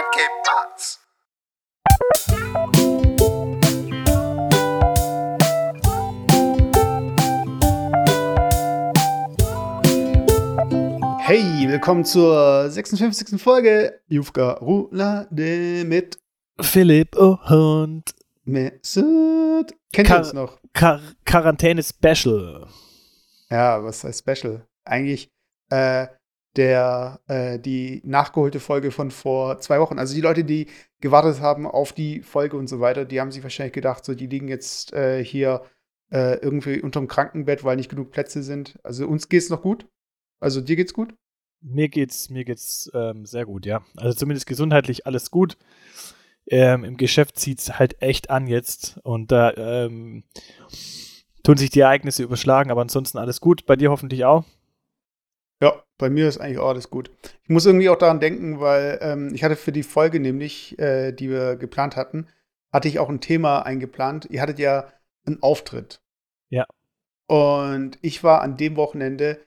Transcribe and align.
and 0.00 0.12
Cape 0.14 0.48
Arts. 0.48 0.98
Hey, 11.20 11.66
willkommen 11.68 12.04
zur 12.04 12.68
56. 12.70 13.40
Folge 13.40 14.00
Jufka 14.08 14.52
Roulade 14.54 15.84
mit 15.86 16.18
Philipp 16.60 17.16
und 17.16 18.04
Mesut. 18.44 19.72
Kennt 19.92 19.96
ihr 19.96 20.04
Kar- 20.04 20.18
uns 20.20 20.32
noch? 20.32 20.58
Quar 20.74 21.00
Quarantäne 21.24 21.82
Special. 21.82 22.66
Ja, 23.50 23.82
was 23.82 24.04
heißt 24.04 24.20
Special? 24.28 24.66
Eigentlich 24.84 25.28
äh, 25.70 26.06
der, 26.56 27.20
äh, 27.28 27.58
die 27.58 28.02
nachgeholte 28.04 28.60
Folge 28.60 28.90
von 28.90 29.10
vor 29.10 29.60
zwei 29.60 29.80
Wochen. 29.80 29.98
Also 29.98 30.14
die 30.14 30.20
Leute, 30.20 30.44
die 30.44 30.66
gewartet 31.00 31.40
haben 31.40 31.66
auf 31.66 31.92
die 31.92 32.22
Folge 32.22 32.56
und 32.56 32.68
so 32.68 32.80
weiter, 32.80 33.04
die 33.04 33.20
haben 33.20 33.30
sich 33.30 33.42
wahrscheinlich 33.42 33.72
gedacht, 33.72 34.04
so 34.04 34.14
die 34.14 34.26
liegen 34.26 34.48
jetzt 34.48 34.92
äh, 34.92 35.24
hier 35.24 35.62
äh, 36.10 36.36
irgendwie 36.38 36.80
unterm 36.80 37.06
Krankenbett, 37.06 37.62
weil 37.64 37.76
nicht 37.76 37.90
genug 37.90 38.10
Plätze 38.10 38.42
sind. 38.42 38.78
Also 38.82 39.06
uns 39.06 39.28
geht's 39.28 39.48
noch 39.48 39.62
gut. 39.62 39.86
Also 40.40 40.60
dir 40.60 40.76
geht's 40.76 40.94
gut? 40.94 41.14
Mir 41.62 41.88
geht's, 41.88 42.30
mir 42.30 42.44
geht's 42.44 42.90
ähm, 42.94 43.26
sehr 43.26 43.44
gut, 43.44 43.66
ja. 43.66 43.82
Also 43.96 44.16
zumindest 44.16 44.46
gesundheitlich 44.46 45.06
alles 45.06 45.30
gut. 45.30 45.56
Ähm, 46.46 46.84
Im 46.84 46.96
Geschäft 46.96 47.38
zieht's 47.38 47.78
halt 47.78 48.02
echt 48.02 48.30
an 48.30 48.46
jetzt 48.46 48.98
und 49.04 49.30
da 49.30 49.52
ähm, 49.54 50.24
tun 51.44 51.56
sich 51.58 51.70
die 51.70 51.80
Ereignisse 51.80 52.22
überschlagen, 52.22 52.70
aber 52.70 52.80
ansonsten 52.80 53.18
alles 53.18 53.40
gut. 53.40 53.66
Bei 53.66 53.76
dir 53.76 53.90
hoffentlich 53.90 54.24
auch. 54.24 54.44
Ja, 55.60 55.82
bei 55.98 56.08
mir 56.08 56.28
ist 56.28 56.38
eigentlich 56.38 56.58
auch 56.58 56.68
alles 56.68 56.90
gut. 56.90 57.10
Ich 57.42 57.50
muss 57.50 57.66
irgendwie 57.66 57.90
auch 57.90 57.98
daran 57.98 58.20
denken, 58.20 58.60
weil 58.60 58.98
ähm, 59.02 59.34
ich 59.34 59.44
hatte 59.44 59.56
für 59.56 59.72
die 59.72 59.82
Folge 59.82 60.18
nämlich, 60.18 60.78
äh, 60.78 61.12
die 61.12 61.28
wir 61.28 61.56
geplant 61.56 61.96
hatten, 61.96 62.28
hatte 62.72 62.88
ich 62.88 62.98
auch 62.98 63.08
ein 63.08 63.20
Thema 63.20 63.60
eingeplant. 63.60 64.26
Ihr 64.30 64.40
hattet 64.40 64.58
ja 64.58 64.90
einen 65.26 65.42
Auftritt. 65.42 66.02
Ja. 66.48 66.66
Und 67.26 67.98
ich 68.00 68.24
war 68.24 68.40
an 68.40 68.56
dem 68.56 68.76
Wochenende 68.76 69.38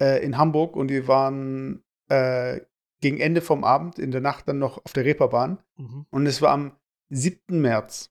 äh, 0.00 0.22
in 0.24 0.36
Hamburg 0.36 0.76
und 0.76 0.90
wir 0.90 1.08
waren 1.08 1.82
äh, 2.08 2.60
gegen 3.00 3.18
Ende 3.18 3.40
vom 3.40 3.64
Abend 3.64 3.98
in 3.98 4.10
der 4.10 4.20
Nacht 4.20 4.48
dann 4.48 4.58
noch 4.58 4.84
auf 4.84 4.92
der 4.92 5.04
Reeperbahn. 5.04 5.58
Mhm. 5.76 6.06
Und 6.10 6.26
es 6.26 6.42
war 6.42 6.52
am 6.52 6.76
7. 7.08 7.60
März. 7.60 8.10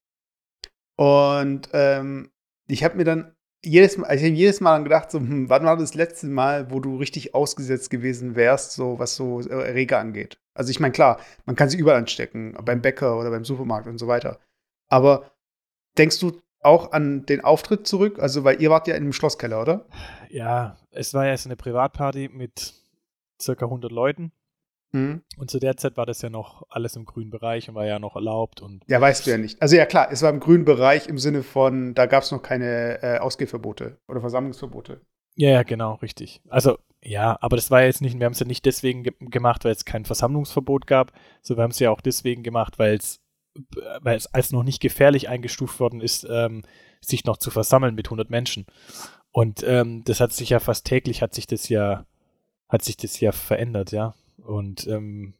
Und 0.95 1.69
ähm, 1.73 2.31
ich 2.67 2.83
habe 2.83 2.97
mir 2.97 3.05
dann 3.05 3.35
jedes 3.63 3.97
Mal, 3.97 4.13
ich 4.15 4.21
habe 4.23 4.33
jedes 4.33 4.59
Mal 4.59 4.73
dann 4.73 4.83
gedacht, 4.83 5.11
so, 5.11 5.19
hm, 5.19 5.49
wann 5.49 5.65
war 5.65 5.77
das 5.77 5.93
letzte 5.93 6.27
Mal, 6.27 6.71
wo 6.71 6.79
du 6.79 6.97
richtig 6.97 7.35
ausgesetzt 7.35 7.89
gewesen 7.89 8.35
wärst, 8.35 8.73
so 8.73 8.99
was 8.99 9.15
so 9.15 9.41
äh, 9.41 9.67
Erreger 9.67 9.99
angeht? 9.99 10.39
Also 10.53 10.71
ich 10.71 10.79
meine, 10.79 10.91
klar, 10.91 11.19
man 11.45 11.55
kann 11.55 11.69
sie 11.69 11.77
überall 11.77 11.97
anstecken, 11.97 12.57
beim 12.63 12.81
Bäcker 12.81 13.19
oder 13.19 13.29
beim 13.29 13.45
Supermarkt 13.45 13.87
und 13.87 13.97
so 13.97 14.07
weiter. 14.07 14.39
Aber 14.89 15.31
denkst 15.97 16.19
du 16.19 16.39
auch 16.61 16.91
an 16.91 17.25
den 17.25 17.41
Auftritt 17.41 17.87
zurück? 17.87 18.19
Also, 18.19 18.43
weil 18.43 18.61
ihr 18.61 18.69
wart 18.69 18.87
ja 18.87 18.95
in 18.95 19.03
einem 19.03 19.13
Schlosskeller, 19.13 19.61
oder? 19.61 19.85
Ja, 20.29 20.77
es 20.91 21.13
war 21.13 21.25
ja 21.25 21.35
so 21.37 21.47
eine 21.47 21.55
Privatparty 21.55 22.29
mit 22.29 22.73
circa 23.41 23.65
100 23.65 23.91
Leuten 23.91 24.31
Mhm. 24.93 25.21
und 25.37 25.49
zu 25.49 25.59
der 25.59 25.77
Zeit 25.77 25.95
war 25.95 26.05
das 26.05 26.21
ja 26.21 26.29
noch 26.29 26.63
alles 26.69 26.97
im 26.97 27.05
grünen 27.05 27.29
Bereich 27.29 27.69
und 27.69 27.75
war 27.75 27.85
ja 27.85 27.97
noch 27.97 28.15
erlaubt 28.15 28.61
und 28.61 28.83
Ja, 28.87 28.99
weißt 28.99 29.25
du 29.25 29.31
ja 29.31 29.37
nicht. 29.37 29.61
Also 29.61 29.75
ja, 29.77 29.85
klar, 29.85 30.09
es 30.11 30.21
war 30.21 30.29
im 30.29 30.41
grünen 30.41 30.65
Bereich 30.65 31.07
im 31.07 31.17
Sinne 31.17 31.43
von, 31.43 31.93
da 31.93 32.07
gab 32.07 32.23
es 32.23 32.31
noch 32.31 32.41
keine 32.41 33.01
äh, 33.01 33.17
Ausgehverbote 33.19 33.97
oder 34.07 34.19
Versammlungsverbote. 34.19 35.01
Ja, 35.35 35.49
ja, 35.49 35.63
genau, 35.63 35.93
richtig. 35.95 36.41
Also, 36.49 36.77
ja, 37.01 37.37
aber 37.41 37.55
das 37.55 37.71
war 37.71 37.83
jetzt 37.83 38.01
nicht, 38.01 38.19
wir 38.19 38.25
haben 38.25 38.33
es 38.33 38.39
ja 38.39 38.45
nicht 38.45 38.65
deswegen 38.65 39.03
ge 39.03 39.13
gemacht, 39.19 39.63
weil 39.65 39.71
es 39.71 39.85
kein 39.85 40.05
Versammlungsverbot 40.05 40.87
gab, 40.87 41.13
sondern 41.41 41.59
wir 41.59 41.63
haben 41.63 41.71
es 41.71 41.79
ja 41.79 41.89
auch 41.89 42.01
deswegen 42.01 42.43
gemacht, 42.43 42.77
weil 42.77 42.95
es, 42.95 43.21
weil 44.01 44.17
es 44.17 44.27
als 44.27 44.51
noch 44.51 44.63
nicht 44.63 44.81
gefährlich 44.81 45.29
eingestuft 45.29 45.79
worden 45.79 46.01
ist, 46.01 46.27
ähm, 46.29 46.63
sich 46.99 47.25
noch 47.25 47.37
zu 47.37 47.49
versammeln 47.49 47.95
mit 47.95 48.07
100 48.07 48.29
Menschen. 48.29 48.65
Und 49.31 49.63
ähm, 49.63 50.03
das 50.03 50.19
hat 50.19 50.33
sich 50.33 50.49
ja 50.49 50.59
fast 50.59 50.85
täglich, 50.85 51.21
hat 51.21 51.33
sich 51.33 51.47
das 51.47 51.69
ja, 51.69 52.05
hat 52.67 52.83
sich 52.83 52.97
das 52.97 53.19
ja 53.19 53.31
verändert, 53.31 53.91
ja. 53.91 54.13
Und 54.45 54.87
ähm, 54.87 55.33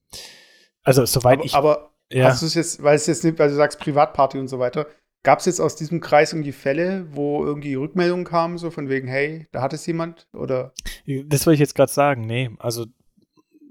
also 0.84 1.06
soweit 1.06 1.40
Aber, 1.40 1.46
ich, 1.46 1.56
aber 1.56 1.92
ja, 2.12 2.26
hast 2.26 2.42
du 2.42 2.46
es 2.46 2.56
jetzt, 2.56 2.84
weil 2.84 2.96
es 2.96 3.08
jetzt 3.08 3.24
nicht, 3.24 3.40
weil 3.40 3.50
du 3.50 3.56
sagst 3.56 3.80
Privatparty 3.80 4.38
und 4.40 4.48
so 4.48 4.60
weiter, 4.60 4.88
gab 5.24 5.40
es 5.40 5.46
jetzt 5.46 5.60
aus 5.60 5.76
diesem 5.76 6.02
Kreis 6.02 6.34
irgendwie 6.34 6.52
Fälle, 6.52 7.08
wo 7.12 7.46
irgendwie 7.46 7.76
Rückmeldungen 7.76 8.26
kamen, 8.26 8.58
so 8.58 8.72
von 8.72 8.90
wegen, 8.90 9.08
hey, 9.08 9.48
da 9.52 9.62
hat 9.62 9.74
es 9.74 9.86
jemand? 9.86 10.28
Oder 10.34 10.74
Das 11.06 11.46
wollte 11.46 11.56
ich 11.56 11.60
jetzt 11.60 11.76
gerade 11.76 11.92
sagen. 11.92 12.26
Nee, 12.26 12.52
also 12.60 12.86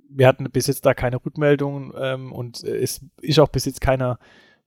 wir 0.08 0.26
hatten 0.26 0.44
bis 0.50 0.66
jetzt 0.66 0.86
da 0.86 0.94
keine 0.94 1.24
Rückmeldungen 1.24 1.92
ähm, 1.96 2.32
und 2.32 2.62
es 2.64 3.04
ist 3.20 3.38
auch 3.38 3.48
bis 3.48 3.64
jetzt 3.64 3.80
keiner 3.80 4.18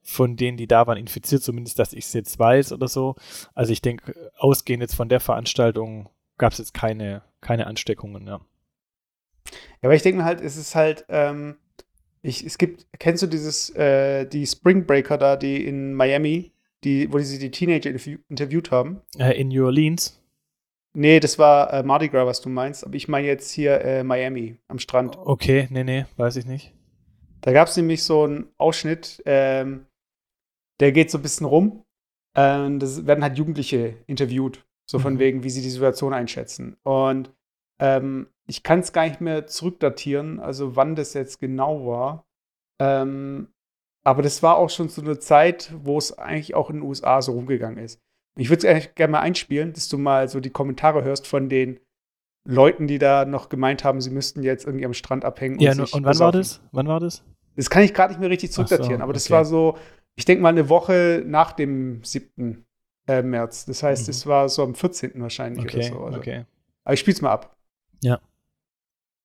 von 0.01 0.35
denen, 0.35 0.57
die 0.57 0.67
da 0.67 0.85
waren, 0.85 0.97
infiziert, 0.97 1.43
zumindest, 1.43 1.79
dass 1.79 1.93
ich 1.93 2.05
es 2.05 2.13
jetzt 2.13 2.37
weiß 2.37 2.73
oder 2.73 2.87
so. 2.87 3.15
Also 3.53 3.71
ich 3.71 3.81
denke, 3.81 4.31
ausgehend 4.37 4.81
jetzt 4.81 4.95
von 4.95 5.09
der 5.09 5.21
Veranstaltung 5.21 6.09
gab 6.37 6.51
es 6.51 6.57
jetzt 6.57 6.73
keine, 6.73 7.23
keine 7.39 7.67
Ansteckungen, 7.67 8.27
ja. 8.27 8.41
Ja, 9.81 9.87
aber 9.89 9.95
ich 9.95 10.01
denke 10.01 10.19
mir 10.19 10.25
halt, 10.25 10.41
es 10.41 10.57
ist 10.57 10.75
halt, 10.75 11.05
ähm, 11.09 11.55
ich, 12.21 12.45
es 12.45 12.57
gibt, 12.57 12.87
kennst 12.99 13.21
du 13.23 13.27
dieses, 13.27 13.69
äh, 13.75 14.25
die 14.25 14.45
Spring 14.47 14.85
Breaker 14.85 15.17
da, 15.17 15.35
die 15.35 15.65
in 15.65 15.93
Miami, 15.93 16.51
die, 16.83 17.11
wo 17.11 17.19
sie 17.19 17.39
die 17.39 17.51
Teenager 17.51 17.89
interview 17.89 18.17
interviewt 18.29 18.71
haben? 18.71 19.01
Äh, 19.17 19.39
in 19.39 19.49
New 19.49 19.65
Orleans. 19.65 20.19
Nee, 20.95 21.19
das 21.19 21.39
war 21.39 21.73
äh, 21.73 21.83
Mardi 21.83 22.07
Gras, 22.09 22.27
was 22.27 22.41
du 22.41 22.49
meinst, 22.49 22.85
aber 22.85 22.95
ich 22.95 23.07
meine 23.07 23.25
jetzt 23.27 23.49
hier 23.51 23.81
äh, 23.81 24.03
Miami 24.03 24.57
am 24.67 24.77
Strand. 24.79 25.17
Okay, 25.17 25.67
nee, 25.71 25.83
nee, 25.83 26.05
weiß 26.17 26.35
ich 26.35 26.45
nicht. 26.45 26.73
Da 27.41 27.51
gab 27.51 27.67
es 27.67 27.75
nämlich 27.75 28.03
so 28.03 28.23
einen 28.23 28.47
Ausschnitt, 28.57 29.21
ähm, 29.25 29.87
der 30.79 30.91
geht 30.91 31.09
so 31.11 31.17
ein 31.17 31.21
bisschen 31.23 31.45
rum. 31.47 31.83
Ähm, 32.35 32.79
das 32.79 33.05
werden 33.05 33.23
halt 33.23 33.37
Jugendliche 33.37 33.95
interviewt, 34.07 34.65
so 34.85 34.99
von 34.99 35.15
Mhm. 35.15 35.19
wegen, 35.19 35.43
wie 35.43 35.49
sie 35.49 35.61
die 35.61 35.69
Situation 35.69 36.13
einschätzen. 36.13 36.77
Und 36.83 37.31
ähm, 37.79 38.27
ich 38.47 38.63
kann 38.63 38.79
es 38.79 38.93
gar 38.93 39.07
nicht 39.07 39.21
mehr 39.21 39.47
zurückdatieren, 39.47 40.39
also 40.39 40.75
wann 40.75 40.95
das 40.95 41.13
jetzt 41.13 41.39
genau 41.39 41.85
war. 41.87 42.25
Ähm, 42.79 43.47
aber 44.03 44.21
das 44.21 44.43
war 44.43 44.57
auch 44.57 44.69
schon 44.69 44.89
so 44.89 45.01
eine 45.01 45.19
Zeit, 45.19 45.71
wo 45.81 45.97
es 45.97 46.17
eigentlich 46.17 46.55
auch 46.55 46.69
in 46.69 46.77
den 46.77 46.83
USA 46.83 47.21
so 47.21 47.31
rumgegangen 47.33 47.77
ist. 47.83 47.99
Ich 48.35 48.49
würde 48.49 48.67
es 48.67 48.73
eigentlich 48.73 48.95
gerne 48.95 49.11
mal 49.13 49.19
einspielen, 49.21 49.73
dass 49.73 49.87
du 49.87 49.97
mal 49.97 50.27
so 50.27 50.39
die 50.39 50.49
Kommentare 50.49 51.03
hörst 51.03 51.27
von 51.27 51.47
den 51.49 51.79
Leuten, 52.45 52.87
die 52.87 52.97
da 52.97 53.23
noch 53.23 53.47
gemeint 53.47 53.85
haben, 53.85 54.01
sie 54.01 54.09
müssten 54.09 54.43
jetzt 54.43 54.65
irgendwie 54.65 54.85
am 54.85 54.93
Strand 54.93 55.23
abhängen. 55.23 55.59
Ja, 55.59 55.71
und, 55.71 55.79
und, 55.81 55.93
wann 55.93 56.03
war 56.03 56.31
besaufen. 56.31 56.39
das? 56.39 56.61
Wann 56.73 56.87
war 56.87 56.99
das? 56.99 57.23
Das 57.55 57.69
kann 57.69 57.83
ich 57.83 57.93
gerade 57.93 58.11
nicht 58.11 58.19
mehr 58.19 58.29
richtig 58.29 58.49
Ach 58.49 58.55
so, 58.55 58.63
zurückdatieren, 58.63 59.01
aber 59.01 59.13
das 59.13 59.27
okay. 59.27 59.33
war 59.35 59.45
so, 59.45 59.77
ich 60.15 60.25
denke 60.25 60.41
mal, 60.43 60.49
eine 60.49 60.67
Woche 60.67 61.23
nach 61.25 61.53
dem 61.53 62.03
7. 62.03 62.65
Äh, 63.07 63.21
März. 63.21 63.65
Das 63.65 63.83
heißt, 63.83 64.07
Mhm. 64.07 64.11
es 64.11 64.27
war 64.27 64.49
so 64.49 64.63
am 64.63 64.75
14. 64.75 65.21
wahrscheinlich 65.21 65.63
Okay, 65.63 65.77
oder 65.77 65.87
so. 65.87 66.03
Also. 66.05 66.17
okay. 66.19 66.45
Aber 66.83 66.93
ich 66.93 66.99
spiel's 66.99 67.21
mal 67.21 67.31
ab. 67.31 67.55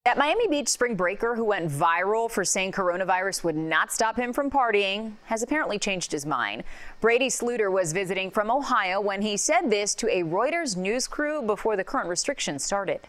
That 0.09 0.17
Miami 0.17 0.49
Beach 0.49 0.69
spring 0.69 0.95
breaker 0.95 1.35
who 1.37 1.45
went 1.45 1.71
viral 1.71 2.31
for 2.31 2.43
saying 2.43 2.73
coronavirus 2.73 3.45
would 3.45 3.57
not 3.57 3.93
stop 3.93 4.17
him 4.17 4.33
from 4.33 4.51
partying 4.51 5.13
has 5.27 5.43
apparently 5.43 5.79
changed 5.79 6.13
his 6.13 6.25
mind. 6.25 6.65
Brady 7.03 7.29
Sluter 7.29 7.71
was 7.71 7.93
visiting 7.93 8.31
from 8.31 8.51
Ohio 8.51 9.03
when 9.03 9.21
he 9.21 9.37
said 9.37 9.69
this 9.69 9.95
to 9.97 10.07
a 10.07 10.23
Reuters 10.23 10.79
news 10.79 11.07
crew 11.07 11.43
before 11.43 11.77
the 11.77 11.85
current 11.85 12.09
restrictions 12.09 12.65
started. 12.65 13.01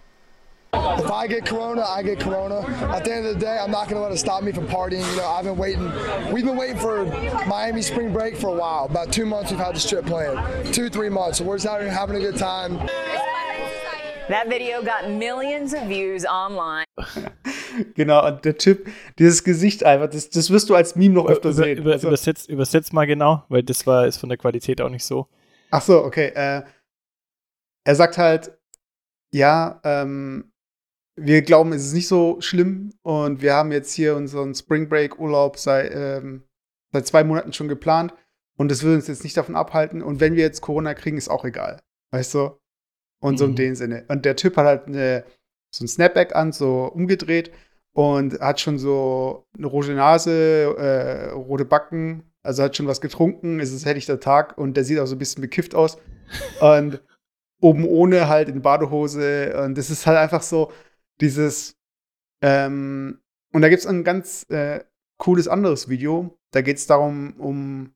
If 0.74 1.10
I 1.10 1.26
get 1.26 1.46
corona, 1.46 1.84
I 1.84 2.04
get 2.04 2.20
corona. 2.20 2.68
At 2.94 3.06
the 3.06 3.14
end 3.14 3.26
of 3.28 3.36
the 3.36 3.40
day, 3.40 3.58
I'm 3.58 3.72
not 3.72 3.88
going 3.88 3.96
to 3.96 4.02
let 4.02 4.12
it 4.12 4.18
stop 4.18 4.44
me 4.44 4.52
from 4.52 4.68
partying. 4.68 5.10
You 5.10 5.18
know, 5.20 5.26
I've 5.26 5.46
been 5.46 5.56
waiting. 5.56 5.90
We've 6.34 6.44
been 6.44 6.58
waiting 6.58 6.80
for 6.80 7.06
Miami 7.48 7.82
spring 7.82 8.12
break 8.12 8.36
for 8.36 8.50
a 8.50 8.56
while. 8.56 8.88
About 8.88 9.14
two 9.14 9.26
months 9.26 9.52
we've 9.52 9.60
had 9.62 9.74
this 9.74 9.90
trip 9.90 10.06
planned. 10.06 10.74
Two, 10.74 10.90
three 10.90 11.08
months. 11.08 11.38
So 11.38 11.46
we're 11.46 11.56
just 11.56 11.66
out 11.66 11.80
here 11.80 11.90
having 11.90 12.18
a 12.18 12.20
good 12.20 12.36
time. 12.36 12.78
That 14.30 14.48
video 14.48 14.82
got 14.84 15.10
millions 15.10 15.74
of 15.74 15.88
views 15.90 16.26
online. 16.26 16.86
Genau, 17.96 18.28
und 18.28 18.44
der 18.44 18.58
Typ, 18.58 18.90
dieses 19.20 19.44
Gesicht 19.44 19.86
einfach, 19.86 20.10
das, 20.10 20.30
das 20.30 20.50
wirst 20.50 20.70
du 20.70 20.76
als 20.76 20.96
Meme 20.98 21.14
noch 21.14 21.28
öfter 21.28 21.50
Über, 21.50 21.54
sehen. 21.64 21.78
über, 21.78 21.92
Also- 21.94 22.08
übersetzt, 22.08 22.50
übersetzt 22.50 22.92
mal 22.94 23.06
genau, 23.06 23.46
weil 23.48 23.64
das 23.64 23.88
war 23.88 24.06
ist 24.06 24.18
von 24.18 24.28
der 24.28 24.38
Qualität 24.38 24.82
auch 24.82 24.90
nicht 24.90 25.06
so. 25.06 25.28
Ach 25.72 25.82
so, 25.82 26.04
okay. 26.04 26.28
Äh, 26.36 26.64
er 27.86 27.96
sagt 27.96 28.18
halt, 28.18 28.58
ja, 29.32 29.80
ähm, 29.86 30.52
wir 31.16 31.42
glauben, 31.44 31.72
es 31.72 31.86
ist 31.86 31.94
nicht 31.94 32.08
so 32.10 32.42
schlimm 32.42 32.92
und 33.04 33.42
wir 33.42 33.54
haben 33.54 33.72
jetzt 33.72 33.94
hier 33.94 34.16
unseren 34.16 34.54
Spring 34.56 34.90
Break 34.90 35.18
Urlaub 35.20 35.58
seit, 35.58 35.92
ähm, 35.94 36.44
seit 36.92 37.08
zwei 37.08 37.24
Monaten 37.24 37.54
schon 37.54 37.70
geplant 37.70 38.14
und 38.58 38.72
das 38.72 38.84
will 38.84 38.96
uns 38.96 39.08
jetzt 39.08 39.24
nicht 39.24 39.38
davon 39.38 39.56
abhalten 39.56 40.02
und 40.02 40.20
wenn 40.20 40.36
wir 40.36 40.44
jetzt 40.44 40.62
Corona 40.62 40.96
kriegen, 40.96 41.18
ist 41.18 41.30
auch 41.30 41.46
egal. 41.46 41.80
Weißt 42.12 42.34
du? 42.34 42.59
Und 43.20 43.38
so 43.38 43.46
in 43.46 43.52
Mhm. 43.52 43.56
dem 43.56 43.76
Sinne. 43.76 44.06
Und 44.08 44.26
der 44.26 44.36
Typ 44.36 44.56
hat 44.58 44.66
halt 44.66 44.88
eine, 44.88 45.24
so 45.72 45.84
ein 45.84 45.88
Snapback 45.88 46.36
an, 46.36 46.52
so 46.52 46.86
umgedreht 46.86 47.52
und 47.94 48.40
hat 48.40 48.60
schon 48.60 48.78
so 48.80 49.46
eine 49.58 49.68
rote 49.68 49.94
Nase, 49.94 50.76
äh, 50.78 51.30
rote 51.32 51.66
Backen, 51.66 52.24
also 52.44 52.64
hat 52.64 52.78
schon 52.78 52.88
was 52.88 53.02
getrunken, 53.02 53.60
es 53.60 53.74
ist 53.74 53.86
helllichter 53.86 54.20
Tag 54.20 54.58
und 54.58 54.78
der 54.78 54.84
sieht 54.86 55.00
auch 55.00 55.06
so 55.06 55.16
ein 55.16 55.20
bisschen 55.20 55.42
bekifft 55.42 55.76
aus. 55.76 55.98
Und 56.62 57.02
oben 57.60 57.86
ohne 57.86 58.30
halt 58.30 58.48
in 58.50 58.62
Badehose. 58.62 59.62
Und 59.64 59.78
das 59.78 59.90
ist 59.90 60.06
halt 60.06 60.18
einfach 60.18 60.44
so 60.44 60.72
dieses, 61.20 61.76
ähm, 62.42 63.20
und 63.52 63.62
da 63.62 63.70
gibt 63.70 63.82
es 63.82 63.88
einen 63.88 64.04
ganz 64.04 64.46
äh, 64.50 64.82
cooles 65.18 65.48
anderes 65.48 65.90
Video. 65.90 66.38
Da 66.52 66.62
geht 66.62 66.78
es 66.78 66.86
darum, 66.88 67.34
um 67.40 67.94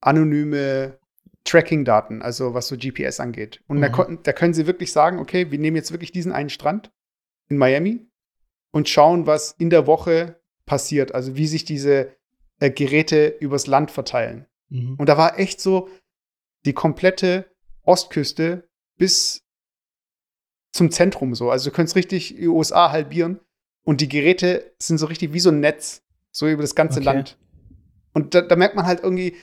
anonyme 0.00 0.98
Tracking-Daten, 1.44 2.22
also 2.22 2.54
was 2.54 2.68
so 2.68 2.76
GPS 2.76 3.20
angeht. 3.20 3.62
Und 3.66 3.78
mhm. 3.78 3.82
da, 3.82 4.08
da 4.22 4.32
können 4.32 4.54
sie 4.54 4.66
wirklich 4.66 4.92
sagen, 4.92 5.18
okay, 5.18 5.50
wir 5.50 5.58
nehmen 5.58 5.76
jetzt 5.76 5.92
wirklich 5.92 6.12
diesen 6.12 6.32
einen 6.32 6.50
Strand 6.50 6.92
in 7.48 7.56
Miami 7.56 8.06
und 8.72 8.88
schauen, 8.88 9.26
was 9.26 9.52
in 9.52 9.70
der 9.70 9.86
Woche 9.86 10.40
passiert, 10.66 11.14
also 11.14 11.36
wie 11.36 11.46
sich 11.46 11.64
diese 11.64 12.14
äh, 12.60 12.70
Geräte 12.70 13.28
übers 13.40 13.66
Land 13.66 13.90
verteilen. 13.90 14.46
Mhm. 14.68 14.96
Und 14.96 15.08
da 15.08 15.16
war 15.16 15.38
echt 15.38 15.60
so 15.60 15.88
die 16.64 16.74
komplette 16.74 17.50
Ostküste 17.82 18.68
bis 18.98 19.42
zum 20.72 20.90
Zentrum 20.90 21.34
so. 21.34 21.50
Also 21.50 21.70
du 21.70 21.74
könntest 21.74 21.96
richtig 21.96 22.36
die 22.36 22.46
USA 22.46 22.92
halbieren 22.92 23.40
und 23.82 24.00
die 24.00 24.08
Geräte 24.08 24.72
sind 24.78 24.98
so 24.98 25.06
richtig 25.06 25.32
wie 25.32 25.40
so 25.40 25.50
ein 25.50 25.60
Netz, 25.60 26.02
so 26.30 26.46
über 26.46 26.62
das 26.62 26.74
ganze 26.74 27.00
okay. 27.00 27.06
Land. 27.06 27.38
Und 28.12 28.34
da, 28.34 28.42
da, 28.42 28.56
merkt 28.56 28.76
man 28.76 28.86
halt 28.86 29.02
irgendwie, 29.02 29.36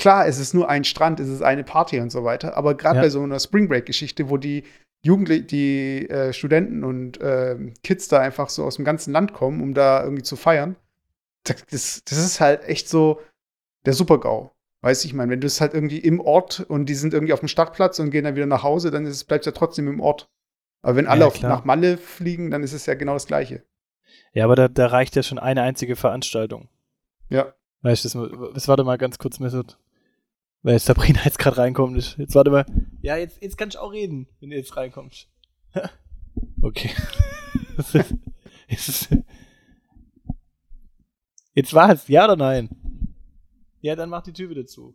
klar, 0.00 0.26
es 0.26 0.38
ist 0.38 0.54
nur 0.54 0.68
ein 0.68 0.84
Strand, 0.84 1.20
es 1.20 1.28
ist 1.28 1.42
eine 1.42 1.62
Party 1.62 2.00
und 2.00 2.10
so 2.10 2.24
weiter, 2.24 2.56
aber 2.56 2.74
gerade 2.74 2.96
ja. 2.96 3.02
bei 3.02 3.10
so 3.10 3.22
einer 3.22 3.38
Spring 3.38 3.68
Break-Geschichte, 3.68 4.30
wo 4.30 4.36
die 4.36 4.64
Jugendlichen, 5.02 5.46
die 5.46 6.10
äh, 6.10 6.32
Studenten 6.32 6.84
und 6.84 7.20
äh, 7.20 7.56
Kids 7.82 8.08
da 8.08 8.18
einfach 8.18 8.48
so 8.48 8.64
aus 8.64 8.76
dem 8.76 8.84
ganzen 8.84 9.12
Land 9.12 9.32
kommen, 9.32 9.62
um 9.62 9.74
da 9.74 10.02
irgendwie 10.02 10.22
zu 10.22 10.36
feiern, 10.36 10.76
das, 11.44 12.02
das 12.04 12.18
ist 12.18 12.40
halt 12.40 12.64
echt 12.64 12.88
so 12.88 13.20
der 13.86 13.94
Super-GAU. 13.94 14.50
Weißt 14.82 15.04
du, 15.04 15.08
ich 15.08 15.14
meine, 15.14 15.30
wenn 15.30 15.40
du 15.40 15.46
es 15.46 15.60
halt 15.60 15.74
irgendwie 15.74 15.98
im 15.98 16.20
Ort 16.20 16.60
und 16.60 16.86
die 16.86 16.94
sind 16.94 17.12
irgendwie 17.12 17.32
auf 17.32 17.40
dem 17.40 17.48
Startplatz 17.48 17.98
und 17.98 18.10
gehen 18.10 18.24
dann 18.24 18.34
wieder 18.36 18.46
nach 18.46 18.62
Hause, 18.62 18.90
dann 18.90 19.04
bleibt 19.04 19.42
es 19.42 19.46
ja 19.46 19.52
trotzdem 19.52 19.88
im 19.88 20.00
Ort. 20.00 20.30
Aber 20.82 20.96
wenn 20.96 21.06
alle 21.06 21.20
ja, 21.20 21.26
auf, 21.26 21.40
nach 21.42 21.64
Malle 21.64 21.98
fliegen, 21.98 22.50
dann 22.50 22.62
ist 22.62 22.72
es 22.72 22.86
ja 22.86 22.94
genau 22.94 23.12
das 23.12 23.26
Gleiche. 23.26 23.62
Ja, 24.32 24.44
aber 24.44 24.56
da, 24.56 24.68
da 24.68 24.86
reicht 24.86 25.16
ja 25.16 25.22
schon 25.22 25.38
eine 25.38 25.62
einzige 25.62 25.96
Veranstaltung. 25.96 26.68
Ja. 27.28 27.52
Weißt 27.82 28.04
du, 28.04 28.50
das, 28.54 28.68
warte 28.68 28.84
mal 28.84 28.98
ganz 28.98 29.18
kurz, 29.18 29.38
Mesut. 29.38 29.78
Weil 30.62 30.78
Sabrina 30.78 31.20
jetzt 31.24 31.38
gerade 31.38 31.56
reinkommt. 31.58 32.16
Jetzt 32.18 32.34
warte 32.34 32.50
mal. 32.50 32.66
Ja, 33.02 33.16
jetzt, 33.16 33.40
jetzt 33.42 33.56
kannst 33.56 33.76
du 33.76 33.80
auch 33.80 33.92
reden, 33.92 34.28
wenn 34.40 34.50
du 34.50 34.56
jetzt 34.56 34.76
reinkommst. 34.76 35.28
okay. 36.62 36.90
jetzt 41.54 41.74
war 41.74 41.90
es, 41.90 42.08
ja 42.08 42.24
oder 42.24 42.36
nein? 42.36 42.68
Ja, 43.80 43.96
dann 43.96 44.10
mach 44.10 44.22
die 44.22 44.32
Tür 44.32 44.50
wieder 44.50 44.66
zu. 44.66 44.94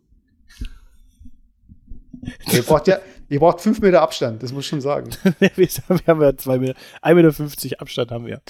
Ihr 2.52 2.62
braucht 2.62 2.86
ja, 2.88 2.98
ihr 3.28 3.40
braucht 3.40 3.60
fünf 3.60 3.80
Meter 3.80 4.02
Abstand, 4.02 4.42
das 4.42 4.52
muss 4.52 4.64
ich 4.64 4.68
schon 4.68 4.80
sagen. 4.80 5.10
wir 5.38 5.68
haben 6.06 6.22
ja 6.22 6.36
zwei 6.36 6.58
Meter, 6.58 6.78
1,50 7.02 7.14
Meter 7.14 7.80
Abstand 7.80 8.10
haben 8.10 8.26
wir. 8.26 8.40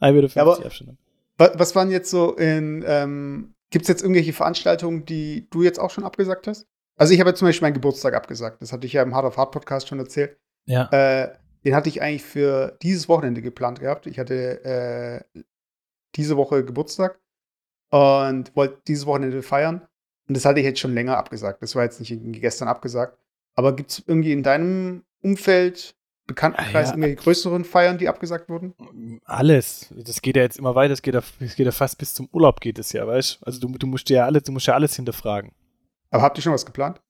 1,50 0.00 0.12
Meter 0.12 0.28
ja, 0.34 0.46
Abstand. 0.46 0.98
Was 1.38 1.74
waren 1.74 1.90
jetzt 1.90 2.10
so 2.10 2.34
in, 2.36 2.84
ähm, 2.86 3.55
gibt 3.70 3.84
es 3.84 3.88
jetzt 3.88 4.02
irgendwelche 4.02 4.32
Veranstaltungen, 4.32 5.04
die 5.04 5.48
du 5.50 5.62
jetzt 5.62 5.78
auch 5.78 5.90
schon 5.90 6.04
abgesagt 6.04 6.46
hast? 6.46 6.66
Also 6.96 7.12
ich 7.12 7.20
habe 7.20 7.30
ja 7.30 7.34
zum 7.34 7.48
Beispiel 7.48 7.66
meinen 7.66 7.74
Geburtstag 7.74 8.14
abgesagt. 8.14 8.62
Das 8.62 8.72
hatte 8.72 8.86
ich 8.86 8.94
ja 8.94 9.02
im 9.02 9.14
Hard 9.14 9.26
of 9.26 9.36
Hard 9.36 9.52
Podcast 9.52 9.88
schon 9.88 9.98
erzählt. 9.98 10.38
Ja. 10.64 10.88
Äh, 10.90 11.36
den 11.64 11.74
hatte 11.74 11.88
ich 11.88 12.00
eigentlich 12.00 12.24
für 12.24 12.78
dieses 12.80 13.08
Wochenende 13.08 13.42
geplant 13.42 13.80
gehabt. 13.80 14.06
Ich 14.06 14.18
hatte 14.18 14.64
äh, 14.64 15.42
diese 16.14 16.36
Woche 16.36 16.64
Geburtstag 16.64 17.20
und 17.90 18.54
wollte 18.54 18.80
dieses 18.86 19.06
Wochenende 19.06 19.42
feiern. 19.42 19.86
Und 20.28 20.36
das 20.36 20.44
hatte 20.44 20.60
ich 20.60 20.64
jetzt 20.64 20.80
schon 20.80 20.94
länger 20.94 21.16
abgesagt. 21.16 21.62
Das 21.62 21.74
war 21.74 21.84
jetzt 21.84 22.00
nicht 22.00 22.16
gestern 22.40 22.68
abgesagt. 22.68 23.18
Aber 23.54 23.74
gibt 23.74 23.90
es 23.90 24.04
irgendwie 24.06 24.32
in 24.32 24.42
deinem 24.42 25.04
Umfeld, 25.22 25.95
Bekanntenkreis, 26.26 26.74
ah, 26.74 26.78
ja. 26.78 26.90
irgendwelche 26.90 27.16
größeren 27.16 27.64
Feiern, 27.64 27.98
die 27.98 28.08
abgesagt 28.08 28.48
wurden? 28.48 28.74
Alles. 29.24 29.94
Das 29.96 30.22
geht 30.22 30.36
ja 30.36 30.42
jetzt 30.42 30.58
immer 30.58 30.74
weiter. 30.74 30.90
Das 30.90 31.02
geht 31.02 31.14
ja, 31.14 31.22
das 31.38 31.54
geht 31.54 31.66
ja 31.66 31.72
fast 31.72 31.98
bis 31.98 32.14
zum 32.14 32.28
Urlaub 32.32 32.60
geht 32.60 32.78
es 32.78 32.92
ja, 32.92 33.06
weißt 33.06 33.38
Also 33.42 33.60
du, 33.60 33.68
du 33.78 33.86
musst 33.86 34.10
ja 34.10 34.24
alles, 34.24 34.42
du 34.42 34.52
musst 34.52 34.66
ja 34.66 34.74
alles 34.74 34.96
hinterfragen. 34.96 35.52
Aber 36.10 36.22
habt 36.22 36.38
ihr 36.38 36.42
schon 36.42 36.52
was 36.52 36.66
geplant? 36.66 37.00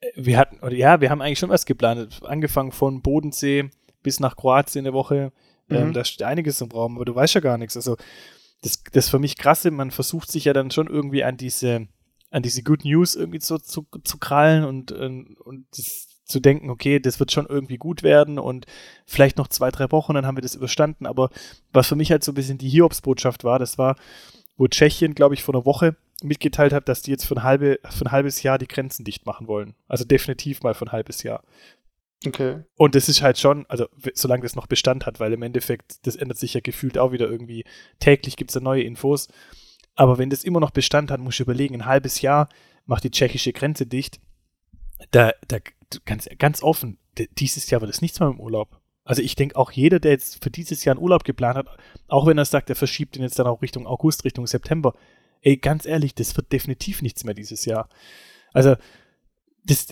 Äh, 0.00 0.08
wir 0.16 0.38
hatten, 0.38 0.58
oder 0.60 0.74
ja, 0.74 1.00
wir 1.00 1.10
haben 1.10 1.22
eigentlich 1.22 1.38
schon 1.38 1.50
was 1.50 1.64
geplant. 1.64 2.20
Angefangen 2.24 2.72
von 2.72 3.02
Bodensee 3.02 3.70
bis 4.02 4.18
nach 4.18 4.36
Kroatien 4.36 4.84
eine 4.84 4.94
Woche. 4.94 5.32
Ähm, 5.68 5.76
mhm. 5.76 5.86
Ähm, 5.86 5.92
da 5.92 6.04
steht 6.04 6.26
einiges 6.26 6.60
im 6.60 6.70
Raum, 6.70 6.96
aber 6.96 7.04
du 7.04 7.14
weißt 7.14 7.34
ja 7.34 7.40
gar 7.40 7.58
nichts. 7.58 7.76
Also 7.76 7.96
das, 8.62 8.82
das 8.92 9.08
für 9.08 9.18
mich 9.18 9.38
krasse, 9.38 9.70
man 9.70 9.90
versucht 9.90 10.30
sich 10.30 10.44
ja 10.44 10.52
dann 10.52 10.70
schon 10.70 10.88
irgendwie 10.88 11.24
an 11.24 11.36
diese 11.36 11.86
an 12.30 12.42
diese 12.42 12.62
Good 12.62 12.84
News 12.84 13.16
irgendwie 13.16 13.40
zu, 13.40 13.58
zu, 13.58 13.86
zu 14.04 14.18
krallen 14.18 14.64
und, 14.64 14.92
und 14.92 15.66
das, 15.76 16.06
zu 16.30 16.40
denken, 16.40 16.70
okay, 16.70 17.00
das 17.00 17.20
wird 17.20 17.32
schon 17.32 17.46
irgendwie 17.46 17.76
gut 17.76 18.02
werden 18.02 18.38
und 18.38 18.66
vielleicht 19.06 19.36
noch 19.36 19.48
zwei, 19.48 19.70
drei 19.70 19.90
Wochen, 19.90 20.14
dann 20.14 20.26
haben 20.26 20.36
wir 20.36 20.42
das 20.42 20.54
überstanden. 20.54 21.06
Aber 21.06 21.30
was 21.72 21.88
für 21.88 21.96
mich 21.96 22.10
halt 22.10 22.24
so 22.24 22.32
ein 22.32 22.36
bisschen 22.36 22.58
die 22.58 22.68
Hiobsbotschaft 22.68 23.44
war, 23.44 23.58
das 23.58 23.76
war, 23.78 23.96
wo 24.56 24.68
Tschechien, 24.68 25.14
glaube 25.14 25.34
ich, 25.34 25.42
vor 25.42 25.54
einer 25.54 25.66
Woche 25.66 25.96
mitgeteilt 26.22 26.72
hat, 26.72 26.88
dass 26.88 27.02
die 27.02 27.10
jetzt 27.10 27.24
für 27.24 27.36
ein, 27.36 27.42
halbe, 27.42 27.80
für 27.88 28.04
ein 28.04 28.12
halbes 28.12 28.42
Jahr 28.42 28.58
die 28.58 28.68
Grenzen 28.68 29.04
dicht 29.04 29.26
machen 29.26 29.48
wollen. 29.48 29.74
Also 29.88 30.04
definitiv 30.04 30.62
mal 30.62 30.74
für 30.74 30.86
ein 30.86 30.92
halbes 30.92 31.22
Jahr. 31.22 31.42
Okay. 32.26 32.60
Und 32.76 32.94
das 32.94 33.08
ist 33.08 33.22
halt 33.22 33.38
schon, 33.38 33.64
also 33.68 33.86
solange 34.14 34.42
das 34.42 34.54
noch 34.54 34.66
Bestand 34.66 35.06
hat, 35.06 35.20
weil 35.20 35.32
im 35.32 35.42
Endeffekt, 35.42 36.06
das 36.06 36.16
ändert 36.16 36.38
sich 36.38 36.52
ja 36.52 36.60
gefühlt 36.60 36.98
auch 36.98 37.12
wieder 37.12 37.30
irgendwie. 37.30 37.64
Täglich 37.98 38.36
gibt 38.36 38.50
es 38.50 38.54
da 38.54 38.60
neue 38.60 38.82
Infos. 38.82 39.28
Aber 39.94 40.18
wenn 40.18 40.30
das 40.30 40.44
immer 40.44 40.60
noch 40.60 40.70
Bestand 40.70 41.10
hat, 41.10 41.20
muss 41.20 41.34
ich 41.34 41.40
überlegen, 41.40 41.76
ein 41.76 41.86
halbes 41.86 42.20
Jahr 42.20 42.48
macht 42.86 43.04
die 43.04 43.10
tschechische 43.10 43.52
Grenze 43.52 43.86
dicht. 43.86 44.20
Da, 45.10 45.32
da 45.48 45.58
ganz, 46.04 46.28
ganz 46.38 46.62
offen, 46.62 46.98
dieses 47.38 47.68
Jahr 47.70 47.80
wird 47.80 47.90
es 47.90 48.02
nichts 48.02 48.20
mehr 48.20 48.28
im 48.28 48.40
Urlaub. 48.40 48.80
Also 49.04 49.22
ich 49.22 49.34
denke 49.34 49.56
auch 49.56 49.72
jeder, 49.72 49.98
der 49.98 50.12
jetzt 50.12 50.42
für 50.42 50.50
dieses 50.50 50.84
Jahr 50.84 50.94
einen 50.94 51.02
Urlaub 51.02 51.24
geplant 51.24 51.56
hat, 51.56 51.66
auch 52.06 52.26
wenn 52.26 52.38
er 52.38 52.44
sagt, 52.44 52.70
er 52.70 52.76
verschiebt 52.76 53.16
ihn 53.16 53.22
jetzt 53.22 53.38
dann 53.38 53.46
auch 53.46 53.62
Richtung 53.62 53.86
August, 53.86 54.24
Richtung 54.24 54.46
September, 54.46 54.94
ey, 55.40 55.56
ganz 55.56 55.86
ehrlich, 55.86 56.14
das 56.14 56.36
wird 56.36 56.52
definitiv 56.52 57.02
nichts 57.02 57.24
mehr 57.24 57.34
dieses 57.34 57.64
Jahr. 57.64 57.88
Also, 58.52 58.76
das, 59.64 59.88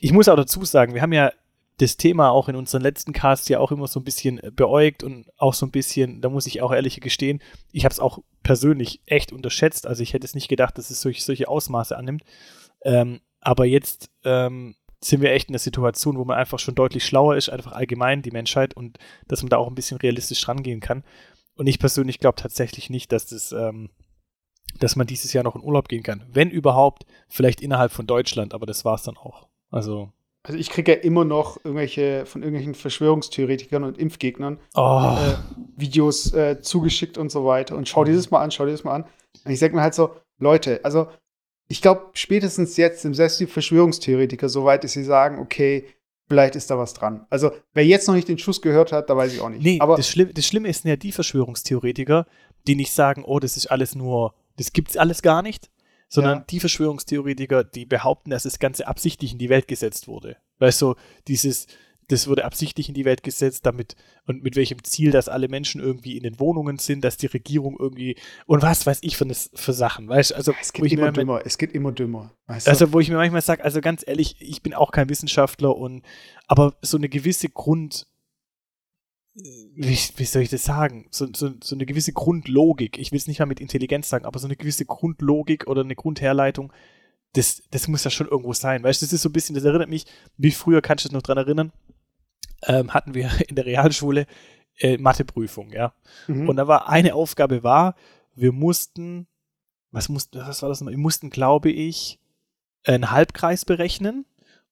ich 0.00 0.12
muss 0.12 0.28
auch 0.28 0.36
dazu 0.36 0.64
sagen, 0.64 0.94
wir 0.94 1.02
haben 1.02 1.12
ja 1.12 1.32
das 1.78 1.96
Thema 1.96 2.30
auch 2.30 2.48
in 2.48 2.56
unseren 2.56 2.82
letzten 2.82 3.12
Casts 3.12 3.48
ja 3.48 3.58
auch 3.58 3.72
immer 3.72 3.88
so 3.88 3.98
ein 3.98 4.04
bisschen 4.04 4.38
äh, 4.38 4.50
beäugt 4.50 5.02
und 5.02 5.26
auch 5.36 5.54
so 5.54 5.66
ein 5.66 5.72
bisschen, 5.72 6.20
da 6.20 6.28
muss 6.28 6.46
ich 6.46 6.62
auch 6.62 6.72
ehrlich 6.72 7.00
gestehen, 7.00 7.42
ich 7.72 7.84
habe 7.84 7.92
es 7.92 8.00
auch 8.00 8.20
persönlich 8.42 9.02
echt 9.06 9.32
unterschätzt. 9.32 9.86
Also 9.86 10.02
ich 10.02 10.12
hätte 10.12 10.24
es 10.24 10.34
nicht 10.34 10.48
gedacht, 10.48 10.78
dass 10.78 10.90
es 10.90 11.00
solche, 11.00 11.22
solche 11.22 11.48
Ausmaße 11.48 11.96
annimmt. 11.96 12.22
Ähm, 12.84 13.20
aber 13.44 13.64
jetzt 13.66 14.10
ähm, 14.24 14.74
sind 15.00 15.20
wir 15.20 15.32
echt 15.32 15.48
in 15.48 15.54
einer 15.54 15.58
Situation, 15.58 16.16
wo 16.16 16.24
man 16.24 16.38
einfach 16.38 16.58
schon 16.58 16.74
deutlich 16.74 17.04
schlauer 17.04 17.36
ist, 17.36 17.50
einfach 17.50 17.72
allgemein 17.72 18.22
die 18.22 18.30
Menschheit 18.30 18.74
und 18.74 18.98
dass 19.28 19.42
man 19.42 19.50
da 19.50 19.58
auch 19.58 19.68
ein 19.68 19.74
bisschen 19.74 19.98
realistisch 19.98 20.48
rangehen 20.48 20.80
kann. 20.80 21.04
Und 21.56 21.66
ich 21.66 21.78
persönlich 21.78 22.18
glaube 22.18 22.40
tatsächlich 22.40 22.90
nicht, 22.90 23.12
dass 23.12 23.26
das, 23.26 23.52
ähm, 23.52 23.90
dass 24.80 24.96
man 24.96 25.06
dieses 25.06 25.32
Jahr 25.32 25.44
noch 25.44 25.54
in 25.54 25.62
Urlaub 25.62 25.88
gehen 25.88 26.02
kann. 26.02 26.24
Wenn 26.32 26.50
überhaupt, 26.50 27.04
vielleicht 27.28 27.60
innerhalb 27.60 27.92
von 27.92 28.06
Deutschland, 28.06 28.54
aber 28.54 28.66
das 28.66 28.84
war 28.84 28.94
es 28.94 29.02
dann 29.02 29.16
auch. 29.16 29.48
Also 29.70 30.10
also 30.46 30.58
ich 30.58 30.68
kriege 30.68 30.92
ja 30.92 30.98
immer 30.98 31.24
noch 31.24 31.56
irgendwelche 31.64 32.26
von 32.26 32.42
irgendwelchen 32.42 32.74
Verschwörungstheoretikern 32.74 33.82
und 33.82 33.96
Impfgegnern 33.96 34.60
oh. 34.74 35.16
äh, 35.16 35.36
Videos 35.74 36.34
äh, 36.34 36.60
zugeschickt 36.60 37.16
und 37.16 37.30
so 37.30 37.46
weiter. 37.46 37.76
Und 37.76 37.88
schau 37.88 38.04
dieses 38.04 38.30
mal 38.30 38.42
an, 38.42 38.50
schau 38.50 38.66
dieses 38.66 38.84
mal 38.84 38.92
an. 38.92 39.04
Und 39.44 39.50
ich 39.50 39.58
sag 39.58 39.72
mir 39.72 39.80
halt 39.80 39.94
so, 39.94 40.14
Leute, 40.38 40.80
also 40.84 41.08
ich 41.68 41.80
glaube, 41.80 42.10
spätestens 42.14 42.76
jetzt 42.76 43.02
sind 43.02 43.14
selbst 43.14 43.40
die 43.40 43.46
Verschwörungstheoretiker 43.46 44.48
so 44.48 44.64
weit, 44.64 44.84
dass 44.84 44.92
sie 44.92 45.04
sagen, 45.04 45.38
okay, 45.38 45.86
vielleicht 46.28 46.56
ist 46.56 46.70
da 46.70 46.78
was 46.78 46.94
dran. 46.94 47.26
Also, 47.30 47.52
wer 47.72 47.86
jetzt 47.86 48.06
noch 48.06 48.14
nicht 48.14 48.28
den 48.28 48.38
Schuss 48.38 48.60
gehört 48.60 48.92
hat, 48.92 49.08
da 49.10 49.16
weiß 49.16 49.32
ich 49.32 49.40
auch 49.40 49.48
nicht. 49.48 49.62
Nee, 49.62 49.78
Aber 49.80 49.96
das, 49.96 50.08
Schlimm, 50.08 50.30
das 50.34 50.46
Schlimme 50.46 50.72
sind 50.72 50.88
ja 50.88 50.96
die 50.96 51.12
Verschwörungstheoretiker, 51.12 52.26
die 52.66 52.76
nicht 52.76 52.92
sagen, 52.92 53.24
oh, 53.24 53.40
das 53.40 53.56
ist 53.56 53.66
alles 53.66 53.94
nur, 53.94 54.34
das 54.56 54.72
gibt's 54.72 54.96
alles 54.96 55.22
gar 55.22 55.42
nicht, 55.42 55.70
sondern 56.08 56.38
ja. 56.38 56.44
die 56.50 56.60
Verschwörungstheoretiker, 56.60 57.64
die 57.64 57.86
behaupten, 57.86 58.30
dass 58.30 58.44
das 58.44 58.58
Ganze 58.58 58.86
absichtlich 58.86 59.32
in 59.32 59.38
die 59.38 59.48
Welt 59.48 59.68
gesetzt 59.68 60.06
wurde. 60.06 60.36
Weißt 60.58 60.80
du, 60.82 60.94
dieses, 61.28 61.66
das 62.08 62.28
wurde 62.28 62.44
absichtlich 62.44 62.88
in 62.88 62.94
die 62.94 63.04
Welt 63.04 63.22
gesetzt, 63.22 63.64
damit 63.66 63.96
und 64.26 64.42
mit 64.42 64.56
welchem 64.56 64.82
Ziel, 64.84 65.10
dass 65.10 65.28
alle 65.28 65.48
Menschen 65.48 65.80
irgendwie 65.80 66.16
in 66.16 66.22
den 66.22 66.38
Wohnungen 66.38 66.78
sind, 66.78 67.04
dass 67.04 67.16
die 67.16 67.26
Regierung 67.26 67.76
irgendwie 67.78 68.16
und 68.46 68.62
was 68.62 68.86
weiß 68.86 68.98
ich 69.02 69.16
für, 69.16 69.26
das, 69.26 69.50
für 69.54 69.72
Sachen, 69.72 70.08
weißt 70.08 70.32
du? 70.32 70.34
Also, 70.36 70.54
es 70.60 70.72
geht 70.72 70.92
immer 70.92 71.12
dümmer, 71.12 71.42
es 71.44 71.58
geht 71.58 71.72
immer 71.72 71.92
dümmer. 71.92 72.34
Weißt 72.46 72.66
du? 72.66 72.70
Also, 72.70 72.92
wo 72.92 73.00
ich 73.00 73.08
mir 73.08 73.16
manchmal 73.16 73.42
sage, 73.42 73.64
also 73.64 73.80
ganz 73.80 74.04
ehrlich, 74.06 74.36
ich 74.40 74.62
bin 74.62 74.74
auch 74.74 74.92
kein 74.92 75.08
Wissenschaftler 75.08 75.76
und 75.76 76.02
aber 76.46 76.74
so 76.82 76.96
eine 76.96 77.08
gewisse 77.08 77.48
Grund, 77.48 78.06
wie, 79.34 79.98
wie 80.16 80.24
soll 80.24 80.42
ich 80.42 80.50
das 80.50 80.64
sagen? 80.64 81.08
So, 81.10 81.26
so, 81.34 81.50
so 81.62 81.74
eine 81.74 81.86
gewisse 81.86 82.12
Grundlogik, 82.12 82.98
ich 82.98 83.12
will 83.12 83.18
es 83.18 83.26
nicht 83.26 83.40
mal 83.40 83.46
mit 83.46 83.60
Intelligenz 83.60 84.08
sagen, 84.08 84.26
aber 84.26 84.38
so 84.38 84.46
eine 84.46 84.56
gewisse 84.56 84.84
Grundlogik 84.84 85.66
oder 85.66 85.82
eine 85.82 85.96
Grundherleitung, 85.96 86.72
das, 87.32 87.62
das 87.70 87.88
muss 87.88 88.04
ja 88.04 88.10
schon 88.10 88.28
irgendwo 88.28 88.52
sein. 88.52 88.82
Weißt 88.82 89.02
du, 89.02 89.06
das 89.06 89.12
ist 89.12 89.22
so 89.22 89.28
ein 89.28 89.32
bisschen, 89.32 89.54
das 89.54 89.64
erinnert 89.64 89.88
mich, 89.88 90.06
wie 90.36 90.52
früher, 90.52 90.80
kannst 90.80 91.04
du 91.04 91.08
dich 91.08 91.14
noch 91.14 91.22
dran 91.22 91.38
erinnern, 91.38 91.72
ähm, 92.66 92.92
hatten 92.92 93.14
wir 93.14 93.30
in 93.48 93.56
der 93.56 93.66
Realschule 93.66 94.26
äh, 94.78 94.98
Matheprüfung, 94.98 95.70
ja. 95.72 95.92
Mhm. 96.26 96.48
Und 96.48 96.56
da 96.56 96.66
war 96.68 96.88
eine 96.88 97.14
Aufgabe 97.14 97.62
war, 97.62 97.94
wir 98.34 98.52
mussten, 98.52 99.26
was 99.90 100.08
mussten, 100.08 100.38
was 100.38 100.62
war 100.62 100.68
das 100.68 100.80
nochmal? 100.80 100.94
Wir 100.94 100.98
mussten, 100.98 101.30
glaube 101.30 101.70
ich, 101.70 102.18
einen 102.84 103.10
Halbkreis 103.10 103.64
berechnen 103.64 104.26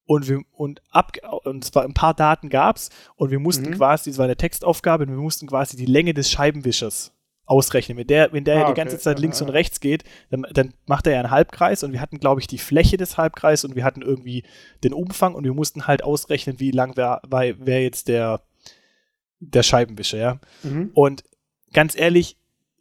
und 0.04 0.28
wir 0.28 0.42
und 0.52 0.82
ab 0.90 1.12
und 1.44 1.64
zwar 1.64 1.84
ein 1.84 1.94
paar 1.94 2.14
Daten 2.14 2.48
gab 2.48 2.76
es 2.76 2.90
und 3.16 3.30
wir 3.30 3.38
mussten 3.38 3.70
mhm. 3.70 3.74
quasi, 3.74 4.10
das 4.10 4.18
war 4.18 4.24
eine 4.24 4.36
Textaufgabe 4.36 5.04
und 5.04 5.10
wir 5.10 5.16
mussten 5.16 5.46
quasi 5.46 5.76
die 5.76 5.86
Länge 5.86 6.12
des 6.12 6.30
Scheibenwischers 6.30 7.12
ausrechnen. 7.52 7.98
Wenn 7.98 8.06
der, 8.06 8.32
wenn 8.32 8.44
der 8.44 8.54
Ah, 8.54 8.58
ja 8.58 8.64
die 8.66 8.70
okay. 8.72 8.80
ganze 8.80 8.98
Zeit 8.98 9.18
links 9.18 9.40
Ja, 9.40 9.46
und 9.46 9.52
rechts 9.52 9.78
geht, 9.80 10.04
dann, 10.30 10.46
dann 10.52 10.74
macht 10.86 11.06
er 11.06 11.12
ja 11.12 11.20
einen 11.20 11.30
Halbkreis 11.30 11.82
und 11.84 11.92
wir 11.92 12.00
hatten, 12.00 12.18
glaube 12.18 12.40
ich, 12.40 12.46
die 12.46 12.58
Fläche 12.58 12.96
des 12.96 13.18
Halbkreises 13.18 13.64
und 13.64 13.76
wir 13.76 13.84
hatten 13.84 14.02
irgendwie 14.02 14.42
den 14.82 14.92
Umfang 14.94 15.34
und 15.34 15.44
wir 15.44 15.54
mussten 15.54 15.86
halt 15.86 16.02
ausrechnen, 16.02 16.58
wie 16.58 16.70
lang 16.70 16.96
wäre 16.96 17.20
wär, 17.28 17.66
wär 17.66 17.82
jetzt 17.82 18.08
der, 18.08 18.40
der 19.38 19.62
Scheibenwischer, 19.62 20.18
ja. 20.18 20.40
Mhm. 20.62 20.90
Und 20.94 21.24
ganz 21.72 21.96
ehrlich, 21.96 22.36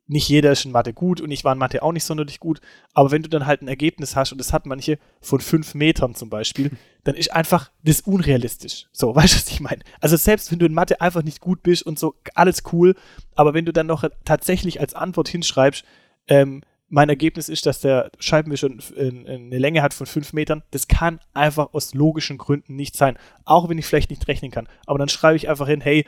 nicht 0.08 0.28
jeder 0.28 0.52
ist 0.52 0.66
in 0.66 0.72
Mathe 0.72 0.94
gut 0.94 1.22
und 1.22 1.32
ich 1.32 1.44
war 1.44 1.54
in 1.54 1.60
Mathe 1.60 1.84
auch 1.84 1.92
nicht 1.92 2.04
sonderlich 2.04 2.40
gut, 2.40 2.60
aber 2.94 3.12
wenn 3.12 3.24
du 3.24 3.30
dann 3.30 3.46
halt 3.46 3.62
ein 3.62 3.68
Ergebnis 3.68 4.16
hast 4.16 4.32
und 4.32 4.38
das 4.38 4.52
hat 4.52 4.66
manche 4.66 5.00
von 5.22 5.40
fünf 5.40 5.74
Metern 5.74 6.16
zum 6.16 6.30
Beispiel, 6.30 6.72
dann 7.04 7.16
ist 7.16 7.32
einfach 7.32 7.72
das 7.84 8.02
unrealistisch. 8.02 8.88
So, 8.92 9.16
weißt 9.16 9.34
du, 9.34 9.38
was 9.38 9.50
ich 9.50 9.62
meine? 9.62 9.84
Also 10.00 10.18
selbst 10.18 10.52
wenn 10.52 10.60
du 10.60 10.66
in 10.66 10.74
Mathe 10.74 11.02
einfach 11.02 11.24
nicht 11.24 11.40
gut 11.40 11.64
bist 11.64 11.84
und 11.84 11.98
so, 11.98 12.16
alles 12.36 12.64
cool, 12.74 12.96
aber 13.36 13.54
wenn 13.54 13.66
du 13.66 13.74
dann 13.74 13.88
noch 13.88 14.04
tatsächlich 14.26 14.80
als 14.80 14.94
Antwort 14.94 15.30
hinschreibst, 15.30 15.86
ähm, 16.28 16.62
mein 16.92 17.08
Ergebnis 17.08 17.48
ist, 17.48 17.66
dass 17.66 17.80
der 17.80 18.12
Scheibenwischer 18.20 18.68
eine 18.68 19.58
Länge 19.58 19.82
hat 19.82 19.94
von 19.94 20.06
fünf 20.06 20.34
Metern. 20.34 20.62
Das 20.72 20.90
kann 20.90 21.22
einfach 21.34 21.74
aus 21.74 21.94
logischen 21.94 22.38
Gründen 22.38 22.76
nicht 22.76 22.98
sein. 22.98 23.18
Auch 23.46 23.70
wenn 23.70 23.78
ich 23.78 23.86
vielleicht 23.86 24.10
nicht 24.10 24.28
rechnen 24.28 24.52
kann. 24.52 24.68
Aber 24.86 25.00
dann 25.00 25.08
schreibe 25.08 25.38
ich 25.38 25.48
einfach 25.48 25.70
hin, 25.70 25.80
hey, 25.80 26.06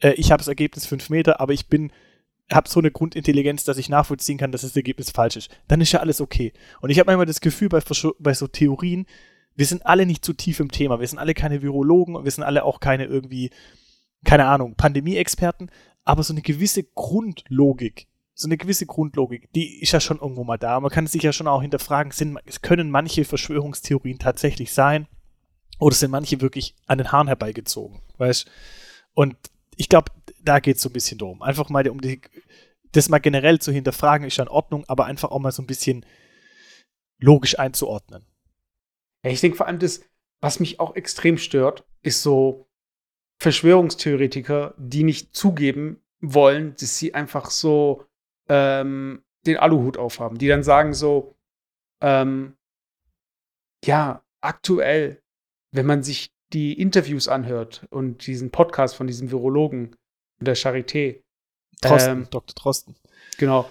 äh, 0.00 0.12
ich 0.12 0.32
habe 0.32 0.38
das 0.38 0.48
Ergebnis 0.48 0.86
fünf 0.86 1.10
Meter, 1.10 1.38
aber 1.38 1.52
ich 1.52 1.66
bin, 1.68 1.92
habe 2.50 2.68
so 2.68 2.80
eine 2.80 2.90
Grundintelligenz, 2.90 3.64
dass 3.64 3.78
ich 3.78 3.88
nachvollziehen 3.88 4.38
kann, 4.38 4.52
dass 4.52 4.62
das 4.62 4.76
Ergebnis 4.76 5.10
falsch 5.10 5.36
ist. 5.36 5.50
Dann 5.68 5.80
ist 5.80 5.92
ja 5.92 6.00
alles 6.00 6.20
okay. 6.20 6.52
Und 6.80 6.90
ich 6.90 6.98
habe 6.98 7.06
manchmal 7.06 7.26
das 7.26 7.40
Gefühl 7.40 7.68
bei, 7.68 7.80
bei 8.18 8.34
so 8.34 8.46
Theorien, 8.46 9.06
wir 9.54 9.66
sind 9.66 9.84
alle 9.86 10.06
nicht 10.06 10.24
zu 10.24 10.32
tief 10.32 10.60
im 10.60 10.70
Thema. 10.70 11.00
Wir 11.00 11.06
sind 11.06 11.18
alle 11.18 11.34
keine 11.34 11.62
Virologen 11.62 12.16
und 12.16 12.24
wir 12.24 12.30
sind 12.30 12.44
alle 12.44 12.64
auch 12.64 12.80
keine 12.80 13.04
irgendwie, 13.04 13.50
keine 14.24 14.46
Ahnung, 14.46 14.74
Pandemie-Experten. 14.76 15.70
Aber 16.04 16.22
so 16.22 16.32
eine 16.32 16.42
gewisse 16.42 16.82
Grundlogik, 16.82 18.08
so 18.34 18.48
eine 18.48 18.56
gewisse 18.56 18.86
Grundlogik, 18.86 19.52
die 19.52 19.80
ist 19.80 19.92
ja 19.92 20.00
schon 20.00 20.18
irgendwo 20.18 20.44
mal 20.44 20.58
da. 20.58 20.80
Man 20.80 20.90
kann 20.90 21.06
sich 21.06 21.22
ja 21.22 21.32
schon 21.32 21.48
auch 21.48 21.62
hinterfragen, 21.62 22.12
sind, 22.12 22.38
können 22.62 22.90
manche 22.90 23.24
Verschwörungstheorien 23.24 24.18
tatsächlich 24.18 24.72
sein 24.72 25.06
oder 25.78 25.94
sind 25.94 26.10
manche 26.10 26.40
wirklich 26.40 26.74
an 26.86 26.98
den 26.98 27.12
Haaren 27.12 27.28
herbeigezogen, 27.28 28.00
weißt? 28.18 28.50
Und 29.14 29.36
ich 29.76 29.88
glaube, 29.88 30.12
da 30.44 30.60
geht 30.60 30.76
es 30.76 30.82
so 30.82 30.88
ein 30.88 30.92
bisschen 30.92 31.18
drum. 31.18 31.42
Einfach 31.42 31.68
mal 31.68 31.88
um 31.88 32.00
die, 32.00 32.20
das 32.92 33.08
mal 33.08 33.18
generell 33.18 33.58
zu 33.58 33.72
hinterfragen, 33.72 34.26
ist 34.26 34.36
ja 34.36 34.44
in 34.44 34.48
Ordnung, 34.48 34.84
aber 34.88 35.06
einfach 35.06 35.30
auch 35.30 35.38
mal 35.38 35.52
so 35.52 35.62
ein 35.62 35.66
bisschen 35.66 36.04
logisch 37.18 37.58
einzuordnen. 37.58 38.26
Ja, 39.24 39.30
ich 39.30 39.40
denke 39.40 39.56
vor 39.56 39.66
allem, 39.66 39.78
das, 39.78 40.02
was 40.40 40.60
mich 40.60 40.80
auch 40.80 40.96
extrem 40.96 41.38
stört, 41.38 41.84
ist 42.02 42.22
so 42.22 42.68
Verschwörungstheoretiker, 43.40 44.74
die 44.76 45.04
nicht 45.04 45.34
zugeben 45.34 46.02
wollen, 46.20 46.74
dass 46.78 46.98
sie 46.98 47.14
einfach 47.14 47.50
so 47.50 48.04
ähm, 48.48 49.22
den 49.46 49.56
Aluhut 49.56 49.96
aufhaben, 49.96 50.38
die 50.38 50.48
dann 50.48 50.62
sagen 50.62 50.94
so, 50.94 51.36
ähm, 52.00 52.56
ja, 53.84 54.24
aktuell, 54.40 55.22
wenn 55.72 55.86
man 55.86 56.02
sich 56.02 56.32
die 56.52 56.78
Interviews 56.78 57.28
anhört 57.28 57.86
und 57.90 58.26
diesen 58.26 58.50
Podcast 58.50 58.94
von 58.94 59.06
diesem 59.06 59.30
Virologen 59.30 59.96
in 60.42 60.44
der 60.44 60.56
Charité, 60.56 61.22
Drosten, 61.80 62.10
Ähm, 62.22 62.26
Dr. 62.30 62.54
Drosten. 62.54 62.96
genau, 63.38 63.68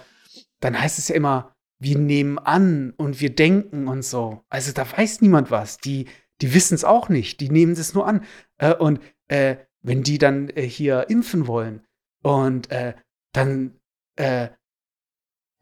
dann 0.60 0.78
heißt 0.80 0.98
es 0.98 1.08
ja 1.08 1.14
immer, 1.14 1.54
wir 1.78 1.98
nehmen 1.98 2.38
an 2.38 2.92
und 2.96 3.20
wir 3.20 3.34
denken 3.34 3.88
und 3.88 4.02
so. 4.04 4.42
Also 4.48 4.72
da 4.72 4.90
weiß 4.90 5.20
niemand 5.20 5.50
was. 5.50 5.78
Die, 5.78 6.06
die 6.40 6.54
wissen 6.54 6.74
es 6.74 6.84
auch 6.84 7.08
nicht. 7.08 7.40
Die 7.40 7.50
nehmen 7.50 7.72
es 7.72 7.92
nur 7.94 8.06
an. 8.06 8.24
Äh, 8.58 8.74
und 8.74 9.00
äh, 9.28 9.56
wenn 9.82 10.02
die 10.04 10.18
dann 10.18 10.48
äh, 10.50 10.62
hier 10.62 11.10
impfen 11.10 11.46
wollen 11.48 11.84
und 12.22 12.70
äh, 12.70 12.94
dann, 13.32 13.80
äh, 14.16 14.48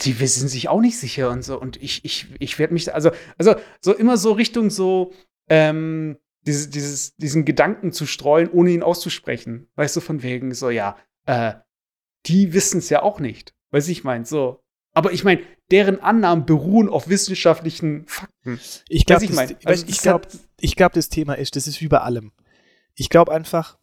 die 0.03 0.21
wissen 0.21 0.49
sich 0.49 0.69
auch 0.69 0.81
nicht 0.81 0.99
sicher 0.99 1.31
und 1.31 1.43
so. 1.43 1.59
Und 1.61 1.77
ich, 1.83 2.05
ich, 2.05 2.27
ich 2.39 2.59
werde 2.59 2.75
mich, 2.75 2.85
da- 2.85 2.93
also, 2.93 3.11
also 3.39 3.55
so 3.81 3.95
immer 3.95 4.17
so 4.19 4.33
Richtung 4.33 4.69
so, 4.71 5.13
ähm, 5.49 6.19
dieses, 6.47 6.71
dieses, 6.71 7.15
diesen 7.17 7.45
Gedanken 7.45 7.93
zu 7.93 8.07
streuen, 8.07 8.49
ohne 8.51 8.71
ihn 8.71 8.83
auszusprechen. 8.83 9.69
Weißt 9.77 9.97
du, 9.97 10.01
von 10.01 10.23
wegen 10.23 10.55
so, 10.55 10.71
ja, 10.71 10.97
äh, 11.27 11.55
die 12.27 12.53
wissen 12.53 12.79
es 12.79 12.89
ja 12.91 13.03
auch 13.03 13.21
nicht. 13.21 13.55
Weiß 13.71 13.89
ich 13.89 14.05
mein, 14.05 14.25
so. 14.25 14.63
Aber 14.93 15.13
ich 15.13 15.23
meine, 15.23 15.43
deren 15.71 16.01
Annahmen 16.01 16.47
beruhen 16.47 16.89
auf 16.89 17.09
wissenschaftlichen 17.09 18.07
Fakten. 18.07 18.59
Ich 18.89 19.07
glaube, 19.07 19.23
ich 19.25 19.31
das, 19.31 19.37
mein, 19.37 19.57
also 19.65 19.85
ich 19.87 19.97
es 19.97 20.03
glaub, 20.03 20.25
hat- 20.27 20.39
ich 20.59 20.77
glaub, 20.77 20.93
das 20.93 21.09
Thema 21.09 21.35
ist, 21.35 21.55
das 21.57 21.67
ist 21.69 21.81
wie 21.81 21.89
bei 21.89 21.99
allem. 22.01 22.33
Ich 22.97 23.09
glaube 23.09 23.33
einfach, 23.33 23.79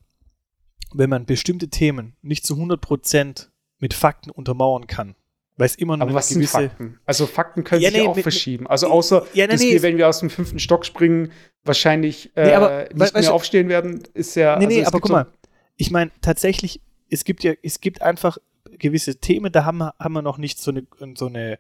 wenn 0.93 1.09
man 1.09 1.25
bestimmte 1.25 1.69
Themen 1.69 2.15
nicht 2.21 2.45
zu 2.45 2.55
100% 2.55 3.49
mit 3.79 3.93
Fakten 3.93 4.29
untermauern 4.31 4.87
kann, 4.87 5.15
weil 5.57 5.65
es 5.65 5.75
immer 5.75 5.97
nur 5.97 6.03
Aber 6.07 6.13
was 6.15 6.29
sind 6.29 6.37
gewisse 6.39 6.69
Fakten? 6.69 6.99
Also 7.05 7.25
Fakten 7.25 7.63
können 7.63 7.81
Ja, 7.81 7.89
sich 7.89 7.97
ja 7.97 8.03
nee, 8.03 8.09
auch 8.09 8.15
mit- 8.15 8.23
verschieben. 8.23 8.67
Also 8.67 8.87
außer, 8.87 9.25
Ja, 9.33 9.45
nee, 9.47 9.51
dass 9.53 9.61
nee, 9.61 9.71
wir, 9.73 9.81
wenn 9.81 9.97
wir 9.97 10.07
aus 10.07 10.19
dem 10.19 10.29
fünften 10.29 10.59
Stock 10.59 10.85
springen, 10.85 11.31
wahrscheinlich 11.63 12.31
äh, 12.37 12.45
Nee, 12.47 12.53
aber, 12.53 12.79
nicht 12.83 12.93
we- 12.95 12.99
weißt 13.01 13.13
mehr 13.15 13.33
aufstehen 13.33 13.67
werden, 13.69 14.03
ist 14.13 14.35
ja. 14.35 14.57
Nee, 14.57 14.65
also 14.65 14.77
nee, 14.79 14.85
aber 14.85 14.99
guck 14.99 15.07
so- 15.07 15.13
mal, 15.13 15.27
ich 15.75 15.91
meine 15.91 16.11
tatsächlich, 16.21 16.81
es 17.09 17.23
gibt 17.23 17.43
ja, 17.43 17.53
es 17.63 17.81
gibt 17.81 18.01
einfach 18.01 18.37
gewisse 18.79 19.15
Themen, 19.19 19.51
da 19.51 19.65
haben 19.65 19.77
wir, 19.79 19.93
haben 19.99 20.13
wir 20.13 20.21
noch 20.21 20.37
nicht 20.37 20.59
so 20.59 20.71
eine, 20.71 20.85
so 21.15 21.25
eine 21.27 21.57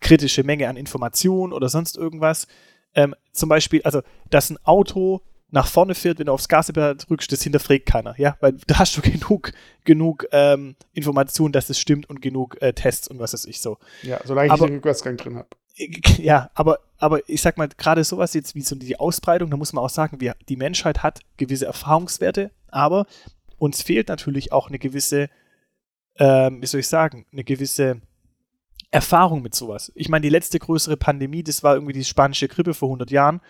kritische 0.00 0.44
Menge 0.44 0.68
an 0.68 0.76
Informationen 0.76 1.52
oder 1.52 1.68
sonst 1.68 1.96
irgendwas. 1.96 2.46
Ähm, 2.94 3.14
zum 3.32 3.48
Beispiel, 3.48 3.82
also, 3.82 4.02
dass 4.30 4.50
ein 4.50 4.58
Auto 4.64 5.20
nach 5.50 5.66
vorne 5.66 5.94
fährt, 5.94 6.18
wenn 6.18 6.26
du 6.26 6.32
aufs 6.32 6.48
Gaspedal 6.48 6.96
drückst, 6.96 7.32
das 7.32 7.42
hinterfragt 7.42 7.86
keiner, 7.86 8.18
ja, 8.18 8.36
weil 8.40 8.52
da 8.66 8.78
hast 8.78 8.96
du 8.96 9.00
genug, 9.02 9.52
genug 9.84 10.26
ähm, 10.32 10.76
Informationen, 10.92 11.52
dass 11.52 11.70
es 11.70 11.78
stimmt 11.78 12.08
und 12.08 12.20
genug 12.20 12.60
äh, 12.60 12.72
Tests 12.72 13.08
und 13.08 13.18
was 13.18 13.32
weiß 13.32 13.46
ich 13.46 13.60
so. 13.60 13.78
Ja, 14.02 14.20
solange 14.24 14.50
aber- 14.50 14.64
ich 14.64 14.70
den 14.70 14.76
Rückwärtsgang 14.76 15.16
drin 15.16 15.36
habe. 15.36 15.48
Ja, 16.18 16.50
aber, 16.54 16.80
aber 16.98 17.20
ich 17.28 17.40
sag 17.40 17.56
mal, 17.56 17.68
gerade 17.68 18.02
sowas 18.02 18.34
jetzt 18.34 18.56
wie 18.56 18.62
so 18.62 18.74
die 18.74 18.98
Ausbreitung, 18.98 19.48
da 19.48 19.56
muss 19.56 19.72
man 19.72 19.84
auch 19.84 19.90
sagen, 19.90 20.20
wir, 20.20 20.34
die 20.48 20.56
Menschheit 20.56 21.04
hat 21.04 21.20
gewisse 21.36 21.66
Erfahrungswerte, 21.66 22.50
aber 22.66 23.06
uns 23.58 23.82
fehlt 23.82 24.08
natürlich 24.08 24.50
auch 24.50 24.68
eine 24.68 24.80
gewisse, 24.80 25.30
ähm, 26.16 26.60
wie 26.60 26.66
soll 26.66 26.80
ich 26.80 26.88
sagen, 26.88 27.26
eine 27.32 27.44
gewisse 27.44 28.00
Erfahrung 28.90 29.40
mit 29.42 29.54
sowas. 29.54 29.92
Ich 29.94 30.08
meine, 30.08 30.22
die 30.22 30.30
letzte 30.30 30.58
größere 30.58 30.96
Pandemie, 30.96 31.44
das 31.44 31.62
war 31.62 31.74
irgendwie 31.74 31.92
die 31.92 32.04
spanische 32.04 32.48
Grippe 32.48 32.74
vor 32.74 32.88
100 32.88 33.12
Jahren, 33.12 33.40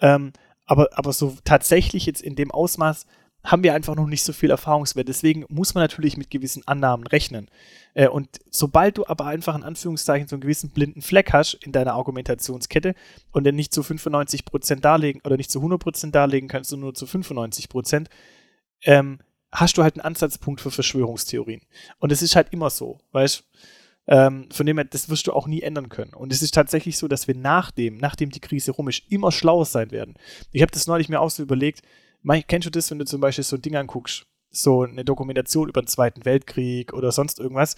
ähm, 0.00 0.32
aber, 0.70 0.88
aber 0.92 1.12
so 1.12 1.36
tatsächlich 1.42 2.06
jetzt 2.06 2.22
in 2.22 2.36
dem 2.36 2.52
Ausmaß 2.52 3.04
haben 3.42 3.64
wir 3.64 3.74
einfach 3.74 3.96
noch 3.96 4.06
nicht 4.06 4.22
so 4.22 4.32
viel 4.32 4.50
Erfahrungswert. 4.50 5.08
Deswegen 5.08 5.44
muss 5.48 5.74
man 5.74 5.82
natürlich 5.82 6.16
mit 6.16 6.30
gewissen 6.30 6.62
Annahmen 6.64 7.08
rechnen. 7.08 7.48
Äh, 7.94 8.06
und 8.06 8.38
sobald 8.50 8.96
du 8.96 9.04
aber 9.04 9.26
einfach 9.26 9.56
in 9.56 9.64
Anführungszeichen 9.64 10.28
so 10.28 10.36
einen 10.36 10.42
gewissen 10.42 10.70
blinden 10.70 11.02
Fleck 11.02 11.32
hast 11.32 11.54
in 11.54 11.72
deiner 11.72 11.94
Argumentationskette 11.94 12.94
und 13.32 13.42
dann 13.44 13.56
nicht 13.56 13.74
zu 13.74 13.80
95% 13.80 14.76
darlegen 14.76 15.20
oder 15.24 15.36
nicht 15.36 15.50
zu 15.50 15.58
100% 15.58 16.12
darlegen 16.12 16.48
kannst, 16.48 16.70
sondern 16.70 16.84
nur 16.84 16.94
zu 16.94 17.06
95%, 17.06 18.06
ähm, 18.82 19.18
hast 19.50 19.76
du 19.76 19.82
halt 19.82 19.96
einen 19.96 20.04
Ansatzpunkt 20.04 20.60
für 20.60 20.70
Verschwörungstheorien. 20.70 21.62
Und 21.98 22.12
es 22.12 22.22
ist 22.22 22.36
halt 22.36 22.52
immer 22.52 22.70
so, 22.70 23.00
weißt 23.10 23.42
ähm, 24.10 24.48
von 24.50 24.66
dem 24.66 24.76
her, 24.76 24.84
das 24.84 25.08
wirst 25.08 25.28
du 25.28 25.32
auch 25.32 25.46
nie 25.46 25.62
ändern 25.62 25.88
können. 25.88 26.14
Und 26.14 26.32
es 26.32 26.42
ist 26.42 26.52
tatsächlich 26.52 26.98
so, 26.98 27.06
dass 27.06 27.28
wir 27.28 27.36
nachdem, 27.36 27.96
nachdem 27.96 28.30
die 28.30 28.40
Krise 28.40 28.72
rum 28.72 28.88
ist, 28.88 29.04
immer 29.08 29.30
schlauer 29.30 29.64
sein 29.64 29.92
werden. 29.92 30.14
Ich 30.50 30.62
habe 30.62 30.72
das 30.72 30.88
neulich 30.88 31.08
mir 31.08 31.20
auch 31.20 31.30
so 31.30 31.44
überlegt, 31.44 31.82
mein, 32.20 32.42
kennst 32.46 32.66
du 32.66 32.70
das, 32.70 32.90
wenn 32.90 32.98
du 32.98 33.04
zum 33.04 33.20
Beispiel 33.20 33.44
so 33.44 33.56
ein 33.56 33.62
Ding 33.62 33.76
anguckst, 33.76 34.26
so 34.50 34.82
eine 34.82 35.04
Dokumentation 35.04 35.68
über 35.68 35.80
den 35.80 35.86
Zweiten 35.86 36.24
Weltkrieg 36.24 36.92
oder 36.92 37.12
sonst 37.12 37.38
irgendwas, 37.38 37.76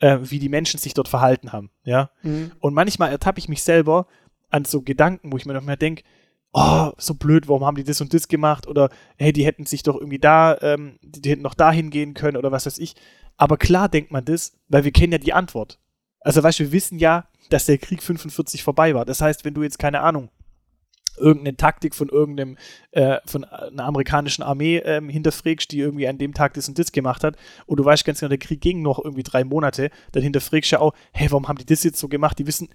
äh, 0.00 0.18
wie 0.22 0.38
die 0.38 0.48
Menschen 0.48 0.80
sich 0.80 0.94
dort 0.94 1.08
verhalten 1.08 1.52
haben, 1.52 1.70
ja? 1.84 2.10
Mhm. 2.22 2.52
Und 2.58 2.72
manchmal 2.72 3.10
ertappe 3.10 3.38
ich 3.38 3.48
mich 3.48 3.62
selber 3.62 4.06
an 4.48 4.64
so 4.64 4.80
Gedanken, 4.80 5.30
wo 5.30 5.36
ich 5.36 5.44
mir 5.44 5.52
noch 5.52 5.62
mehr 5.62 5.76
denke, 5.76 6.04
oh, 6.52 6.92
so 6.96 7.14
blöd, 7.14 7.48
warum 7.48 7.66
haben 7.66 7.76
die 7.76 7.84
das 7.84 8.00
und 8.00 8.14
das 8.14 8.28
gemacht? 8.28 8.66
Oder 8.66 8.88
hey, 9.18 9.32
die 9.32 9.44
hätten 9.44 9.66
sich 9.66 9.82
doch 9.82 9.96
irgendwie 9.96 10.18
da, 10.18 10.56
ähm, 10.62 10.98
die, 11.02 11.20
die 11.20 11.30
hätten 11.30 11.42
noch 11.42 11.54
dahin 11.54 11.90
gehen 11.90 12.14
können 12.14 12.38
oder 12.38 12.50
was 12.50 12.64
weiß 12.64 12.78
ich. 12.78 12.94
Aber 13.36 13.56
klar 13.56 13.88
denkt 13.88 14.10
man 14.10 14.24
das, 14.24 14.56
weil 14.68 14.84
wir 14.84 14.92
kennen 14.92 15.12
ja 15.12 15.18
die 15.18 15.32
Antwort. 15.32 15.78
Also 16.20 16.42
weißt 16.42 16.58
du, 16.58 16.64
wir 16.64 16.72
wissen 16.72 16.98
ja, 16.98 17.28
dass 17.50 17.66
der 17.66 17.78
Krieg 17.78 18.02
45 18.02 18.62
vorbei 18.62 18.94
war. 18.94 19.04
Das 19.04 19.20
heißt, 19.20 19.44
wenn 19.44 19.54
du 19.54 19.62
jetzt 19.62 19.78
keine 19.78 20.00
Ahnung, 20.00 20.30
irgendeine 21.16 21.56
Taktik 21.56 21.94
von 21.94 22.08
irgendeinem, 22.08 22.56
äh, 22.92 23.18
von 23.24 23.44
einer 23.44 23.84
amerikanischen 23.84 24.42
Armee 24.42 24.78
ähm, 24.78 25.08
hinterfragst, 25.08 25.70
die 25.70 25.80
irgendwie 25.80 26.08
an 26.08 26.18
dem 26.18 26.34
Tag 26.34 26.54
das 26.54 26.68
und 26.68 26.78
das 26.78 26.92
gemacht 26.92 27.24
hat, 27.24 27.36
und 27.66 27.78
du 27.78 27.84
weißt 27.84 28.04
ganz 28.04 28.20
genau, 28.20 28.28
der 28.28 28.38
Krieg 28.38 28.60
ging 28.60 28.82
noch 28.82 29.02
irgendwie 29.02 29.22
drei 29.22 29.44
Monate, 29.44 29.90
dann 30.12 30.22
hinterfragst 30.22 30.72
du 30.72 30.76
ja 30.76 30.80
auch, 30.80 30.94
hey, 31.12 31.30
warum 31.30 31.48
haben 31.48 31.58
die 31.58 31.66
das 31.66 31.84
jetzt 31.84 31.98
so 31.98 32.08
gemacht? 32.08 32.38
Die 32.38 32.46
wissen, 32.46 32.68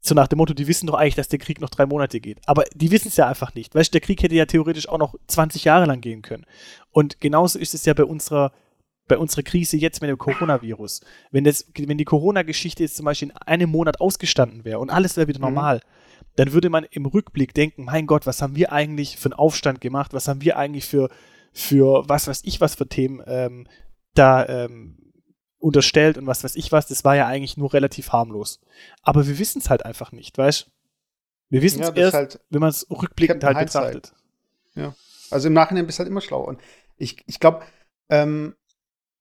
so 0.00 0.14
nach 0.14 0.28
dem 0.28 0.38
Motto, 0.38 0.54
die 0.54 0.68
wissen 0.68 0.86
doch 0.86 0.94
eigentlich, 0.94 1.16
dass 1.16 1.28
der 1.28 1.38
Krieg 1.38 1.60
noch 1.60 1.70
drei 1.70 1.86
Monate 1.86 2.20
geht. 2.20 2.38
Aber 2.46 2.64
die 2.74 2.90
wissen 2.90 3.08
es 3.08 3.16
ja 3.16 3.26
einfach 3.26 3.54
nicht. 3.54 3.74
Weißt 3.74 3.92
du, 3.92 3.98
der 3.98 4.00
Krieg 4.00 4.22
hätte 4.22 4.34
ja 4.34 4.46
theoretisch 4.46 4.88
auch 4.88 4.98
noch 4.98 5.14
20 5.26 5.64
Jahre 5.64 5.86
lang 5.86 6.00
gehen 6.00 6.22
können. 6.22 6.46
Und 6.90 7.20
genauso 7.20 7.58
ist 7.58 7.74
es 7.74 7.84
ja 7.84 7.94
bei 7.94 8.04
unserer, 8.04 8.52
bei 9.08 9.18
unserer 9.18 9.42
Krise 9.42 9.76
jetzt 9.76 10.00
mit 10.00 10.10
dem 10.10 10.18
Coronavirus. 10.18 11.00
Wenn, 11.30 11.44
das, 11.44 11.66
wenn 11.76 11.98
die 11.98 12.04
Corona-Geschichte 12.04 12.82
jetzt 12.82 12.96
zum 12.96 13.06
Beispiel 13.06 13.28
in 13.28 13.36
einem 13.36 13.70
Monat 13.70 14.00
ausgestanden 14.00 14.64
wäre 14.64 14.78
und 14.78 14.90
alles 14.90 15.16
wäre 15.16 15.28
wieder 15.28 15.38
Mhm. 15.38 15.54
normal, 15.54 15.80
dann 16.36 16.52
würde 16.52 16.70
man 16.70 16.84
im 16.84 17.06
Rückblick 17.06 17.54
denken, 17.54 17.84
mein 17.84 18.06
Gott, 18.06 18.26
was 18.26 18.42
haben 18.42 18.54
wir 18.54 18.72
eigentlich 18.72 19.16
für 19.16 19.26
einen 19.26 19.38
Aufstand 19.38 19.80
gemacht? 19.80 20.12
Was 20.12 20.28
haben 20.28 20.42
wir 20.42 20.56
eigentlich 20.56 20.84
für, 20.84 21.08
für 21.52 22.08
was 22.08 22.28
weiß 22.28 22.42
ich 22.44 22.60
was 22.60 22.74
für 22.76 22.86
Themen 22.88 23.22
ähm, 23.26 23.66
da 24.14 24.46
ähm, 24.46 25.12
unterstellt 25.58 26.18
und 26.18 26.26
was 26.26 26.44
weiß 26.44 26.54
ich 26.54 26.70
was, 26.70 26.86
das 26.86 27.04
war 27.04 27.16
ja 27.16 27.26
eigentlich 27.26 27.56
nur 27.56 27.72
relativ 27.72 28.12
harmlos. 28.12 28.60
Aber 29.02 29.26
wir 29.26 29.38
wissen 29.38 29.60
es 29.60 29.70
halt 29.70 29.84
einfach 29.84 30.12
nicht, 30.12 30.38
weißt 30.38 30.66
du? 30.66 30.70
Wir 31.50 31.62
wissen 31.62 31.82
es 31.82 31.88
ja, 31.88 31.94
erst, 31.96 32.14
halt, 32.14 32.40
wenn 32.50 32.60
man 32.60 32.68
es 32.70 32.86
rückblickend 32.90 33.42
halt 33.42 33.58
betrachtet. 33.58 34.12
Ja. 34.74 34.94
Also 35.30 35.48
im 35.48 35.54
Nachhinein 35.54 35.86
bist 35.86 35.98
du 35.98 36.00
halt 36.00 36.10
immer 36.10 36.20
schlau. 36.20 36.42
Und 36.44 36.60
ich, 36.96 37.22
ich 37.26 37.40
glaube, 37.40 37.64
ähm, 38.10 38.54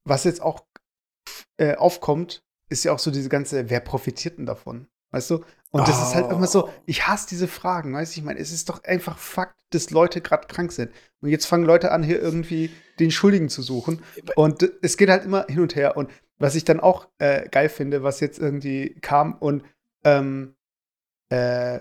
was 0.07 0.23
jetzt 0.23 0.41
auch 0.41 0.65
äh, 1.57 1.75
aufkommt, 1.75 2.43
ist 2.69 2.83
ja 2.83 2.93
auch 2.93 2.99
so 2.99 3.11
diese 3.11 3.29
ganze, 3.29 3.69
wer 3.69 3.79
profitiert 3.79 4.37
denn 4.37 4.45
davon? 4.45 4.87
Weißt 5.11 5.29
du? 5.29 5.43
Und 5.71 5.87
das 5.87 5.99
oh. 5.99 6.03
ist 6.03 6.15
halt 6.15 6.31
immer 6.31 6.47
so, 6.47 6.67
oh. 6.67 6.73
ich 6.85 7.07
hasse 7.07 7.27
diese 7.29 7.47
Fragen, 7.47 7.93
weißt 7.93 8.15
du? 8.15 8.19
Ich 8.19 8.25
meine, 8.25 8.39
es 8.39 8.51
ist 8.51 8.69
doch 8.69 8.83
einfach 8.83 9.17
Fakt, 9.17 9.55
dass 9.71 9.89
Leute 9.89 10.21
gerade 10.21 10.47
krank 10.47 10.71
sind. 10.71 10.91
Und 11.21 11.29
jetzt 11.29 11.45
fangen 11.45 11.65
Leute 11.65 11.91
an, 11.91 12.03
hier 12.03 12.21
irgendwie 12.21 12.71
den 12.99 13.11
Schuldigen 13.11 13.49
zu 13.49 13.61
suchen. 13.61 14.01
Und 14.35 14.69
es 14.81 14.97
geht 14.97 15.09
halt 15.09 15.25
immer 15.25 15.45
hin 15.47 15.61
und 15.61 15.75
her. 15.75 15.97
Und 15.97 16.09
was 16.37 16.55
ich 16.55 16.65
dann 16.65 16.79
auch 16.79 17.07
äh, 17.19 17.47
geil 17.49 17.69
finde, 17.69 18.03
was 18.03 18.19
jetzt 18.19 18.39
irgendwie 18.39 18.95
kam 19.01 19.33
und 19.33 19.63
ähm, 20.03 20.55
äh, 21.29 21.79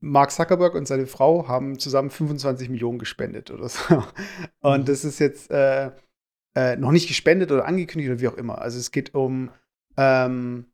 Mark 0.00 0.30
Zuckerberg 0.30 0.74
und 0.74 0.86
seine 0.86 1.06
Frau 1.06 1.48
haben 1.48 1.78
zusammen 1.78 2.10
25 2.10 2.68
Millionen 2.68 2.98
gespendet 2.98 3.50
oder 3.50 3.68
so. 3.68 4.04
Und 4.60 4.82
mhm. 4.82 4.84
das 4.84 5.04
ist 5.04 5.18
jetzt 5.18 5.50
äh, 5.50 5.90
äh, 6.58 6.76
noch 6.76 6.90
nicht 6.90 7.06
gespendet 7.06 7.52
oder 7.52 7.66
angekündigt 7.66 8.10
oder 8.10 8.20
wie 8.20 8.26
auch 8.26 8.36
immer. 8.36 8.60
Also 8.60 8.80
es 8.80 8.90
geht 8.90 9.14
um 9.14 9.50
ähm, 9.96 10.66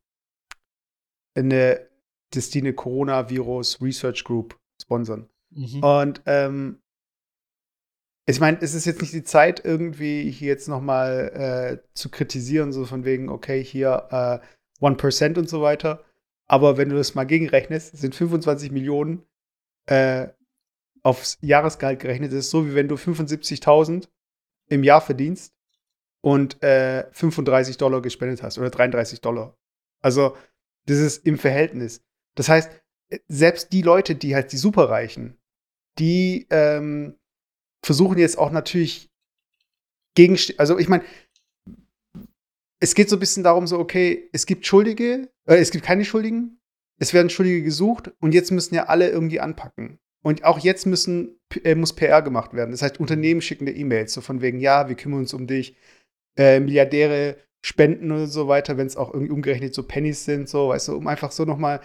eine, 1.35 1.87
dass 2.31 2.49
die 2.49 2.61
eine 2.61 2.73
Coronavirus 2.73 3.83
Research 3.83 4.25
Group 4.25 4.59
sponsern. 4.81 5.29
Mhm. 5.51 5.83
Und 5.83 6.23
ähm, 6.25 6.81
ich 8.27 8.41
meine, 8.41 8.57
es 8.63 8.73
ist 8.73 8.87
jetzt 8.87 9.03
nicht 9.03 9.13
die 9.13 9.25
Zeit, 9.25 9.63
irgendwie 9.63 10.31
hier 10.31 10.49
jetzt 10.49 10.69
noch 10.69 10.81
mal 10.81 11.83
äh, 11.83 11.89
zu 11.93 12.09
kritisieren, 12.09 12.73
so 12.73 12.87
von 12.87 13.05
wegen, 13.05 13.29
okay, 13.29 13.63
hier 13.63 14.41
äh, 14.81 14.85
1% 14.85 15.39
und 15.39 15.51
so 15.51 15.61
weiter. 15.61 16.03
Aber 16.47 16.79
wenn 16.79 16.89
du 16.89 16.97
das 16.97 17.15
mal 17.15 17.25
gegenrechnest, 17.25 17.95
sind 17.99 18.15
25 18.15 18.73
Millionen 18.73 19.27
äh, 19.85 20.29
aufs 21.03 21.37
Jahresgehalt 21.43 22.01
gerechnet. 22.01 22.33
Das 22.33 22.39
ist 22.39 22.51
so, 22.51 22.67
wie 22.67 22.75
wenn 22.75 22.89
du 22.89 22.95
75.000 22.95 24.09
im 24.71 24.83
Jahr 24.83 25.03
verdienst 25.03 25.55
und 26.25 26.63
äh, 26.63 27.05
35 27.13 27.77
Dollar 27.77 28.01
gespendet 28.01 28.43
hast 28.43 28.57
oder 28.57 28.71
33 28.71 29.21
Dollar. 29.21 29.59
Also, 30.03 30.35
das 30.87 30.97
ist 30.97 31.27
im 31.27 31.37
Verhältnis. 31.37 32.03
Das 32.35 32.49
heißt, 32.49 32.71
selbst 33.29 33.75
die 33.75 33.83
Leute, 33.83 34.15
die 34.15 34.35
halt 34.35 34.51
die 34.53 34.57
Superreichen, 34.57 35.37
die 35.99 36.47
ähm, 36.49 37.19
versuchen 37.85 38.19
jetzt 38.19 38.39
auch 38.39 38.51
natürlich 38.51 39.11
gegen, 40.15 40.39
also 40.57 40.79
ich 40.79 40.89
meine, 40.89 41.05
es 42.81 42.95
geht 42.95 43.11
so 43.11 43.17
ein 43.17 43.21
bisschen 43.21 43.45
darum, 43.45 43.67
so, 43.67 43.79
okay, 43.79 44.31
es 44.33 44.47
gibt 44.47 44.65
Schuldige, 44.65 45.31
äh, 45.47 45.57
es 45.57 45.71
gibt 45.71 45.85
keine 45.85 46.07
Schuldigen, 46.07 46.59
es 46.99 47.13
werden 47.13 47.29
Schuldige 47.29 47.63
gesucht 47.63 48.13
und 48.21 48.33
jetzt 48.33 48.51
müssen 48.51 48.75
ja 48.75 48.85
alle 48.85 49.11
irgendwie 49.11 49.41
anpacken. 49.41 49.99
Und 50.23 50.43
auch 50.45 50.59
jetzt 50.59 50.87
müssen, 50.87 51.39
äh, 51.65 51.75
muss 51.75 51.93
PR 51.93 52.23
gemacht 52.23 52.55
werden. 52.55 52.71
Das 52.71 52.81
heißt, 52.81 52.99
Unternehmen 52.99 53.43
schicken 53.43 53.67
dir 53.67 53.77
E-Mails, 53.77 54.15
so 54.15 54.23
von 54.23 54.41
wegen, 54.41 54.59
ja, 54.59 54.89
wir 54.89 54.97
kümmern 54.97 55.21
uns 55.21 55.35
um 55.35 55.47
dich, 55.47 55.77
äh, 56.37 56.61
Milliardäre 56.61 57.37
spenden 57.63 58.13
und 58.13 58.27
so 58.27 58.49
weiter, 58.49 58.77
wenn 58.77 58.87
es 58.87 58.97
auch 58.97 59.13
irgendwie 59.13 59.33
umgerechnet 59.33 59.75
so 59.75 59.83
Pennies 59.83 60.25
sind, 60.25 60.49
so, 60.49 60.69
weißt 60.69 60.89
du, 60.89 60.97
um 60.97 61.07
einfach 61.07 61.33
so 61.33 61.45
nochmal 61.45 61.81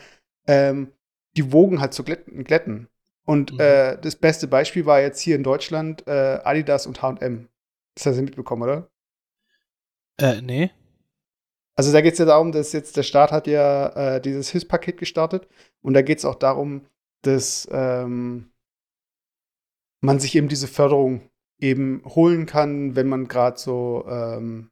ähm, 0.47 0.91
die 1.37 1.51
Wogen 1.51 1.79
halt 1.79 1.93
zu 1.93 2.03
glätten. 2.03 2.89
Und 3.23 3.53
mhm. 3.53 3.59
äh, 3.59 3.97
das 3.97 4.15
beste 4.15 4.47
Beispiel 4.47 4.85
war 4.85 4.99
jetzt 4.99 5.21
hier 5.21 5.35
in 5.35 5.43
Deutschland 5.43 6.05
äh, 6.07 6.39
Adidas 6.43 6.87
und 6.87 7.01
HM. 7.01 7.47
Das 7.95 8.07
hast 8.07 8.17
du 8.17 8.23
mitbekommen, 8.23 8.63
oder? 8.63 8.89
Äh, 10.17 10.41
nee. 10.41 10.71
Also 11.75 11.93
da 11.93 12.01
geht 12.01 12.13
es 12.13 12.19
ja 12.19 12.25
darum, 12.25 12.51
dass 12.51 12.73
jetzt 12.73 12.97
der 12.97 13.03
Staat 13.03 13.31
hat 13.31 13.47
ja 13.47 14.15
äh, 14.15 14.21
dieses 14.21 14.49
HIS-Paket 14.49 14.97
gestartet 14.97 15.47
und 15.81 15.93
da 15.93 16.01
geht 16.01 16.17
es 16.17 16.25
auch 16.25 16.35
darum, 16.35 16.85
dass 17.21 17.69
ähm, 17.71 18.51
man 20.01 20.19
sich 20.19 20.35
eben 20.35 20.49
diese 20.49 20.67
Förderung 20.67 21.28
eben 21.59 22.01
holen 22.05 22.45
kann, 22.45 22.95
wenn 22.95 23.07
man 23.07 23.27
gerade 23.27 23.59
so 23.59 24.05
ähm, 24.09 24.69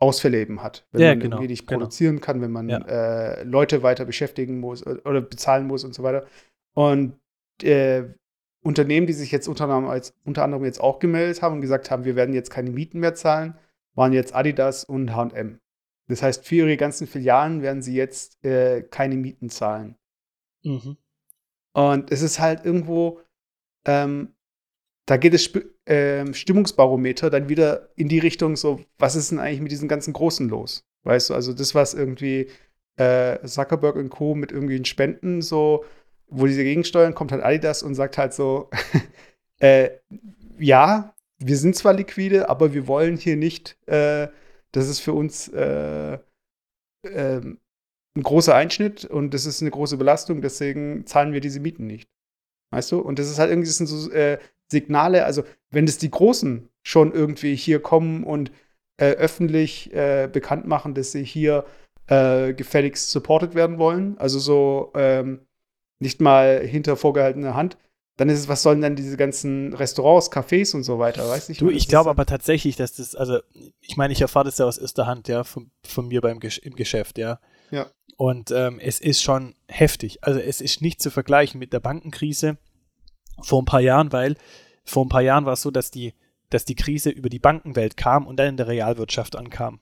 Ausfälle 0.00 0.40
eben 0.40 0.62
hat. 0.62 0.86
Wenn 0.92 1.02
ja, 1.02 1.08
man 1.10 1.20
genau, 1.20 1.36
irgendwie 1.36 1.52
nicht 1.52 1.66
genau. 1.66 1.80
produzieren 1.80 2.16
genau. 2.16 2.26
kann, 2.26 2.40
wenn 2.40 2.50
man 2.50 2.68
ja. 2.68 2.78
äh, 2.78 3.42
Leute 3.44 3.82
weiter 3.82 4.04
beschäftigen 4.04 4.60
muss 4.60 4.86
oder 4.86 5.20
bezahlen 5.20 5.66
muss 5.66 5.84
und 5.84 5.94
so 5.94 6.02
weiter. 6.02 6.26
Und 6.74 7.18
äh, 7.62 8.04
Unternehmen, 8.62 9.06
die 9.06 9.12
sich 9.12 9.30
jetzt 9.30 9.46
unter 9.46 9.64
anderem, 9.64 9.86
als, 9.86 10.14
unter 10.24 10.42
anderem 10.42 10.64
jetzt 10.64 10.80
auch 10.80 10.98
gemeldet 10.98 11.42
haben 11.42 11.56
und 11.56 11.60
gesagt 11.60 11.90
haben, 11.90 12.04
wir 12.04 12.16
werden 12.16 12.34
jetzt 12.34 12.50
keine 12.50 12.70
Mieten 12.70 12.98
mehr 12.98 13.14
zahlen, 13.14 13.56
waren 13.94 14.12
jetzt 14.12 14.34
Adidas 14.34 14.84
und 14.84 15.14
HM. 15.14 15.60
Das 16.08 16.22
heißt, 16.22 16.46
für 16.46 16.56
ihre 16.56 16.76
ganzen 16.76 17.06
Filialen 17.06 17.62
werden 17.62 17.82
sie 17.82 17.94
jetzt 17.94 18.44
äh, 18.44 18.82
keine 18.82 19.16
Mieten 19.16 19.48
zahlen. 19.48 19.96
Mhm. 20.62 20.96
Und 21.72 22.10
es 22.10 22.22
ist 22.22 22.40
halt 22.40 22.64
irgendwo, 22.64 23.20
ähm, 23.84 24.34
da 25.06 25.16
geht 25.16 25.34
das 25.34 25.50
äh, 25.86 26.32
Stimmungsbarometer 26.32 27.30
dann 27.30 27.48
wieder 27.48 27.90
in 27.96 28.08
die 28.08 28.18
Richtung, 28.18 28.56
so, 28.56 28.80
was 28.98 29.16
ist 29.16 29.30
denn 29.30 29.38
eigentlich 29.38 29.60
mit 29.60 29.72
diesen 29.72 29.88
ganzen 29.88 30.12
Großen 30.12 30.48
los? 30.48 30.84
Weißt 31.04 31.30
du, 31.30 31.34
also 31.34 31.52
das, 31.52 31.74
was 31.74 31.92
irgendwie 31.94 32.48
äh, 32.96 33.44
Zuckerberg 33.46 33.96
und 33.96 34.08
Co. 34.08 34.34
mit 34.34 34.52
irgendwie 34.52 34.82
Spenden 34.84 35.42
so, 35.42 35.84
wo 36.28 36.46
diese 36.46 36.64
gegensteuern, 36.64 37.14
kommt 37.14 37.32
halt 37.32 37.42
Adidas 37.42 37.82
und 37.82 37.94
sagt 37.94 38.16
halt 38.16 38.32
so, 38.32 38.70
äh, 39.58 39.90
ja, 40.58 41.14
wir 41.38 41.56
sind 41.56 41.76
zwar 41.76 41.92
liquide, 41.92 42.48
aber 42.48 42.72
wir 42.72 42.86
wollen 42.86 43.16
hier 43.16 43.36
nicht, 43.36 43.76
äh, 43.86 44.28
das 44.72 44.88
ist 44.88 45.00
für 45.00 45.12
uns 45.12 45.48
äh, 45.48 46.14
äh, 47.02 47.40
ein 48.16 48.22
großer 48.22 48.54
Einschnitt 48.54 49.04
und 49.04 49.34
das 49.34 49.44
ist 49.44 49.60
eine 49.60 49.70
große 49.70 49.96
Belastung, 49.96 50.40
deswegen 50.40 51.04
zahlen 51.06 51.32
wir 51.32 51.40
diese 51.40 51.60
Mieten 51.60 51.86
nicht. 51.86 52.08
Weißt 52.70 52.92
du? 52.92 53.00
Und 53.00 53.18
das 53.18 53.28
ist 53.28 53.38
halt 53.38 53.50
irgendwie 53.50 53.68
so 53.68 54.10
äh, 54.10 54.38
Signale, 54.70 55.24
also 55.24 55.44
wenn 55.70 55.86
das 55.86 55.98
die 55.98 56.10
Großen 56.10 56.68
schon 56.82 57.12
irgendwie 57.12 57.54
hier 57.54 57.80
kommen 57.80 58.24
und 58.24 58.52
äh, 58.96 59.12
öffentlich 59.12 59.92
äh, 59.92 60.28
bekannt 60.32 60.66
machen, 60.66 60.94
dass 60.94 61.12
sie 61.12 61.24
hier 61.24 61.64
äh, 62.06 62.52
gefälligst 62.54 63.10
supported 63.10 63.54
werden 63.54 63.78
wollen, 63.78 64.16
also 64.18 64.38
so 64.38 64.92
ähm, 64.94 65.40
nicht 65.98 66.20
mal 66.20 66.60
hinter 66.60 66.96
vorgehaltener 66.96 67.54
Hand, 67.54 67.76
dann 68.16 68.28
ist 68.28 68.38
es, 68.40 68.48
was 68.48 68.62
sollen 68.62 68.80
dann 68.80 68.94
diese 68.94 69.16
ganzen 69.16 69.72
Restaurants, 69.74 70.30
Cafés 70.30 70.74
und 70.74 70.84
so 70.84 70.98
weiter, 70.98 71.28
weißt 71.28 71.60
du? 71.60 71.70
Ich 71.70 71.88
glaube 71.88 72.10
aber 72.10 72.26
tatsächlich, 72.26 72.76
dass 72.76 72.94
das, 72.94 73.16
also, 73.16 73.40
ich 73.80 73.96
meine, 73.96 74.12
ich 74.12 74.20
erfahre 74.20 74.44
das 74.44 74.58
ja 74.58 74.66
aus 74.66 74.78
erster 74.78 75.06
Hand, 75.06 75.26
ja, 75.26 75.42
von, 75.42 75.70
von 75.84 76.06
mir 76.06 76.20
beim 76.20 76.38
Gesch 76.38 76.58
im 76.58 76.76
Geschäft, 76.76 77.18
ja. 77.18 77.40
Ja. 77.70 77.86
Und 78.16 78.52
ähm, 78.52 78.78
es 78.78 79.00
ist 79.00 79.22
schon 79.22 79.54
heftig. 79.66 80.18
Also 80.22 80.38
es 80.38 80.60
ist 80.60 80.80
nicht 80.80 81.02
zu 81.02 81.10
vergleichen 81.10 81.58
mit 81.58 81.72
der 81.72 81.80
Bankenkrise 81.80 82.58
vor 83.42 83.62
ein 83.62 83.66
paar 83.66 83.80
Jahren, 83.80 84.12
weil 84.12 84.36
vor 84.84 85.04
ein 85.04 85.08
paar 85.08 85.22
Jahren 85.22 85.46
war 85.46 85.54
es 85.54 85.62
so, 85.62 85.70
dass 85.70 85.90
die, 85.90 86.14
dass 86.50 86.64
die 86.64 86.74
Krise 86.74 87.10
über 87.10 87.28
die 87.28 87.38
Bankenwelt 87.38 87.96
kam 87.96 88.26
und 88.26 88.36
dann 88.36 88.48
in 88.48 88.56
der 88.56 88.68
Realwirtschaft 88.68 89.36
ankam. 89.36 89.80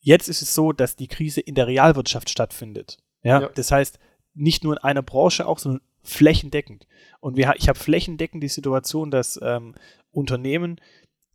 Jetzt 0.00 0.28
ist 0.28 0.42
es 0.42 0.54
so, 0.54 0.72
dass 0.72 0.96
die 0.96 1.08
Krise 1.08 1.40
in 1.40 1.54
der 1.54 1.66
Realwirtschaft 1.66 2.30
stattfindet. 2.30 2.98
Ja, 3.22 3.42
ja. 3.42 3.48
das 3.48 3.70
heißt, 3.70 3.98
nicht 4.34 4.64
nur 4.64 4.74
in 4.74 4.78
einer 4.78 5.02
Branche 5.02 5.46
auch, 5.46 5.58
sondern 5.58 5.82
flächendeckend. 6.02 6.86
Und 7.20 7.36
wir, 7.36 7.52
ich 7.56 7.68
habe 7.68 7.78
flächendeckend 7.78 8.42
die 8.42 8.48
Situation, 8.48 9.10
dass 9.10 9.38
ähm, 9.42 9.74
Unternehmen 10.10 10.80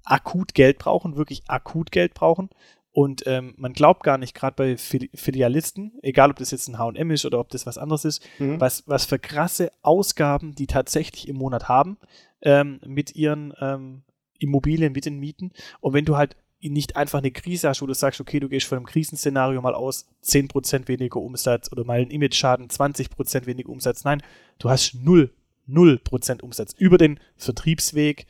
akut 0.03 0.53
Geld 0.53 0.79
brauchen, 0.79 1.15
wirklich 1.15 1.43
akut 1.47 1.91
Geld 1.91 2.13
brauchen. 2.13 2.49
Und 2.95 3.23
ähm, 3.25 3.55
man 3.57 3.73
glaubt 3.73 4.03
gar 4.03 4.17
nicht, 4.17 4.33
gerade 4.33 4.55
bei 4.55 4.77
Filialisten, 4.77 5.99
egal 6.01 6.31
ob 6.31 6.37
das 6.37 6.51
jetzt 6.51 6.69
ein 6.69 6.77
HM 6.77 7.11
ist 7.11 7.25
oder 7.25 7.41
ob 7.41 7.49
das 7.49 7.65
was 7.65 7.77
anderes 7.77 8.05
ist, 8.05 8.25
mhm. 8.39 8.61
was, 8.61 8.87
was 8.87 9.03
für 9.03 9.19
krasse 9.19 9.73
Ausgaben 9.81 10.55
die 10.55 10.65
tatsächlich 10.65 11.27
im 11.27 11.35
Monat 11.35 11.67
haben 11.67 11.97
ähm, 12.41 12.79
mit 12.85 13.13
ihren 13.13 13.53
ähm, 13.59 14.03
Immobilien, 14.39 14.93
mit 14.93 15.05
den 15.05 15.19
Mieten. 15.19 15.51
Und 15.81 15.91
wenn 15.91 16.05
du 16.05 16.15
halt 16.15 16.37
nicht 16.61 16.95
einfach 16.95 17.19
eine 17.19 17.31
Krise 17.31 17.67
hast, 17.67 17.81
wo 17.81 17.85
du 17.85 17.93
sagst, 17.93 18.21
okay, 18.21 18.39
du 18.39 18.47
gehst 18.47 18.65
von 18.65 18.77
einem 18.77 18.87
Krisenszenario 18.87 19.61
mal 19.61 19.75
aus, 19.75 20.07
10% 20.23 20.87
weniger 20.87 21.19
Umsatz 21.19 21.69
oder 21.73 21.83
mal 21.83 21.99
ein 21.99 22.11
Image-Schaden, 22.11 22.69
20% 22.69 23.45
weniger 23.45 23.71
Umsatz. 23.71 24.05
Nein, 24.05 24.23
du 24.57 24.69
hast 24.69 24.95
0, 24.95 25.33
0% 25.67 26.41
Umsatz 26.41 26.73
über 26.77 26.97
den 26.97 27.19
Vertriebsweg 27.35 28.27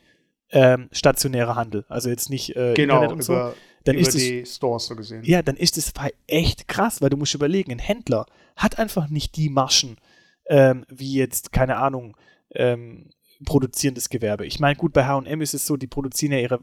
ähm, 0.49 0.89
stationärer 0.91 1.55
Handel. 1.55 1.85
Also 1.87 2.09
jetzt 2.09 2.31
nicht 2.31 2.55
äh, 2.55 2.73
genau, 2.73 2.95
Internet 2.95 3.11
und 3.11 3.21
so. 3.21 3.53
Dann 3.85 3.95
über 3.95 4.07
ist 4.07 4.17
die 4.17 4.41
es, 4.41 4.55
Stores 4.55 4.87
so 4.87 4.95
gesehen. 4.95 5.23
Ja, 5.23 5.41
dann 5.41 5.55
ist 5.55 5.77
es 5.77 5.93
echt 6.27 6.67
krass, 6.67 7.01
weil 7.01 7.09
du 7.09 7.17
musst 7.17 7.33
überlegen, 7.33 7.71
ein 7.71 7.79
Händler 7.79 8.25
hat 8.55 8.77
einfach 8.77 9.09
nicht 9.09 9.35
die 9.37 9.49
Marschen, 9.49 9.97
ähm, 10.47 10.85
wie 10.89 11.13
jetzt, 11.13 11.51
keine 11.51 11.77
Ahnung, 11.77 12.17
ähm, 12.51 13.09
produzierendes 13.45 14.09
Gewerbe. 14.09 14.45
Ich 14.45 14.59
meine, 14.59 14.75
gut, 14.75 14.93
bei 14.93 15.05
H&M 15.05 15.41
ist 15.41 15.53
es 15.53 15.65
so, 15.65 15.77
die 15.77 15.87
produzieren 15.87 16.33
ja 16.33 16.39
ihre 16.39 16.59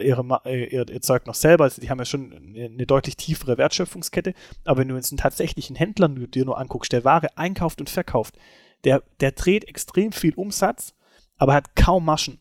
ihre, 0.00 0.40
äh, 0.44 0.64
ihr, 0.64 0.88
ihr 0.88 1.00
Zeug 1.00 1.26
noch 1.26 1.34
selber. 1.34 1.64
Also 1.64 1.80
die 1.80 1.90
haben 1.90 1.98
ja 1.98 2.04
schon 2.04 2.32
eine 2.32 2.86
deutlich 2.86 3.16
tiefere 3.16 3.58
Wertschöpfungskette. 3.58 4.34
Aber 4.64 4.80
wenn 4.80 4.88
du 4.88 4.96
jetzt 4.96 5.12
einen 5.12 5.18
tatsächlichen 5.18 5.76
Händler 5.76 6.08
dir 6.08 6.44
nur 6.44 6.58
anguckst, 6.58 6.92
der 6.92 7.04
Ware 7.04 7.36
einkauft 7.36 7.80
und 7.80 7.90
verkauft, 7.90 8.36
der, 8.84 9.02
der 9.20 9.32
dreht 9.32 9.68
extrem 9.68 10.12
viel 10.12 10.34
Umsatz, 10.34 10.94
aber 11.36 11.54
hat 11.54 11.76
kaum 11.76 12.04
Maschen. 12.04 12.40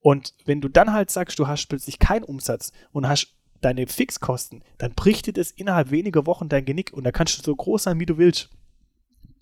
Und 0.00 0.34
wenn 0.44 0.60
du 0.60 0.68
dann 0.68 0.92
halt 0.92 1.10
sagst, 1.10 1.38
du 1.38 1.48
hast 1.48 1.66
plötzlich 1.66 1.98
keinen 1.98 2.22
Umsatz 2.22 2.72
und 2.92 3.08
hast 3.08 3.35
deine 3.60 3.86
Fixkosten, 3.86 4.62
dann 4.78 4.94
bricht 4.94 5.26
dir 5.26 5.32
das 5.32 5.50
innerhalb 5.50 5.90
weniger 5.90 6.26
Wochen 6.26 6.48
dein 6.48 6.64
Genick 6.64 6.92
und 6.92 7.04
da 7.04 7.12
kannst 7.12 7.38
du 7.38 7.42
so 7.42 7.54
groß 7.54 7.84
sein, 7.84 8.00
wie 8.00 8.06
du 8.06 8.18
willst. 8.18 8.50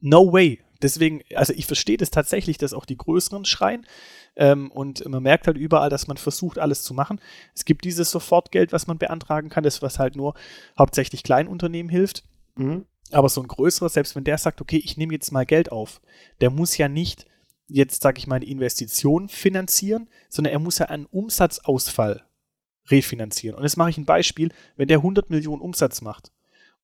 No 0.00 0.32
way. 0.32 0.60
Deswegen, 0.82 1.22
also 1.34 1.54
ich 1.54 1.66
verstehe 1.66 1.96
das 1.96 2.10
tatsächlich, 2.10 2.58
dass 2.58 2.74
auch 2.74 2.84
die 2.84 2.98
Größeren 2.98 3.44
schreien. 3.44 3.86
Ähm, 4.36 4.70
und 4.70 5.08
man 5.08 5.22
merkt 5.22 5.46
halt 5.46 5.56
überall, 5.56 5.88
dass 5.88 6.08
man 6.08 6.16
versucht, 6.16 6.58
alles 6.58 6.82
zu 6.82 6.92
machen. 6.92 7.20
Es 7.54 7.64
gibt 7.64 7.84
dieses 7.84 8.10
Sofortgeld, 8.10 8.72
was 8.72 8.86
man 8.86 8.98
beantragen 8.98 9.48
kann, 9.48 9.64
das 9.64 9.80
was 9.80 9.98
halt 9.98 10.16
nur 10.16 10.34
hauptsächlich 10.78 11.22
Kleinunternehmen 11.22 11.88
hilft. 11.88 12.24
Mhm. 12.56 12.84
Aber 13.12 13.28
so 13.28 13.40
ein 13.40 13.48
größerer, 13.48 13.88
selbst 13.88 14.16
wenn 14.16 14.24
der 14.24 14.38
sagt, 14.38 14.60
okay, 14.60 14.76
ich 14.76 14.96
nehme 14.96 15.14
jetzt 15.14 15.30
mal 15.30 15.46
Geld 15.46 15.72
auf, 15.72 16.00
der 16.40 16.50
muss 16.50 16.76
ja 16.76 16.88
nicht 16.88 17.26
jetzt, 17.66 18.02
sage 18.02 18.18
ich 18.18 18.26
mal, 18.26 18.36
eine 18.36 18.44
Investition 18.44 19.28
finanzieren, 19.28 20.08
sondern 20.28 20.52
er 20.52 20.58
muss 20.58 20.78
ja 20.78 20.86
einen 20.86 21.06
Umsatzausfall 21.06 22.24
refinanzieren. 22.88 23.56
Und 23.56 23.62
jetzt 23.62 23.76
mache 23.76 23.90
ich 23.90 23.98
ein 23.98 24.04
Beispiel, 24.04 24.52
wenn 24.76 24.88
der 24.88 24.98
100 24.98 25.30
Millionen 25.30 25.62
Umsatz 25.62 26.02
macht 26.02 26.32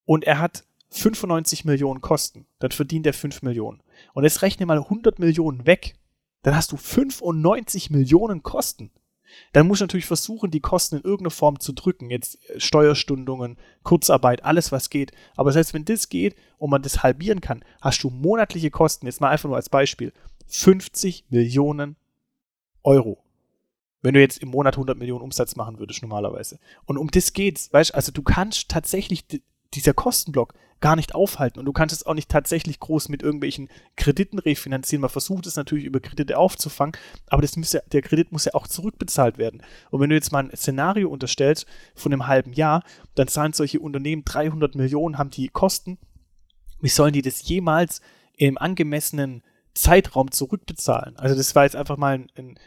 und 0.04 0.24
er 0.24 0.38
hat 0.38 0.64
95 0.90 1.64
Millionen 1.64 2.00
Kosten, 2.00 2.46
dann 2.58 2.72
verdient 2.72 3.06
er 3.06 3.12
5 3.12 3.42
Millionen. 3.42 3.82
Und 4.12 4.24
jetzt 4.24 4.42
rechne 4.42 4.66
mal 4.66 4.78
100 4.78 5.18
Millionen 5.18 5.66
weg, 5.66 5.94
dann 6.42 6.56
hast 6.56 6.72
du 6.72 6.76
95 6.76 7.90
Millionen 7.90 8.42
Kosten. 8.42 8.90
Dann 9.52 9.66
musst 9.68 9.80
du 9.80 9.84
natürlich 9.84 10.06
versuchen, 10.06 10.50
die 10.50 10.60
Kosten 10.60 10.96
in 10.96 11.02
irgendeiner 11.02 11.30
Form 11.30 11.60
zu 11.60 11.72
drücken. 11.72 12.10
Jetzt 12.10 12.38
äh, 12.50 12.58
Steuerstundungen, 12.58 13.58
Kurzarbeit, 13.84 14.44
alles 14.44 14.72
was 14.72 14.90
geht. 14.90 15.12
Aber 15.36 15.52
selbst 15.52 15.72
wenn 15.72 15.84
das 15.84 16.08
geht 16.08 16.34
und 16.58 16.70
man 16.70 16.82
das 16.82 17.02
halbieren 17.02 17.40
kann, 17.40 17.64
hast 17.80 18.02
du 18.02 18.10
monatliche 18.10 18.70
Kosten, 18.70 19.06
jetzt 19.06 19.20
mal 19.20 19.30
einfach 19.30 19.48
nur 19.48 19.56
als 19.56 19.68
Beispiel, 19.68 20.12
50 20.48 21.26
Millionen 21.30 21.96
Euro. 22.82 23.22
Wenn 24.02 24.14
du 24.14 24.20
jetzt 24.20 24.38
im 24.38 24.48
Monat 24.48 24.74
100 24.74 24.98
Millionen 24.98 25.22
Umsatz 25.22 25.56
machen 25.56 25.78
würdest 25.78 26.02
normalerweise. 26.02 26.58
Und 26.86 26.96
um 26.96 27.10
das 27.10 27.32
geht's, 27.32 27.72
weißt 27.72 27.94
also 27.94 28.12
du 28.12 28.22
kannst 28.22 28.68
tatsächlich 28.68 29.24
dieser 29.74 29.94
Kostenblock 29.94 30.54
gar 30.80 30.96
nicht 30.96 31.14
aufhalten 31.14 31.58
und 31.58 31.66
du 31.66 31.72
kannst 31.72 31.94
es 31.94 32.06
auch 32.06 32.14
nicht 32.14 32.30
tatsächlich 32.30 32.80
groß 32.80 33.10
mit 33.10 33.22
irgendwelchen 33.22 33.68
Krediten 33.96 34.38
refinanzieren. 34.38 35.02
Man 35.02 35.10
versucht 35.10 35.46
es 35.46 35.56
natürlich 35.56 35.84
über 35.84 36.00
Kredite 36.00 36.38
aufzufangen, 36.38 36.96
aber 37.28 37.42
das 37.42 37.56
muss 37.56 37.70
der 37.70 38.02
Kredit 38.02 38.32
muss 38.32 38.46
ja 38.46 38.54
auch 38.54 38.66
zurückbezahlt 38.66 39.36
werden. 39.38 39.62
Und 39.90 40.00
wenn 40.00 40.08
du 40.08 40.16
jetzt 40.16 40.32
mal 40.32 40.44
ein 40.44 40.56
Szenario 40.56 41.10
unterstellst 41.10 41.66
von 41.94 42.12
einem 42.12 42.26
halben 42.26 42.52
Jahr, 42.52 42.82
dann 43.14 43.28
zahlen 43.28 43.52
solche 43.52 43.80
Unternehmen 43.80 44.24
300 44.24 44.74
Millionen, 44.74 45.18
haben 45.18 45.30
die 45.30 45.48
Kosten. 45.48 45.98
Wie 46.80 46.88
sollen 46.88 47.12
die 47.12 47.22
das 47.22 47.46
jemals 47.46 48.00
im 48.36 48.56
angemessenen 48.56 49.42
Zeitraum 49.74 50.30
zurückbezahlen? 50.30 51.16
Also 51.18 51.36
das 51.36 51.54
war 51.54 51.64
jetzt 51.64 51.76
einfach 51.76 51.98
mal 51.98 52.14
ein, 52.14 52.30
ein, 52.36 52.58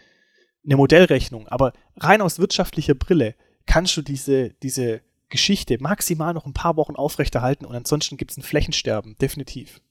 eine 0.66 0.78
Modellrechnung, 0.78 1.48
aber 1.48 1.74
rein 1.98 2.22
aus 2.22 2.40
wirtschaftlicher 2.40 2.96
Brille 2.96 3.36
kannst 3.66 3.96
du 3.98 4.02
diese, 4.02 4.52
diese 4.62 5.02
Geschichte 5.30 5.78
maximal 5.80 6.34
noch 6.34 6.46
ein 6.46 6.54
paar 6.54 6.78
Wochen 6.78 6.96
aufrechterhalten 6.96 7.66
und 7.66 7.76
ansonsten 7.76 8.18
gibt 8.18 8.32
es 8.32 8.38
ein 8.38 8.44
Flächensterben, 8.44 9.16
definitiv. 9.20 9.82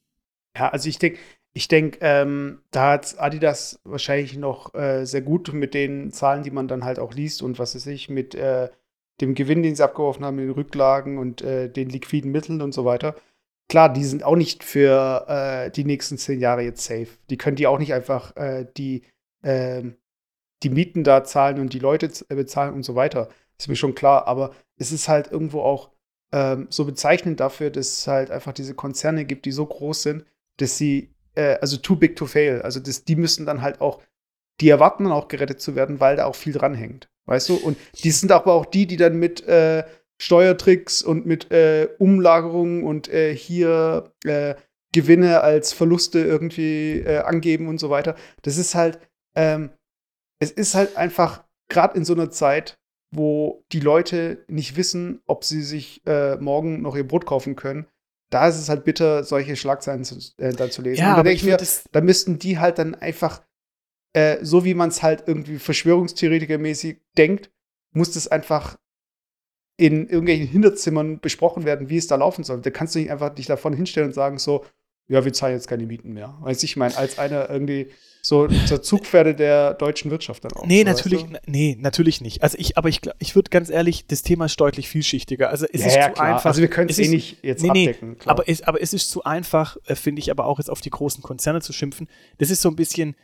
Ja, 0.56 0.68
also 0.68 0.88
ich 0.88 0.98
denke, 0.98 1.18
ich 1.54 1.68
denke, 1.68 1.98
ähm, 2.00 2.62
da 2.70 2.92
hat 2.92 3.18
Adidas 3.18 3.80
wahrscheinlich 3.84 4.36
noch 4.36 4.74
äh, 4.74 5.04
sehr 5.04 5.22
gut 5.22 5.52
mit 5.52 5.74
den 5.74 6.10
Zahlen, 6.12 6.42
die 6.42 6.50
man 6.50 6.68
dann 6.68 6.84
halt 6.84 6.98
auch 6.98 7.12
liest 7.12 7.42
und 7.42 7.58
was 7.58 7.74
weiß 7.74 7.86
ich, 7.88 8.08
mit 8.08 8.34
äh, 8.34 8.70
dem 9.20 9.34
Gewinn, 9.34 9.62
den 9.62 9.74
sie 9.74 9.84
abgeworfen 9.84 10.24
haben, 10.24 10.38
den 10.38 10.50
Rücklagen 10.50 11.18
und 11.18 11.42
äh, 11.42 11.68
den 11.68 11.90
liquiden 11.90 12.32
Mitteln 12.32 12.62
und 12.62 12.72
so 12.72 12.84
weiter. 12.84 13.14
Klar, 13.68 13.92
die 13.92 14.04
sind 14.04 14.24
auch 14.24 14.36
nicht 14.36 14.64
für 14.64 15.26
äh, 15.28 15.70
die 15.70 15.84
nächsten 15.84 16.18
zehn 16.18 16.40
Jahre 16.40 16.62
jetzt 16.62 16.84
safe. 16.84 17.08
Die 17.30 17.36
können 17.36 17.56
die 17.56 17.66
auch 17.66 17.78
nicht 17.78 17.92
einfach 17.92 18.36
äh, 18.36 18.66
die, 18.76 19.02
ähm, 19.42 19.96
die 20.62 20.70
Mieten 20.70 21.04
da 21.04 21.24
zahlen 21.24 21.58
und 21.60 21.72
die 21.72 21.78
Leute 21.78 22.10
äh, 22.28 22.34
bezahlen 22.34 22.74
und 22.74 22.84
so 22.84 22.94
weiter. 22.94 23.28
Ist 23.58 23.68
mir 23.68 23.76
schon 23.76 23.94
klar, 23.94 24.26
aber 24.26 24.52
es 24.76 24.92
ist 24.92 25.08
halt 25.08 25.30
irgendwo 25.30 25.60
auch 25.60 25.90
ähm, 26.32 26.66
so 26.70 26.84
bezeichnend 26.84 27.40
dafür, 27.40 27.70
dass 27.70 27.98
es 27.98 28.06
halt 28.06 28.30
einfach 28.30 28.52
diese 28.52 28.74
Konzerne 28.74 29.24
gibt, 29.24 29.44
die 29.44 29.52
so 29.52 29.66
groß 29.66 30.02
sind, 30.02 30.24
dass 30.56 30.78
sie, 30.78 31.14
äh, 31.34 31.58
also 31.60 31.76
too 31.76 31.96
big 31.96 32.16
to 32.16 32.26
fail, 32.26 32.62
also 32.62 32.80
das, 32.80 33.04
die 33.04 33.16
müssen 33.16 33.46
dann 33.46 33.62
halt 33.62 33.80
auch, 33.80 34.00
die 34.60 34.68
erwarten 34.68 35.04
dann 35.04 35.12
auch 35.12 35.28
gerettet 35.28 35.60
zu 35.60 35.76
werden, 35.76 36.00
weil 36.00 36.16
da 36.16 36.26
auch 36.26 36.34
viel 36.34 36.52
dranhängt, 36.52 37.08
weißt 37.26 37.50
du? 37.50 37.56
Und 37.56 37.76
die 38.02 38.10
sind 38.10 38.32
aber 38.32 38.52
auch 38.54 38.66
die, 38.66 38.86
die 38.86 38.96
dann 38.96 39.18
mit 39.18 39.46
äh, 39.46 39.84
Steuertricks 40.20 41.02
und 41.02 41.26
mit 41.26 41.50
äh, 41.50 41.88
Umlagerungen 41.98 42.84
und 42.84 43.08
äh, 43.08 43.34
hier 43.34 44.12
äh, 44.24 44.54
Gewinne 44.94 45.40
als 45.40 45.72
Verluste 45.72 46.18
irgendwie 46.18 47.02
angeben 47.24 47.66
und 47.66 47.78
so 47.78 47.88
weiter. 47.88 48.14
Das 48.42 48.58
ist 48.58 48.74
halt, 48.74 48.98
ähm, 49.34 49.70
es 50.42 50.50
ist 50.50 50.74
halt 50.74 50.96
einfach, 50.96 51.44
gerade 51.68 51.96
in 51.96 52.04
so 52.04 52.14
einer 52.14 52.30
Zeit, 52.30 52.76
wo 53.14 53.64
die 53.70 53.78
Leute 53.78 54.44
nicht 54.48 54.76
wissen, 54.76 55.22
ob 55.26 55.44
sie 55.44 55.62
sich 55.62 56.04
äh, 56.04 56.34
morgen 56.36 56.82
noch 56.82 56.96
ihr 56.96 57.06
Brot 57.06 57.26
kaufen 57.26 57.54
können. 57.54 57.86
Da 58.30 58.48
ist 58.48 58.58
es 58.58 58.68
halt 58.68 58.84
bitter, 58.84 59.22
solche 59.22 59.54
Schlagzeilen 59.54 60.02
zu, 60.04 60.18
äh, 60.38 60.52
dann 60.52 60.72
zu 60.72 60.82
lesen. 60.82 61.02
Ja, 61.02 61.10
und 61.10 61.18
da 61.18 61.22
denke 61.22 61.36
ich 61.36 61.44
mir, 61.44 61.58
da 61.92 62.00
müssten 62.00 62.40
die 62.40 62.58
halt 62.58 62.78
dann 62.78 62.96
einfach, 62.96 63.42
äh, 64.14 64.38
so 64.42 64.64
wie 64.64 64.74
man 64.74 64.88
es 64.88 65.02
halt 65.02 65.24
irgendwie 65.28 65.58
Verschwörungstheoretikermäßig 65.58 67.00
denkt, 67.16 67.52
muss 67.92 68.10
das 68.10 68.26
einfach 68.26 68.78
in 69.76 70.08
irgendwelchen 70.08 70.48
Hinterzimmern 70.48 71.20
besprochen 71.20 71.64
werden, 71.64 71.88
wie 71.88 71.98
es 71.98 72.08
da 72.08 72.16
laufen 72.16 72.42
soll. 72.42 72.62
Da 72.62 72.70
kannst 72.70 72.96
du 72.96 72.98
nicht 72.98 73.12
einfach 73.12 73.30
dich 73.30 73.46
davon 73.46 73.74
hinstellen 73.74 74.08
und 74.08 74.14
sagen 74.14 74.38
so, 74.38 74.64
ja, 75.08 75.24
wir 75.24 75.32
zahlen 75.32 75.54
jetzt 75.54 75.68
keine 75.68 75.86
Mieten 75.86 76.12
mehr. 76.12 76.36
Weiß 76.40 76.62
ich 76.62 76.76
meine, 76.76 76.96
als 76.96 77.18
einer 77.18 77.50
irgendwie 77.50 77.90
so 78.22 78.46
zur 78.46 78.82
Zugpferde 78.82 79.34
der 79.34 79.74
deutschen 79.74 80.10
Wirtschaft 80.12 80.44
dann 80.44 80.52
auch. 80.52 80.64
Nee, 80.64 80.80
so, 80.80 80.84
natürlich, 80.84 81.22
weißt 81.24 81.46
du? 81.46 81.50
nee, 81.50 81.76
natürlich 81.78 82.20
nicht. 82.20 82.42
Also 82.42 82.56
ich, 82.58 82.78
aber 82.78 82.88
ich, 82.88 83.00
ich 83.18 83.34
würde 83.34 83.50
ganz 83.50 83.68
ehrlich, 83.68 84.06
das 84.06 84.22
Thema 84.22 84.46
ist 84.46 84.60
deutlich 84.60 84.88
vielschichtiger. 84.88 85.50
Also 85.50 85.66
es 85.72 85.80
ja, 85.80 85.86
ist 85.88 85.96
ja, 85.96 86.06
zu 86.06 86.12
klar. 86.12 86.26
einfach. 86.28 86.46
Also 86.46 86.60
wir 86.60 86.68
können 86.68 86.88
es 86.88 87.00
eh 87.00 87.08
nicht 87.08 87.38
jetzt 87.42 87.62
nee, 87.62 87.70
nee, 87.72 87.88
abdecken. 87.88 88.16
Aber 88.26 88.48
es, 88.48 88.62
aber 88.62 88.80
es 88.80 88.92
ist 88.94 89.10
zu 89.10 89.24
einfach, 89.24 89.76
äh, 89.86 89.96
finde 89.96 90.20
ich, 90.20 90.30
aber 90.30 90.46
auch 90.46 90.58
jetzt 90.58 90.70
auf 90.70 90.80
die 90.80 90.90
großen 90.90 91.22
Konzerne 91.22 91.60
zu 91.60 91.72
schimpfen. 91.72 92.08
Das 92.38 92.50
ist 92.50 92.62
so 92.62 92.68
ein 92.68 92.76
bisschen 92.76 93.16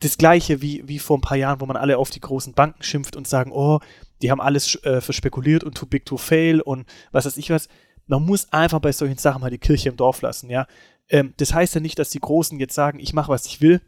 das 0.00 0.18
Gleiche 0.18 0.62
wie, 0.62 0.86
wie 0.86 1.00
vor 1.00 1.18
ein 1.18 1.22
paar 1.22 1.36
Jahren, 1.36 1.60
wo 1.60 1.66
man 1.66 1.76
alle 1.76 1.98
auf 1.98 2.10
die 2.10 2.20
großen 2.20 2.52
Banken 2.52 2.84
schimpft 2.84 3.16
und 3.16 3.26
sagen, 3.26 3.50
oh, 3.52 3.80
die 4.22 4.30
haben 4.30 4.40
alles 4.40 4.76
äh, 4.84 5.00
verspekuliert 5.00 5.64
und 5.64 5.76
too 5.76 5.86
big 5.86 6.06
to 6.06 6.16
fail 6.16 6.60
und 6.60 6.86
was 7.10 7.26
weiß 7.26 7.36
ich 7.36 7.50
was. 7.50 7.68
Man 8.06 8.24
muss 8.24 8.52
einfach 8.52 8.78
bei 8.78 8.92
solchen 8.92 9.18
Sachen 9.18 9.40
mal 9.40 9.50
die 9.50 9.58
Kirche 9.58 9.88
im 9.88 9.96
Dorf 9.96 10.22
lassen, 10.22 10.48
ja. 10.48 10.66
Ähm, 11.08 11.34
das 11.36 11.54
heißt 11.54 11.74
ja 11.74 11.80
nicht, 11.80 11.98
dass 11.98 12.10
die 12.10 12.20
Großen 12.20 12.58
jetzt 12.58 12.74
sagen, 12.74 12.98
ich 13.00 13.12
mache, 13.12 13.30
was 13.30 13.46
ich 13.46 13.60
will. 13.60 13.80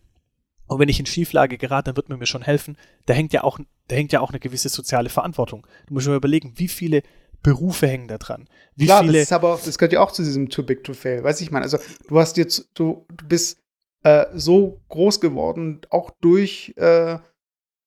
Und 0.66 0.78
wenn 0.78 0.88
ich 0.88 1.00
in 1.00 1.06
Schieflage 1.06 1.58
gerate, 1.58 1.86
dann 1.86 1.96
wird 1.96 2.08
man 2.08 2.18
mir 2.18 2.26
schon 2.26 2.42
helfen. 2.42 2.76
Da 3.06 3.14
hängt 3.14 3.32
ja 3.32 3.42
auch, 3.42 3.58
da 3.88 3.96
hängt 3.96 4.12
ja 4.12 4.20
auch 4.20 4.30
eine 4.30 4.38
gewisse 4.38 4.68
soziale 4.68 5.08
Verantwortung. 5.08 5.66
Du 5.86 5.94
musst 5.94 6.06
mal 6.06 6.16
überlegen, 6.16 6.52
wie 6.56 6.68
viele 6.68 7.02
Berufe 7.42 7.88
hängen 7.88 8.08
da 8.08 8.18
dran. 8.18 8.48
Wie 8.76 8.84
Klar, 8.86 9.00
viele 9.00 9.14
das 9.14 9.22
ist 9.22 9.32
aber, 9.32 9.58
das 9.64 9.78
gehört 9.78 9.92
ja 9.92 10.00
auch 10.00 10.12
zu 10.12 10.22
diesem 10.22 10.48
Too 10.48 10.62
Big 10.62 10.84
to 10.84 10.94
Fail. 10.94 11.24
Weiß 11.24 11.40
ich 11.40 11.50
meine, 11.50 11.64
also 11.64 11.78
du 12.06 12.18
hast 12.18 12.36
jetzt, 12.36 12.70
du, 12.74 13.06
du 13.08 13.26
bist 13.26 13.58
äh, 14.02 14.26
so 14.34 14.80
groß 14.88 15.20
geworden, 15.20 15.80
auch 15.90 16.10
durch 16.20 16.74
äh, 16.76 17.18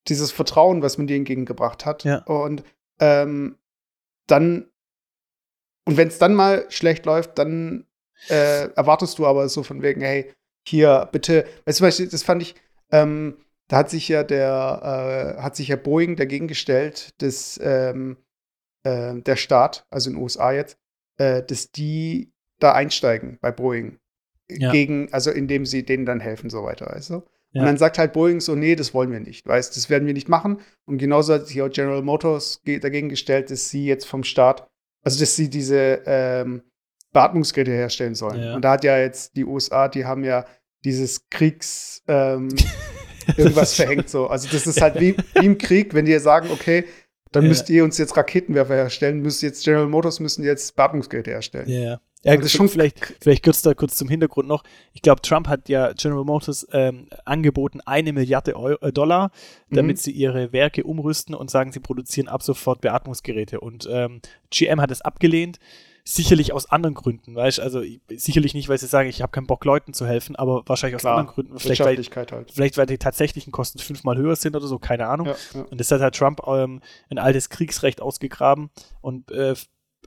dieses 0.08 0.32
Vertrauen, 0.32 0.82
was 0.82 0.98
man 0.98 1.06
dir 1.06 1.16
entgegengebracht 1.16 1.86
hat. 1.86 2.04
Ja. 2.04 2.18
Und 2.24 2.64
ähm, 3.00 3.56
dann, 4.26 4.70
und 5.84 5.96
wenn 5.96 6.08
es 6.08 6.18
dann 6.18 6.34
mal 6.34 6.66
schlecht 6.68 7.06
läuft, 7.06 7.38
dann 7.38 7.86
äh, 8.28 8.68
erwartest 8.74 9.18
du 9.18 9.26
aber 9.26 9.48
so 9.48 9.62
von 9.62 9.82
wegen, 9.82 10.00
hey, 10.00 10.32
hier, 10.66 11.08
bitte, 11.12 11.46
weißt 11.66 11.98
du, 11.98 12.06
das 12.08 12.22
fand 12.22 12.42
ich, 12.42 12.54
ähm, 12.90 13.36
da 13.68 13.78
hat 13.78 13.90
sich 13.90 14.08
ja 14.08 14.22
der, 14.22 15.36
äh, 15.38 15.42
hat 15.42 15.56
sich 15.56 15.68
ja 15.68 15.76
Boeing 15.76 16.16
dagegen 16.16 16.48
gestellt, 16.48 17.14
dass 17.22 17.58
ähm, 17.62 18.16
äh, 18.84 19.14
der 19.20 19.36
Staat, 19.36 19.86
also 19.90 20.10
in 20.10 20.16
den 20.16 20.22
USA 20.22 20.52
jetzt, 20.52 20.78
äh, 21.18 21.42
dass 21.42 21.70
die 21.70 22.32
da 22.60 22.72
einsteigen 22.72 23.38
bei 23.40 23.52
Boeing. 23.52 23.98
Ja. 24.50 24.72
Gegen, 24.72 25.10
also 25.10 25.30
indem 25.30 25.64
sie 25.64 25.86
denen 25.86 26.04
dann 26.04 26.20
helfen, 26.20 26.50
so 26.50 26.64
weiter, 26.64 26.86
weißt 26.86 27.10
du? 27.10 27.22
Ja. 27.52 27.62
Und 27.62 27.66
dann 27.66 27.78
sagt 27.78 27.98
halt 27.98 28.12
Boeing 28.12 28.40
so, 28.40 28.54
nee, 28.54 28.76
das 28.76 28.92
wollen 28.92 29.10
wir 29.10 29.20
nicht, 29.20 29.46
weißt 29.46 29.74
das 29.74 29.88
werden 29.88 30.06
wir 30.06 30.12
nicht 30.12 30.28
machen. 30.28 30.60
Und 30.86 30.98
genauso 30.98 31.32
hat 31.32 31.46
sich 31.46 31.62
auch 31.62 31.70
General 31.70 32.02
Motors 32.02 32.60
dagegen 32.64 33.08
gestellt, 33.08 33.50
dass 33.50 33.70
sie 33.70 33.86
jetzt 33.86 34.06
vom 34.06 34.22
Staat, 34.22 34.68
also 35.02 35.18
dass 35.20 35.36
sie 35.36 35.48
diese 35.48 36.02
ähm, 36.04 36.62
Beatmungsgeräte 37.14 37.70
herstellen 37.72 38.14
sollen. 38.14 38.42
Ja. 38.42 38.54
Und 38.54 38.62
da 38.62 38.72
hat 38.72 38.84
ja 38.84 38.98
jetzt 38.98 39.36
die 39.36 39.46
USA, 39.46 39.88
die 39.88 40.04
haben 40.04 40.22
ja 40.24 40.44
dieses 40.84 41.30
Kriegs 41.30 42.02
ähm, 42.08 42.48
irgendwas 43.38 43.72
verhängt 43.74 44.10
so. 44.10 44.26
Also 44.26 44.48
das 44.52 44.66
ist 44.66 44.82
halt 44.82 45.00
wie, 45.00 45.16
wie 45.40 45.46
im 45.46 45.56
Krieg, 45.56 45.94
wenn 45.94 46.04
die 46.04 46.18
sagen, 46.18 46.50
okay, 46.52 46.84
dann 47.32 47.44
Ja. 47.44 47.48
müsst 47.48 47.70
ihr 47.70 47.82
uns 47.84 47.96
jetzt 47.98 48.16
Raketenwerfer 48.16 48.74
herstellen, 48.74 49.20
müsst 49.20 49.42
jetzt 49.42 49.64
General 49.64 49.86
Motors 49.88 50.20
müssen 50.20 50.44
jetzt 50.44 50.76
Beatmungsgeräte 50.76 51.30
herstellen. 51.30 51.68
Ja, 51.68 51.80
ja. 51.80 52.00
Also 52.26 52.36
das 52.38 52.46
ist 52.46 52.52
schon- 52.56 52.68
vielleicht, 52.68 53.16
vielleicht 53.20 53.42
kurz 53.44 53.60
da 53.62 53.74
kurz 53.74 53.96
zum 53.96 54.08
Hintergrund 54.08 54.48
noch. 54.48 54.62
Ich 54.92 55.02
glaube, 55.02 55.20
Trump 55.20 55.46
hat 55.48 55.68
ja 55.68 55.92
General 55.92 56.24
Motors 56.24 56.66
ähm, 56.72 57.08
angeboten, 57.24 57.80
eine 57.84 58.12
Milliarde 58.12 58.56
Euro, 58.56 58.78
äh, 58.86 58.92
Dollar, 58.92 59.30
damit 59.70 59.96
Mhm. 59.96 60.00
sie 60.00 60.10
ihre 60.12 60.52
Werke 60.52 60.84
umrüsten 60.84 61.34
und 61.34 61.50
sagen, 61.50 61.72
sie 61.72 61.80
produzieren 61.80 62.28
ab 62.28 62.42
sofort 62.42 62.80
Beatmungsgeräte. 62.82 63.60
Und 63.60 63.88
ähm, 63.90 64.20
GM 64.50 64.80
hat 64.80 64.90
es 64.90 65.00
abgelehnt. 65.02 65.58
Sicherlich 66.06 66.52
aus 66.52 66.70
anderen 66.70 66.94
Gründen, 66.94 67.34
weißt 67.34 67.60
also 67.60 67.82
sicherlich 68.10 68.52
nicht, 68.52 68.68
weil 68.68 68.76
sie 68.76 68.86
sagen, 68.86 69.08
ich 69.08 69.22
habe 69.22 69.32
keinen 69.32 69.46
Bock, 69.46 69.64
Leuten 69.64 69.94
zu 69.94 70.06
helfen, 70.06 70.36
aber 70.36 70.62
wahrscheinlich 70.66 70.96
aus 70.96 71.00
Klar, 71.00 71.16
anderen 71.16 71.34
Gründen. 71.34 71.58
Vielleicht 71.58 71.80
weil, 71.80 71.96
halt. 71.96 72.52
vielleicht, 72.52 72.76
weil 72.76 72.84
die 72.84 72.98
tatsächlichen 72.98 73.52
Kosten 73.52 73.78
fünfmal 73.78 74.18
höher 74.18 74.36
sind 74.36 74.54
oder 74.54 74.66
so, 74.66 74.78
keine 74.78 75.08
Ahnung. 75.08 75.28
Ja, 75.28 75.36
ja. 75.54 75.62
Und 75.62 75.80
das 75.80 75.90
hat 75.90 76.02
halt 76.02 76.14
Trump 76.14 76.42
ähm, 76.46 76.82
ein 77.08 77.18
altes 77.18 77.48
Kriegsrecht 77.48 78.02
ausgegraben 78.02 78.68
und 79.00 79.30
äh, 79.30 79.54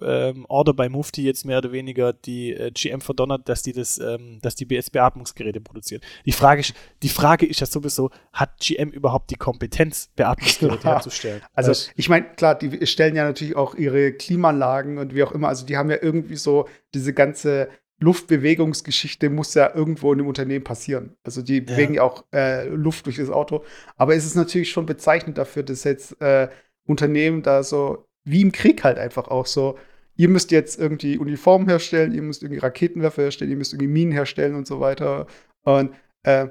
ähm, 0.01 0.45
Order 0.49 0.73
bei 0.73 0.89
Mufti 0.89 1.23
jetzt 1.23 1.45
mehr 1.45 1.57
oder 1.59 1.71
weniger 1.71 2.13
die 2.13 2.53
äh, 2.53 2.71
GM 2.71 3.01
verdonnert, 3.01 3.47
dass 3.49 3.63
die 3.63 3.73
das, 3.73 3.97
ähm, 3.99 4.39
dass 4.41 4.55
die 4.55 4.65
BS-Beatmungsgeräte 4.65 5.61
produziert. 5.61 6.03
Die 6.25 6.31
Frage, 6.31 6.61
ist, 6.61 6.73
die 7.03 7.09
Frage 7.09 7.45
ist 7.45 7.59
ja 7.59 7.65
sowieso, 7.67 8.09
hat 8.33 8.59
GM 8.59 8.89
überhaupt 8.89 9.29
die 9.31 9.35
Kompetenz, 9.35 10.09
Beatmungsgeräte 10.15 10.83
Ja. 10.83 10.93
herzustellen? 10.93 11.41
Also 11.53 11.71
Weißt- 11.71 11.91
ich 11.95 12.09
meine, 12.09 12.25
klar, 12.35 12.55
die 12.55 12.85
stellen 12.87 13.15
ja 13.15 13.23
natürlich 13.25 13.55
auch 13.55 13.75
ihre 13.75 14.11
Klimaanlagen 14.13 14.97
und 14.97 15.13
wie 15.15 15.23
auch 15.23 15.31
immer. 15.31 15.47
Also 15.47 15.65
die 15.65 15.77
haben 15.77 15.89
ja 15.89 15.97
irgendwie 16.01 16.35
so 16.37 16.67
diese 16.93 17.13
ganze 17.13 17.69
Luftbewegungsgeschichte 17.99 19.29
muss 19.29 19.53
ja 19.53 19.73
irgendwo 19.73 20.11
in 20.11 20.19
dem 20.19 20.27
Unternehmen 20.27 20.63
passieren. 20.63 21.15
Also 21.23 21.41
die 21.41 21.61
bewegen 21.61 21.95
ja 21.95 22.03
auch 22.03 22.23
äh, 22.33 22.67
Luft 22.67 23.05
durch 23.05 23.17
das 23.17 23.29
Auto. 23.29 23.63
Aber 23.95 24.15
es 24.15 24.25
ist 24.25 24.35
natürlich 24.35 24.69
schon 24.69 24.85
bezeichnend 24.85 25.37
dafür, 25.37 25.63
dass 25.63 25.83
jetzt 25.83 26.19
äh, 26.21 26.49
Unternehmen 26.85 27.41
da 27.41 27.63
so 27.63 28.05
wie 28.27 28.41
im 28.41 28.51
Krieg 28.51 28.83
halt 28.83 28.97
einfach 28.97 29.27
auch 29.27 29.45
so, 29.45 29.77
ihr 30.15 30.29
müsst 30.29 30.51
jetzt 30.51 30.79
irgendwie 30.79 31.17
Uniformen 31.17 31.67
herstellen, 31.67 32.13
ihr 32.13 32.21
müsst 32.21 32.43
irgendwie 32.43 32.59
Raketenwerfer 32.59 33.23
herstellen, 33.23 33.51
ihr 33.51 33.57
müsst 33.57 33.73
irgendwie 33.73 33.91
Minen 33.91 34.11
herstellen 34.11 34.55
und 34.55 34.67
so 34.67 34.79
weiter. 34.79 35.27
Und 35.63 35.93
äh, 36.23 36.47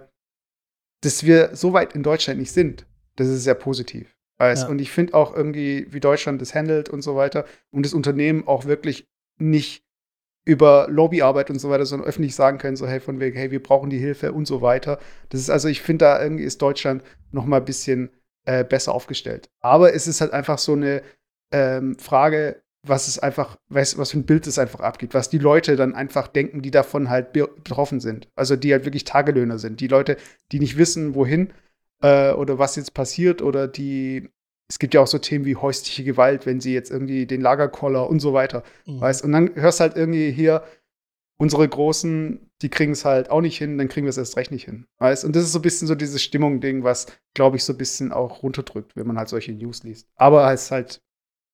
dass 1.03 1.25
wir 1.25 1.55
so 1.55 1.73
weit 1.73 1.95
in 1.95 2.03
Deutschland 2.03 2.41
nicht 2.41 2.53
sind, 2.53 2.87
das 3.17 3.29
ist 3.29 3.45
sehr 3.45 3.55
positiv. 3.55 4.17
Ja. 4.41 4.69
Und 4.69 4.81
ich 4.81 4.91
finde 4.91 5.15
auch 5.15 5.35
irgendwie, 5.35 5.87
wie 5.91 6.01
Deutschland 6.01 6.43
das 6.43 6.55
handelt 6.55 6.89
und 6.89 7.03
so 7.03 7.17
weiter 7.17 7.47
und 7.71 7.87
das 7.87 7.95
Unternehmen 7.95 8.47
auch 8.47 8.67
wirklich 8.67 9.07
nicht 9.39 9.83
über 10.45 10.87
Lobbyarbeit 10.89 11.51
und 11.51 11.59
so 11.59 11.71
weiter, 11.71 11.87
sondern 11.87 12.09
öffentlich 12.09 12.35
sagen 12.35 12.59
können, 12.59 12.77
so 12.77 12.87
hey, 12.87 13.01
von 13.01 13.19
wegen, 13.19 13.37
hey, 13.37 13.51
wir 13.51 13.63
brauchen 13.63 13.91
die 13.91 13.99
Hilfe 13.99 14.33
und 14.33 14.47
so 14.47 14.63
weiter. 14.63 15.01
Das 15.31 15.41
ist 15.41 15.51
also, 15.51 15.69
ich 15.69 15.83
finde, 15.83 16.05
da 16.05 16.23
irgendwie 16.23 16.45
ist 16.45 16.63
Deutschland 16.63 17.03
noch 17.33 17.47
mal 17.47 17.57
ein 17.59 17.65
bisschen 17.65 18.11
äh, 18.45 18.63
besser 18.63 18.95
aufgestellt. 18.95 19.49
Aber 19.61 19.93
es 19.95 20.07
ist 20.07 20.21
halt 20.21 20.33
einfach 20.33 20.59
so 20.59 20.75
eine 20.75 21.03
ähm, 21.53 21.99
Frage, 21.99 22.63
was 22.83 23.09
es 23.09 23.19
einfach, 23.19 23.57
was, 23.69 23.99
was 23.99 24.13
für 24.13 24.19
ein 24.19 24.27
Bild 24.27 24.47
es 24.47 24.59
einfach 24.59 24.81
abgibt, 24.81 25.15
was 25.15 25.29
die 25.29 25.39
Leute 25.39 25.75
dann 25.77 25.95
einfach 25.95 26.29
denken, 26.29 26.63
die 26.63 26.71
davon 26.71 27.11
halt 27.11 27.33
be 27.33 27.49
betroffen 27.49 28.01
sind. 28.01 28.29
Also 28.37 28.55
die 28.57 28.73
halt 28.73 28.85
wirklich 28.85 29.05
Tagelöhner 29.05 29.59
sind. 29.59 29.81
Die 29.81 29.89
Leute, 29.89 30.17
die 30.53 30.61
nicht 30.61 30.79
wissen, 30.79 31.15
wohin 31.15 31.53
äh, 32.03 32.31
oder 32.33 32.59
was 32.59 32.77
jetzt 32.77 32.95
passiert 32.95 33.43
oder 33.43 33.67
die, 33.67 34.29
es 34.69 34.79
gibt 34.79 34.95
ja 34.95 35.01
auch 35.01 35.07
so 35.09 35.19
Themen 35.19 35.45
wie 35.47 35.57
häusliche 35.57 36.05
Gewalt, 36.05 36.47
wenn 36.47 36.61
sie 36.61 36.75
jetzt 36.75 36.91
irgendwie 36.91 37.27
den 37.27 37.41
Lagerkoller 37.41 38.09
und 38.09 38.21
so 38.21 38.33
weiter, 38.35 38.63
Mhm. 38.87 39.01
weißt. 39.01 39.25
Und 39.25 39.33
dann 39.33 39.55
hörst 39.57 39.81
halt 39.81 39.97
irgendwie 39.97 40.31
hier, 40.31 40.63
unsere 41.39 41.69
Großen, 41.69 42.51
die 42.63 42.69
kriegen 42.71 42.93
es 42.93 43.05
halt 43.05 43.31
auch 43.31 43.41
nicht 43.43 43.59
hin, 43.59 43.77
dann 43.79 43.89
kriegen 43.89 44.07
wir 44.07 44.11
es 44.11 44.17
erst 44.17 44.37
recht 44.37 44.51
nicht 44.51 44.65
hin, 44.65 44.87
weißt. 44.99 45.25
Und 45.25 45.37
das 45.37 45.45
ist 45.45 45.53
so 45.53 45.59
ein 45.59 45.63
bisschen 45.63 45.87
so 45.89 45.95
dieses 45.95 46.23
Stimmung-Ding, 46.23 46.83
was, 46.83 47.07
glaube 47.35 47.57
ich, 47.57 47.65
so 47.65 47.75
ein 47.75 47.79
bisschen 47.79 48.13
auch 48.13 48.43
runterdrückt, 48.43 48.97
wenn 48.97 49.07
man 49.07 49.19
halt 49.19 49.29
solche 49.29 49.53
News 49.53 49.83
liest. 49.83 50.09
Aber 50.17 50.51
es 50.53 50.65
ist 50.65 50.71
halt, 50.71 51.03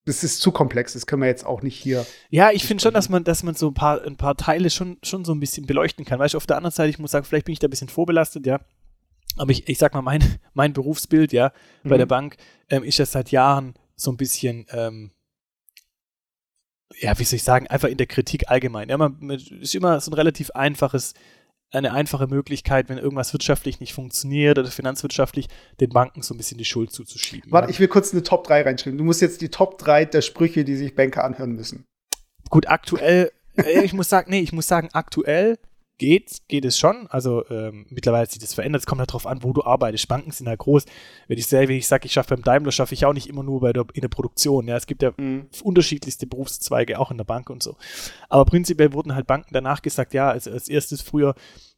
das 0.05 0.25
ist 0.25 0.41
zu 0.41 0.51
komplex, 0.51 0.95
das 0.95 1.07
können 1.07 1.23
wir 1.23 1.29
jetzt 1.29 1.47
auch 1.47 1.63
nicht 1.63 1.77
hier. 1.79 2.05
Ja, 2.31 2.51
ich 2.51 2.65
finde 2.67 2.83
schon, 2.83 2.93
dass 2.95 3.09
man, 3.09 3.23
dass 3.25 3.43
man 3.43 3.55
so 3.55 3.69
ein 3.69 3.75
paar, 3.75 4.03
ein 4.05 4.17
paar 4.17 4.37
Teile 4.37 4.69
schon, 4.71 4.99
schon 5.03 5.25
so 5.25 5.33
ein 5.33 5.41
bisschen 5.41 5.65
beleuchten 5.67 6.05
kann. 6.05 6.19
Weißt 6.19 6.35
du, 6.35 6.39
auf 6.39 6.47
der 6.47 6.57
anderen 6.57 6.73
Seite, 6.75 6.91
ich 6.91 6.99
muss 6.99 7.13
sagen, 7.13 7.25
vielleicht 7.25 7.47
bin 7.47 7.53
ich 7.53 7.59
da 7.61 7.69
ein 7.69 7.71
bisschen 7.71 7.89
vorbelastet, 7.89 8.47
ja. 8.47 8.61
Aber 9.37 9.51
ich, 9.53 9.69
ich 9.69 9.79
sag 9.79 9.95
mal, 9.95 10.03
mein, 10.03 10.21
mein 10.55 10.73
Berufsbild, 10.73 11.33
ja, 11.33 11.53
bei 11.85 11.95
Mhm. 11.95 11.99
der 11.99 12.07
Bank, 12.07 12.37
ähm, 12.69 12.83
ist 12.83 12.99
das 12.99 13.13
seit 13.13 13.31
Jahren 13.31 13.75
so 13.95 14.11
ein 14.11 14.17
bisschen, 14.17 14.67
ähm, 14.71 15.13
ja, 17.01 17.19
wie 17.19 17.25
soll 17.25 17.37
ich 17.37 17.43
sagen, 17.43 17.67
einfach 17.69 17.89
in 17.89 17.97
der 17.97 18.07
Kritik 18.07 18.51
allgemein. 18.51 18.89
Ja, 18.89 18.99
man, 18.99 19.17
man 19.21 19.39
ist 19.39 19.75
immer 19.75 20.01
so 20.01 20.11
ein 20.11 20.15
relativ 20.15 20.51
einfaches, 20.51 21.15
eine 21.73 21.93
einfache 21.93 22.27
Möglichkeit, 22.27 22.89
wenn 22.89 22.99
irgendwas 22.99 23.33
wirtschaftlich 23.33 23.81
nicht 23.81 23.95
funktioniert 23.95 24.59
oder 24.59 24.71
finanzwirtschaftlich, 24.71 25.49
den 25.81 25.89
Banken 25.91 26.23
so 26.23 26.35
ein 26.35 26.37
bisschen 26.37 26.59
die 26.59 26.65
Schuld 26.65 26.93
zuzuschieben. 26.93 27.51
Warte, 27.51 27.69
ja. 27.69 27.71
ich 27.71 27.81
will 27.81 27.89
kurz 27.89 28.13
eine 28.13 28.23
Top 28.23 28.47
3 28.47 28.63
reinschreiben. 28.63 28.99
Du 28.99 29.05
musst 29.05 29.23
jetzt 29.23 29.41
die 29.41 29.49
Top 29.49 29.79
3 29.79 30.05
der 30.05 30.21
Sprüche, 30.21 30.65
die 30.65 30.77
sich 30.77 30.95
Banker 30.95 31.25
anhören 31.25 31.53
müssen. 31.53 31.85
Gut, 32.51 32.69
aktuell, 32.69 33.33
äh, 33.57 33.83
ich 33.83 33.95
muss 33.95 34.09
sagen, 34.09 34.31
nee, 34.31 34.41
ich 34.41 34.53
muss 34.53 34.69
sagen, 34.69 34.91
aktuell 34.93 35.59
geht, 36.03 36.43
geht 36.49 36.65
es 36.65 36.77
schon. 36.77 37.07
Also 37.11 37.49
ähm, 37.49 37.87
mittlerweile 37.89 38.23
hat 38.23 38.33
sich 38.33 38.41
das 38.41 38.55
verändert. 38.55 38.83
Es 38.83 38.87
kommt 38.87 38.99
halt 38.99 39.13
drauf 39.13 39.25
an, 39.25 39.45
wo 39.45 39.53
du 39.53 39.63
arbeitest. 39.63 40.09
Banken 40.09 40.33
sind 40.33 40.49
halt 40.49 40.59
groß. 40.59 40.85
Wenn 41.29 41.39
ich 41.39 41.47
selber, 41.47 41.73
ich 41.75 41.87
sage, 41.87 42.07
ich 42.07 42.13
schaffe 42.13 42.35
beim 42.35 42.43
Daimler, 42.43 42.73
schaffe 42.73 42.95
ich 42.95 43.07
auch 43.07 43.13
nicht 43.13 43.29
immer 43.29 43.45
nur 43.45 43.61
bei 43.61 43.73
der, 43.73 43.87
in 43.95 44.01
der 44.01 44.09
Produktion. 44.09 44.67
Ja, 44.67 44.77
es 44.77 44.87
gibt 44.87 45.03
ja 45.03 45.13
unterschiedlichste 45.63 46.27
Berufszweige, 46.27 46.99
auch 46.99 47.13
in 47.13 47.19
der 47.19 47.25
Bank 47.25 47.51
und 47.51 47.63
so. 47.63 47.77
Aber 48.29 48.45
prinzipiell 48.45 48.93
wurden 48.93 49.15
halt 49.15 49.29
Banken 49.29 49.55
danach 49.55 49.81
gesagt, 49.81 50.13
ja, 50.13 50.29
als, 50.29 50.49
als 50.49 50.69
erstes 50.69 51.03
früher 51.03 51.37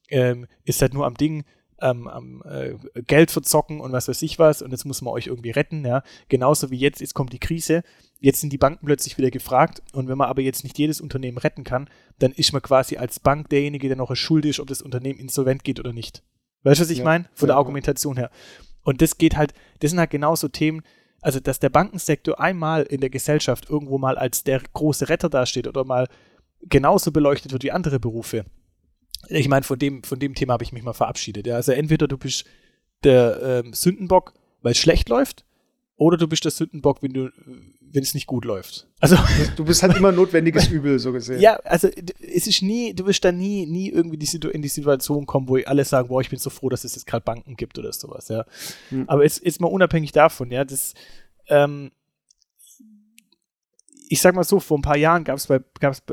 ähm, 0.09 0.47
ist 0.65 0.81
halt 0.81 0.95
nur 0.95 1.05
am 1.05 1.19
Ding, 1.19 1.45
ähm, 1.85 2.09
am 2.09 2.43
äh, 2.49 2.75
Geld 3.03 3.31
verzocken 3.31 3.81
und 3.81 3.93
was 3.93 4.09
weiß 4.09 4.23
ich 4.23 4.39
was 4.39 4.63
und 4.63 4.71
jetzt 4.71 4.87
muss 4.87 5.03
man 5.03 5.13
euch 5.13 5.27
irgendwie 5.27 5.51
retten, 5.51 5.85
ja. 5.85 6.03
Genauso 6.29 6.71
wie 6.71 6.79
jetzt, 6.79 7.01
jetzt 7.01 7.15
kommt 7.15 7.33
die 7.33 7.39
Krise, 7.39 7.83
jetzt 8.21 8.41
sind 8.41 8.53
die 8.53 8.59
Banken 8.59 8.87
plötzlich 8.87 9.19
wieder 9.19 9.31
gefragt 9.31 9.83
und 9.93 10.09
wenn 10.09 10.17
man 10.17 10.29
aber 10.29 10.41
jetzt 10.41 10.65
nicht 10.65 10.79
jedes 10.79 11.01
Unternehmen 11.01 11.39
retten 11.39 11.63
kann, 11.63 11.89
dann 12.19 12.33
ist 12.33 12.53
man 12.53 12.63
quasi 12.63 12.97
als 12.97 13.21
Bank 13.21 13.51
derjenige, 13.51 13.89
der 13.89 13.99
noch 13.99 14.11
es 14.11 14.19
schuld 14.19 14.47
ist, 14.47 14.61
ob 14.61 14.67
das 14.69 14.81
Unternehmen 14.81 15.19
insolvent 15.19 15.63
geht 15.63 15.79
oder 15.79 15.93
nicht. 15.93 16.23
Weißt 16.63 16.81
du, 16.81 16.85
was 16.85 16.91
ich 16.91 16.99
Ja, 16.99 17.05
meine? 17.05 17.27
Von 17.35 17.49
der 17.49 17.55
ja. 17.55 17.59
Argumentation 17.59 18.17
her. 18.17 18.31
Und 18.83 19.03
das 19.03 19.19
geht 19.19 19.37
halt, 19.37 19.53
das 19.81 19.91
sind 19.91 20.01
halt 20.01 20.11
genauso 20.11 20.49
Themen, 20.49 20.83
also 21.21 21.39
dass 21.39 21.59
der 21.59 21.69
Bankensektor 21.71 22.41
einmal 22.41 22.83
in 22.85 23.01
der 23.01 23.11
Gesellschaft 23.11 23.69
irgendwo 23.69 23.99
mal 23.99 24.17
als 24.17 24.45
der 24.45 24.63
große 24.73 25.09
Retter 25.11 25.29
dasteht 25.29 25.67
oder 25.67 25.85
mal 25.85 26.09
genauso 26.63 27.13
beleuchtet 27.13 27.53
wird 27.53 27.63
wie 27.63 27.73
andere 27.73 28.01
Berufe. 28.01 28.45
Ich 29.29 29.49
meine, 29.49 29.65
von 29.65 29.79
dem, 29.79 30.03
von 30.03 30.19
dem 30.19 30.35
Thema 30.35 30.55
habe 30.55 30.65
ich 30.65 30.73
mich 30.73 30.83
mal 30.83 30.93
verabschiedet. 30.93 31.47
Ja. 31.47 31.57
Also 31.57 31.73
entweder 31.73 32.09
du 32.09 32.19
bist 32.19 32.45
der 33.03 33.63
ähm, 33.65 33.73
Sündenbock, 33.73 34.35
weil 34.63 34.73
es 34.73 34.79
schlecht 34.79 35.09
läuft, 35.09 35.45
oder 35.97 36.17
du 36.17 36.27
bist 36.27 36.45
der 36.45 36.51
Sündenbock, 36.51 37.03
wenn 37.03 37.13
du, 37.13 37.31
wenn 37.81 38.03
es 38.03 38.15
nicht 38.15 38.27
gut 38.27 38.45
läuft. 38.45 38.89
Also 38.99 39.17
Du 39.57 39.65
bist 39.65 39.83
halt 39.83 39.97
immer 39.97 40.11
notwendiges 40.11 40.69
Übel, 40.69 40.99
so 40.99 41.13
gesehen. 41.13 41.41
ja, 41.41 41.55
also 41.65 41.89
es 41.89 42.47
ist 42.47 42.63
nie, 42.63 42.95
du 42.95 43.07
wirst 43.07 43.25
da 43.25 43.31
nie, 43.31 43.67
nie 43.67 43.91
irgendwie 43.91 44.17
die 44.17 44.49
in 44.49 44.63
die 44.63 44.69
Situation 44.69 45.27
kommen, 45.27 45.49
wo 45.49 45.57
alle 45.57 45.85
sagen, 45.85 46.09
boah, 46.09 46.21
ich 46.21 46.31
bin 46.31 46.39
so 46.39 46.51
froh, 46.51 46.69
dass 46.69 46.83
es 46.85 46.97
jetzt 46.97 47.07
gerade 47.07 47.25
Banken 47.25 47.57
gibt 47.57 47.79
oder 47.79 47.93
sowas, 47.93 48.29
ja. 48.29 48.45
Hm. 48.89 49.09
Aber 49.09 49.23
jetzt, 49.23 49.45
jetzt 49.45 49.61
mal 49.61 49.69
unabhängig 49.69 50.11
davon, 50.11 50.51
ja, 50.51 50.65
das, 50.65 50.95
ähm, 51.49 51.93
ich 54.09 54.21
sag 54.21 54.35
mal 54.35 54.45
so, 54.45 54.61
vor 54.61 54.79
ein 54.79 54.83
paar 54.83 54.97
Jahren 54.97 55.25
gab 55.25 55.37
es 55.37 55.49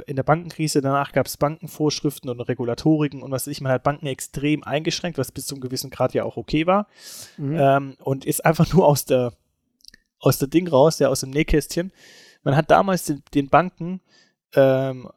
in 0.05 0.15
der 0.15 0.23
Bankenkrise, 0.23 0.81
danach 0.81 1.11
gab 1.11 1.25
es 1.25 1.37
Bankenvorschriften 1.37 2.29
und 2.29 2.39
Regulatoriken 2.39 3.21
und 3.21 3.31
was 3.31 3.43
weiß 3.47 3.51
ich, 3.51 3.61
man 3.61 3.71
hat 3.71 3.83
Banken 3.83 4.07
extrem 4.07 4.63
eingeschränkt, 4.63 5.17
was 5.17 5.31
bis 5.31 5.45
zu 5.45 5.55
einem 5.55 5.61
gewissen 5.61 5.89
Grad 5.89 6.13
ja 6.13 6.23
auch 6.23 6.37
okay 6.37 6.65
war. 6.65 6.87
Mhm. 7.37 7.57
Ähm, 7.59 7.97
und 7.99 8.25
ist 8.25 8.45
einfach 8.45 8.71
nur 8.73 8.87
aus 8.87 9.05
der, 9.05 9.33
aus 10.19 10.37
der 10.37 10.47
Ding 10.47 10.67
raus, 10.67 10.99
ja, 10.99 11.09
aus 11.09 11.21
dem 11.21 11.31
Nähkästchen. 11.31 11.91
Man 12.43 12.55
hat 12.55 12.71
damals 12.71 13.05
den, 13.05 13.23
den 13.33 13.49
Banken, 13.49 14.01
ähm, 14.55 15.09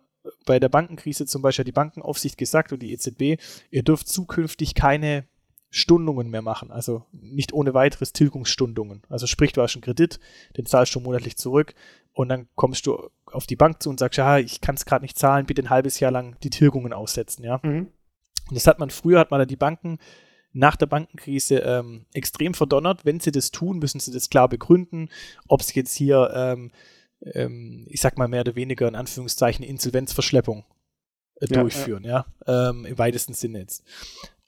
bei 0.47 0.59
der 0.59 0.69
Bankenkrise 0.69 1.27
zum 1.27 1.43
Beispiel 1.43 1.65
die 1.65 1.73
Bankenaufsicht 1.73 2.39
gesagt 2.39 2.73
und 2.73 2.81
die 2.81 2.93
EZB, 2.93 3.41
ihr 3.71 3.83
dürft 3.83 4.09
zukünftig 4.09 4.75
keine 4.75 5.27
Stundungen 5.75 6.31
mehr 6.31 6.41
machen, 6.41 6.71
also 6.71 7.05
nicht 7.11 7.53
ohne 7.53 7.75
weiteres 7.75 8.13
Tilgungsstundungen. 8.13 9.03
Also 9.09 9.27
sprich, 9.27 9.53
du 9.53 9.61
hast 9.61 9.75
einen 9.75 9.83
Kredit, 9.83 10.21
den 10.57 10.67
zahlst 10.67 10.95
du 10.95 11.01
monatlich 11.01 11.37
zurück 11.37 11.75
und 12.13 12.29
dann 12.29 12.47
kommst 12.55 12.87
du 12.87 13.11
auf 13.27 13.47
die 13.47 13.57
Bank 13.57 13.83
zu 13.83 13.91
und 13.91 13.99
sagst, 13.99 14.19
ja, 14.19 14.39
ich 14.39 14.61
kann 14.61 14.77
es 14.77 14.85
gerade 14.85 15.05
nicht 15.05 15.19
zahlen, 15.19 15.47
bitte 15.47 15.63
ein 15.63 15.71
halbes 15.71 15.99
Jahr 15.99 16.13
lang 16.13 16.37
die 16.45 16.51
Tilgungen 16.51 16.93
aussetzen, 16.93 17.43
ja. 17.43 17.59
Mhm. 17.65 17.89
Und 18.49 18.55
das 18.55 18.69
hat 18.69 18.79
man 18.79 18.91
früher, 18.91 19.19
hat 19.19 19.33
man 19.33 19.41
dann 19.41 19.49
die 19.49 19.57
Banken 19.57 19.99
nach 20.53 20.77
der 20.77 20.87
Bankenkrise 20.87 21.57
ähm, 21.57 22.07
extrem 22.13 22.55
verdonnert. 22.55 23.05
Wenn 23.05 23.19
sie 23.19 23.33
das 23.33 23.51
tun, 23.51 23.81
müssen 23.81 23.99
sie 23.99 24.13
das 24.13 24.31
klar 24.31 24.49
begründen, 24.49 25.09
ob 25.49 25.61
es 25.61 25.75
jetzt 25.75 25.97
hier, 25.97 26.31
ähm, 26.33 26.71
ähm, 27.23 27.87
ich 27.91 28.01
sag 28.01 28.17
mal 28.17 28.29
mehr 28.29 28.43
oder 28.43 28.55
weniger 28.55 28.87
in 28.87 28.95
Anführungszeichen 28.95 29.65
Insolvenzverschleppung 29.65 30.65
äh, 31.41 31.47
Ja, 31.53 31.63
durchführen, 31.63 32.05
ja, 32.05 32.27
Ähm, 32.47 32.85
im 32.85 32.97
weitesten 32.97 33.35
Sinne 33.35 33.59
jetzt. 33.59 33.83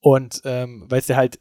Und 0.09 0.41
ähm, 0.45 0.85
weil 0.89 1.03
sie 1.03 1.17
halt 1.17 1.41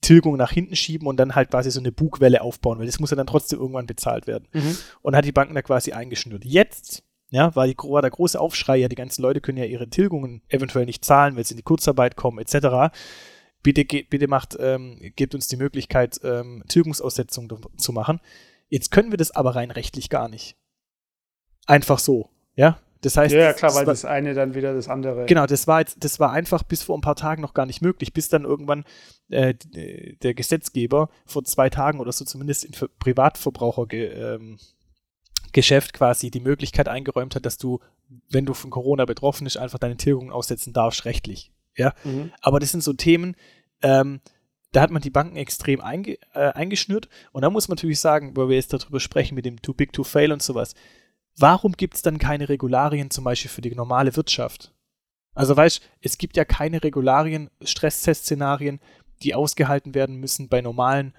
Tilgung 0.00 0.36
nach 0.38 0.50
hinten 0.52 0.74
schieben 0.74 1.06
und 1.06 1.18
dann 1.18 1.34
halt 1.34 1.50
quasi 1.50 1.70
so 1.70 1.80
eine 1.80 1.92
Bugwelle 1.92 2.40
aufbauen, 2.40 2.78
weil 2.78 2.86
das 2.86 2.98
muss 2.98 3.10
ja 3.10 3.16
dann 3.16 3.26
trotzdem 3.26 3.58
irgendwann 3.60 3.86
bezahlt 3.86 4.26
werden 4.26 4.48
Mhm. 4.54 4.76
und 5.02 5.14
hat 5.14 5.26
die 5.26 5.32
Banken 5.32 5.54
da 5.54 5.60
quasi 5.60 5.92
eingeschnürt. 5.92 6.46
Jetzt, 6.46 7.04
ja, 7.30 7.54
war, 7.54 7.66
die, 7.66 7.76
war 7.76 8.00
der 8.00 8.10
große 8.10 8.40
Aufschrei, 8.40 8.78
ja, 8.78 8.88
die 8.88 8.96
ganzen 8.96 9.20
Leute 9.20 9.42
können 9.42 9.58
ja 9.58 9.66
ihre 9.66 9.88
Tilgungen 9.90 10.40
eventuell 10.48 10.86
nicht 10.86 11.04
zahlen, 11.04 11.36
weil 11.36 11.44
sie 11.44 11.52
in 11.52 11.58
die 11.58 11.62
Kurzarbeit 11.62 12.16
kommen, 12.16 12.38
etc. 12.38 12.90
Bitte, 13.62 13.84
ge- 13.84 14.04
bitte 14.08 14.28
macht, 14.28 14.56
ähm, 14.58 14.98
gebt 15.14 15.34
uns 15.34 15.46
die 15.46 15.56
Möglichkeit, 15.58 16.18
ähm, 16.24 16.64
Tilgungsaussetzung 16.68 17.48
d- 17.48 17.56
zu 17.76 17.92
machen. 17.92 18.20
Jetzt 18.68 18.90
können 18.90 19.10
wir 19.10 19.18
das 19.18 19.30
aber 19.30 19.54
rein 19.56 19.70
rechtlich 19.70 20.08
gar 20.08 20.28
nicht. 20.30 20.56
Einfach 21.66 21.98
so, 21.98 22.30
ja. 22.54 22.80
Das 23.06 23.16
heißt, 23.16 23.32
Ja, 23.32 23.40
ja, 23.40 23.52
klar, 23.52 23.70
das 23.70 23.78
weil 23.78 23.84
das 23.84 24.04
eine 24.04 24.34
dann 24.34 24.56
wieder 24.56 24.74
das 24.74 24.88
andere. 24.88 25.26
Genau, 25.26 25.46
das 25.46 25.68
war 25.68 25.78
jetzt, 25.78 26.02
das 26.02 26.18
war 26.18 26.32
einfach 26.32 26.64
bis 26.64 26.82
vor 26.82 26.98
ein 26.98 27.02
paar 27.02 27.14
Tagen 27.14 27.40
noch 27.40 27.54
gar 27.54 27.64
nicht 27.64 27.80
möglich, 27.80 28.12
bis 28.12 28.28
dann 28.28 28.42
irgendwann 28.44 28.84
äh, 29.28 29.54
d- 29.54 30.16
der 30.20 30.34
Gesetzgeber 30.34 31.08
vor 31.24 31.44
zwei 31.44 31.70
Tagen 31.70 32.00
oder 32.00 32.10
so 32.10 32.24
zumindest 32.24 32.64
in 32.64 32.72
Ver- 32.72 32.88
Privatverbraucher 32.98 33.86
ge, 33.86 34.06
ähm, 34.08 34.58
quasi 35.52 36.32
die 36.32 36.40
Möglichkeit 36.40 36.88
eingeräumt 36.88 37.36
hat, 37.36 37.46
dass 37.46 37.58
du, 37.58 37.78
wenn 38.28 38.44
du 38.44 38.54
von 38.54 38.70
Corona 38.70 39.04
betroffen 39.04 39.44
bist, 39.44 39.56
einfach 39.56 39.78
deine 39.78 39.96
Tilgung 39.96 40.32
aussetzen 40.32 40.72
darfst, 40.72 41.04
rechtlich. 41.04 41.52
Ja, 41.76 41.94
mhm. 42.02 42.32
aber 42.40 42.58
das 42.58 42.72
sind 42.72 42.82
so 42.82 42.92
Themen, 42.92 43.36
ähm, 43.82 44.20
da 44.72 44.80
hat 44.80 44.90
man 44.90 45.00
die 45.00 45.10
Banken 45.10 45.36
extrem 45.36 45.80
einge, 45.80 46.18
äh, 46.34 46.52
eingeschnürt. 46.52 47.08
Und 47.32 47.42
da 47.42 47.50
muss 47.50 47.68
man 47.68 47.76
natürlich 47.76 48.00
sagen, 48.00 48.32
wo 48.36 48.48
wir 48.48 48.56
jetzt 48.56 48.72
darüber 48.72 48.98
sprechen 48.98 49.36
mit 49.36 49.44
dem 49.46 49.62
Too 49.62 49.74
Big 49.74 49.92
to 49.92 50.02
Fail 50.02 50.32
und 50.32 50.42
sowas, 50.42 50.74
warum 51.38 51.72
gibt 51.72 51.94
es 51.94 52.02
dann 52.02 52.18
keine 52.18 52.48
Regularien 52.48 53.10
zum 53.10 53.24
Beispiel 53.24 53.50
für 53.50 53.62
die 53.62 53.74
normale 53.74 54.16
Wirtschaft? 54.16 54.72
Also 55.34 55.56
weißt, 55.56 55.82
es 56.00 56.18
gibt 56.18 56.36
ja 56.36 56.44
keine 56.44 56.82
Regularien, 56.82 57.50
Stresstest-Szenarien, 57.62 58.80
die 59.22 59.34
ausgehalten 59.34 59.94
werden 59.94 60.16
müssen 60.16 60.48
bei 60.48 60.60
normalen 60.60 61.14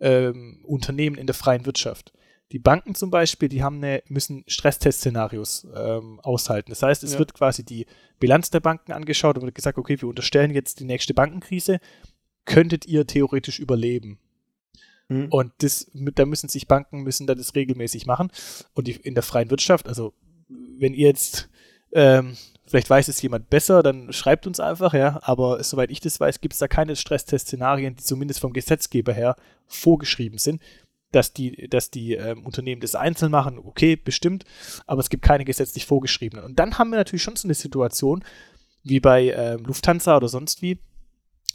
ähm, 0.00 0.60
Unternehmen 0.64 1.16
in 1.16 1.26
der 1.26 1.34
freien 1.34 1.66
Wirtschaft. 1.66 2.12
Die 2.52 2.60
Banken 2.60 2.94
zum 2.94 3.10
Beispiel, 3.10 3.48
die 3.48 3.64
haben 3.64 3.78
eine, 3.78 4.04
müssen 4.06 4.44
Stresstest-Szenarios 4.46 5.66
ähm, 5.74 6.20
aushalten. 6.20 6.70
Das 6.70 6.82
heißt, 6.82 7.02
es 7.02 7.14
ja. 7.14 7.18
wird 7.18 7.34
quasi 7.34 7.64
die 7.64 7.86
Bilanz 8.20 8.50
der 8.50 8.60
Banken 8.60 8.92
angeschaut 8.92 9.36
und 9.36 9.44
wird 9.44 9.54
gesagt, 9.56 9.78
okay, 9.78 10.00
wir 10.00 10.08
unterstellen 10.08 10.52
jetzt 10.52 10.78
die 10.78 10.84
nächste 10.84 11.12
Bankenkrise. 11.12 11.80
Könntet 12.44 12.86
ihr 12.86 13.04
theoretisch 13.04 13.58
überleben? 13.58 14.20
Mhm. 15.08 15.28
Und 15.30 15.52
das, 15.58 15.90
da 15.92 16.26
müssen 16.26 16.48
sich 16.48 16.68
Banken 16.68 17.02
müssen 17.02 17.26
da 17.26 17.34
das 17.34 17.54
regelmäßig 17.54 18.06
machen. 18.06 18.30
Und 18.74 18.88
die, 18.88 18.92
in 18.92 19.14
der 19.14 19.22
freien 19.22 19.50
Wirtschaft, 19.50 19.88
also 19.88 20.12
wenn 20.48 20.94
ihr 20.94 21.08
jetzt 21.08 21.48
ähm, 21.92 22.36
Vielleicht 22.68 22.90
weiß 22.90 23.06
es 23.06 23.22
jemand 23.22 23.48
besser, 23.48 23.84
dann 23.84 24.12
schreibt 24.12 24.46
uns 24.46 24.58
einfach, 24.58 24.92
ja. 24.92 25.20
Aber 25.22 25.62
soweit 25.62 25.90
ich 25.90 26.00
das 26.00 26.18
weiß, 26.18 26.40
gibt 26.40 26.52
es 26.52 26.58
da 26.58 26.66
keine 26.66 26.96
Stresstest-Szenarien, 26.96 27.94
die 27.94 28.02
zumindest 28.02 28.40
vom 28.40 28.52
Gesetzgeber 28.52 29.12
her 29.12 29.36
vorgeschrieben 29.66 30.38
sind 30.38 30.60
dass 31.12 31.32
die, 31.32 31.68
dass 31.68 31.90
die 31.90 32.14
ähm, 32.14 32.44
Unternehmen 32.44 32.80
das 32.80 32.94
einzeln 32.94 33.30
machen, 33.30 33.58
okay, 33.58 33.96
bestimmt, 33.96 34.44
aber 34.86 35.00
es 35.00 35.08
gibt 35.08 35.22
keine 35.22 35.44
gesetzlich 35.44 35.86
vorgeschriebenen. 35.86 36.44
Und 36.44 36.58
dann 36.58 36.78
haben 36.78 36.90
wir 36.90 36.96
natürlich 36.96 37.22
schon 37.22 37.36
so 37.36 37.46
eine 37.46 37.54
Situation, 37.54 38.22
wie 38.82 39.00
bei 39.00 39.30
ähm, 39.30 39.64
Lufthansa 39.64 40.16
oder 40.16 40.28
sonst 40.28 40.60
wie, 40.62 40.78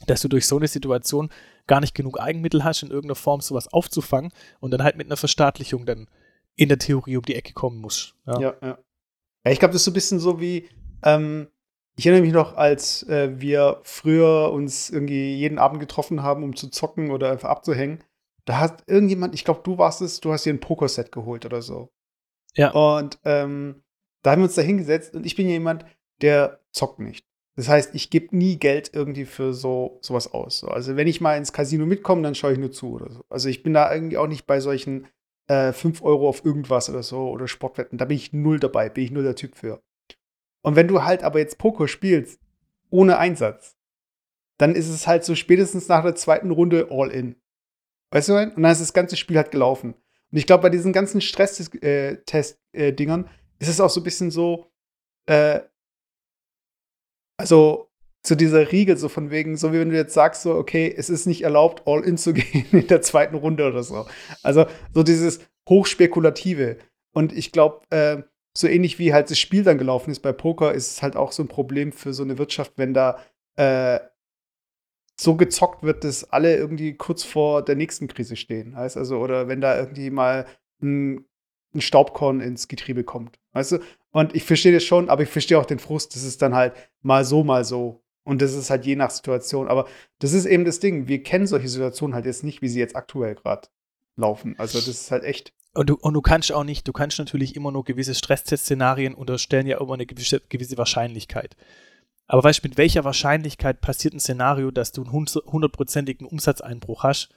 dass 0.08 0.22
du 0.22 0.28
durch 0.28 0.48
so 0.48 0.58
eine 0.58 0.68
Situation 0.68 1.30
gar 1.68 1.80
nicht 1.80 1.96
genug 1.96 2.20
Eigenmittel 2.20 2.64
hast, 2.64 2.84
in 2.84 2.90
irgendeiner 2.90 3.16
Form 3.16 3.42
sowas 3.42 3.72
aufzufangen 3.72 4.32
und 4.60 4.72
dann 4.72 4.84
halt 4.84 4.98
mit 4.98 5.08
einer 5.08 5.18
Verstaatlichung 5.18 5.86
dann 5.86 6.08
in 6.56 6.70
der 6.70 6.80
Theorie 6.80 7.18
um 7.18 7.24
die 7.24 7.36
Ecke 7.36 7.54
kommen 7.54 7.80
musst. 7.80 8.16
Ja, 8.26 8.40
ja. 8.40 8.54
ja. 8.62 8.78
ja 9.46 9.52
ich 9.52 9.60
glaube, 9.60 9.74
das 9.74 9.82
ist 9.82 9.86
so 9.86 9.92
ein 9.92 9.96
bisschen 9.96 10.20
so 10.20 10.40
wie, 10.40 10.68
ähm, 11.04 11.48
ich 11.98 12.06
erinnere 12.06 12.26
mich 12.26 12.34
noch, 12.34 12.56
als 12.56 13.04
äh, 13.04 13.40
wir 13.40 13.80
früher 13.84 14.52
uns 14.52 14.90
irgendwie 14.90 15.36
jeden 15.36 15.60
Abend 15.60 15.80
getroffen 15.80 16.24
haben, 16.24 16.44
um 16.44 16.56
zu 16.56 16.70
zocken 16.70 17.12
oder 17.12 17.32
einfach 17.32 17.50
abzuhängen 17.50 18.04
da 18.46 18.60
hat 18.60 18.84
irgendjemand, 18.88 19.34
ich 19.34 19.46
glaube, 19.46 19.62
du 19.64 19.78
warst 19.78 20.02
es, 20.02 20.20
du 20.20 20.32
hast 20.32 20.46
dir 20.46 20.54
ein 20.54 20.60
Pokerset 20.60 21.12
geholt 21.12 21.46
oder 21.46 21.62
so. 21.62 21.92
Ja. 22.56 22.72
Und 22.72 23.20
ähm, 23.24 23.84
da 24.24 24.32
haben 24.32 24.42
wir 24.42 24.46
uns 24.46 24.56
da 24.56 24.62
hingesetzt 24.62 25.16
und 25.16 25.26
ich 25.26 25.36
bin 25.36 25.48
jemand, 25.48 25.86
der 26.22 26.60
zockt 26.72 27.00
nicht. 27.00 27.26
Das 27.56 27.68
heißt, 27.68 27.96
ich 27.96 28.10
gebe 28.10 28.36
nie 28.36 28.58
Geld 28.58 28.92
irgendwie 28.94 29.26
für 29.26 29.54
so 29.54 30.00
sowas 30.02 30.34
aus. 30.34 30.60
So. 30.60 30.68
Also 30.68 30.96
wenn 30.96 31.08
ich 31.08 31.22
mal 31.22 31.38
ins 31.38 31.54
Casino 31.54 31.86
mitkomme, 31.86 32.22
dann 32.22 32.36
schaue 32.36 32.54
ich 32.54 32.60
nur 32.60 32.72
zu 32.72 32.94
oder 32.94 33.12
so. 33.12 33.26
Also 33.30 33.50
ich 33.50 33.62
bin 33.62 33.74
da 33.74 33.94
irgendwie 33.94 34.18
auch 34.18 34.28
nicht 34.28 34.48
bei 34.48 34.62
solchen 34.62 35.08
äh, 35.48 35.74
5 35.74 36.02
Euro 36.02 36.30
auf 36.30 36.46
irgendwas 36.46 36.90
oder 36.90 37.04
so 37.04 37.30
oder 37.30 37.48
Sportwetten. 37.48 37.98
Da 37.98 38.06
bin 38.06 38.18
ich 38.18 38.32
null 38.32 38.60
dabei, 38.60 38.90
bin 38.90 39.04
ich 39.04 39.12
nur 39.12 39.24
der 39.24 39.36
Typ 39.36 39.56
für. 39.56 39.82
Und 40.64 40.76
wenn 40.76 40.88
du 40.88 41.04
halt 41.04 41.24
aber 41.24 41.40
jetzt 41.40 41.58
Poker 41.58 41.88
spielst, 41.88 42.40
ohne 42.90 43.18
Einsatz, 43.18 43.76
dann 44.58 44.76
ist 44.76 44.90
es 44.90 45.08
halt 45.08 45.26
so 45.26 45.36
spätestens 45.36 45.88
nach 45.88 46.04
der 46.04 46.16
zweiten 46.16 46.52
Runde 46.52 46.88
all 46.92 47.10
in. 47.10 47.36
Weißt 48.12 48.30
du, 48.30 48.38
und 48.38 48.56
dann 48.56 48.72
ist 48.72 48.82
das 48.82 48.94
ganze 48.94 49.18
Spiel 49.18 49.38
halt 49.38 49.52
gelaufen. 49.52 49.96
Und 50.32 50.38
ich 50.38 50.46
glaube, 50.46 50.64
bei 50.64 50.70
diesen 50.70 50.94
ganzen 50.94 51.20
Stresstest-Dingern 51.20 53.30
ist 53.60 53.68
es 53.68 53.82
auch 53.82 53.90
so 53.90 54.02
ein 54.02 54.04
bisschen 54.04 54.32
so, 54.32 54.72
äh, 55.26 55.62
also 57.42 57.90
zu 58.24 58.36
dieser 58.36 58.72
Riegel, 58.72 58.98
so 58.98 59.10
von 59.10 59.32
wegen, 59.32 59.58
so 59.58 59.74
wie 59.74 59.80
wenn 59.80 59.90
du 59.90 59.96
jetzt 59.96 60.14
sagst, 60.14 60.44
so, 60.44 60.54
okay, 60.54 60.94
es 60.96 61.10
ist 61.10 61.26
nicht 61.26 61.42
erlaubt, 61.42 61.84
all 61.86 62.04
in 62.04 62.18
zu 62.18 62.34
gehen 62.36 62.68
in 62.72 62.88
der 62.88 63.02
zweiten 63.02 63.36
Runde 63.36 63.68
oder 63.68 63.84
so. 63.84 64.06
Also 64.44 64.66
so 64.94 65.04
dieses 65.04 65.40
Hochspekulative. 65.68 66.78
Und 67.14 67.34
ich 67.34 67.52
glaube, 67.52 67.82
äh, 67.90 68.22
so 68.56 68.68
ähnlich 68.68 69.00
wie 69.00 69.14
halt 69.14 69.32
das 69.32 69.40
Spiel 69.40 69.64
dann 69.64 69.78
gelaufen 69.78 70.12
ist 70.12 70.20
bei 70.20 70.34
Poker, 70.34 70.74
ist 70.74 70.92
es 70.92 71.02
halt 71.02 71.16
auch 71.16 71.32
so 71.32 71.44
ein 71.44 71.48
Problem 71.48 71.92
für 71.92 72.14
so 72.14 72.24
eine 72.24 72.38
Wirtschaft, 72.38 72.74
wenn 72.76 72.94
da 72.94 73.20
äh, 73.56 74.00
so 75.20 75.36
gezockt 75.36 75.84
wird, 75.84 76.04
dass 76.04 76.32
alle 76.32 76.56
irgendwie 76.56 76.96
kurz 76.96 77.24
vor 77.24 77.64
der 77.64 77.76
nächsten 77.76 78.08
Krise 78.08 78.36
stehen. 78.36 78.76
Heißt 78.76 78.98
also, 78.98 79.20
oder 79.20 79.48
wenn 79.48 79.62
da 79.62 79.78
irgendwie 79.78 80.10
mal 80.10 80.46
ein, 80.82 81.26
ein 81.74 81.82
Staubkorn 81.82 82.42
ins 82.42 82.68
Getriebe 82.68 83.04
kommt. 83.04 83.40
Weißt 83.54 83.74
du? 83.74 83.80
Und 84.12 84.36
ich 84.36 84.44
verstehe 84.44 84.74
das 84.74 84.84
schon, 84.84 85.10
aber 85.10 85.24
ich 85.24 85.30
verstehe 85.30 85.58
auch 85.58 85.66
den 85.66 85.80
Frust, 85.80 86.16
das 86.16 86.24
ist 86.24 86.42
dann 86.42 86.54
halt 86.54 86.74
mal 87.02 87.24
so, 87.24 87.44
mal 87.44 87.64
so. 87.64 88.04
Und 88.24 88.42
das 88.42 88.54
ist 88.54 88.70
halt 88.70 88.86
je 88.86 88.96
nach 88.96 89.10
Situation. 89.10 89.68
Aber 89.68 89.88
das 90.20 90.34
ist 90.34 90.46
eben 90.46 90.66
das 90.66 90.80
Ding. 90.80 91.08
Wir 91.08 91.24
kennen 91.24 91.48
solche 91.48 91.70
Situationen 91.70 92.14
halt 92.14 92.26
jetzt 92.26 92.44
nicht, 92.44 92.62
wie 92.62 92.68
sie 92.68 92.80
jetzt 92.80 92.96
aktuell 92.96 93.36
gerade 93.36 93.68
laufen. 94.16 94.56
Also 94.58 94.78
das 94.78 94.88
ist 94.88 95.12
halt 95.12 95.24
echt. 95.24 95.54
Und 95.74 95.90
du, 95.90 95.96
und 95.96 96.14
du 96.14 96.22
kannst 96.22 96.52
auch 96.52 96.66
nicht, 96.66 96.88
du 96.88 96.94
kannst 96.94 97.18
natürlich 97.18 97.56
immer 97.56 97.72
nur 97.72 97.86
gewisse 97.86 98.14
Stresstest-Szenarien 98.14 99.16
unterstellen 99.16 99.68
ja 99.68 99.80
immer 99.80 99.94
eine 99.94 100.06
gewisse, 100.06 100.42
gewisse 100.50 100.78
Wahrscheinlichkeit. 100.78 101.56
Aber 102.28 102.44
weißt 102.44 102.64
du, 102.64 102.68
mit 102.68 102.78
welcher 102.78 103.04
Wahrscheinlichkeit 103.04 103.82
passiert 103.82 104.14
ein 104.14 104.20
Szenario, 104.20 104.72
dass 104.72 104.92
du 104.92 105.04
einen 105.04 105.12
hundertprozentigen 105.12 106.28
Umsatzeinbruch 106.28 107.04
hast, 107.04 107.30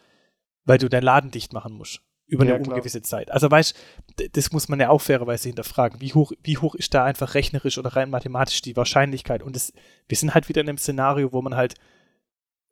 weil 0.65 0.79
du 0.79 0.89
deinen 0.89 1.05
Laden 1.05 1.31
dicht 1.31 1.53
machen 1.53 1.75
musst? 1.75 2.01
Über 2.27 2.43
eine 2.45 2.53
ja, 2.53 2.57
ungewisse 2.57 3.03
Zeit. 3.03 3.31
Also 3.31 3.51
weißt 3.51 3.77
du, 4.17 4.29
das 4.31 4.51
muss 4.51 4.69
man 4.69 4.81
ja 4.81 4.89
auch 4.89 5.01
fairerweise 5.01 5.49
hinterfragen. 5.49 6.01
Wie 6.01 6.15
hoch, 6.15 6.33
wie 6.43 6.57
hoch 6.57 6.75
ist 6.75 6.95
da 6.95 7.05
einfach 7.05 7.35
rechnerisch 7.35 7.77
oder 7.77 7.95
rein 7.97 8.09
mathematisch 8.09 8.63
die 8.63 8.77
Wahrscheinlichkeit? 8.77 9.43
Und 9.43 9.57
das, 9.57 9.73
wir 10.09 10.17
sind 10.17 10.35
halt 10.35 10.49
wieder 10.49 10.63
in 10.63 10.69
einem 10.69 10.79
Szenario, 10.79 11.33
wo 11.33 11.43
man 11.43 11.55
halt 11.55 11.75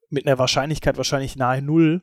mit 0.09 0.27
einer 0.27 0.39
Wahrscheinlichkeit 0.39 0.97
wahrscheinlich 0.97 1.37
nahe 1.37 1.61
Null 1.61 2.03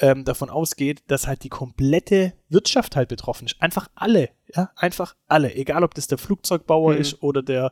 ähm, 0.00 0.24
davon 0.24 0.50
ausgeht, 0.50 1.02
dass 1.08 1.26
halt 1.26 1.44
die 1.44 1.48
komplette 1.48 2.32
Wirtschaft 2.48 2.96
halt 2.96 3.08
betroffen 3.08 3.46
ist. 3.46 3.60
Einfach 3.60 3.88
alle, 3.94 4.30
ja, 4.54 4.70
einfach 4.76 5.14
alle. 5.26 5.54
Egal, 5.54 5.84
ob 5.84 5.94
das 5.94 6.06
der 6.06 6.18
Flugzeugbauer 6.18 6.94
mhm. 6.94 7.00
ist 7.00 7.22
oder 7.22 7.42
der, 7.42 7.70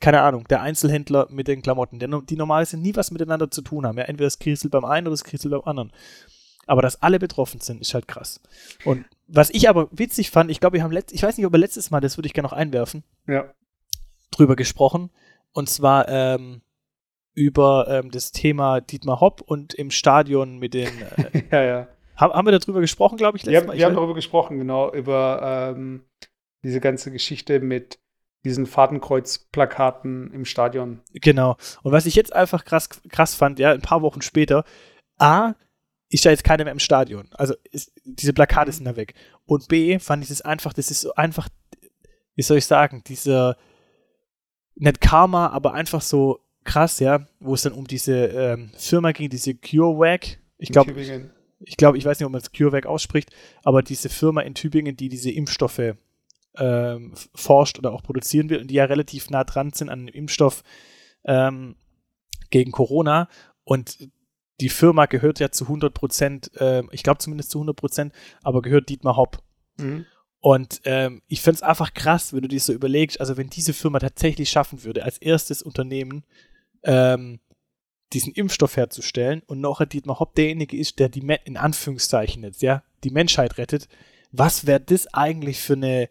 keine 0.00 0.22
Ahnung, 0.22 0.46
der 0.48 0.62
Einzelhändler 0.62 1.26
mit 1.30 1.48
den 1.48 1.62
Klamotten, 1.62 1.98
die 1.98 2.36
normalerweise 2.36 2.78
nie 2.78 2.94
was 2.94 3.10
miteinander 3.10 3.50
zu 3.50 3.62
tun 3.62 3.86
haben. 3.86 3.98
Ja, 3.98 4.04
entweder 4.04 4.26
das 4.26 4.38
kriselt 4.38 4.70
beim 4.70 4.84
einen 4.84 5.06
oder 5.08 5.14
das 5.14 5.24
kriselt 5.24 5.50
beim 5.50 5.62
anderen. 5.64 5.92
Aber 6.68 6.82
dass 6.82 7.02
alle 7.02 7.18
betroffen 7.18 7.60
sind, 7.60 7.80
ist 7.80 7.94
halt 7.94 8.06
krass. 8.06 8.40
Und 8.84 9.06
was 9.26 9.50
ich 9.50 9.68
aber 9.68 9.88
witzig 9.90 10.30
fand, 10.30 10.50
ich 10.50 10.60
glaube, 10.60 10.76
wir 10.76 10.84
haben 10.84 10.92
letzt, 10.92 11.12
ich 11.12 11.22
weiß 11.22 11.36
nicht, 11.36 11.46
ob 11.46 11.52
wir 11.52 11.58
letztes 11.58 11.90
Mal, 11.90 12.00
das 12.00 12.16
würde 12.18 12.26
ich 12.26 12.34
gerne 12.34 12.46
noch 12.46 12.52
einwerfen, 12.52 13.04
ja. 13.26 13.52
drüber 14.30 14.54
gesprochen. 14.54 15.10
Und 15.52 15.70
zwar 15.70 16.08
ähm, 16.08 16.60
über 17.34 17.86
ähm, 17.88 18.10
das 18.10 18.32
Thema 18.32 18.80
Dietmar 18.80 19.20
Hopp 19.20 19.40
und 19.40 19.72
im 19.74 19.90
Stadion 19.90 20.58
mit 20.58 20.74
den. 20.74 20.90
Äh, 21.16 21.42
ja, 21.50 21.62
ja. 21.62 21.88
Haben, 22.16 22.32
haben 22.34 22.46
wir 22.46 22.58
darüber 22.58 22.80
gesprochen, 22.80 23.16
glaube 23.16 23.38
ich, 23.38 23.44
letztes 23.44 23.62
ja, 23.62 23.66
Mal? 23.66 23.76
Wir 23.78 23.86
haben 23.86 23.94
darüber 23.94 24.14
gesprochen, 24.14 24.58
genau, 24.58 24.92
über 24.92 25.74
ähm, 25.74 26.04
diese 26.62 26.80
ganze 26.80 27.10
Geschichte 27.10 27.60
mit 27.60 27.98
diesen 28.44 28.66
Fadenkreuz-Plakaten 28.66 30.32
im 30.32 30.44
Stadion. 30.44 31.00
Genau. 31.12 31.56
Und 31.82 31.92
was 31.92 32.06
ich 32.06 32.14
jetzt 32.14 32.32
einfach 32.32 32.64
krass, 32.64 32.88
krass 33.08 33.34
fand, 33.34 33.58
ja, 33.58 33.72
ein 33.72 33.82
paar 33.82 34.02
Wochen 34.02 34.22
später, 34.22 34.64
A, 35.18 35.54
ist 36.08 36.24
da 36.24 36.30
jetzt 36.30 36.44
keiner 36.44 36.64
mehr 36.64 36.72
im 36.72 36.78
Stadion. 36.78 37.28
Also 37.32 37.54
ist, 37.70 37.92
diese 38.04 38.32
Plakate 38.32 38.72
sind 38.72 38.84
da 38.84 38.96
weg. 38.96 39.14
Und 39.44 39.68
B, 39.68 39.98
fand 39.98 40.22
ich 40.22 40.28
das 40.30 40.40
einfach, 40.40 40.72
das 40.72 40.90
ist 40.90 41.02
so 41.02 41.14
einfach, 41.14 41.48
wie 42.34 42.42
soll 42.42 42.58
ich 42.58 42.66
sagen, 42.66 43.02
dieser, 43.06 43.56
nicht 44.74 45.00
Karma, 45.00 45.48
aber 45.48 45.74
einfach 45.74 46.00
so 46.00 46.40
krass, 46.64 46.98
ja, 47.00 47.26
wo 47.40 47.54
es 47.54 47.62
dann 47.62 47.72
um 47.72 47.86
diese 47.86 48.26
ähm, 48.26 48.70
Firma 48.76 49.12
ging, 49.12 49.28
diese 49.28 49.54
CureVac. 49.54 50.38
Ich 50.58 50.70
glaube, 50.70 50.92
ich 51.60 51.76
glaube, 51.76 51.98
ich 51.98 52.04
weiß 52.04 52.18
nicht, 52.18 52.26
ob 52.26 52.32
man 52.32 52.40
es 52.40 52.52
CureVac 52.52 52.86
ausspricht, 52.86 53.30
aber 53.62 53.82
diese 53.82 54.08
Firma 54.08 54.42
in 54.42 54.54
Tübingen, 54.54 54.96
die 54.96 55.08
diese 55.08 55.30
Impfstoffe 55.30 55.94
ähm, 56.56 57.14
forscht 57.34 57.78
oder 57.78 57.92
auch 57.92 58.02
produzieren 58.02 58.50
will 58.50 58.60
und 58.60 58.68
die 58.68 58.74
ja 58.74 58.84
relativ 58.84 59.30
nah 59.30 59.44
dran 59.44 59.72
sind 59.72 59.88
an 59.88 60.00
einem 60.00 60.08
Impfstoff 60.08 60.62
ähm, 61.24 61.76
gegen 62.50 62.72
Corona. 62.72 63.28
Und 63.64 63.98
die 64.60 64.68
Firma 64.68 65.06
gehört 65.06 65.38
ja 65.38 65.50
zu 65.50 65.64
100 65.64 65.94
Prozent, 65.94 66.50
äh, 66.56 66.82
ich 66.90 67.02
glaube 67.02 67.18
zumindest 67.18 67.50
zu 67.50 67.58
100 67.58 67.76
Prozent, 67.76 68.12
aber 68.42 68.62
gehört 68.62 68.88
Dietmar 68.88 69.16
Hopp. 69.16 69.42
Mhm. 69.78 70.06
Und 70.40 70.80
ähm, 70.84 71.22
ich 71.26 71.42
finde 71.42 71.56
es 71.56 71.62
einfach 71.62 71.94
krass, 71.94 72.32
wenn 72.32 72.42
du 72.42 72.48
dir 72.48 72.60
so 72.60 72.72
überlegst, 72.72 73.20
also 73.20 73.36
wenn 73.36 73.50
diese 73.50 73.72
Firma 73.72 73.98
tatsächlich 73.98 74.50
schaffen 74.50 74.84
würde, 74.84 75.04
als 75.04 75.18
erstes 75.18 75.62
Unternehmen 75.62 76.24
ähm, 76.84 77.40
diesen 78.12 78.32
Impfstoff 78.32 78.76
herzustellen 78.76 79.42
und 79.46 79.60
noch 79.60 79.84
Dietmar 79.84 80.20
Hopp 80.20 80.34
derjenige 80.34 80.76
ist, 80.76 80.98
der 80.98 81.08
die, 81.08 81.26
in 81.44 81.56
Anführungszeichen 81.56 82.42
jetzt, 82.42 82.62
ja, 82.62 82.82
die 83.04 83.10
Menschheit 83.10 83.58
rettet, 83.58 83.88
was 84.30 84.66
wäre 84.66 84.80
das 84.80 85.12
eigentlich 85.12 85.60
für 85.60 85.74
eine 85.74 86.08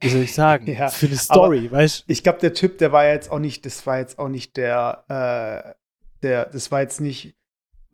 wie 0.00 0.10
soll 0.10 0.22
ich 0.22 0.34
sagen, 0.34 0.66
ja, 0.72 0.88
für 0.88 1.06
eine 1.06 1.16
Story, 1.16 1.70
weißt 1.70 2.04
Ich 2.08 2.22
glaube, 2.22 2.38
der 2.40 2.52
Typ, 2.52 2.78
der 2.78 2.92
war 2.92 3.06
jetzt 3.06 3.30
auch 3.30 3.38
nicht, 3.38 3.64
das 3.64 3.86
war 3.86 3.98
jetzt 3.98 4.18
auch 4.18 4.28
nicht 4.28 4.56
der, 4.56 5.04
äh, 5.08 5.74
der, 6.22 6.46
das 6.46 6.70
war 6.70 6.82
jetzt 6.82 7.00
nicht 7.00 7.36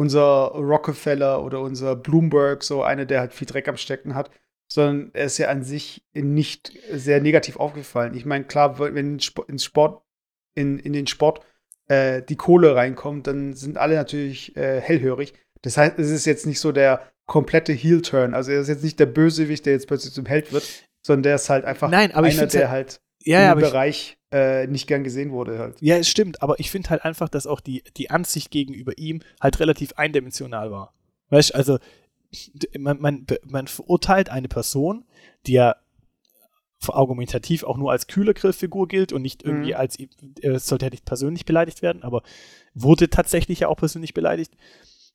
unser 0.01 0.53
Rockefeller 0.55 1.45
oder 1.45 1.61
unser 1.61 1.95
Bloomberg, 1.95 2.65
so 2.65 2.83
einer, 2.83 3.05
der 3.05 3.21
halt 3.21 3.35
viel 3.35 3.47
Dreck 3.47 3.69
am 3.69 3.77
Stecken 3.77 4.15
hat, 4.15 4.31
sondern 4.67 5.11
er 5.13 5.27
ist 5.27 5.37
ja 5.37 5.49
an 5.49 5.63
sich 5.63 6.03
nicht 6.15 6.73
sehr 6.91 7.21
negativ 7.21 7.59
aufgefallen. 7.59 8.15
Ich 8.15 8.25
meine, 8.25 8.45
klar, 8.45 8.79
wenn 8.79 8.97
ins 8.97 9.63
Sport, 9.63 10.03
in, 10.55 10.79
in 10.79 10.95
den 10.95 11.07
Sport 11.07 11.45
äh, 11.89 12.23
die 12.23 12.37
Kohle 12.37 12.75
reinkommt, 12.75 13.27
dann 13.27 13.53
sind 13.53 13.77
alle 13.77 13.95
natürlich 13.95 14.57
äh, 14.57 14.81
hellhörig. 14.81 15.35
Das 15.61 15.77
heißt, 15.77 15.99
es 15.99 16.09
ist 16.09 16.25
jetzt 16.25 16.47
nicht 16.47 16.61
so 16.61 16.73
der 16.73 17.03
komplette 17.27 17.75
Heel-Turn. 17.75 18.33
Also 18.33 18.53
er 18.53 18.61
ist 18.63 18.69
jetzt 18.69 18.83
nicht 18.83 18.99
der 18.99 19.05
Bösewicht, 19.07 19.67
der 19.67 19.75
jetzt 19.75 19.87
plötzlich 19.87 20.15
zum 20.15 20.25
Held 20.25 20.51
wird, 20.51 20.65
sondern 21.07 21.25
der 21.25 21.35
ist 21.35 21.51
halt 21.51 21.67
einfach 21.67 21.91
Nein, 21.91 22.13
aber 22.13 22.27
einer, 22.27 22.47
der 22.47 22.71
halt, 22.71 22.89
halt 22.93 23.01
ja, 23.25 23.53
im 23.53 23.59
Bereich 23.59 24.19
äh, 24.33 24.67
nicht 24.67 24.87
gern 24.87 25.05
gesehen 25.05 25.31
wurde 25.31 25.59
halt. 25.59 25.81
Ja, 25.81 25.97
es 25.97 26.09
stimmt, 26.09 26.43
aber 26.43 26.61
ich 26.61 26.71
finde 26.71 26.91
halt 26.91 27.05
einfach, 27.05 27.29
dass 27.29 27.47
auch 27.47 27.61
die, 27.61 27.83
die 27.97 28.11
Ansicht 28.11 28.51
gegenüber 28.51 28.97
ihm 28.97 29.23
halt 29.41 29.61
relativ 29.61 29.93
eindimensional 29.95 30.71
war. 30.71 30.95
Weißt 31.29 31.51
du, 31.51 31.55
also 31.55 31.79
man, 32.79 33.01
man, 33.01 33.27
man 33.45 33.67
verurteilt 33.67 34.31
eine 34.31 34.49
Person, 34.49 35.05
die 35.47 35.53
ja 35.53 35.77
argumentativ 36.89 37.65
auch 37.65 37.77
nur 37.77 37.91
als 37.91 38.07
kühle 38.07 38.33
Grillfigur 38.33 38.89
gilt 38.89 39.13
und 39.13 39.21
nicht 39.23 39.43
irgendwie 39.43 39.73
mhm. 39.73 39.77
als, 39.77 39.99
äh, 39.99 40.59
sollte 40.59 40.87
er 40.87 40.91
nicht 40.91 41.05
persönlich 41.05 41.45
beleidigt 41.45 41.83
werden, 41.83 42.03
aber 42.03 42.23
wurde 42.73 43.11
tatsächlich 43.11 43.61
ja 43.61 43.69
auch 43.69 43.77
persönlich 43.77 44.15
beleidigt. 44.15 44.55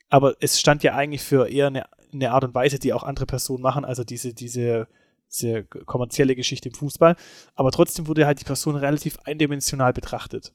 Aber 0.10 0.36
es 0.40 0.60
stand 0.60 0.84
ja 0.84 0.94
eigentlich 0.94 1.24
für 1.24 1.50
eher 1.50 1.68
eine, 1.68 1.86
eine 2.14 2.32
Art 2.32 2.44
und 2.44 2.54
Weise, 2.54 2.78
die 2.78 2.94
auch 2.94 3.04
andere 3.04 3.26
Personen 3.26 3.64
machen, 3.64 3.84
also 3.86 4.04
diese, 4.04 4.34
diese, 4.34 4.88
diese 5.32 5.64
kommerzielle 5.64 6.36
Geschichte 6.36 6.70
im 6.70 6.76
Fußball. 6.76 7.16
Aber 7.56 7.72
trotzdem 7.72 8.08
wurde 8.08 8.26
halt 8.26 8.40
die 8.40 8.46
Person 8.46 8.76
relativ 8.76 9.18
eindimensional 9.26 9.94
betrachtet. 9.94 10.54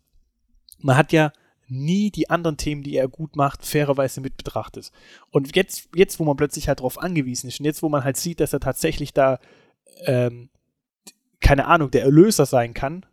Man 0.78 0.96
hat 0.96 1.12
ja 1.12 1.32
nie 1.70 2.10
die 2.10 2.28
anderen 2.30 2.56
Themen, 2.56 2.82
die 2.82 2.96
er 2.96 3.08
gut 3.08 3.36
macht, 3.36 3.64
fairerweise 3.64 4.20
mit 4.20 4.36
betrachtet. 4.36 4.90
Und 5.30 5.54
jetzt, 5.54 5.88
jetzt, 5.94 6.18
wo 6.18 6.24
man 6.24 6.36
plötzlich 6.36 6.68
halt 6.68 6.80
darauf 6.80 6.98
angewiesen 6.98 7.48
ist 7.48 7.60
und 7.60 7.66
jetzt, 7.66 7.82
wo 7.82 7.88
man 7.88 8.04
halt 8.04 8.16
sieht, 8.16 8.40
dass 8.40 8.52
er 8.52 8.60
tatsächlich 8.60 9.12
da, 9.12 9.38
ähm, 10.04 10.50
keine 11.40 11.66
Ahnung, 11.66 11.90
der 11.90 12.02
Erlöser 12.02 12.46
sein 12.46 12.74
kann 12.74 13.06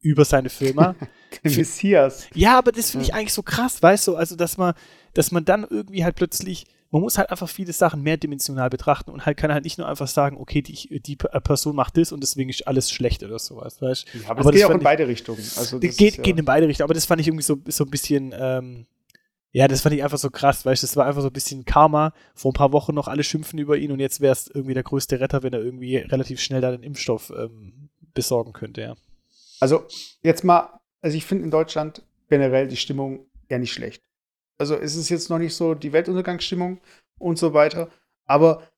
über 0.00 0.24
seine 0.24 0.48
Firma. 0.48 0.94
Messias. 1.42 2.26
Ja, 2.34 2.58
aber 2.58 2.72
das 2.72 2.92
finde 2.92 3.04
ich 3.04 3.14
eigentlich 3.14 3.34
so 3.34 3.42
krass, 3.42 3.82
weißt 3.82 4.08
du, 4.08 4.16
also 4.16 4.36
dass 4.36 4.56
man, 4.56 4.74
dass 5.12 5.30
man 5.30 5.44
dann 5.44 5.66
irgendwie 5.68 6.04
halt 6.04 6.16
plötzlich 6.16 6.66
man 6.90 7.02
muss 7.02 7.18
halt 7.18 7.30
einfach 7.30 7.48
viele 7.48 7.72
Sachen 7.72 8.02
mehrdimensional 8.02 8.70
betrachten 8.70 9.10
und 9.10 9.26
halt 9.26 9.36
kann 9.36 9.52
halt 9.52 9.64
nicht 9.64 9.78
nur 9.78 9.88
einfach 9.88 10.08
sagen, 10.08 10.38
okay, 10.38 10.62
die, 10.62 11.00
die 11.00 11.16
Person 11.16 11.76
macht 11.76 11.96
das 11.96 12.12
und 12.12 12.22
deswegen 12.22 12.48
ist 12.48 12.66
alles 12.66 12.90
schlecht 12.90 13.22
oder 13.22 13.38
sowas, 13.38 13.80
weißt 13.82 14.06
ja, 14.14 14.30
aber, 14.30 14.40
aber 14.40 14.50
es 14.50 14.56
geht 14.56 14.64
auch 14.64 14.70
in 14.70 14.80
beide 14.80 15.06
Richtungen. 15.06 15.44
Also 15.56 15.78
geht, 15.78 15.90
ist, 15.90 16.00
ja. 16.00 16.22
geht 16.22 16.38
in 16.38 16.44
beide 16.44 16.66
Richtungen, 16.66 16.86
aber 16.86 16.94
das 16.94 17.04
fand 17.04 17.20
ich 17.20 17.28
irgendwie 17.28 17.44
so, 17.44 17.58
so 17.66 17.84
ein 17.84 17.90
bisschen, 17.90 18.34
ähm, 18.38 18.86
ja, 19.52 19.68
das 19.68 19.82
fand 19.82 19.94
ich 19.94 20.02
einfach 20.02 20.18
so 20.18 20.30
krass, 20.30 20.64
weißt 20.64 20.82
du, 20.82 20.86
das 20.86 20.96
war 20.96 21.06
einfach 21.06 21.22
so 21.22 21.28
ein 21.28 21.32
bisschen 21.32 21.64
Karma. 21.64 22.12
Vor 22.34 22.52
ein 22.52 22.54
paar 22.54 22.72
Wochen 22.72 22.94
noch 22.94 23.08
alle 23.08 23.24
schimpfen 23.24 23.58
über 23.58 23.76
ihn 23.76 23.92
und 23.92 23.98
jetzt 23.98 24.20
wäre 24.20 24.32
es 24.32 24.46
irgendwie 24.46 24.74
der 24.74 24.82
größte 24.82 25.20
Retter, 25.20 25.42
wenn 25.42 25.52
er 25.52 25.60
irgendwie 25.60 25.96
relativ 25.96 26.40
schnell 26.40 26.60
da 26.60 26.70
den 26.70 26.82
Impfstoff 26.82 27.32
ähm, 27.36 27.88
besorgen 28.14 28.52
könnte, 28.52 28.80
ja. 28.80 28.96
Also, 29.60 29.86
jetzt 30.22 30.44
mal, 30.44 30.80
also 31.00 31.16
ich 31.16 31.24
finde 31.24 31.44
in 31.44 31.50
Deutschland 31.50 32.02
generell 32.28 32.68
die 32.68 32.76
Stimmung 32.76 33.26
ja 33.48 33.58
nicht 33.58 33.72
schlecht. 33.72 34.02
Also 34.58 34.76
es 34.76 34.96
ist 34.96 35.08
jetzt 35.08 35.30
noch 35.30 35.38
nicht 35.38 35.54
so 35.54 35.74
die 35.74 35.92
Weltuntergangsstimmung 35.92 36.80
und 37.18 37.38
so 37.38 37.54
weiter. 37.54 37.88
Aber, 38.26 38.68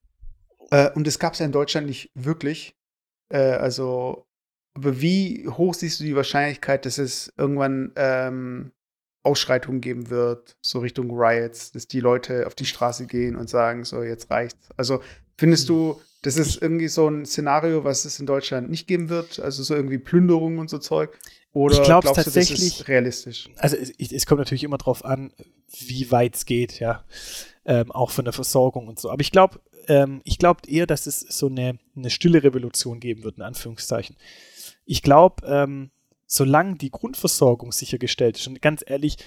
äh, 0.69 0.91
und 0.91 1.07
es 1.07 1.19
gab 1.19 1.33
es 1.33 1.39
ja 1.39 1.45
in 1.45 1.51
Deutschland 1.51 1.87
nicht 1.87 2.11
wirklich. 2.13 2.75
Äh, 3.29 3.37
also, 3.37 4.25
aber 4.73 5.01
wie 5.01 5.47
hoch 5.47 5.73
siehst 5.73 5.99
du 5.99 6.03
die 6.03 6.15
Wahrscheinlichkeit, 6.15 6.85
dass 6.85 6.97
es 6.97 7.33
irgendwann 7.37 7.91
ähm, 7.95 8.71
Ausschreitungen 9.23 9.81
geben 9.81 10.09
wird, 10.09 10.57
so 10.61 10.79
Richtung 10.79 11.11
Riots, 11.11 11.71
dass 11.71 11.87
die 11.87 11.99
Leute 11.99 12.47
auf 12.47 12.55
die 12.55 12.65
Straße 12.65 13.05
gehen 13.07 13.35
und 13.35 13.49
sagen, 13.49 13.83
so, 13.83 14.03
jetzt 14.03 14.31
reicht's. 14.31 14.69
Also, 14.77 15.01
findest 15.37 15.69
du, 15.69 16.01
das 16.21 16.37
ist 16.37 16.61
irgendwie 16.61 16.87
so 16.87 17.07
ein 17.07 17.25
Szenario, 17.25 17.83
was 17.83 18.05
es 18.05 18.19
in 18.19 18.25
Deutschland 18.25 18.69
nicht 18.69 18.87
geben 18.87 19.09
wird? 19.09 19.39
Also 19.39 19.63
so 19.63 19.75
irgendwie 19.75 19.97
Plünderungen 19.97 20.59
und 20.59 20.69
so 20.69 20.77
Zeug? 20.77 21.17
Oder 21.53 21.75
ich 21.75 21.83
glaube 21.83 22.07
tatsächlich, 22.07 22.59
das 22.59 22.79
ist 22.79 22.87
realistisch? 22.87 23.49
Also 23.57 23.75
es, 23.75 24.11
es, 24.11 24.25
kommt 24.25 24.39
natürlich 24.39 24.63
immer 24.63 24.77
darauf 24.77 25.03
an, 25.03 25.33
wie 25.79 26.09
weit 26.11 26.35
es 26.35 26.45
geht, 26.45 26.79
ja. 26.79 27.03
Ähm, 27.65 27.91
auch 27.91 28.11
von 28.11 28.25
der 28.25 28.33
Versorgung 28.33 28.87
und 28.87 28.99
so. 28.99 29.11
Aber 29.11 29.21
ich 29.21 29.31
glaube, 29.31 29.59
ähm, 29.87 30.21
ich 30.23 30.39
glaube 30.39 30.61
eher, 30.67 30.87
dass 30.87 31.07
es 31.07 31.19
so 31.19 31.47
eine, 31.47 31.77
eine 31.95 32.09
stille 32.09 32.43
Revolution 32.43 32.99
geben 32.99 33.23
wird, 33.23 33.37
in 33.37 33.43
Anführungszeichen. 33.43 34.15
Ich 34.85 35.03
glaube, 35.03 35.45
ähm, 35.45 35.91
solange 36.25 36.75
die 36.75 36.89
Grundversorgung 36.89 37.71
sichergestellt 37.71 38.37
ist, 38.37 38.47
und 38.47 38.61
ganz 38.61 38.83
ehrlich, 38.85 39.17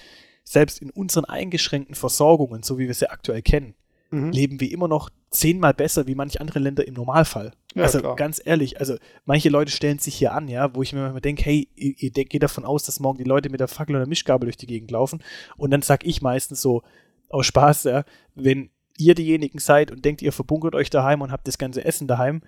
selbst 0.43 0.81
in 0.81 0.89
unseren 0.89 1.25
eingeschränkten 1.25 1.95
Versorgungen, 1.95 2.63
so 2.63 2.77
wie 2.77 2.87
wir 2.87 2.93
sie 2.93 3.09
aktuell 3.09 3.41
kennen, 3.41 3.75
mhm. 4.11 4.31
leben 4.31 4.59
wir 4.59 4.71
immer 4.71 4.87
noch 4.87 5.09
zehnmal 5.29 5.73
besser 5.73 6.07
wie 6.07 6.15
manche 6.15 6.41
andere 6.41 6.59
Länder 6.59 6.87
im 6.87 6.95
Normalfall. 6.95 7.53
Ja, 7.75 7.83
also 7.83 7.99
klar. 7.99 8.15
ganz 8.15 8.41
ehrlich, 8.43 8.79
also 8.79 8.95
manche 9.25 9.49
Leute 9.49 9.71
stellen 9.71 9.99
sich 9.99 10.15
hier 10.15 10.33
an, 10.33 10.47
ja, 10.47 10.73
wo 10.73 10.81
ich 10.81 10.93
mir 10.93 11.01
manchmal 11.01 11.21
denke, 11.21 11.43
hey, 11.43 11.67
ihr, 11.75 11.93
ihr 11.97 12.11
geht 12.11 12.41
davon 12.41 12.63
aus, 12.65 12.83
dass 12.83 13.01
morgen 13.01 13.17
die 13.17 13.25
Leute 13.25 13.49
mit 13.49 13.59
der 13.59 13.67
Fackel 13.67 13.97
oder 13.97 14.07
Mischgabel 14.07 14.47
durch 14.47 14.57
die 14.57 14.65
Gegend 14.65 14.91
laufen. 14.91 15.21
Und 15.57 15.71
dann 15.71 15.81
sag 15.81 16.05
ich 16.05 16.21
meistens 16.21 16.61
so, 16.61 16.83
aus 17.29 17.45
Spaß, 17.47 17.83
ja, 17.83 18.03
wenn 18.33 18.69
ihr 18.97 19.15
diejenigen 19.15 19.59
seid 19.59 19.91
und 19.91 20.05
denkt, 20.05 20.21
ihr 20.21 20.31
verbunkert 20.31 20.75
euch 20.75 20.89
daheim 20.89 21.21
und 21.21 21.31
habt 21.31 21.47
das 21.47 21.57
ganze 21.57 21.83
Essen 21.83 22.07
daheim 22.07 22.41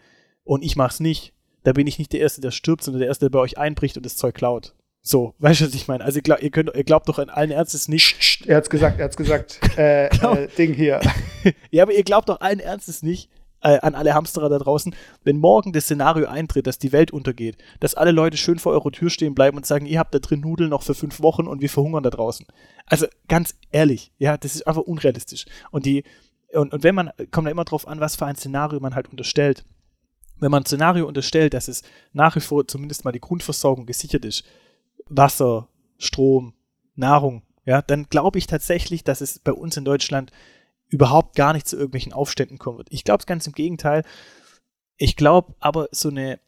und 0.43 0.63
ich 0.63 0.75
mach's 0.75 0.99
nicht, 0.99 1.34
da 1.63 1.73
bin 1.73 1.88
ich 1.88 1.99
nicht 1.99 2.13
der 2.13 2.21
Erste, 2.21 2.39
der 2.39 2.51
stirbt, 2.51 2.84
sondern 2.84 2.99
der 2.99 3.09
Erste, 3.09 3.25
der 3.25 3.32
bei 3.32 3.39
euch 3.39 3.57
einbricht 3.57 3.97
und 3.97 4.05
das 4.05 4.15
Zeug 4.15 4.36
klaut. 4.36 4.75
So, 5.01 5.34
weißt 5.39 5.61
du, 5.61 5.65
was 5.65 5.73
ich 5.73 5.88
meine? 5.88 6.03
Also, 6.03 6.21
glaub, 6.21 6.41
ihr, 6.41 6.51
könnt, 6.51 6.73
ihr 6.73 6.84
glaubt 6.84 7.09
doch 7.09 7.19
in 7.19 7.30
allen 7.30 7.51
Ernstes 7.51 7.88
nicht. 7.88 8.45
Er 8.47 8.57
hat's 8.57 8.69
gesagt, 8.69 8.99
er 8.99 9.05
hat's 9.05 9.17
gesagt. 9.17 9.59
äh, 9.78 10.07
äh, 10.07 10.47
Ding 10.57 10.73
hier. 10.73 11.01
ja, 11.71 11.84
aber 11.84 11.93
ihr 11.93 12.03
glaubt 12.03 12.30
doch 12.30 12.39
allen 12.39 12.59
Ernstes 12.59 13.03
nicht, 13.03 13.30
äh, 13.62 13.80
an 13.80 13.95
alle 13.95 14.14
Hamsterer 14.14 14.49
da 14.49 14.60
draußen, 14.60 14.95
wenn 15.24 15.38
morgen 15.38 15.74
das 15.74 15.86
Szenario 15.86 16.28
eintritt, 16.28 16.68
dass 16.68 16.80
die 16.80 16.91
Welt 16.91 17.12
untergeht, 17.12 17.58
dass 17.80 17.95
alle 17.95 18.12
Leute 18.12 18.38
schön 18.38 18.60
vor 18.60 18.74
eurer 18.74 18.91
Tür 18.91 19.10
stehen 19.10 19.36
bleiben 19.36 19.58
und 19.58 19.66
sagen, 19.66 19.86
ihr 19.86 19.99
habt 19.99 20.14
da 20.14 20.20
drin 20.20 20.41
Nudeln 20.41 20.70
noch 20.70 20.84
für 20.84 20.95
fünf 20.95 21.22
Wochen 21.22 21.47
und 21.47 21.62
wir 21.62 21.70
verhungern 21.70 22.03
da 22.03 22.10
draußen. 22.10 22.45
Also 22.86 23.08
ganz 23.28 23.55
ehrlich, 23.72 24.12
ja, 24.18 24.38
das 24.38 24.55
ist 24.55 24.68
einfach 24.68 24.84
unrealistisch. 24.84 25.45
Und 25.72 25.86
die, 25.86 26.03
und, 26.53 26.74
und 26.74 26.84
wenn 26.84 26.95
man, 26.95 27.12
kommt 27.32 27.47
da 27.47 27.51
immer 27.51 27.66
drauf 27.66 27.88
an, 27.88 27.99
was 27.99 28.16
für 28.16 28.26
ein 28.26 28.36
Szenario 28.36 28.80
man 28.80 28.95
halt 28.95 29.10
unterstellt. 29.10 29.66
Wenn 30.39 30.51
man 30.51 30.64
ein 30.64 30.68
Szenario 30.68 31.08
unterstellt, 31.08 31.53
dass 31.53 31.68
es 31.68 31.82
nach 32.14 32.36
wie 32.36 32.41
vor 32.41 32.68
zumindest 32.68 33.05
mal 33.05 33.12
die 33.12 33.20
Grundversorgung 33.20 33.88
gesichert 33.88 34.24
ist, 34.24 34.43
Wasser, 35.10 35.68
Strom, 35.97 36.53
Nahrung, 36.95 37.41
ja, 37.66 37.82
dann 37.82 38.08
glaube 38.10 38.38
ich 38.38 38.47
tatsächlich, 38.47 39.03
dass 39.03 39.20
es 39.20 39.39
bei 39.39 39.51
uns 39.51 39.76
in 39.78 39.84
Deutschland 39.84 40.32
überhaupt 40.89 41.35
gar 41.35 41.53
nicht 41.53 41.67
zu 41.67 41.75
irgendwelchen 41.75 42.13
Aufständen 42.13 42.57
kommen 42.57 42.77
wird. 42.77 42.88
Ich 42.91 43.03
glaube 43.03 43.21
es 43.21 43.25
ganz 43.25 43.47
im 43.47 43.53
Gegenteil. 43.53 44.03
Ich 44.97 45.15
glaube 45.15 45.55
aber 45.59 45.89
so 45.91 46.09
eine 46.09 46.39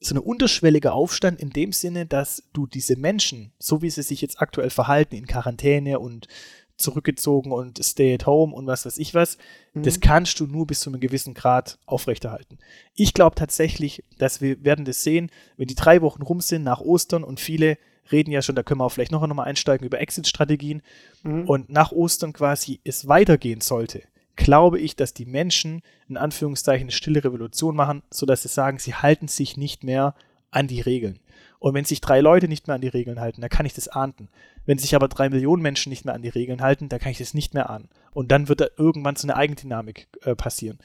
so 0.00 0.14
eine 0.14 0.22
unterschwellige 0.22 0.92
Aufstand 0.92 1.40
in 1.40 1.50
dem 1.50 1.72
Sinne, 1.72 2.06
dass 2.06 2.44
du 2.52 2.68
diese 2.68 2.96
Menschen, 2.96 3.52
so 3.58 3.82
wie 3.82 3.90
sie 3.90 4.02
sich 4.02 4.20
jetzt 4.20 4.40
aktuell 4.40 4.70
verhalten, 4.70 5.16
in 5.16 5.26
Quarantäne 5.26 5.98
und 5.98 6.28
zurückgezogen 6.76 7.50
und 7.50 7.84
stay 7.84 8.14
at 8.14 8.24
home 8.24 8.54
und 8.54 8.66
was 8.68 8.86
weiß 8.86 8.98
ich 8.98 9.12
was, 9.12 9.36
mhm. 9.74 9.82
das 9.82 9.98
kannst 9.98 10.38
du 10.38 10.46
nur 10.46 10.66
bis 10.66 10.80
zu 10.80 10.90
einem 10.90 11.00
gewissen 11.00 11.34
Grad 11.34 11.78
aufrechterhalten. 11.86 12.58
Ich 12.94 13.14
glaube 13.14 13.34
tatsächlich, 13.34 14.04
dass 14.18 14.40
wir 14.40 14.62
werden 14.64 14.84
das 14.84 15.02
sehen, 15.02 15.30
wenn 15.56 15.66
die 15.66 15.74
drei 15.74 16.00
Wochen 16.00 16.22
rum 16.22 16.40
sind 16.40 16.62
nach 16.62 16.80
Ostern 16.80 17.24
und 17.24 17.40
viele 17.40 17.78
reden 18.12 18.30
ja 18.30 18.42
schon, 18.42 18.56
da 18.56 18.62
können 18.62 18.80
wir 18.80 18.84
auch 18.84 18.92
vielleicht 18.92 19.12
noch 19.12 19.22
einmal 19.22 19.46
einsteigen 19.46 19.86
über 19.86 20.00
Exit-Strategien 20.00 20.82
mhm. 21.22 21.48
und 21.48 21.70
nach 21.70 21.92
Ostern 21.92 22.32
quasi 22.32 22.80
es 22.84 23.08
weitergehen 23.08 23.60
sollte, 23.60 24.02
glaube 24.36 24.78
ich, 24.78 24.96
dass 24.96 25.14
die 25.14 25.26
Menschen 25.26 25.82
in 26.08 26.16
Anführungszeichen 26.16 26.84
eine 26.84 26.92
stille 26.92 27.24
Revolution 27.24 27.76
machen, 27.76 28.02
sodass 28.10 28.42
sie 28.42 28.48
sagen, 28.48 28.78
sie 28.78 28.94
halten 28.94 29.28
sich 29.28 29.56
nicht 29.56 29.84
mehr 29.84 30.14
an 30.50 30.66
die 30.68 30.80
Regeln. 30.80 31.18
Und 31.58 31.74
wenn 31.74 31.84
sich 31.84 32.00
drei 32.00 32.20
Leute 32.20 32.46
nicht 32.46 32.68
mehr 32.68 32.76
an 32.76 32.80
die 32.80 32.88
Regeln 32.88 33.20
halten, 33.20 33.40
dann 33.40 33.50
kann 33.50 33.66
ich 33.66 33.74
das 33.74 33.88
ahnden. 33.88 34.28
Wenn 34.64 34.78
sich 34.78 34.94
aber 34.94 35.08
drei 35.08 35.28
Millionen 35.28 35.62
Menschen 35.62 35.90
nicht 35.90 36.04
mehr 36.04 36.14
an 36.14 36.22
die 36.22 36.28
Regeln 36.28 36.62
halten, 36.62 36.88
dann 36.88 37.00
kann 37.00 37.10
ich 37.10 37.18
das 37.18 37.34
nicht 37.34 37.52
mehr 37.52 37.68
ahnen. 37.68 37.88
Und 38.12 38.30
dann 38.30 38.48
wird 38.48 38.60
da 38.60 38.66
irgendwann 38.76 39.16
so 39.16 39.26
eine 39.26 39.36
Eigendynamik 39.36 40.06
äh, 40.22 40.36
passieren. 40.36 40.78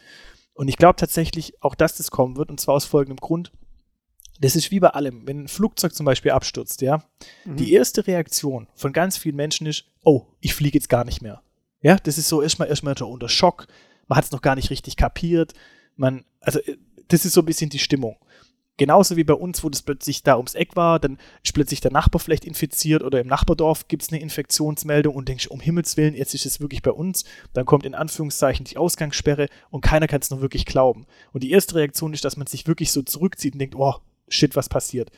Und 0.53 0.67
ich 0.67 0.77
glaube 0.77 0.95
tatsächlich 0.95 1.61
auch, 1.61 1.75
dass 1.75 1.97
das 1.97 2.11
kommen 2.11 2.37
wird, 2.37 2.49
und 2.49 2.59
zwar 2.59 2.75
aus 2.75 2.85
folgendem 2.85 3.17
Grund. 3.17 3.51
Das 4.39 4.55
ist 4.55 4.71
wie 4.71 4.79
bei 4.79 4.89
allem. 4.89 5.27
Wenn 5.27 5.43
ein 5.43 5.47
Flugzeug 5.47 5.93
zum 5.93 6.05
Beispiel 6.05 6.31
abstürzt, 6.31 6.81
ja, 6.81 7.03
mhm. 7.45 7.57
die 7.57 7.73
erste 7.73 8.07
Reaktion 8.07 8.67
von 8.75 8.93
ganz 8.93 9.17
vielen 9.17 9.35
Menschen 9.35 9.67
ist, 9.67 9.85
oh, 10.03 10.27
ich 10.39 10.53
fliege 10.53 10.77
jetzt 10.77 10.89
gar 10.89 11.05
nicht 11.05 11.21
mehr. 11.21 11.41
Ja, 11.81 11.97
das 11.97 12.17
ist 12.17 12.29
so 12.29 12.41
erstmal 12.41 12.69
erstmal 12.69 12.95
unter 13.01 13.29
Schock. 13.29 13.67
Man 14.07 14.17
hat 14.17 14.25
es 14.25 14.31
noch 14.31 14.41
gar 14.41 14.55
nicht 14.55 14.69
richtig 14.69 14.97
kapiert. 14.97 15.53
Man, 15.95 16.25
also, 16.41 16.59
äh, 16.59 16.77
das 17.09 17.25
ist 17.25 17.33
so 17.33 17.41
ein 17.41 17.45
bisschen 17.45 17.69
die 17.69 17.79
Stimmung. 17.79 18.17
Genauso 18.77 19.17
wie 19.17 19.23
bei 19.23 19.35
uns, 19.35 19.63
wo 19.63 19.69
das 19.69 19.83
plötzlich 19.83 20.23
da 20.23 20.35
ums 20.35 20.55
Eck 20.55 20.75
war, 20.75 20.99
dann 20.99 21.19
ist 21.43 21.53
plötzlich 21.53 21.79
der 21.79 21.91
Nachbar 21.91 22.19
vielleicht 22.19 22.43
infiziert 22.43 23.03
oder 23.03 23.21
im 23.21 23.27
Nachbardorf 23.27 23.87
gibt 23.87 24.01
es 24.01 24.09
eine 24.09 24.19
Infektionsmeldung 24.19 25.13
und 25.13 25.29
denkst, 25.29 25.45
um 25.47 25.59
Himmels 25.59 25.95
Willen, 25.95 26.15
jetzt 26.15 26.33
ist 26.33 26.47
es 26.47 26.59
wirklich 26.59 26.81
bei 26.81 26.89
uns. 26.91 27.23
Dann 27.53 27.65
kommt 27.65 27.85
in 27.85 27.93
Anführungszeichen 27.93 28.65
die 28.65 28.77
Ausgangssperre 28.77 29.47
und 29.69 29.81
keiner 29.81 30.07
kann 30.07 30.21
es 30.21 30.31
noch 30.31 30.41
wirklich 30.41 30.65
glauben. 30.65 31.05
Und 31.33 31.43
die 31.43 31.51
erste 31.51 31.75
Reaktion 31.75 32.13
ist, 32.13 32.25
dass 32.25 32.35
man 32.35 32.47
sich 32.47 32.65
wirklich 32.65 32.91
so 32.91 33.03
zurückzieht 33.03 33.53
und 33.53 33.59
denkt, 33.59 33.75
oh, 33.75 33.95
shit, 34.33 34.55
was 34.55 34.69
passiert. 34.69 35.11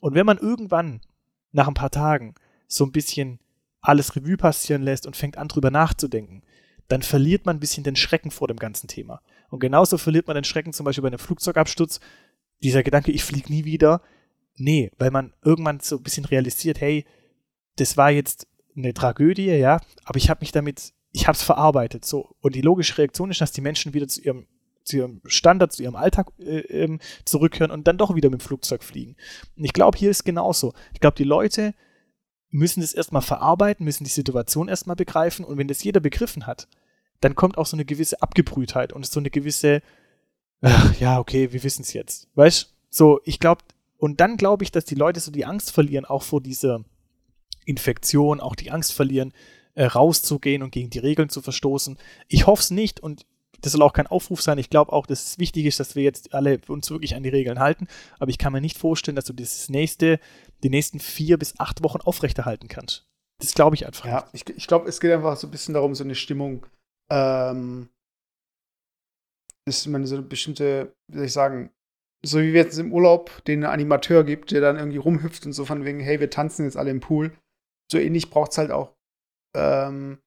Und 0.00 0.14
wenn 0.14 0.26
man 0.26 0.38
irgendwann 0.38 1.00
nach 1.52 1.68
ein 1.68 1.74
paar 1.74 1.90
Tagen 1.90 2.34
so 2.66 2.84
ein 2.84 2.92
bisschen 2.92 3.40
alles 3.80 4.16
Revue 4.16 4.36
passieren 4.36 4.82
lässt 4.82 5.06
und 5.06 5.16
fängt 5.16 5.38
an 5.38 5.48
drüber 5.48 5.70
nachzudenken, 5.70 6.42
dann 6.88 7.02
verliert 7.02 7.46
man 7.46 7.56
ein 7.56 7.60
bisschen 7.60 7.84
den 7.84 7.96
Schrecken 7.96 8.30
vor 8.30 8.48
dem 8.48 8.58
ganzen 8.58 8.88
Thema. 8.88 9.20
Und 9.50 9.60
genauso 9.60 9.98
verliert 9.98 10.26
man 10.26 10.34
den 10.34 10.44
Schrecken 10.44 10.72
zum 10.72 10.84
Beispiel 10.84 11.02
bei 11.02 11.08
einem 11.08 11.18
Flugzeugabsturz. 11.18 12.00
Dieser 12.62 12.82
Gedanke, 12.82 13.12
ich 13.12 13.24
fliege 13.24 13.52
nie 13.52 13.64
wieder. 13.64 14.02
Nee, 14.56 14.90
weil 14.98 15.10
man 15.10 15.32
irgendwann 15.44 15.80
so 15.80 15.96
ein 15.96 16.02
bisschen 16.02 16.24
realisiert, 16.24 16.80
hey, 16.80 17.04
das 17.76 17.96
war 17.96 18.10
jetzt 18.10 18.48
eine 18.76 18.94
Tragödie, 18.94 19.50
ja, 19.50 19.80
aber 20.04 20.16
ich 20.16 20.30
habe 20.30 20.40
mich 20.40 20.52
damit, 20.52 20.92
ich 21.12 21.26
habe 21.26 21.36
es 21.36 21.42
verarbeitet. 21.42 22.04
So. 22.04 22.34
Und 22.40 22.54
die 22.54 22.62
logische 22.62 22.98
Reaktion 22.98 23.30
ist, 23.30 23.40
dass 23.40 23.52
die 23.52 23.60
Menschen 23.60 23.94
wieder 23.94 24.08
zu 24.08 24.20
ihrem, 24.20 24.46
zu 24.88 24.96
ihrem 24.96 25.20
Standard, 25.24 25.72
zu 25.72 25.82
ihrem 25.82 25.96
Alltag 25.96 26.32
äh, 26.40 26.60
ähm, 26.60 27.00
zurückkehren 27.24 27.70
und 27.70 27.86
dann 27.86 27.98
doch 27.98 28.14
wieder 28.14 28.30
mit 28.30 28.40
dem 28.40 28.44
Flugzeug 28.44 28.82
fliegen. 28.82 29.16
Und 29.56 29.64
ich 29.64 29.72
glaube, 29.72 29.96
hier 29.96 30.10
ist 30.10 30.24
genauso. 30.24 30.72
Ich 30.92 31.00
glaube, 31.00 31.16
die 31.16 31.24
Leute 31.24 31.74
müssen 32.50 32.80
das 32.80 32.94
erstmal 32.94 33.22
verarbeiten, 33.22 33.84
müssen 33.84 34.04
die 34.04 34.10
Situation 34.10 34.68
erstmal 34.68 34.96
begreifen 34.96 35.44
und 35.44 35.58
wenn 35.58 35.68
das 35.68 35.84
jeder 35.84 36.00
begriffen 36.00 36.46
hat, 36.46 36.66
dann 37.20 37.34
kommt 37.34 37.58
auch 37.58 37.66
so 37.66 37.76
eine 37.76 37.84
gewisse 37.84 38.22
Abgebrühtheit 38.22 38.92
und 38.92 39.06
so 39.06 39.20
eine 39.20 39.30
gewisse, 39.30 39.82
ach, 40.60 40.98
ja, 40.98 41.18
okay, 41.18 41.52
wir 41.52 41.62
wissen 41.62 41.82
es 41.82 41.92
jetzt. 41.92 42.28
Weißt 42.34 42.74
So, 42.90 43.20
ich 43.24 43.38
glaube, 43.38 43.62
und 43.98 44.20
dann 44.20 44.36
glaube 44.36 44.64
ich, 44.64 44.72
dass 44.72 44.84
die 44.84 44.94
Leute 44.94 45.20
so 45.20 45.30
die 45.30 45.44
Angst 45.44 45.72
verlieren, 45.72 46.04
auch 46.04 46.22
vor 46.22 46.40
dieser 46.40 46.84
Infektion, 47.64 48.40
auch 48.40 48.54
die 48.54 48.70
Angst 48.70 48.92
verlieren, 48.92 49.32
äh, 49.74 49.84
rauszugehen 49.84 50.62
und 50.62 50.70
gegen 50.70 50.90
die 50.90 50.98
Regeln 50.98 51.28
zu 51.28 51.42
verstoßen. 51.42 51.98
Ich 52.28 52.46
hoffe 52.46 52.62
es 52.62 52.70
nicht 52.70 53.00
und 53.00 53.26
das 53.60 53.72
soll 53.72 53.82
auch 53.82 53.92
kein 53.92 54.06
Aufruf 54.06 54.40
sein. 54.40 54.58
Ich 54.58 54.70
glaube 54.70 54.92
auch, 54.92 55.06
dass 55.06 55.26
es 55.26 55.38
wichtig 55.38 55.66
ist, 55.66 55.80
dass 55.80 55.96
wir 55.96 56.02
jetzt 56.02 56.34
alle 56.34 56.60
uns 56.68 56.90
wirklich 56.90 57.14
an 57.14 57.22
die 57.22 57.28
Regeln 57.28 57.58
halten. 57.58 57.88
Aber 58.18 58.30
ich 58.30 58.38
kann 58.38 58.52
mir 58.52 58.60
nicht 58.60 58.78
vorstellen, 58.78 59.16
dass 59.16 59.24
du 59.24 59.32
das 59.32 59.68
nächste, 59.68 60.20
die 60.62 60.70
nächsten 60.70 61.00
vier 61.00 61.38
bis 61.38 61.58
acht 61.58 61.82
Wochen 61.82 62.00
aufrechterhalten 62.00 62.68
kannst. 62.68 63.06
Das 63.40 63.54
glaube 63.54 63.76
ich 63.76 63.86
einfach. 63.86 64.04
Ja, 64.04 64.28
ich, 64.32 64.48
ich 64.48 64.66
glaube, 64.66 64.88
es 64.88 65.00
geht 65.00 65.12
einfach 65.12 65.36
so 65.36 65.46
ein 65.46 65.50
bisschen 65.50 65.74
darum, 65.74 65.94
so 65.94 66.04
eine 66.04 66.14
Stimmung, 66.14 66.66
ähm, 67.10 67.88
ist 69.68 69.86
man 69.86 70.06
so 70.06 70.16
eine 70.16 70.24
bestimmte, 70.24 70.94
wie 71.08 71.18
soll 71.18 71.26
ich 71.26 71.32
sagen, 71.32 71.70
so 72.24 72.40
wie 72.40 72.52
wir 72.52 72.62
jetzt 72.62 72.78
im 72.78 72.92
Urlaub 72.92 73.44
den 73.44 73.64
Animateur 73.64 74.24
gibt, 74.24 74.50
der 74.50 74.60
dann 74.60 74.76
irgendwie 74.76 74.98
rumhüpft 74.98 75.46
und 75.46 75.52
so 75.52 75.64
von 75.64 75.84
wegen, 75.84 76.00
hey, 76.00 76.18
wir 76.18 76.30
tanzen 76.30 76.64
jetzt 76.64 76.76
alle 76.76 76.90
im 76.90 77.00
Pool. 77.00 77.36
So 77.90 77.98
ähnlich 77.98 78.30
braucht 78.30 78.52
es 78.52 78.58
halt 78.58 78.70
auch 78.72 78.94
ähm, 79.56 80.18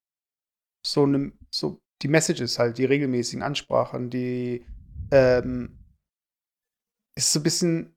so 0.85 1.03
eine, 1.03 1.33
so 1.53 1.80
die 2.01 2.07
Messages 2.07 2.59
halt, 2.59 2.77
die 2.77 2.85
regelmäßigen 2.85 3.43
Ansprachen, 3.43 4.09
die 4.09 4.65
ähm, 5.11 5.77
ist 7.15 7.33
so 7.33 7.39
ein 7.39 7.43
bisschen. 7.43 7.95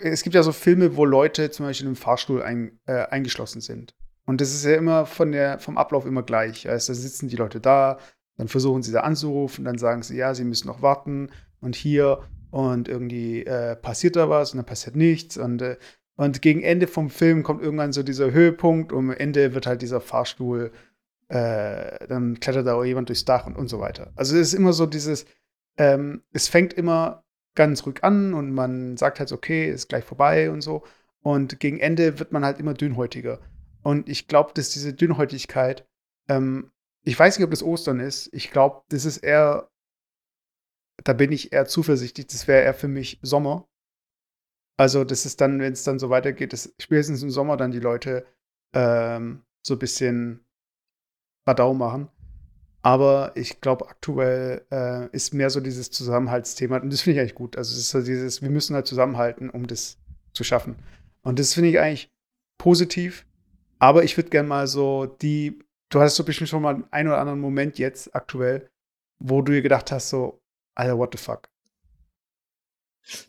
Es 0.00 0.22
gibt 0.22 0.34
ja 0.34 0.42
so 0.42 0.52
Filme, 0.52 0.96
wo 0.96 1.04
Leute 1.04 1.50
zum 1.50 1.66
Beispiel 1.66 1.86
im 1.86 1.96
Fahrstuhl 1.96 2.42
ein, 2.42 2.80
äh, 2.86 3.04
eingeschlossen 3.06 3.60
sind. 3.60 3.94
Und 4.24 4.40
das 4.40 4.54
ist 4.54 4.64
ja 4.64 4.74
immer 4.74 5.04
von 5.04 5.32
der, 5.32 5.58
vom 5.58 5.76
Ablauf 5.76 6.06
immer 6.06 6.22
gleich. 6.22 6.68
Also 6.68 6.92
da 6.92 6.98
sitzen 6.98 7.28
die 7.28 7.36
Leute 7.36 7.60
da, 7.60 7.98
dann 8.36 8.48
versuchen 8.48 8.82
sie 8.82 8.92
da 8.92 9.00
anzurufen, 9.00 9.64
dann 9.64 9.78
sagen 9.78 10.02
sie, 10.02 10.16
ja, 10.16 10.34
sie 10.34 10.44
müssen 10.44 10.68
noch 10.68 10.80
warten 10.80 11.30
und 11.60 11.76
hier 11.76 12.22
und 12.50 12.88
irgendwie 12.88 13.44
äh, 13.44 13.76
passiert 13.76 14.16
da 14.16 14.30
was 14.30 14.52
und 14.52 14.58
dann 14.58 14.66
passiert 14.66 14.96
nichts 14.96 15.36
und, 15.36 15.60
äh, 15.60 15.76
und 16.16 16.40
gegen 16.42 16.62
Ende 16.62 16.86
vom 16.86 17.10
Film 17.10 17.42
kommt 17.42 17.62
irgendwann 17.62 17.92
so 17.92 18.02
dieser 18.02 18.30
Höhepunkt 18.30 18.92
und 18.92 19.10
am 19.10 19.16
Ende 19.16 19.54
wird 19.54 19.66
halt 19.66 19.82
dieser 19.82 20.00
Fahrstuhl 20.00 20.72
äh, 21.32 22.06
dann 22.08 22.40
klettert 22.40 22.66
da 22.66 22.74
auch 22.74 22.84
jemand 22.84 23.08
durchs 23.08 23.24
Dach 23.24 23.46
und, 23.46 23.56
und 23.56 23.68
so 23.68 23.80
weiter. 23.80 24.12
Also 24.16 24.36
es 24.36 24.48
ist 24.48 24.54
immer 24.54 24.74
so 24.74 24.84
dieses, 24.84 25.24
ähm, 25.78 26.22
es 26.32 26.48
fängt 26.48 26.74
immer 26.74 27.24
ganz 27.54 27.86
ruhig 27.86 28.04
an 28.04 28.34
und 28.34 28.52
man 28.52 28.98
sagt 28.98 29.18
halt, 29.18 29.32
okay, 29.32 29.70
ist 29.70 29.88
gleich 29.88 30.04
vorbei 30.04 30.50
und 30.50 30.60
so. 30.60 30.84
Und 31.22 31.58
gegen 31.58 31.80
Ende 31.80 32.18
wird 32.18 32.32
man 32.32 32.44
halt 32.44 32.58
immer 32.58 32.74
dünnhäutiger. 32.74 33.40
Und 33.82 34.10
ich 34.10 34.28
glaube, 34.28 34.52
dass 34.52 34.70
diese 34.70 34.92
Dünnhäutigkeit, 34.92 35.88
ähm, 36.28 36.70
ich 37.02 37.18
weiß 37.18 37.38
nicht, 37.38 37.44
ob 37.44 37.50
das 37.50 37.62
Ostern 37.62 37.98
ist, 37.98 38.28
ich 38.34 38.50
glaube, 38.50 38.82
das 38.90 39.06
ist 39.06 39.18
eher, 39.18 39.70
da 41.02 41.14
bin 41.14 41.32
ich 41.32 41.52
eher 41.52 41.64
zuversichtlich, 41.64 42.26
das 42.26 42.46
wäre 42.46 42.62
eher 42.62 42.74
für 42.74 42.88
mich 42.88 43.18
Sommer. 43.22 43.66
Also, 44.76 45.04
das 45.04 45.24
ist 45.24 45.40
dann, 45.40 45.60
wenn 45.60 45.72
es 45.72 45.84
dann 45.84 45.98
so 45.98 46.10
weitergeht, 46.10 46.52
dass 46.52 46.74
spätestens 46.78 47.22
im 47.22 47.30
Sommer 47.30 47.56
dann 47.56 47.70
die 47.70 47.80
Leute 47.80 48.26
ähm, 48.74 49.44
so 49.62 49.74
ein 49.74 49.78
bisschen 49.78 50.44
Radau 51.46 51.74
machen. 51.74 52.08
Aber 52.82 53.32
ich 53.36 53.60
glaube, 53.60 53.88
aktuell 53.88 54.66
äh, 54.72 55.08
ist 55.14 55.34
mehr 55.34 55.50
so 55.50 55.60
dieses 55.60 55.90
Zusammenhaltsthema. 55.90 56.78
Und 56.78 56.92
das 56.92 57.02
finde 57.02 57.16
ich 57.16 57.20
eigentlich 57.20 57.36
gut. 57.36 57.56
Also 57.56 57.72
es 57.72 57.78
ist 57.78 57.90
so 57.90 58.02
dieses, 58.02 58.42
wir 58.42 58.50
müssen 58.50 58.74
halt 58.74 58.88
zusammenhalten, 58.88 59.50
um 59.50 59.66
das 59.66 59.98
zu 60.32 60.42
schaffen. 60.42 60.76
Und 61.22 61.38
das 61.38 61.54
finde 61.54 61.70
ich 61.70 61.78
eigentlich 61.78 62.10
positiv. 62.58 63.24
Aber 63.78 64.02
ich 64.02 64.16
würde 64.16 64.30
gerne 64.30 64.48
mal 64.48 64.66
so 64.66 65.06
die, 65.06 65.60
du 65.90 66.00
hattest 66.00 66.16
so 66.16 66.24
bestimmt 66.24 66.48
schon 66.48 66.62
mal 66.62 66.84
einen 66.90 67.08
oder 67.08 67.18
anderen 67.18 67.40
Moment 67.40 67.78
jetzt 67.78 68.14
aktuell, 68.14 68.68
wo 69.20 69.42
du 69.42 69.52
dir 69.52 69.62
gedacht 69.62 69.92
hast, 69.92 70.08
so, 70.08 70.40
Alter, 70.74 70.98
what 70.98 71.10
the 71.12 71.18
fuck? 71.18 71.48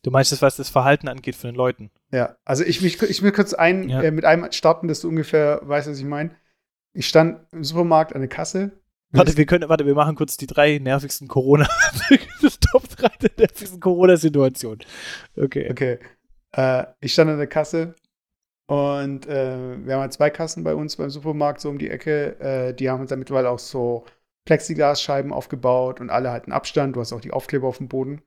Du 0.04 0.12
meinst 0.12 0.32
das, 0.32 0.42
was 0.42 0.56
das 0.56 0.70
Verhalten 0.70 1.08
angeht 1.08 1.36
von 1.36 1.50
den 1.50 1.56
Leuten? 1.56 1.92
Ja, 2.12 2.38
also 2.46 2.64
ich, 2.64 2.84
ich, 2.84 3.02
ich 3.02 3.22
will 3.24 3.32
kurz 3.32 3.54
ein, 3.54 3.90
ja. 3.90 4.02
äh, 4.02 4.12
mit 4.12 4.26
einem 4.26 4.52
starten, 4.52 4.88
dass 4.88 5.02
du 5.02 5.10
ungefähr 5.10 5.62
weißt, 5.64 5.90
was 5.90 5.98
ich 5.98 6.06
meine. 6.06 6.36
Ich 6.94 7.08
stand 7.08 7.40
im 7.52 7.64
Supermarkt 7.64 8.14
an 8.14 8.22
der 8.22 8.30
Kasse. 8.30 8.72
Warte, 9.12 9.38
wir 9.38 9.46
können, 9.46 9.70
warte, 9.70 9.86
wir 9.86 9.94
machen 9.94 10.16
kurz 10.16 10.38
die 10.38 10.48
drei 10.48 10.80
nervigsten 10.80 11.28
Corona, 11.28 11.68
Top 12.72 12.88
3 12.90 13.10
der 13.22 13.32
nervigsten 13.38 13.80
Corona-Situation. 13.80 14.80
Okay. 15.36 15.70
Okay. 15.70 16.00
Äh, 16.52 16.86
ich 17.00 17.14
stand 17.14 17.30
an 17.30 17.38
der 17.38 17.48
Kasse 17.48 17.96
und 18.68 19.28
äh, 19.28 19.86
wir 19.86 19.94
haben 19.94 20.02
halt 20.02 20.14
zwei 20.14 20.30
Kassen 20.30 20.64
bei 20.64 20.74
uns 20.74 20.96
beim 20.96 21.10
Supermarkt 21.10 21.62
so 21.62 21.70
um 21.70 21.78
die 21.78 21.90
Ecke. 21.90 22.40
Äh, 22.40 22.74
die 22.74 22.90
haben 22.90 23.02
uns 23.02 23.10
dann 23.10 23.20
mittlerweile 23.20 23.50
auch 23.50 23.60
so 23.60 24.06
Plexiglasscheiben 24.46 25.32
aufgebaut 25.32 26.02
und 26.02 26.10
alle 26.10 26.32
halten 26.32 26.52
Abstand. 26.52 26.96
Du 26.96 27.00
hast 27.00 27.14
auch 27.14 27.22
die 27.22 27.32
Aufkleber 27.32 27.68
auf 27.68 27.78
dem 27.78 27.88
Boden. 27.88 28.22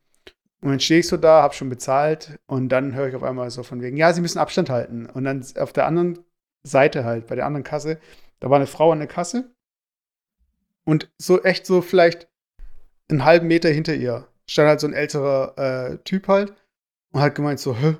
Und 0.62 0.70
dann 0.70 0.80
stehe 0.80 1.00
ich 1.00 1.08
so 1.08 1.16
da, 1.16 1.42
hab 1.42 1.54
schon 1.54 1.68
bezahlt 1.68 2.38
und 2.46 2.70
dann 2.70 2.94
höre 2.94 3.08
ich 3.08 3.14
auf 3.14 3.22
einmal 3.22 3.50
so 3.50 3.62
von 3.62 3.82
wegen, 3.82 3.96
ja, 3.96 4.12
sie 4.12 4.22
müssen 4.22 4.38
Abstand 4.38 4.70
halten. 4.70 5.06
Und 5.06 5.24
dann 5.24 5.44
auf 5.58 5.72
der 5.72 5.86
anderen 5.86 6.18
Seite 6.62 7.04
halt, 7.04 7.26
bei 7.26 7.34
der 7.34 7.46
anderen 7.46 7.64
Kasse, 7.64 7.98
da 8.40 8.50
war 8.50 8.56
eine 8.56 8.66
Frau 8.66 8.92
an 8.92 8.98
der 8.98 9.08
Kasse 9.08 9.54
und 10.84 11.10
so 11.18 11.42
echt 11.42 11.66
so 11.66 11.82
vielleicht 11.82 12.28
einen 13.08 13.24
halben 13.24 13.46
Meter 13.46 13.68
hinter 13.68 13.94
ihr 13.94 14.28
stand 14.46 14.68
halt 14.68 14.80
so 14.80 14.86
ein 14.86 14.92
älterer 14.92 15.58
äh, 15.58 15.98
Typ 16.04 16.28
halt 16.28 16.54
und 17.12 17.20
hat 17.20 17.34
gemeint 17.34 17.60
so, 17.60 17.76
hä, 17.76 17.96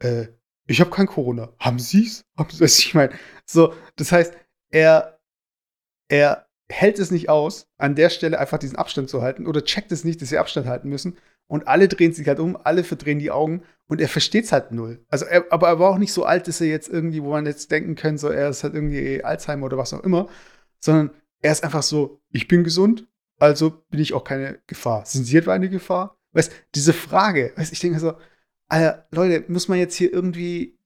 äh, 0.00 0.28
ich 0.66 0.80
habe 0.80 0.90
kein 0.90 1.06
Corona. 1.06 1.52
Haben 1.58 1.78
Sie's? 1.78 2.24
Haben 2.38 2.50
Sie 2.50 2.64
es? 2.64 2.78
Ich 2.84 2.94
meine, 2.94 3.12
so, 3.44 3.74
das 3.96 4.12
heißt, 4.12 4.34
er, 4.70 5.20
er 6.08 6.46
hält 6.70 6.98
es 6.98 7.10
nicht 7.10 7.28
aus, 7.28 7.66
an 7.78 7.96
der 7.96 8.10
Stelle 8.10 8.38
einfach 8.38 8.58
diesen 8.58 8.76
Abstand 8.76 9.10
zu 9.10 9.22
halten 9.22 9.46
oder 9.46 9.64
checkt 9.64 9.90
es 9.90 10.04
nicht, 10.04 10.22
dass 10.22 10.28
sie 10.28 10.38
Abstand 10.38 10.66
halten 10.66 10.88
müssen. 10.88 11.18
Und 11.50 11.66
alle 11.66 11.88
drehen 11.88 12.12
sich 12.12 12.28
halt 12.28 12.38
um, 12.38 12.56
alle 12.62 12.84
verdrehen 12.84 13.18
die 13.18 13.32
Augen 13.32 13.64
und 13.88 14.00
er 14.00 14.06
versteht 14.06 14.44
es 14.44 14.52
halt 14.52 14.70
null. 14.70 15.04
Also 15.08 15.24
er, 15.24 15.46
aber 15.50 15.66
er 15.66 15.80
war 15.80 15.90
auch 15.90 15.98
nicht 15.98 16.12
so 16.12 16.24
alt, 16.24 16.46
dass 16.46 16.60
er 16.60 16.68
jetzt 16.68 16.88
irgendwie, 16.88 17.24
wo 17.24 17.30
man 17.32 17.44
jetzt 17.44 17.72
denken 17.72 17.96
könnte, 17.96 18.20
so 18.20 18.28
er 18.28 18.50
ist 18.50 18.62
halt 18.62 18.74
irgendwie 18.74 19.24
Alzheimer 19.24 19.66
oder 19.66 19.76
was 19.76 19.92
auch 19.92 20.04
immer, 20.04 20.28
sondern 20.78 21.10
er 21.40 21.50
ist 21.50 21.64
einfach 21.64 21.82
so, 21.82 22.22
ich 22.30 22.46
bin 22.46 22.62
gesund, 22.62 23.08
also 23.40 23.82
bin 23.90 23.98
ich 23.98 24.14
auch 24.14 24.22
keine 24.22 24.60
Gefahr. 24.68 25.04
Sind 25.06 25.24
Sie 25.24 25.36
etwa 25.36 25.52
eine 25.52 25.68
Gefahr? 25.68 26.16
Weißt 26.34 26.52
diese 26.76 26.92
Frage, 26.92 27.52
weißt 27.56 27.72
ich 27.72 27.80
denke 27.80 27.98
so, 27.98 28.14
Alter, 28.68 29.08
Leute, 29.10 29.44
muss 29.50 29.66
man 29.66 29.80
jetzt 29.80 29.96
hier 29.96 30.12
irgendwie 30.12 30.78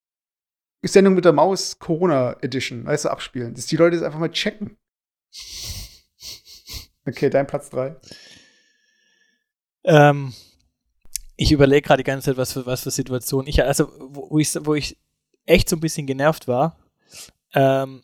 Sendung 0.81 1.15
mit 1.15 1.27
der 1.27 1.35
Maus 1.35 1.79
Corona 1.79 2.39
Edition, 2.41 2.87
weißt 2.87 3.05
du, 3.05 3.11
abspielen, 3.11 3.53
dass 3.53 3.67
die 3.67 3.77
Leute 3.77 3.97
das 3.97 4.05
einfach 4.07 4.19
mal 4.19 4.31
checken. 4.31 4.79
Okay, 7.07 7.29
dein 7.29 7.47
Platz 7.47 7.69
3. 7.69 7.97
Ähm, 9.85 10.33
ich 11.37 11.53
überlege 11.53 11.82
gerade 11.82 12.03
die 12.03 12.07
ganze 12.07 12.26
Zeit, 12.26 12.37
was 12.37 12.53
für, 12.53 12.66
was 12.66 12.82
für 12.82 12.91
Situationen 12.91 13.49
ich, 13.49 13.62
also 13.62 13.91
wo, 13.99 14.39
ich, 14.39 14.55
wo 14.61 14.74
ich 14.74 14.97
echt 15.47 15.68
so 15.68 15.76
ein 15.76 15.80
bisschen 15.80 16.07
genervt 16.07 16.49
war, 16.49 16.76
ähm, 17.55 18.03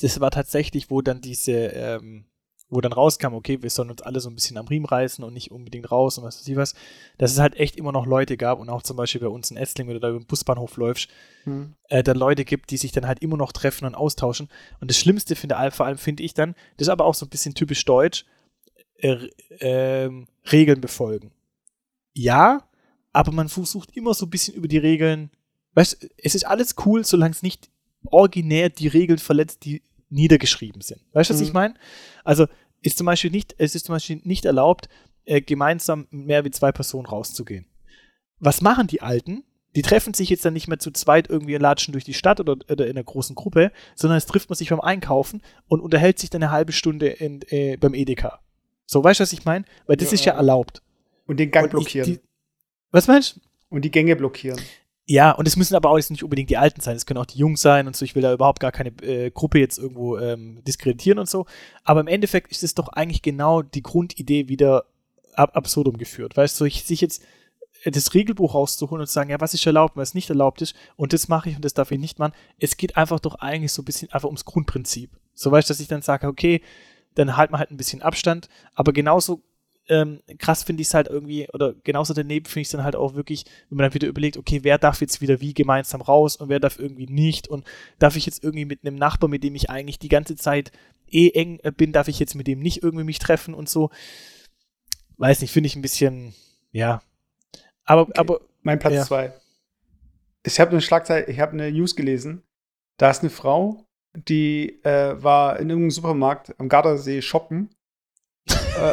das 0.00 0.20
war 0.20 0.30
tatsächlich, 0.30 0.90
wo 0.90 1.00
dann 1.00 1.20
diese, 1.20 1.52
ähm, 1.52 2.24
wo 2.68 2.80
dann 2.80 2.92
rauskam, 2.92 3.34
okay, 3.34 3.62
wir 3.62 3.70
sollen 3.70 3.90
uns 3.90 4.02
alle 4.02 4.18
so 4.18 4.30
ein 4.30 4.34
bisschen 4.34 4.56
am 4.56 4.66
Riemen 4.66 4.86
reißen 4.86 5.22
und 5.22 5.34
nicht 5.34 5.50
unbedingt 5.50 5.90
raus 5.90 6.18
und 6.18 6.24
was 6.24 6.40
weiß 6.40 6.48
ich 6.48 6.56
was, 6.56 6.74
dass 7.18 7.32
es 7.32 7.38
halt 7.38 7.54
echt 7.56 7.76
immer 7.76 7.92
noch 7.92 8.06
Leute 8.06 8.36
gab 8.36 8.58
und 8.58 8.70
auch 8.70 8.82
zum 8.82 8.96
Beispiel 8.96 9.20
bei 9.20 9.28
uns 9.28 9.50
in 9.50 9.58
Essling, 9.58 9.86
wenn 9.86 9.94
du 9.94 10.00
da 10.00 10.08
über 10.08 10.18
den 10.18 10.26
Busbahnhof 10.26 10.76
läufst, 10.76 11.08
hm. 11.44 11.74
äh, 11.88 12.02
dann 12.02 12.16
Leute 12.16 12.44
gibt, 12.44 12.70
die 12.70 12.78
sich 12.78 12.90
dann 12.90 13.06
halt 13.06 13.20
immer 13.20 13.36
noch 13.36 13.52
treffen 13.52 13.84
und 13.84 13.94
austauschen. 13.94 14.48
Und 14.80 14.90
das 14.90 14.98
Schlimmste 14.98 15.36
finde 15.36 15.56
vor 15.70 15.86
allem 15.86 15.98
finde 15.98 16.22
ich 16.22 16.34
dann, 16.34 16.54
das 16.78 16.88
ist 16.88 16.92
aber 16.92 17.04
auch 17.04 17.14
so 17.14 17.26
ein 17.26 17.30
bisschen 17.30 17.54
typisch 17.54 17.84
deutsch, 17.84 18.24
äh, 18.96 19.28
äh, 19.58 20.10
Regeln 20.50 20.80
befolgen. 20.80 21.30
Ja, 22.14 22.62
aber 23.12 23.32
man 23.32 23.48
versucht 23.48 23.96
immer 23.96 24.14
so 24.14 24.26
ein 24.26 24.30
bisschen 24.30 24.54
über 24.54 24.68
die 24.68 24.78
Regeln. 24.78 25.30
Weißt 25.74 26.08
es 26.18 26.34
ist 26.34 26.46
alles 26.46 26.74
cool, 26.84 27.04
solange 27.04 27.32
es 27.32 27.42
nicht 27.42 27.70
originär 28.04 28.68
die 28.68 28.88
Regeln 28.88 29.18
verletzt, 29.18 29.64
die 29.64 29.82
niedergeschrieben 30.10 30.82
sind. 30.82 31.00
Weißt 31.12 31.30
du, 31.30 31.34
was 31.34 31.40
mhm. 31.40 31.46
ich 31.46 31.52
meine? 31.52 31.74
Also 32.24 32.46
ist 32.82 32.98
zum 32.98 33.06
Beispiel 33.06 33.30
nicht, 33.30 33.54
es 33.58 33.74
ist 33.74 33.86
zum 33.86 33.94
Beispiel 33.94 34.20
nicht 34.24 34.44
erlaubt, 34.44 34.88
äh, 35.24 35.40
gemeinsam 35.40 36.06
mehr 36.10 36.44
wie 36.44 36.50
zwei 36.50 36.72
Personen 36.72 37.06
rauszugehen. 37.06 37.66
Was 38.38 38.60
machen 38.60 38.88
die 38.88 39.02
Alten? 39.02 39.44
Die 39.74 39.82
treffen 39.82 40.12
sich 40.12 40.28
jetzt 40.28 40.44
dann 40.44 40.52
nicht 40.52 40.68
mehr 40.68 40.78
zu 40.78 40.90
zweit 40.90 41.30
irgendwie 41.30 41.54
und 41.54 41.62
latschen 41.62 41.92
durch 41.92 42.04
die 42.04 42.12
Stadt 42.12 42.40
oder, 42.40 42.56
oder 42.68 42.86
in 42.86 42.92
einer 42.92 43.04
großen 43.04 43.34
Gruppe, 43.34 43.72
sondern 43.94 44.18
es 44.18 44.26
trifft 44.26 44.50
man 44.50 44.56
sich 44.56 44.68
beim 44.68 44.80
Einkaufen 44.80 45.42
und 45.68 45.80
unterhält 45.80 46.18
sich 46.18 46.28
dann 46.28 46.42
eine 46.42 46.52
halbe 46.52 46.72
Stunde 46.72 47.08
in, 47.08 47.40
äh, 47.48 47.76
beim 47.78 47.94
Edeka. 47.94 48.40
So, 48.84 49.02
weißt 49.02 49.20
du, 49.20 49.22
was 49.22 49.32
ich 49.32 49.46
meine? 49.46 49.64
Weil 49.86 49.96
das 49.96 50.10
ja, 50.10 50.14
ist 50.14 50.24
ja 50.26 50.32
erlaubt. 50.34 50.82
Und 51.26 51.38
den 51.38 51.50
Gang 51.50 51.64
und 51.66 51.70
blockieren. 51.70 52.10
Ich, 52.10 52.18
die, 52.18 52.24
was 52.92 53.08
meinst 53.08 53.36
du? 53.36 53.40
Und 53.70 53.84
die 53.84 53.90
Gänge 53.90 54.14
blockieren. 54.16 54.60
Ja, 55.04 55.32
und 55.32 55.48
es 55.48 55.56
müssen 55.56 55.74
aber 55.74 55.90
auch 55.90 55.96
jetzt 55.96 56.10
nicht 56.10 56.22
unbedingt 56.22 56.50
die 56.50 56.56
Alten 56.56 56.80
sein, 56.80 56.94
es 56.94 57.06
können 57.06 57.18
auch 57.18 57.26
die 57.26 57.38
Jungs 57.38 57.60
sein 57.60 57.86
und 57.86 57.96
so. 57.96 58.04
Ich 58.04 58.14
will 58.14 58.22
da 58.22 58.32
überhaupt 58.32 58.60
gar 58.60 58.70
keine 58.70 58.90
äh, 59.02 59.30
Gruppe 59.30 59.58
jetzt 59.58 59.78
irgendwo 59.78 60.16
ähm, 60.18 60.62
diskreditieren 60.62 61.18
und 61.18 61.28
so. 61.28 61.46
Aber 61.82 62.00
im 62.00 62.06
Endeffekt 62.06 62.52
ist 62.52 62.62
es 62.62 62.74
doch 62.74 62.88
eigentlich 62.88 63.22
genau 63.22 63.62
die 63.62 63.82
Grundidee 63.82 64.48
wieder 64.48 64.84
ab 65.34 65.56
absurdum 65.56 65.96
geführt. 65.96 66.36
Weißt 66.36 66.60
du, 66.60 66.66
ich, 66.66 66.84
sich 66.84 67.00
jetzt 67.00 67.24
das 67.84 68.14
Regelbuch 68.14 68.54
rauszuholen 68.54 69.00
und 69.00 69.06
zu 69.06 69.12
sagen, 69.14 69.30
ja, 69.30 69.40
was 69.40 69.54
ist 69.54 69.66
erlaubt 69.66 69.96
und 69.96 70.02
was 70.02 70.14
nicht 70.14 70.30
erlaubt 70.30 70.62
ist 70.62 70.74
und 70.96 71.12
das 71.12 71.28
mache 71.28 71.50
ich 71.50 71.56
und 71.56 71.64
das 71.64 71.74
darf 71.74 71.90
ich 71.90 71.98
nicht 71.98 72.18
machen. 72.18 72.32
Es 72.58 72.76
geht 72.76 72.96
einfach 72.96 73.18
doch 73.18 73.36
eigentlich 73.36 73.72
so 73.72 73.82
ein 73.82 73.86
bisschen 73.86 74.12
einfach 74.12 74.28
ums 74.28 74.44
Grundprinzip. 74.44 75.10
So 75.34 75.50
weißt 75.50 75.68
du, 75.68 75.72
dass 75.72 75.80
ich 75.80 75.88
dann 75.88 76.02
sage, 76.02 76.28
okay, 76.28 76.62
dann 77.14 77.36
halt 77.36 77.50
man 77.50 77.58
halt 77.58 77.70
ein 77.70 77.76
bisschen 77.76 78.02
Abstand, 78.02 78.48
aber 78.74 78.92
genauso 78.92 79.42
ähm, 79.88 80.20
krass 80.38 80.62
finde 80.62 80.82
ich 80.82 80.88
es 80.88 80.94
halt 80.94 81.08
irgendwie, 81.08 81.48
oder 81.52 81.74
genauso 81.84 82.14
daneben 82.14 82.46
finde 82.46 82.60
ich 82.60 82.68
es 82.68 82.72
dann 82.72 82.84
halt 82.84 82.96
auch 82.96 83.14
wirklich, 83.14 83.44
wenn 83.68 83.78
man 83.78 83.84
dann 83.84 83.94
wieder 83.94 84.08
überlegt, 84.08 84.36
okay, 84.36 84.60
wer 84.62 84.78
darf 84.78 85.00
jetzt 85.00 85.20
wieder 85.20 85.40
wie 85.40 85.54
gemeinsam 85.54 86.00
raus 86.00 86.36
und 86.36 86.48
wer 86.48 86.60
darf 86.60 86.78
irgendwie 86.78 87.06
nicht 87.06 87.48
und 87.48 87.66
darf 87.98 88.16
ich 88.16 88.26
jetzt 88.26 88.44
irgendwie 88.44 88.64
mit 88.64 88.84
einem 88.84 88.96
Nachbar, 88.96 89.28
mit 89.28 89.42
dem 89.42 89.54
ich 89.54 89.70
eigentlich 89.70 89.98
die 89.98 90.08
ganze 90.08 90.36
Zeit 90.36 90.72
eh 91.10 91.30
eng 91.30 91.58
äh, 91.62 91.72
bin, 91.72 91.92
darf 91.92 92.08
ich 92.08 92.18
jetzt 92.18 92.34
mit 92.34 92.46
dem 92.46 92.60
nicht 92.60 92.82
irgendwie 92.82 93.04
mich 93.04 93.18
treffen 93.18 93.54
und 93.54 93.68
so. 93.68 93.90
Weiß 95.18 95.40
nicht, 95.40 95.52
finde 95.52 95.66
ich 95.66 95.76
ein 95.76 95.82
bisschen, 95.82 96.34
ja, 96.70 97.02
aber, 97.84 98.02
okay. 98.02 98.12
aber. 98.16 98.40
Mein 98.62 98.78
Platz 98.78 98.94
ja. 98.94 99.04
zwei. 99.04 99.32
Ich 100.44 100.60
habe 100.60 100.70
eine 100.70 100.80
Schlagzeile, 100.80 101.26
ich 101.26 101.40
habe 101.40 101.52
eine 101.52 101.70
News 101.72 101.96
gelesen. 101.96 102.42
Da 102.96 103.10
ist 103.10 103.20
eine 103.20 103.30
Frau, 103.30 103.86
die 104.14 104.82
äh, 104.84 105.22
war 105.22 105.58
in 105.58 105.68
irgendeinem 105.68 105.90
Supermarkt 105.90 106.54
am 106.58 106.68
Gardasee 106.68 107.22
shoppen. 107.22 107.70
äh, 108.48 108.92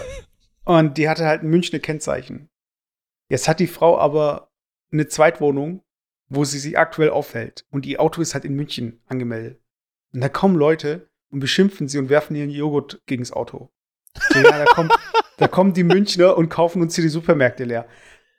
und 0.69 0.99
die 0.99 1.09
hatte 1.09 1.25
halt 1.25 1.41
ein 1.41 1.49
Münchner 1.49 1.79
Kennzeichen. 1.79 2.47
Jetzt 3.27 3.47
hat 3.47 3.59
die 3.59 3.65
Frau 3.65 3.97
aber 3.97 4.51
eine 4.91 5.07
Zweitwohnung, 5.07 5.81
wo 6.27 6.45
sie 6.45 6.59
sich 6.59 6.77
aktuell 6.77 7.09
aufhält. 7.09 7.65
Und 7.71 7.87
ihr 7.87 7.99
Auto 7.99 8.21
ist 8.21 8.35
halt 8.35 8.45
in 8.45 8.53
München 8.53 9.01
angemeldet. 9.07 9.59
Und 10.13 10.21
da 10.21 10.29
kommen 10.29 10.55
Leute 10.55 11.09
und 11.31 11.39
beschimpfen 11.39 11.87
sie 11.87 11.97
und 11.97 12.09
werfen 12.09 12.35
ihren 12.35 12.51
Joghurt 12.51 13.01
gegen 13.07 13.23
das 13.23 13.31
Auto. 13.31 13.71
So, 14.29 14.37
ja, 14.37 14.63
da, 14.63 14.65
kommt, 14.65 14.93
da 15.37 15.47
kommen 15.47 15.73
die 15.73 15.83
Münchner 15.83 16.37
und 16.37 16.49
kaufen 16.49 16.83
uns 16.83 16.93
hier 16.93 17.03
die 17.03 17.09
Supermärkte 17.09 17.63
leer. 17.63 17.87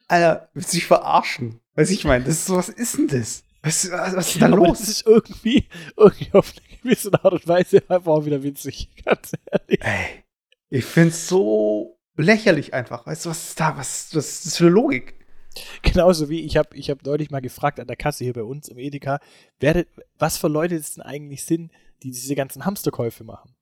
Alter, 0.06 0.50
willst 0.54 0.72
du 0.72 0.76
dich 0.76 0.86
verarschen? 0.86 1.58
Weiß 1.74 1.90
ich 1.90 2.04
meine, 2.04 2.26
das 2.26 2.42
ist 2.42 2.50
was 2.50 2.68
ist 2.68 2.96
denn 2.96 3.08
das? 3.08 3.42
Was, 3.62 3.90
was, 3.90 4.14
was 4.14 4.28
ist 4.28 4.40
da 4.40 4.46
los? 4.46 4.78
Das 4.78 4.88
ist 4.88 5.04
irgendwie, 5.04 5.66
irgendwie 5.96 6.32
auf 6.32 6.52
eine 6.56 6.78
gewisse 6.78 7.12
Art 7.12 7.32
und 7.32 7.48
Weise 7.48 7.82
einfach 7.88 8.12
auch 8.12 8.24
wieder 8.24 8.44
witzig, 8.44 8.88
ganz 9.04 9.32
ehrlich. 9.50 9.80
Ey, 9.82 10.24
ich 10.68 10.84
find's 10.84 11.26
so 11.26 11.99
lächerlich 12.16 12.74
einfach. 12.74 13.06
Weißt 13.06 13.24
du, 13.24 13.30
was 13.30 13.48
ist 13.48 13.60
da? 13.60 13.76
Was, 13.76 14.14
was 14.14 14.30
ist 14.30 14.46
das 14.46 14.56
für 14.56 14.64
eine 14.64 14.74
Logik? 14.74 15.14
Genauso 15.82 16.28
wie 16.28 16.40
ich 16.40 16.56
habe 16.56 16.76
ich 16.76 16.90
hab 16.90 17.04
neulich 17.04 17.30
mal 17.30 17.40
gefragt 17.40 17.80
an 17.80 17.86
der 17.86 17.96
Kasse 17.96 18.24
hier 18.24 18.34
bei 18.34 18.42
uns 18.42 18.68
im 18.68 18.78
Edeka, 18.78 19.20
wer, 19.58 19.84
was 20.18 20.38
für 20.38 20.48
Leute 20.48 20.76
es 20.76 20.94
denn 20.94 21.02
eigentlich 21.02 21.44
sind, 21.44 21.72
die 22.02 22.10
diese 22.10 22.34
ganzen 22.34 22.64
Hamsterkäufe 22.64 23.24
machen. 23.24 23.54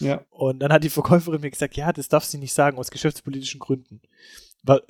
Ja. 0.00 0.24
Und 0.30 0.60
dann 0.60 0.72
hat 0.72 0.82
die 0.82 0.90
Verkäuferin 0.90 1.40
mir 1.40 1.50
gesagt, 1.50 1.76
ja, 1.76 1.92
das 1.92 2.08
darf 2.08 2.24
sie 2.24 2.38
nicht 2.38 2.54
sagen 2.54 2.78
aus 2.78 2.90
geschäftspolitischen 2.90 3.60
Gründen 3.60 4.00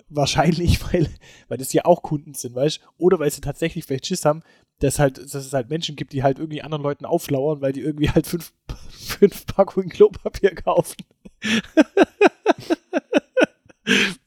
wahrscheinlich, 0.09 0.81
weil, 0.93 1.09
weil 1.49 1.59
das 1.59 1.73
ja 1.73 1.85
auch 1.85 2.03
Kunden 2.03 2.35
sind, 2.35 2.55
weißt 2.55 2.79
du? 2.79 3.05
Oder 3.05 3.19
weil 3.19 3.31
sie 3.31 3.41
tatsächlich 3.41 3.85
vielleicht 3.85 4.07
Schiss 4.07 4.25
haben, 4.25 4.43
dass, 4.81 4.99
halt, 4.99 5.19
dass 5.19 5.35
es 5.35 5.53
halt 5.53 5.69
Menschen 5.69 5.97
gibt, 5.97 6.13
die 6.13 6.23
halt 6.23 6.39
irgendwie 6.39 6.63
anderen 6.63 6.83
Leuten 6.83 7.05
auflauern, 7.05 7.61
weil 7.61 7.73
die 7.73 7.83
irgendwie 7.83 8.11
halt 8.11 8.27
fünf, 8.27 8.53
fünf 8.91 9.47
Packungen 9.47 9.91
Klopapier 9.91 10.55
kaufen. 10.55 10.97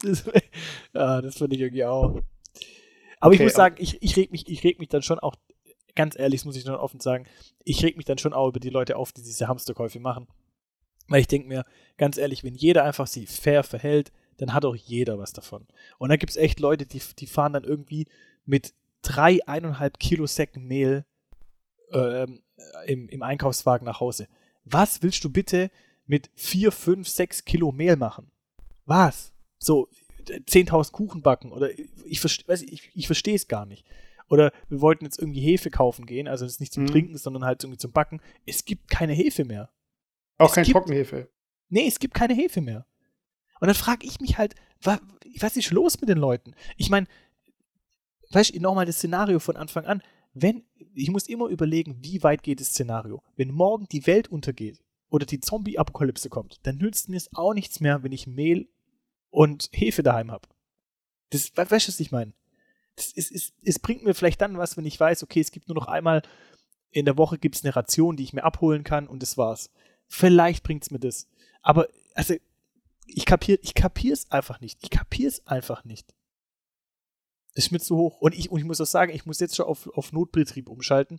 Das, 0.02 0.26
ja, 0.94 1.22
das 1.22 1.38
finde 1.38 1.56
ich 1.56 1.62
irgendwie 1.62 1.86
auch. 1.86 2.22
Aber 3.20 3.34
okay, 3.34 3.36
ich 3.36 3.42
muss 3.42 3.54
sagen, 3.54 3.76
ich, 3.80 4.02
ich, 4.02 4.18
reg 4.18 4.32
mich, 4.32 4.48
ich 4.48 4.64
reg 4.64 4.80
mich 4.80 4.90
dann 4.90 5.02
schon 5.02 5.20
auch, 5.20 5.36
ganz 5.96 6.18
ehrlich, 6.18 6.42
das 6.42 6.46
muss 6.46 6.56
ich 6.56 6.64
dann 6.64 6.76
offen 6.76 7.00
sagen, 7.00 7.26
ich 7.64 7.84
reg 7.84 7.98
mich 7.98 8.06
dann 8.06 8.18
schon 8.18 8.34
auch 8.34 8.50
über 8.50 8.60
die 8.60 8.70
Leute 8.70 8.98
auf, 8.98 9.12
die 9.12 9.22
diese 9.22 9.48
Hamsterkäufe 9.48 10.00
machen. 10.00 10.28
Weil 11.08 11.22
ich 11.22 11.28
denke 11.28 11.48
mir, 11.48 11.66
ganz 11.98 12.18
ehrlich, 12.18 12.44
wenn 12.44 12.56
jeder 12.56 12.84
einfach 12.84 13.08
sich 13.08 13.30
fair 13.30 13.64
verhält, 13.64 14.12
dann 14.38 14.54
hat 14.54 14.66
auch 14.66 14.76
jeder 14.76 15.20
was 15.20 15.34
davon. 15.34 15.68
Und 15.98 16.10
da 16.10 16.16
gibt 16.16 16.32
es 16.32 16.38
echt 16.38 16.60
Leute, 16.60 16.86
die, 16.86 17.02
die 17.20 17.28
fahren 17.28 17.54
dann 17.54 17.64
irgendwie 17.64 18.08
mit 18.46 18.74
drei, 19.02 19.40
eineinhalb 19.46 20.00
Kilo 20.00 20.26
Säcken 20.26 20.66
Mehl 20.66 21.06
ähm, 21.92 22.42
im, 22.88 23.10
im 23.10 23.22
Einkaufswagen 23.22 23.86
nach 23.86 24.00
Hause. 24.00 24.28
Was 24.66 25.04
willst 25.04 25.24
du 25.24 25.30
bitte 25.30 25.70
mit 26.06 26.30
vier, 26.36 26.72
fünf, 26.72 27.08
sechs 27.08 27.46
Kilo 27.46 27.72
Mehl 27.72 27.96
machen? 27.96 28.32
Was? 28.86 29.33
So 29.64 29.88
10.000 30.28 30.92
Kuchen 30.92 31.22
backen 31.22 31.52
oder 31.52 31.72
ich, 31.72 32.24
ich, 32.24 32.92
ich 32.94 33.06
verstehe 33.06 33.36
es 33.36 33.48
gar 33.48 33.66
nicht. 33.66 33.86
Oder 34.30 34.52
wir 34.70 34.82
wollten 34.82 35.06
jetzt 35.06 35.20
irgendwie 35.20 35.42
Hefe 35.42 35.70
kaufen 35.70 36.06
gehen, 36.06 36.28
also 36.28 36.46
das 36.46 36.54
ist 36.54 36.60
nicht 36.60 36.74
zum 36.74 36.84
mhm. 36.84 36.88
Trinken, 36.88 37.18
sondern 37.18 37.46
halt 37.46 37.64
irgendwie 37.64 37.78
zum 37.78 37.92
Backen. 37.92 38.22
Es 38.46 38.66
gibt 38.66 38.90
keine 38.90 39.14
Hefe 39.14 39.46
mehr. 39.46 39.70
Auch 40.38 40.50
es 40.50 40.56
keine 40.56 40.68
Trockenhefe. 40.68 41.30
Nee, 41.70 41.88
es 41.88 42.00
gibt 42.00 42.14
keine 42.14 42.34
Hefe 42.34 42.62
mehr. 42.62 42.86
Und 43.60 43.68
dann 43.68 43.76
frage 43.76 44.06
ich 44.06 44.20
mich 44.20 44.38
halt, 44.38 44.56
was, 44.82 45.00
was 45.40 45.58
ist 45.58 45.72
los 45.72 46.00
mit 46.02 46.10
den 46.10 46.18
Leuten? 46.18 46.56
Ich 46.78 46.90
meine, 46.90 47.08
weißt 48.32 48.56
du, 48.56 48.60
nochmal 48.60 48.86
das 48.86 48.98
Szenario 48.98 49.40
von 49.40 49.56
Anfang 49.56 49.86
an. 49.86 50.02
Wenn, 50.34 50.64
ich 50.96 51.12
muss 51.12 51.28
immer 51.28 51.48
überlegen, 51.48 52.00
wie 52.02 52.24
weit 52.24 52.44
geht 52.44 52.60
das 52.60 52.68
Szenario. 52.70 53.22
Wenn 53.36 53.52
morgen 53.52 53.88
die 53.92 54.08
Welt 54.08 54.30
untergeht 54.30 54.84
oder 55.10 55.26
die 55.26 55.40
Zombie-Apokalypse 55.40 56.30
kommt, 56.30 56.60
dann 56.64 56.78
nützt 56.78 57.08
mir 57.10 57.18
es 57.18 57.30
auch 57.36 57.54
nichts 57.54 57.80
mehr, 57.80 58.02
wenn 58.04 58.12
ich 58.12 58.26
Mehl 58.26 58.68
und 59.34 59.70
Hefe 59.74 60.04
daheim 60.04 60.32
habe. 60.32 60.48
Das, 61.32 61.52
weißt 61.56 61.88
du, 61.88 61.92
was 61.92 62.00
ich 62.00 62.12
meine? 62.12 62.34
Das 62.96 63.12
ist, 63.12 63.54
es 63.64 63.80
bringt 63.80 64.04
mir 64.04 64.14
vielleicht 64.14 64.40
dann 64.42 64.58
was, 64.58 64.78
wenn 64.78 64.86
ich 64.86 65.00
weiß, 65.00 65.24
okay, 65.24 65.40
es 65.40 65.52
gibt 65.52 65.68
nur 65.68 65.76
noch 65.76 65.88
einmal 65.88 66.22
in 66.92 67.06
der 67.06 67.18
Woche 67.18 67.40
gibt 67.40 67.56
es 67.56 67.64
eine 67.64 67.76
Ration, 67.76 68.16
die 68.16 68.24
ich 68.24 68.34
mir 68.34 68.44
abholen 68.44 68.84
kann 68.84 69.08
und 69.08 69.24
das 69.24 69.36
war's. 69.36 69.72
Vielleicht 70.08 70.64
bringt 70.64 70.84
es 70.84 70.92
mir 70.92 71.00
das. 71.00 71.28
Aber, 71.64 71.88
also, 72.14 72.36
ich 73.08 73.26
kapier, 73.26 73.58
ich 73.64 73.74
kapier's 73.74 74.30
einfach 74.30 74.62
nicht. 74.62 74.78
Ich 74.84 74.92
kapier's 74.92 75.46
einfach 75.48 75.84
nicht. 75.86 76.14
Das 77.56 77.66
ist 77.66 77.72
mir 77.72 77.80
zu 77.80 77.98
hoch. 77.98 78.22
Und 78.22 78.36
ich, 78.36 78.52
und 78.52 78.60
ich 78.60 78.66
muss 78.66 78.80
auch 78.80 78.86
sagen, 78.86 79.12
ich 79.12 79.26
muss 79.26 79.40
jetzt 79.40 79.56
schon 79.56 79.66
auf, 79.66 79.88
auf 79.88 80.12
Notbetrieb 80.12 80.70
umschalten. 80.70 81.18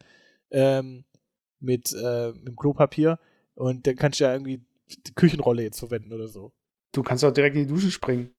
Ähm, 0.52 1.04
mit, 1.58 1.92
äh, 1.92 2.32
mit 2.32 2.46
dem 2.46 2.56
Klopapier. 2.56 3.18
Und 3.54 3.88
dann 3.88 3.96
kannst 3.96 4.20
du 4.20 4.24
ja 4.24 4.32
irgendwie 4.32 4.64
die 4.86 5.14
Küchenrolle 5.14 5.64
jetzt 5.64 5.80
verwenden 5.80 6.12
oder 6.12 6.28
so. 6.28 6.52
Du 6.94 7.02
kannst 7.02 7.24
auch 7.24 7.32
direkt 7.32 7.56
in 7.56 7.62
die 7.62 7.68
Dusche 7.68 7.90
springen. 7.90 8.32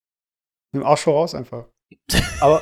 Nimm 0.74 0.84
auch 0.84 0.98
schon 0.98 1.14
raus 1.14 1.36
einfach. 1.36 1.68
Aber. 2.40 2.62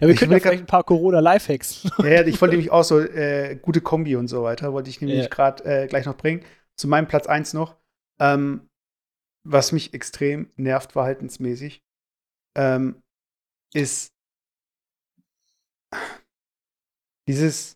ja, 0.00 0.06
wir 0.06 0.14
können 0.14 0.32
ja 0.32 0.40
vielleicht 0.40 0.62
ein 0.62 0.66
paar 0.66 0.84
Corona-Lifehacks. 0.84 1.84
ja, 1.98 2.06
ja, 2.06 2.26
ich 2.26 2.40
wollte 2.40 2.54
nämlich 2.54 2.70
auch 2.70 2.84
so 2.84 3.00
äh, 3.00 3.56
gute 3.60 3.80
Kombi 3.80 4.16
und 4.16 4.28
so 4.28 4.42
weiter, 4.42 4.72
wollte 4.72 4.90
ich 4.90 5.00
nämlich 5.00 5.22
ja. 5.22 5.28
gerade 5.28 5.64
äh, 5.64 5.86
gleich 5.86 6.06
noch 6.06 6.16
bringen. 6.16 6.44
Zu 6.76 6.86
meinem 6.86 7.08
Platz 7.08 7.26
1 7.26 7.54
noch. 7.54 7.76
Ähm, 8.20 8.68
was 9.42 9.72
mich 9.72 9.94
extrem 9.94 10.50
nervt, 10.56 10.92
verhaltensmäßig, 10.92 11.80
ähm, 12.56 13.02
ist 13.72 14.12
dieses. 17.26 17.74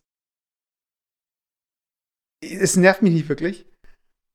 Es 2.41 2.75
nervt 2.75 3.01
mich 3.01 3.13
nicht 3.13 3.29
wirklich, 3.29 3.65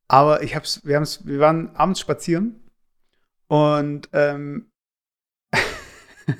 aber 0.08 0.42
ich 0.42 0.56
hab's, 0.56 0.84
wir, 0.84 0.96
haben's, 0.96 1.24
wir 1.24 1.38
waren 1.38 1.76
abends 1.76 2.00
spazieren 2.00 2.60
und 3.50 4.08
ähm, 4.12 4.70
wir 5.52 6.36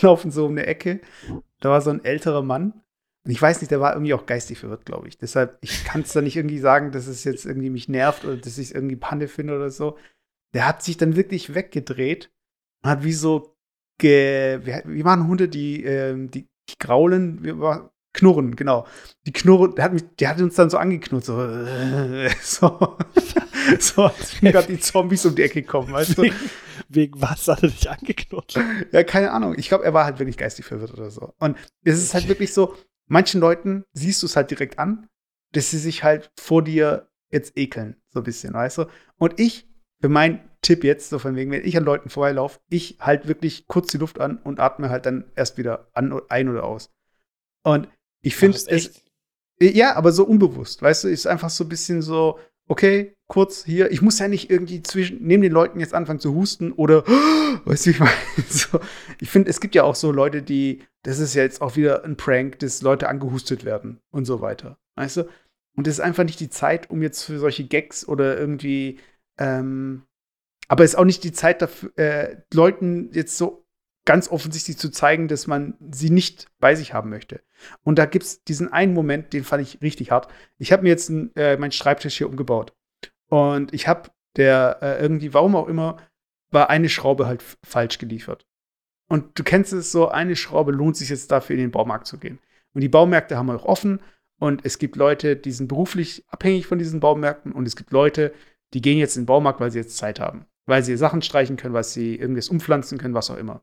laufen 0.00 0.30
so 0.30 0.46
um 0.46 0.52
eine 0.52 0.66
Ecke. 0.66 1.00
Da 1.60 1.70
war 1.70 1.80
so 1.80 1.90
ein 1.90 2.04
älterer 2.04 2.42
Mann. 2.42 2.72
Und 3.26 3.30
ich 3.30 3.40
weiß 3.40 3.60
nicht, 3.60 3.70
der 3.70 3.80
war 3.80 3.94
irgendwie 3.94 4.14
auch 4.14 4.26
geistig 4.26 4.58
verwirrt, 4.58 4.84
glaube 4.84 5.08
ich. 5.08 5.16
Deshalb, 5.18 5.58
ich 5.62 5.84
kann 5.84 6.02
es 6.02 6.12
da 6.12 6.20
nicht 6.20 6.36
irgendwie 6.36 6.58
sagen, 6.58 6.92
dass 6.92 7.06
es 7.06 7.24
jetzt 7.24 7.46
irgendwie 7.46 7.70
mich 7.70 7.88
nervt 7.88 8.24
oder 8.24 8.36
dass 8.36 8.58
ich 8.58 8.68
es 8.68 8.72
irgendwie 8.72 8.96
Panne 8.96 9.28
finde 9.28 9.56
oder 9.56 9.70
so 9.70 9.96
der 10.54 10.66
hat 10.66 10.82
sich 10.82 10.96
dann 10.96 11.16
wirklich 11.16 11.54
weggedreht 11.54 12.30
und 12.82 12.90
hat 12.90 13.04
wie 13.04 13.12
so, 13.12 13.56
ge, 13.98 14.60
wie, 14.86 15.04
waren 15.04 15.26
Hunde, 15.26 15.48
die, 15.48 15.84
äh, 15.84 16.14
die, 16.28 16.48
die 16.70 16.78
graulen, 16.78 17.42
knurren, 18.14 18.56
genau. 18.56 18.86
Die 19.26 19.32
knurren, 19.32 19.74
der 19.74 19.84
hat, 19.84 19.92
mich, 19.92 20.04
der 20.18 20.30
hat 20.30 20.40
uns 20.40 20.54
dann 20.54 20.70
so 20.70 20.78
angeknurrt, 20.78 21.24
so, 21.24 21.36
so, 22.40 22.96
so 23.78 24.04
als 24.04 24.42
wenn 24.42 24.52
gerade 24.52 24.68
die 24.68 24.80
Zombies 24.80 25.24
um 25.26 25.34
die 25.34 25.42
Ecke 25.42 25.62
kommen, 25.62 25.92
weißt 25.92 26.18
du? 26.18 26.30
Wegen, 26.88 27.20
was 27.20 27.48
hat 27.48 27.62
er 27.62 27.70
dich 27.70 27.90
angeknurrt? 27.90 28.54
Ja, 28.92 29.04
keine 29.04 29.32
Ahnung. 29.32 29.54
Ich 29.56 29.68
glaube, 29.68 29.84
er 29.84 29.94
war 29.94 30.04
halt 30.04 30.18
wirklich 30.18 30.36
geistig 30.36 30.64
verwirrt 30.64 30.92
oder 30.92 31.10
so. 31.10 31.32
Und 31.38 31.56
es 31.84 32.02
ist 32.02 32.14
halt 32.14 32.28
wirklich 32.28 32.52
so, 32.52 32.76
manchen 33.06 33.40
Leuten 33.40 33.84
siehst 33.92 34.22
du 34.22 34.26
es 34.26 34.36
halt 34.36 34.50
direkt 34.50 34.78
an, 34.78 35.08
dass 35.52 35.70
sie 35.70 35.78
sich 35.78 36.04
halt 36.04 36.30
vor 36.38 36.62
dir 36.62 37.08
jetzt 37.30 37.56
ekeln, 37.56 37.96
so 38.10 38.20
ein 38.20 38.24
bisschen, 38.24 38.54
weißt 38.54 38.78
du? 38.78 38.86
Und 39.18 39.38
ich 39.40 39.68
für 40.00 40.10
meinen 40.10 40.40
Tipp 40.60 40.84
jetzt, 40.84 41.08
so 41.08 41.18
von 41.18 41.34
wegen, 41.34 41.50
wenn 41.50 41.64
ich 41.64 41.78
an 41.78 41.84
Leuten 41.84 42.10
vorbeilaufe, 42.10 42.60
ich 42.68 42.98
halt 43.00 43.26
wirklich 43.26 43.66
kurz 43.68 43.90
die 43.90 43.96
Luft 43.96 44.20
an 44.20 44.36
und 44.36 44.60
atme 44.60 44.90
halt 44.90 45.06
dann 45.06 45.30
erst 45.34 45.56
wieder 45.56 45.88
an, 45.94 46.20
ein 46.28 46.50
oder 46.50 46.64
aus. 46.64 46.90
Und 47.62 47.88
ich 48.20 48.36
finde 48.36 48.58
es. 48.66 49.02
Ja, 49.60 49.94
aber 49.94 50.12
so 50.12 50.24
unbewusst, 50.24 50.82
weißt 50.82 51.04
du, 51.04 51.08
ist 51.08 51.26
einfach 51.26 51.48
so 51.48 51.64
ein 51.64 51.70
bisschen 51.70 52.02
so, 52.02 52.38
okay, 52.68 53.14
kurz 53.26 53.64
hier, 53.64 53.90
ich 53.90 54.02
muss 54.02 54.18
ja 54.18 54.28
nicht 54.28 54.50
irgendwie 54.50 54.82
zwischen, 54.82 55.22
neben 55.22 55.42
den 55.42 55.52
Leuten 55.52 55.80
jetzt 55.80 55.94
anfangen 55.94 56.20
zu 56.20 56.34
husten 56.34 56.72
oder, 56.72 57.04
weißt 57.64 57.86
du, 57.86 57.90
ich 57.90 58.00
meine, 58.00 58.12
so, 58.48 58.80
ich 59.20 59.30
finde, 59.30 59.50
es 59.50 59.60
gibt 59.60 59.74
ja 59.74 59.84
auch 59.84 59.94
so 59.94 60.12
Leute, 60.12 60.42
die, 60.42 60.82
das 61.02 61.18
ist 61.18 61.34
ja 61.34 61.42
jetzt 61.42 61.60
auch 61.60 61.76
wieder 61.76 62.04
ein 62.04 62.16
Prank, 62.16 62.58
dass 62.60 62.82
Leute 62.82 63.08
angehustet 63.08 63.64
werden 63.64 64.00
und 64.10 64.24
so 64.24 64.40
weiter, 64.40 64.78
weißt 64.96 65.18
du? 65.18 65.28
Und 65.76 65.88
es 65.88 65.94
ist 65.94 66.00
einfach 66.00 66.24
nicht 66.24 66.38
die 66.38 66.50
Zeit, 66.50 66.90
um 66.90 67.02
jetzt 67.02 67.24
für 67.24 67.38
solche 67.38 67.66
Gags 67.66 68.06
oder 68.06 68.38
irgendwie, 68.38 69.00
ähm, 69.38 70.04
aber 70.68 70.84
es 70.84 70.92
ist 70.92 70.96
auch 70.96 71.04
nicht 71.04 71.24
die 71.24 71.32
Zeit 71.32 71.62
dafür, 71.62 71.90
äh, 71.96 72.36
Leuten 72.52 73.10
jetzt 73.12 73.36
so 73.36 73.63
ganz 74.04 74.28
offensichtlich 74.28 74.76
zu 74.76 74.90
zeigen, 74.90 75.28
dass 75.28 75.46
man 75.46 75.74
sie 75.90 76.10
nicht 76.10 76.48
bei 76.60 76.74
sich 76.74 76.92
haben 76.92 77.10
möchte. 77.10 77.40
Und 77.82 77.98
da 77.98 78.06
gibt 78.06 78.24
es 78.24 78.44
diesen 78.44 78.72
einen 78.72 78.92
Moment, 78.92 79.32
den 79.32 79.44
fand 79.44 79.62
ich 79.62 79.80
richtig 79.80 80.10
hart. 80.10 80.28
Ich 80.58 80.72
habe 80.72 80.82
mir 80.82 80.90
jetzt 80.90 81.10
äh, 81.10 81.56
meinen 81.56 81.72
Schreibtisch 81.72 82.18
hier 82.18 82.28
umgebaut. 82.28 82.74
Und 83.28 83.72
ich 83.72 83.88
habe 83.88 84.10
der 84.36 84.78
äh, 84.82 85.00
irgendwie, 85.00 85.32
warum 85.32 85.56
auch 85.56 85.68
immer, 85.68 85.96
war 86.50 86.70
eine 86.70 86.88
Schraube 86.88 87.26
halt 87.26 87.42
falsch 87.64 87.98
geliefert. 87.98 88.46
Und 89.08 89.38
du 89.38 89.44
kennst 89.44 89.72
es 89.72 89.92
so, 89.92 90.08
eine 90.08 90.36
Schraube 90.36 90.72
lohnt 90.72 90.96
sich 90.96 91.08
jetzt 91.08 91.30
dafür, 91.30 91.54
in 91.54 91.62
den 91.62 91.70
Baumarkt 91.70 92.06
zu 92.06 92.18
gehen. 92.18 92.38
Und 92.74 92.80
die 92.80 92.88
Baumärkte 92.88 93.36
haben 93.36 93.50
auch 93.50 93.64
offen. 93.64 94.00
Und 94.40 94.64
es 94.64 94.78
gibt 94.78 94.96
Leute, 94.96 95.36
die 95.36 95.52
sind 95.52 95.68
beruflich 95.68 96.24
abhängig 96.28 96.66
von 96.66 96.78
diesen 96.78 97.00
Baumärkten. 97.00 97.52
Und 97.52 97.66
es 97.66 97.76
gibt 97.76 97.90
Leute, 97.90 98.32
die 98.72 98.82
gehen 98.82 98.98
jetzt 98.98 99.16
in 99.16 99.22
den 99.22 99.26
Baumarkt, 99.26 99.60
weil 99.60 99.70
sie 99.70 99.78
jetzt 99.78 99.96
Zeit 99.96 100.20
haben. 100.20 100.46
Weil 100.66 100.82
sie 100.82 100.96
Sachen 100.96 101.22
streichen 101.22 101.56
können, 101.56 101.74
weil 101.74 101.84
sie 101.84 102.16
irgendwas 102.16 102.48
umpflanzen 102.48 102.98
können, 102.98 103.14
was 103.14 103.30
auch 103.30 103.36
immer. 103.36 103.62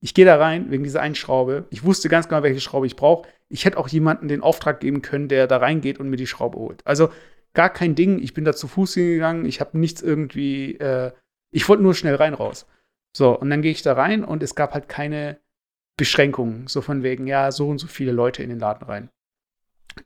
Ich 0.00 0.14
gehe 0.14 0.24
da 0.24 0.36
rein 0.36 0.70
wegen 0.70 0.82
dieser 0.82 1.02
einen 1.02 1.14
Schraube. 1.14 1.66
Ich 1.70 1.84
wusste 1.84 2.08
ganz 2.08 2.28
genau, 2.28 2.42
welche 2.42 2.60
Schraube 2.60 2.86
ich 2.86 2.96
brauche. 2.96 3.28
Ich 3.48 3.64
hätte 3.64 3.76
auch 3.78 3.88
jemanden 3.88 4.28
den 4.28 4.40
Auftrag 4.40 4.80
geben 4.80 5.02
können, 5.02 5.28
der 5.28 5.46
da 5.46 5.58
reingeht 5.58 6.00
und 6.00 6.08
mir 6.08 6.16
die 6.16 6.26
Schraube 6.26 6.58
holt. 6.58 6.86
Also 6.86 7.10
gar 7.52 7.70
kein 7.70 7.94
Ding. 7.94 8.18
Ich 8.18 8.32
bin 8.32 8.44
da 8.44 8.54
zu 8.54 8.66
Fuß 8.68 8.94
hingegangen. 8.94 9.44
Ich 9.44 9.60
habe 9.60 9.78
nichts 9.78 10.00
irgendwie. 10.00 10.76
Äh, 10.76 11.12
ich 11.52 11.68
wollte 11.68 11.82
nur 11.82 11.94
schnell 11.94 12.14
rein 12.14 12.34
raus. 12.34 12.66
So, 13.14 13.38
und 13.38 13.50
dann 13.50 13.60
gehe 13.60 13.72
ich 13.72 13.82
da 13.82 13.94
rein 13.94 14.24
und 14.24 14.42
es 14.42 14.54
gab 14.54 14.72
halt 14.72 14.88
keine 14.88 15.38
Beschränkungen. 15.96 16.66
So 16.66 16.80
von 16.80 17.02
wegen, 17.02 17.26
ja, 17.26 17.52
so 17.52 17.68
und 17.68 17.78
so 17.78 17.86
viele 17.86 18.12
Leute 18.12 18.42
in 18.42 18.48
den 18.48 18.60
Laden 18.60 18.86
rein. 18.86 19.10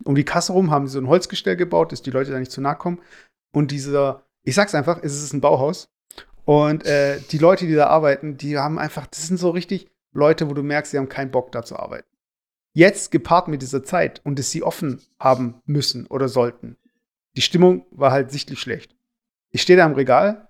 Um 0.05 0.15
die 0.15 0.25
Kasse 0.25 0.53
rum 0.53 0.71
haben 0.71 0.87
sie 0.87 0.95
so 0.95 1.01
ein 1.01 1.09
Holzgestell 1.09 1.57
gebaut, 1.57 1.93
dass 1.93 2.03
die 2.03 2.11
Leute 2.11 2.33
da 2.33 2.39
nicht 2.39 2.51
zu 2.51 2.61
nahe 2.61 2.77
kommen. 2.77 3.01
Und 3.53 3.71
dieser, 3.71 4.25
ich 4.43 4.55
sag's 4.55 4.75
einfach, 4.75 4.99
es 5.03 5.23
ist 5.23 5.33
ein 5.35 5.41
Bauhaus. 5.41 5.94
Und 6.45 6.85
äh, 6.85 7.21
die 7.31 7.39
Leute, 7.39 7.67
die 7.67 7.75
da 7.75 7.87
arbeiten, 7.87 8.37
die 8.37 8.59
haben 8.59 8.79
einfach, 8.79 9.07
das 9.07 9.27
sind 9.27 9.39
so 9.39 9.51
richtig 9.51 9.91
Leute, 10.13 10.49
wo 10.49 10.55
du 10.55 10.63
merkst, 10.63 10.93
sie 10.93 10.99
haben 10.99 11.09
keinen 11.09 11.31
Bock 11.31 11.53
da 11.53 11.65
zu 11.65 11.77
arbeiten. 11.77 12.09
Jetzt 12.73 13.11
gepaart 13.11 13.49
mit 13.49 13.63
dieser 13.63 13.85
Zeit 13.85 14.21
und 14.25 14.39
dass 14.39 14.51
sie 14.51 14.63
offen 14.63 15.01
haben 15.19 15.63
müssen 15.65 16.07
oder 16.07 16.29
sollten. 16.29 16.77
Die 17.37 17.43
Stimmung 17.43 17.87
war 17.91 18.13
halt 18.13 18.31
sichtlich 18.31 18.61
schlecht. 18.61 18.95
Ich 19.51 19.63
stehe 19.63 19.77
da 19.77 19.85
am 19.85 19.95
Regal, 19.95 20.49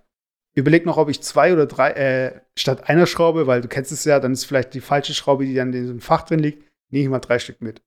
überlege 0.55 0.87
noch, 0.87 0.97
ob 0.97 1.09
ich 1.09 1.23
zwei 1.23 1.53
oder 1.53 1.67
drei, 1.67 1.91
äh, 1.91 2.41
statt 2.57 2.89
einer 2.89 3.07
Schraube, 3.07 3.47
weil 3.47 3.61
du 3.61 3.69
kennst 3.69 3.93
es 3.93 4.05
ja, 4.05 4.21
dann 4.21 4.33
ist 4.33 4.45
vielleicht 4.45 4.75
die 4.75 4.81
falsche 4.81 5.15
Schraube, 5.15 5.45
die 5.45 5.55
dann 5.55 5.73
in 5.73 5.83
diesem 5.83 6.01
Fach 6.01 6.23
drin 6.23 6.41
liegt, 6.41 6.63
nehme 6.91 7.05
ich 7.05 7.11
mal 7.11 7.21
drei 7.21 7.39
Stück 7.39 7.61
mit. 7.61 7.83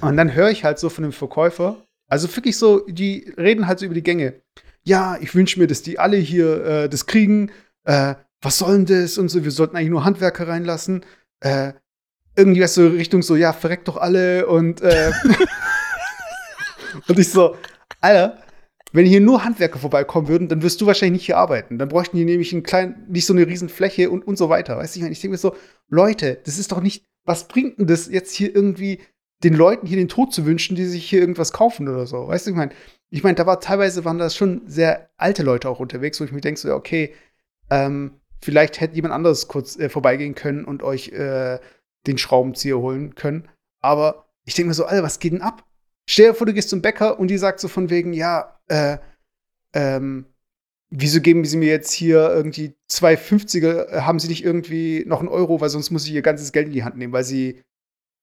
Und 0.00 0.16
dann 0.16 0.34
höre 0.34 0.50
ich 0.50 0.64
halt 0.64 0.78
so 0.78 0.88
von 0.88 1.02
dem 1.02 1.12
Verkäufer, 1.12 1.86
also 2.08 2.34
wirklich 2.34 2.56
so, 2.56 2.86
die 2.86 3.32
reden 3.36 3.66
halt 3.66 3.78
so 3.78 3.84
über 3.84 3.94
die 3.94 4.02
Gänge 4.02 4.40
ja, 4.88 5.18
ich 5.20 5.34
wünsche 5.34 5.60
mir, 5.60 5.66
dass 5.66 5.82
die 5.82 5.98
alle 5.98 6.16
hier 6.16 6.64
äh, 6.64 6.88
das 6.88 7.06
kriegen. 7.06 7.50
Äh, 7.84 8.14
was 8.40 8.58
soll 8.58 8.84
denn 8.84 9.02
das? 9.02 9.18
Und 9.18 9.28
so, 9.28 9.44
wir 9.44 9.50
sollten 9.50 9.76
eigentlich 9.76 9.90
nur 9.90 10.04
Handwerker 10.04 10.48
reinlassen. 10.48 11.04
Äh, 11.40 11.74
irgendwie 12.36 12.66
so 12.66 12.86
Richtung 12.86 13.22
so, 13.22 13.36
ja, 13.36 13.52
verreckt 13.52 13.88
doch 13.88 13.96
alle 13.96 14.46
und 14.46 14.80
äh, 14.80 15.12
und 17.08 17.18
ich 17.18 17.30
so, 17.30 17.56
Alter, 18.00 18.38
wenn 18.92 19.04
hier 19.04 19.20
nur 19.20 19.44
Handwerker 19.44 19.78
vorbeikommen 19.78 20.28
würden, 20.28 20.48
dann 20.48 20.62
wirst 20.62 20.80
du 20.80 20.86
wahrscheinlich 20.86 21.20
nicht 21.20 21.26
hier 21.26 21.36
arbeiten. 21.36 21.78
Dann 21.78 21.88
bräuchten 21.88 22.16
die 22.16 22.24
nämlich 22.24 22.52
einen 22.52 22.62
kleinen, 22.62 23.04
nicht 23.08 23.26
so 23.26 23.34
eine 23.34 23.46
riesen 23.46 23.68
Fläche 23.68 24.08
und, 24.08 24.26
und 24.26 24.38
so 24.38 24.48
weiter. 24.48 24.78
Weißt 24.78 24.96
du, 24.96 25.00
ich 25.00 25.20
denke 25.20 25.32
mir 25.32 25.38
so, 25.38 25.54
Leute, 25.88 26.38
das 26.44 26.58
ist 26.58 26.72
doch 26.72 26.80
nicht, 26.80 27.04
was 27.24 27.48
bringt 27.48 27.78
denn 27.78 27.86
das 27.86 28.08
jetzt 28.08 28.34
hier 28.34 28.54
irgendwie 28.54 29.00
den 29.44 29.54
Leuten 29.54 29.86
hier 29.86 29.96
den 29.96 30.08
Tod 30.08 30.32
zu 30.32 30.46
wünschen, 30.46 30.76
die 30.76 30.84
sich 30.84 31.08
hier 31.08 31.20
irgendwas 31.20 31.52
kaufen 31.52 31.88
oder 31.88 32.06
so? 32.06 32.28
Weißt 32.28 32.46
du, 32.46 32.50
ich 32.50 32.56
meine, 32.56 32.72
ich 33.10 33.22
meine, 33.22 33.36
da 33.36 33.46
war 33.46 33.60
teilweise 33.60 34.04
waren 34.04 34.18
das 34.18 34.36
schon 34.36 34.62
sehr 34.66 35.10
alte 35.16 35.42
Leute 35.42 35.68
auch 35.68 35.80
unterwegs, 35.80 36.20
wo 36.20 36.24
ich 36.24 36.32
mir 36.32 36.40
denke, 36.40 36.60
so, 36.60 36.74
okay, 36.74 37.14
ähm, 37.70 38.20
vielleicht 38.40 38.80
hätte 38.80 38.94
jemand 38.94 39.14
anderes 39.14 39.48
kurz 39.48 39.78
äh, 39.78 39.88
vorbeigehen 39.88 40.34
können 40.34 40.64
und 40.64 40.82
euch 40.82 41.08
äh, 41.08 41.58
den 42.06 42.18
Schraubenzieher 42.18 42.78
holen 42.78 43.14
können. 43.14 43.48
Aber 43.80 44.26
ich 44.44 44.54
denke 44.54 44.68
mir 44.68 44.74
so, 44.74 44.84
Alter, 44.84 45.02
was 45.02 45.18
geht 45.18 45.32
denn 45.32 45.42
ab? 45.42 45.64
Stell 46.08 46.28
dir 46.28 46.34
vor, 46.34 46.46
du 46.46 46.54
gehst 46.54 46.70
zum 46.70 46.82
Bäcker 46.82 47.18
und 47.18 47.28
die 47.28 47.38
sagt 47.38 47.60
so 47.60 47.68
von 47.68 47.90
wegen, 47.90 48.12
ja, 48.12 48.58
äh, 48.68 48.98
ähm, 49.74 50.26
wieso 50.90 51.20
geben 51.20 51.44
sie 51.44 51.58
mir 51.58 51.68
jetzt 51.68 51.92
hier 51.92 52.30
irgendwie 52.30 52.74
zwei 52.86 53.14
50er, 53.14 53.88
äh, 53.88 54.00
haben 54.00 54.18
sie 54.18 54.28
nicht 54.28 54.44
irgendwie 54.44 55.04
noch 55.06 55.20
einen 55.20 55.28
Euro, 55.28 55.60
weil 55.60 55.68
sonst 55.68 55.90
muss 55.90 56.06
ich 56.06 56.12
ihr 56.12 56.22
ganzes 56.22 56.52
Geld 56.52 56.68
in 56.68 56.72
die 56.72 56.84
Hand 56.84 56.96
nehmen, 56.96 57.12
weil 57.12 57.24
sie 57.24 57.62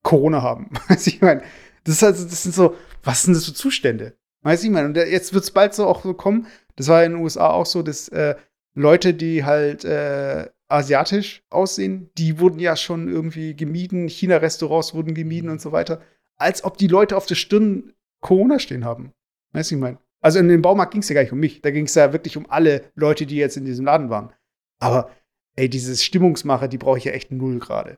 Corona 0.05 0.41
haben. 0.41 0.69
Also 0.87 1.09
ich 1.09 1.21
meine, 1.21 1.41
das, 1.83 2.01
also, 2.03 2.23
das 2.23 2.43
sind 2.43 2.55
so, 2.55 2.75
was 3.03 3.23
sind 3.23 3.35
das 3.35 3.45
für 3.45 3.53
Zustände? 3.53 4.15
Weiß 4.43 4.63
ich 4.63 4.69
mal. 4.69 4.85
Und 4.85 4.95
jetzt 4.95 5.33
wird 5.33 5.43
es 5.43 5.51
bald 5.51 5.73
so 5.73 5.85
auch 5.85 6.03
so 6.03 6.13
kommen. 6.13 6.47
Das 6.77 6.87
war 6.87 7.03
in 7.03 7.13
den 7.13 7.21
USA 7.21 7.49
auch 7.49 7.65
so, 7.65 7.81
dass 7.81 8.07
äh, 8.09 8.35
Leute, 8.75 9.13
die 9.13 9.43
halt 9.43 9.83
äh, 9.83 10.47
asiatisch 10.67 11.43
aussehen, 11.49 12.11
die 12.17 12.39
wurden 12.39 12.59
ja 12.59 12.75
schon 12.75 13.07
irgendwie 13.07 13.55
gemieden. 13.55 14.07
China-Restaurants 14.07 14.93
wurden 14.93 15.15
gemieden 15.15 15.49
und 15.49 15.59
so 15.61 15.71
weiter. 15.71 16.01
Als 16.37 16.63
ob 16.63 16.77
die 16.77 16.87
Leute 16.87 17.17
auf 17.17 17.25
der 17.25 17.35
Stirn 17.35 17.93
Corona 18.21 18.59
stehen 18.59 18.85
haben. 18.85 19.11
Weißt 19.53 19.71
du, 19.71 19.75
ich 19.75 19.81
meine? 19.81 19.97
Also 20.21 20.39
in 20.39 20.47
dem 20.47 20.61
Baumarkt 20.61 20.91
ging 20.91 21.01
es 21.01 21.09
ja 21.09 21.15
gar 21.15 21.21
nicht 21.21 21.31
um 21.31 21.39
mich. 21.39 21.61
Da 21.61 21.71
ging 21.71 21.85
es 21.85 21.95
ja 21.95 22.13
wirklich 22.13 22.37
um 22.37 22.49
alle 22.49 22.91
Leute, 22.95 23.25
die 23.25 23.37
jetzt 23.37 23.57
in 23.57 23.65
diesem 23.65 23.85
Laden 23.85 24.09
waren. 24.09 24.33
Aber 24.79 25.09
ey, 25.55 25.69
dieses 25.69 26.03
Stimmungsmache, 26.03 26.69
die 26.69 26.77
brauche 26.77 26.97
ich 26.97 27.05
ja 27.05 27.11
echt 27.11 27.31
null 27.31 27.59
gerade. 27.59 27.97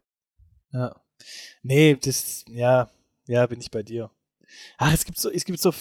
Ja. 0.72 0.96
Nee, 1.64 1.96
das, 1.96 2.46
ja, 2.50 2.90
ja, 3.28 3.46
bin 3.48 3.60
ich 3.60 3.72
bei 3.72 3.84
dir. 3.84 4.12
Ach, 4.78 4.94
es 4.94 5.06
gibt 5.06 5.18
so, 5.20 5.30
es 5.30 5.46
gibt 5.46 5.60
so, 5.60 5.74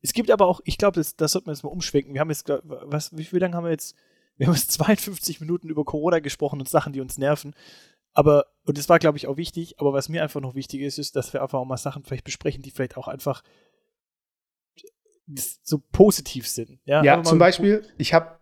es 0.00 0.12
gibt 0.12 0.30
aber 0.30 0.46
auch, 0.46 0.60
ich 0.64 0.78
glaube, 0.78 0.94
das, 0.94 1.16
das 1.16 1.32
sollte 1.32 1.46
man 1.46 1.54
jetzt 1.54 1.64
mal 1.64 1.70
umschwenken. 1.70 2.14
Wir 2.14 2.20
haben 2.20 2.30
jetzt, 2.30 2.48
was, 2.48 3.16
wie, 3.16 3.30
wie 3.32 3.38
lange 3.38 3.56
haben 3.56 3.64
wir 3.64 3.70
jetzt? 3.70 3.96
Wir 4.36 4.46
haben 4.46 4.54
jetzt 4.54 4.72
52 4.72 5.40
Minuten 5.40 5.68
über 5.68 5.84
Corona 5.84 6.20
gesprochen 6.20 6.60
und 6.60 6.68
Sachen, 6.68 6.92
die 6.92 7.00
uns 7.00 7.18
nerven. 7.18 7.54
Aber, 8.14 8.46
und 8.64 8.78
das 8.78 8.88
war, 8.88 8.98
glaube 8.98 9.16
ich, 9.16 9.26
auch 9.26 9.36
wichtig, 9.36 9.80
aber 9.80 9.92
was 9.92 10.08
mir 10.08 10.22
einfach 10.22 10.40
noch 10.40 10.54
wichtig 10.54 10.82
ist, 10.82 10.98
ist, 10.98 11.16
dass 11.16 11.32
wir 11.32 11.42
einfach 11.42 11.58
auch 11.58 11.64
mal 11.64 11.78
Sachen 11.78 12.04
vielleicht 12.04 12.24
besprechen, 12.24 12.62
die 12.62 12.70
vielleicht 12.70 12.96
auch 12.96 13.08
einfach 13.08 13.42
so 15.62 15.78
positiv 15.92 16.46
sind. 16.46 16.78
Ja, 16.84 17.02
ja 17.02 17.22
zum 17.22 17.38
Beispiel, 17.38 17.86
ich 17.96 18.12
habe, 18.12 18.38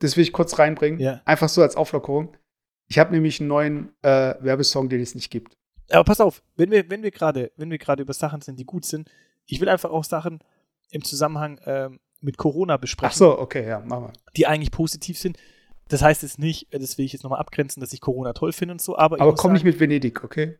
das 0.00 0.16
will 0.16 0.24
ich 0.24 0.32
kurz 0.32 0.58
reinbringen, 0.58 0.98
ja. 0.98 1.22
einfach 1.24 1.48
so 1.48 1.62
als 1.62 1.76
Auflockerung. 1.76 2.36
Ich 2.88 2.98
habe 2.98 3.12
nämlich 3.12 3.40
einen 3.40 3.48
neuen 3.48 3.94
äh, 4.02 4.34
Werbesong, 4.40 4.88
den 4.88 5.00
es 5.00 5.14
nicht 5.14 5.30
gibt. 5.30 5.56
Aber 5.92 6.04
pass 6.04 6.20
auf, 6.20 6.42
wenn 6.56 6.70
wir, 6.70 6.88
wenn 6.90 7.02
wir 7.02 7.10
gerade, 7.10 7.52
wenn 7.56 7.70
wir 7.70 7.78
gerade 7.78 8.02
über 8.02 8.12
Sachen 8.12 8.40
sind, 8.40 8.58
die 8.58 8.64
gut 8.64 8.84
sind, 8.84 9.10
ich 9.46 9.60
will 9.60 9.68
einfach 9.68 9.90
auch 9.90 10.04
Sachen 10.04 10.40
im 10.90 11.04
Zusammenhang 11.04 11.60
ähm, 11.64 12.00
mit 12.20 12.36
Corona 12.36 12.76
besprechen. 12.76 13.12
Ach 13.12 13.16
so, 13.16 13.38
okay, 13.38 13.66
ja, 13.66 13.80
machen 13.80 14.06
wir. 14.06 14.12
Die 14.36 14.46
eigentlich 14.46 14.70
positiv 14.70 15.18
sind. 15.18 15.38
Das 15.88 16.02
heißt 16.02 16.22
jetzt 16.22 16.38
nicht, 16.38 16.68
das 16.70 16.96
will 16.96 17.04
ich 17.04 17.12
jetzt 17.12 17.22
nochmal 17.22 17.40
abgrenzen, 17.40 17.80
dass 17.80 17.92
ich 17.92 18.00
Corona 18.00 18.32
toll 18.32 18.52
finde 18.52 18.72
und 18.72 18.80
so, 18.80 18.96
aber. 18.96 19.20
Aber 19.20 19.34
komm 19.34 19.50
sagen, 19.50 19.52
nicht 19.54 19.64
mit 19.64 19.80
Venedig, 19.80 20.24
okay? 20.24 20.58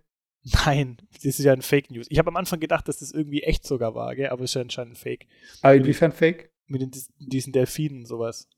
Nein, 0.67 0.97
das 1.15 1.25
ist 1.25 1.39
ja 1.39 1.53
ein 1.53 1.63
Fake 1.63 1.91
News. 1.91 2.07
Ich 2.11 2.19
habe 2.19 2.29
am 2.29 2.37
Anfang 2.37 2.59
gedacht, 2.59 2.89
dass 2.89 2.99
das 2.99 3.13
irgendwie 3.13 3.43
echt 3.43 3.65
sogar 3.65 3.95
war, 3.95 4.15
gell? 4.17 4.31
aber 4.31 4.43
es 4.43 4.51
ist 4.51 4.55
ja 4.55 4.63
anscheinend 4.63 4.95
ein 4.95 4.97
Fake. 4.97 5.27
Aber 5.61 5.75
inwiefern 5.75 6.11
Fake? 6.11 6.51
Mit 6.67 6.83
den, 6.83 6.91
diesen 7.19 7.53
Delfinen 7.53 8.01
und 8.01 8.07
sowas. 8.07 8.49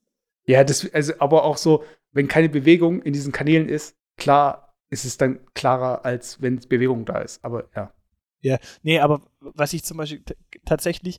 Ja, 0.46 0.64
das, 0.64 0.92
also, 0.94 1.12
aber 1.18 1.44
auch 1.44 1.58
so, 1.58 1.84
wenn 2.12 2.28
keine 2.28 2.48
Bewegung 2.48 3.02
in 3.02 3.12
diesen 3.12 3.32
Kanälen 3.32 3.68
ist, 3.68 3.96
klar 4.16 4.63
ist 4.94 5.04
es 5.04 5.16
dann 5.18 5.40
klarer, 5.54 6.04
als 6.04 6.40
wenn 6.40 6.60
Bewegung 6.60 7.04
da 7.04 7.18
ist. 7.18 7.44
Aber 7.44 7.68
ja. 7.74 7.92
Ja, 8.40 8.58
nee, 8.82 9.00
aber 9.00 9.22
was 9.40 9.72
ich 9.72 9.84
zum 9.84 9.96
Beispiel 9.96 10.22
tatsächlich, 10.64 11.18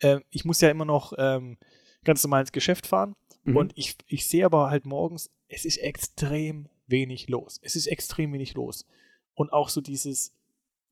äh, 0.00 0.20
ich 0.30 0.44
muss 0.44 0.60
ja 0.60 0.68
immer 0.68 0.84
noch 0.84 1.12
ähm, 1.16 1.56
ganz 2.04 2.22
normal 2.22 2.42
ins 2.42 2.52
Geschäft 2.52 2.86
fahren 2.86 3.16
mhm. 3.44 3.56
und 3.56 3.72
ich, 3.76 3.96
ich 4.06 4.28
sehe 4.28 4.44
aber 4.44 4.68
halt 4.68 4.84
morgens, 4.84 5.30
es 5.48 5.64
ist 5.64 5.78
extrem 5.78 6.68
wenig 6.86 7.28
los. 7.28 7.58
Es 7.62 7.76
ist 7.76 7.86
extrem 7.86 8.32
wenig 8.32 8.54
los. 8.54 8.84
Und 9.34 9.52
auch 9.52 9.68
so 9.68 9.80
dieses, 9.80 10.34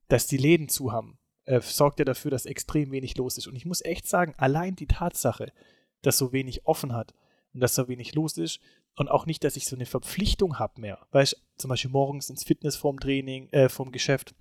dass 0.07 0.27
die 0.27 0.37
Läden 0.37 0.69
zu 0.69 0.93
haben, 0.93 1.19
äh, 1.45 1.61
sorgt 1.61 1.99
ja 1.99 2.05
dafür, 2.05 2.31
dass 2.31 2.47
extrem 2.47 2.91
wenig 2.91 3.17
los 3.17 3.37
ist. 3.37 3.49
Und 3.49 3.57
ich 3.57 3.67
muss 3.67 3.85
echt 3.85 4.07
sagen, 4.07 4.35
allein 4.39 4.77
die 4.77 4.87
Tatsache, 4.87 5.53
dass 6.03 6.17
so 6.17 6.33
wenig 6.33 6.67
offen 6.67 6.95
hat 6.95 7.15
und 7.59 7.63
dass 7.63 7.75
so 7.75 7.89
wenig 7.89 8.15
los 8.15 8.39
ist, 8.39 8.61
und 8.95 9.09
auch 9.09 9.27
nicht, 9.27 9.45
dass 9.45 9.57
ich 9.57 9.67
so 9.67 9.77
eine 9.77 9.87
Verpflichtung 9.87 10.59
habe 10.59 10.81
mehr. 10.81 11.07
Weißt 11.13 11.41
zum 11.57 11.69
Beispiel 11.69 11.91
morgens 11.91 12.31
ins 12.31 12.45
Fitness 12.45 12.77
vorm 12.77 12.99
Training, 12.99 13.49
äh, 13.51 13.69
vom 13.69 13.93
Geschäft 13.93 14.35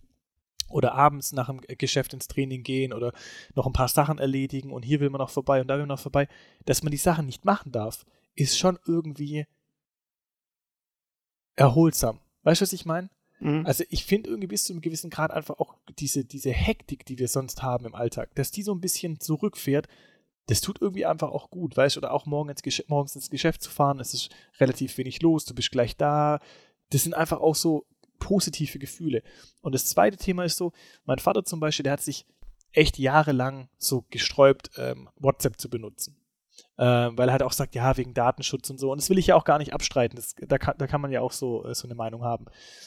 oder 0.70 0.94
abends 0.94 1.32
nach 1.32 1.48
dem 1.48 1.62
Geschäft 1.62 2.14
ins 2.14 2.28
Training 2.28 2.64
gehen 2.64 2.92
oder 2.92 3.14
noch 3.56 3.66
ein 3.68 3.74
paar 3.74 3.88
Sachen 3.88 4.18
erledigen 4.18 4.72
und 4.72 4.84
hier 4.84 5.00
will 5.00 5.10
man 5.10 5.20
noch 5.20 5.30
vorbei 5.30 5.62
und 5.62 5.68
da 5.68 5.76
will 5.76 5.82
man 5.82 5.90
noch 5.90 6.00
vorbei, 6.00 6.28
dass 6.66 6.84
man 6.84 6.92
die 6.92 6.98
Sachen 6.98 7.26
nicht 7.26 7.46
machen 7.46 7.72
darf, 7.72 8.06
ist 8.36 8.58
schon 8.58 8.80
irgendwie 8.86 9.46
erholsam. 11.56 12.20
Weißt 12.44 12.62
du, 12.62 12.64
was 12.64 12.74
ich 12.74 12.86
meine? 12.86 13.10
Mhm. 13.40 13.66
Also 13.66 13.84
ich 13.90 14.06
finde 14.06 14.30
irgendwie 14.30 14.48
bis 14.48 14.66
zu 14.66 14.74
einem 14.74 14.82
gewissen 14.82 15.10
Grad 15.10 15.32
einfach 15.32 15.60
auch 15.60 15.76
diese, 16.00 16.26
diese 16.26 16.52
Hektik, 16.52 17.06
die 17.06 17.20
wir 17.20 17.28
sonst 17.28 17.62
haben 17.62 17.86
im 17.86 17.96
Alltag, 17.96 18.34
dass 18.36 18.52
die 18.52 18.64
so 18.64 18.74
ein 18.74 18.82
bisschen 18.82 19.20
zurückfährt, 19.20 19.88
das 20.48 20.62
tut 20.62 20.82
irgendwie 20.82 21.06
einfach 21.06 21.30
auch 21.30 21.50
gut, 21.50 21.78
weißt 21.78 21.96
du, 21.96 22.00
oder 22.00 22.14
auch 22.14 22.26
morgen 22.26 22.50
ins 22.50 22.84
morgens 22.88 23.16
ins 23.16 23.30
Geschäft 23.30 23.62
zu 23.62 23.70
fahren, 23.70 24.00
es 24.00 24.14
ist 24.14 24.30
relativ 24.60 24.98
wenig 24.98 25.22
los, 25.22 25.46
du 25.46 25.54
bist 25.54 25.72
gleich 25.72 25.96
da. 25.98 26.40
Das 26.90 27.04
sind 27.04 27.14
einfach 27.14 27.40
auch 27.40 27.56
so 27.56 27.86
positive 28.20 28.80
Gefühle. 28.80 29.24
Und 29.62 29.76
das 29.76 29.86
zweite 29.86 30.18
Thema 30.18 30.46
ist 30.46 30.58
so, 30.58 30.72
mein 31.06 31.20
Vater 31.20 31.44
zum 31.44 31.60
Beispiel, 31.60 31.84
der 31.84 31.94
hat 31.94 32.02
sich 32.02 32.26
echt 32.72 32.98
jahrelang 32.98 33.70
so 33.78 34.06
gesträubt, 34.10 34.72
ähm, 34.78 35.10
WhatsApp 35.18 35.60
zu 35.60 35.70
benutzen 35.70 36.18
äh, 36.78 36.84
weil 36.84 37.30
er 37.30 37.34
halt 37.34 37.44
auch 37.44 37.52
sagt, 37.52 37.76
ja, 37.76 37.98
wegen 37.98 38.14
Datenschutz 38.14 38.70
und 38.70 38.80
so. 38.80 38.92
Und 38.92 39.02
das 39.02 39.10
will 39.10 39.18
ich 39.18 39.28
ja 39.28 39.36
auch 39.36 39.44
gar 39.44 39.58
nicht 39.58 39.74
abstreiten. 39.74 40.16
Das, 40.16 40.36
da, 40.36 40.58
kann, 40.58 40.76
da 40.78 40.88
kann 40.88 41.02
man 41.02 41.12
ja 41.12 41.22
auch 41.22 41.32
so, 41.32 41.66
äh, 41.66 41.74
so 41.74 41.88
eine 41.88 41.96
Meinung 41.96 42.24
haben. 42.24 42.46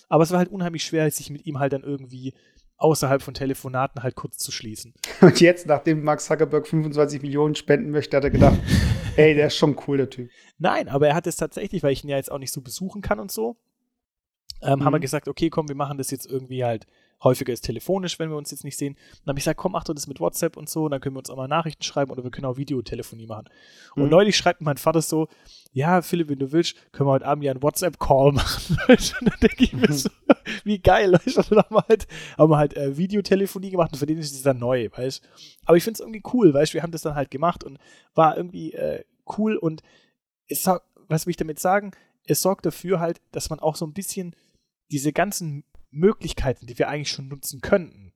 Aber 0.08 0.22
es 0.22 0.30
war 0.30 0.38
halt 0.38 0.50
unheimlich 0.50 0.84
schwer, 0.84 1.10
sich 1.10 1.30
mit 1.30 1.46
ihm 1.46 1.58
halt 1.58 1.72
dann 1.72 1.82
irgendwie 1.82 2.34
außerhalb 2.80 3.22
von 3.22 3.34
Telefonaten 3.34 4.02
halt 4.02 4.16
kurz 4.16 4.38
zu 4.38 4.50
schließen. 4.50 4.94
Und 5.20 5.40
jetzt, 5.40 5.66
nachdem 5.66 6.02
Mark 6.02 6.20
Zuckerberg 6.20 6.66
25 6.66 7.22
Millionen 7.22 7.54
spenden 7.54 7.90
möchte, 7.90 8.16
hat 8.16 8.24
er 8.24 8.30
gedacht, 8.30 8.58
ey, 9.16 9.34
der 9.34 9.48
ist 9.48 9.56
schon 9.56 9.76
cool, 9.86 9.98
der 9.98 10.10
Typ. 10.10 10.30
Nein, 10.58 10.88
aber 10.88 11.08
er 11.08 11.14
hat 11.14 11.26
es 11.26 11.36
tatsächlich, 11.36 11.82
weil 11.82 11.92
ich 11.92 12.02
ihn 12.02 12.10
ja 12.10 12.16
jetzt 12.16 12.32
auch 12.32 12.38
nicht 12.38 12.52
so 12.52 12.60
besuchen 12.60 13.02
kann 13.02 13.20
und 13.20 13.30
so, 13.30 13.56
ähm, 14.62 14.78
mhm. 14.78 14.84
haben 14.84 14.92
wir 14.92 14.98
mhm. 14.98 15.02
gesagt, 15.02 15.28
okay, 15.28 15.50
komm, 15.50 15.68
wir 15.68 15.76
machen 15.76 15.98
das 15.98 16.10
jetzt 16.10 16.26
irgendwie 16.26 16.64
halt 16.64 16.86
häufiger 17.22 17.52
ist 17.52 17.62
telefonisch, 17.62 18.18
wenn 18.18 18.30
wir 18.30 18.36
uns 18.36 18.50
jetzt 18.50 18.64
nicht 18.64 18.76
sehen. 18.76 18.96
dann 19.24 19.32
habe 19.32 19.38
ich 19.38 19.44
gesagt, 19.44 19.58
komm, 19.58 19.72
mach 19.72 19.84
doch 19.84 19.94
das 19.94 20.06
mit 20.06 20.20
WhatsApp 20.20 20.56
und 20.56 20.68
so, 20.68 20.84
und 20.84 20.92
dann 20.92 21.00
können 21.00 21.14
wir 21.14 21.20
uns 21.20 21.30
auch 21.30 21.36
mal 21.36 21.48
Nachrichten 21.48 21.82
schreiben 21.82 22.10
oder 22.10 22.24
wir 22.24 22.30
können 22.30 22.46
auch 22.46 22.56
Videotelefonie 22.56 23.26
machen. 23.26 23.48
Und 23.94 24.04
mhm. 24.04 24.10
neulich 24.10 24.36
schreibt 24.36 24.60
mein 24.60 24.76
Vater 24.76 25.02
so, 25.02 25.28
ja, 25.72 26.02
Philipp, 26.02 26.28
wenn 26.28 26.38
du 26.38 26.52
willst, 26.52 26.76
können 26.92 27.08
wir 27.08 27.12
heute 27.12 27.26
Abend 27.26 27.44
ja 27.44 27.52
einen 27.52 27.62
WhatsApp-Call 27.62 28.32
machen. 28.32 28.78
und 28.88 29.14
dann 29.20 29.40
denke 29.40 29.64
ich 29.64 29.72
mir 29.72 29.92
so, 29.92 30.10
wie 30.64 30.78
geil, 30.78 31.12
weißt 31.12 31.36
du, 31.36 31.42
dann 31.54 31.64
haben 31.64 31.76
wir 31.76 31.84
halt, 31.88 32.06
haben 32.38 32.50
wir 32.50 32.56
halt 32.56 32.76
äh, 32.76 32.96
Videotelefonie 32.96 33.70
gemacht 33.70 33.92
und 33.92 33.98
für 33.98 34.06
den 34.06 34.18
ist 34.18 34.34
es 34.34 34.42
dann 34.42 34.58
neu, 34.58 34.88
weißt 34.90 35.22
Aber 35.66 35.76
ich 35.76 35.84
finde 35.84 35.98
es 35.98 36.00
irgendwie 36.00 36.22
cool, 36.32 36.54
weißt 36.54 36.72
du, 36.72 36.74
wir 36.74 36.82
haben 36.82 36.92
das 36.92 37.02
dann 37.02 37.14
halt 37.14 37.30
gemacht 37.30 37.64
und 37.64 37.78
war 38.14 38.36
irgendwie 38.36 38.72
äh, 38.72 39.04
cool 39.38 39.56
und 39.56 39.82
es, 40.48 40.66
was 41.08 41.26
will 41.26 41.30
ich 41.30 41.36
damit 41.36 41.60
sagen? 41.60 41.92
Es 42.24 42.42
sorgt 42.42 42.66
dafür 42.66 43.00
halt, 43.00 43.20
dass 43.32 43.50
man 43.50 43.60
auch 43.60 43.76
so 43.76 43.86
ein 43.86 43.92
bisschen 43.92 44.34
diese 44.90 45.12
ganzen 45.12 45.64
Möglichkeiten, 45.90 46.66
die 46.66 46.78
wir 46.78 46.88
eigentlich 46.88 47.10
schon 47.10 47.28
nutzen 47.28 47.60
könnten, 47.60 48.12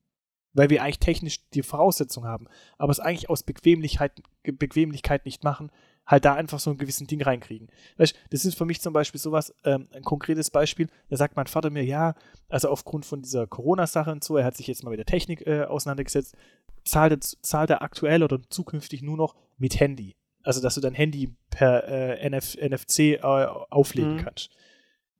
weil 0.52 0.70
wir 0.70 0.82
eigentlich 0.82 1.00
technisch 1.00 1.48
die 1.50 1.62
Voraussetzungen 1.62 2.28
haben, 2.28 2.46
aber 2.78 2.92
es 2.92 3.00
eigentlich 3.00 3.28
aus 3.28 3.42
Bequemlichkeit, 3.42 4.22
Bequemlichkeit 4.42 5.26
nicht 5.26 5.44
machen, 5.44 5.70
halt 6.06 6.24
da 6.24 6.34
einfach 6.34 6.60
so 6.60 6.70
ein 6.70 6.78
gewissen 6.78 7.06
Ding 7.06 7.22
reinkriegen. 7.22 7.68
Weißt, 7.96 8.14
das 8.30 8.44
ist 8.44 8.56
für 8.56 8.66
mich 8.66 8.80
zum 8.80 8.92
Beispiel 8.92 9.20
sowas, 9.20 9.54
ähm, 9.64 9.88
ein 9.92 10.02
konkretes 10.02 10.50
Beispiel, 10.50 10.88
da 11.08 11.16
sagt 11.16 11.36
mein 11.36 11.46
Vater 11.46 11.70
mir, 11.70 11.84
ja, 11.84 12.14
also 12.48 12.68
aufgrund 12.68 13.06
von 13.06 13.22
dieser 13.22 13.46
Corona-Sache 13.46 14.12
und 14.12 14.22
so, 14.22 14.36
er 14.36 14.44
hat 14.44 14.56
sich 14.56 14.66
jetzt 14.66 14.84
mal 14.84 14.90
mit 14.90 14.98
der 14.98 15.06
Technik 15.06 15.46
äh, 15.46 15.64
auseinandergesetzt, 15.64 16.36
zahlt 16.84 17.12
er, 17.12 17.20
zahlt 17.20 17.70
er 17.70 17.82
aktuell 17.82 18.22
oder 18.22 18.40
zukünftig 18.50 19.02
nur 19.02 19.16
noch 19.16 19.34
mit 19.56 19.80
Handy. 19.80 20.14
Also, 20.42 20.60
dass 20.60 20.74
du 20.74 20.82
dein 20.82 20.92
Handy 20.92 21.34
per 21.48 21.88
äh, 21.88 22.28
NF, 22.28 22.56
NFC 22.56 22.98
äh, 22.98 23.18
auflegen 23.22 24.16
mhm. 24.16 24.24
kannst 24.24 24.50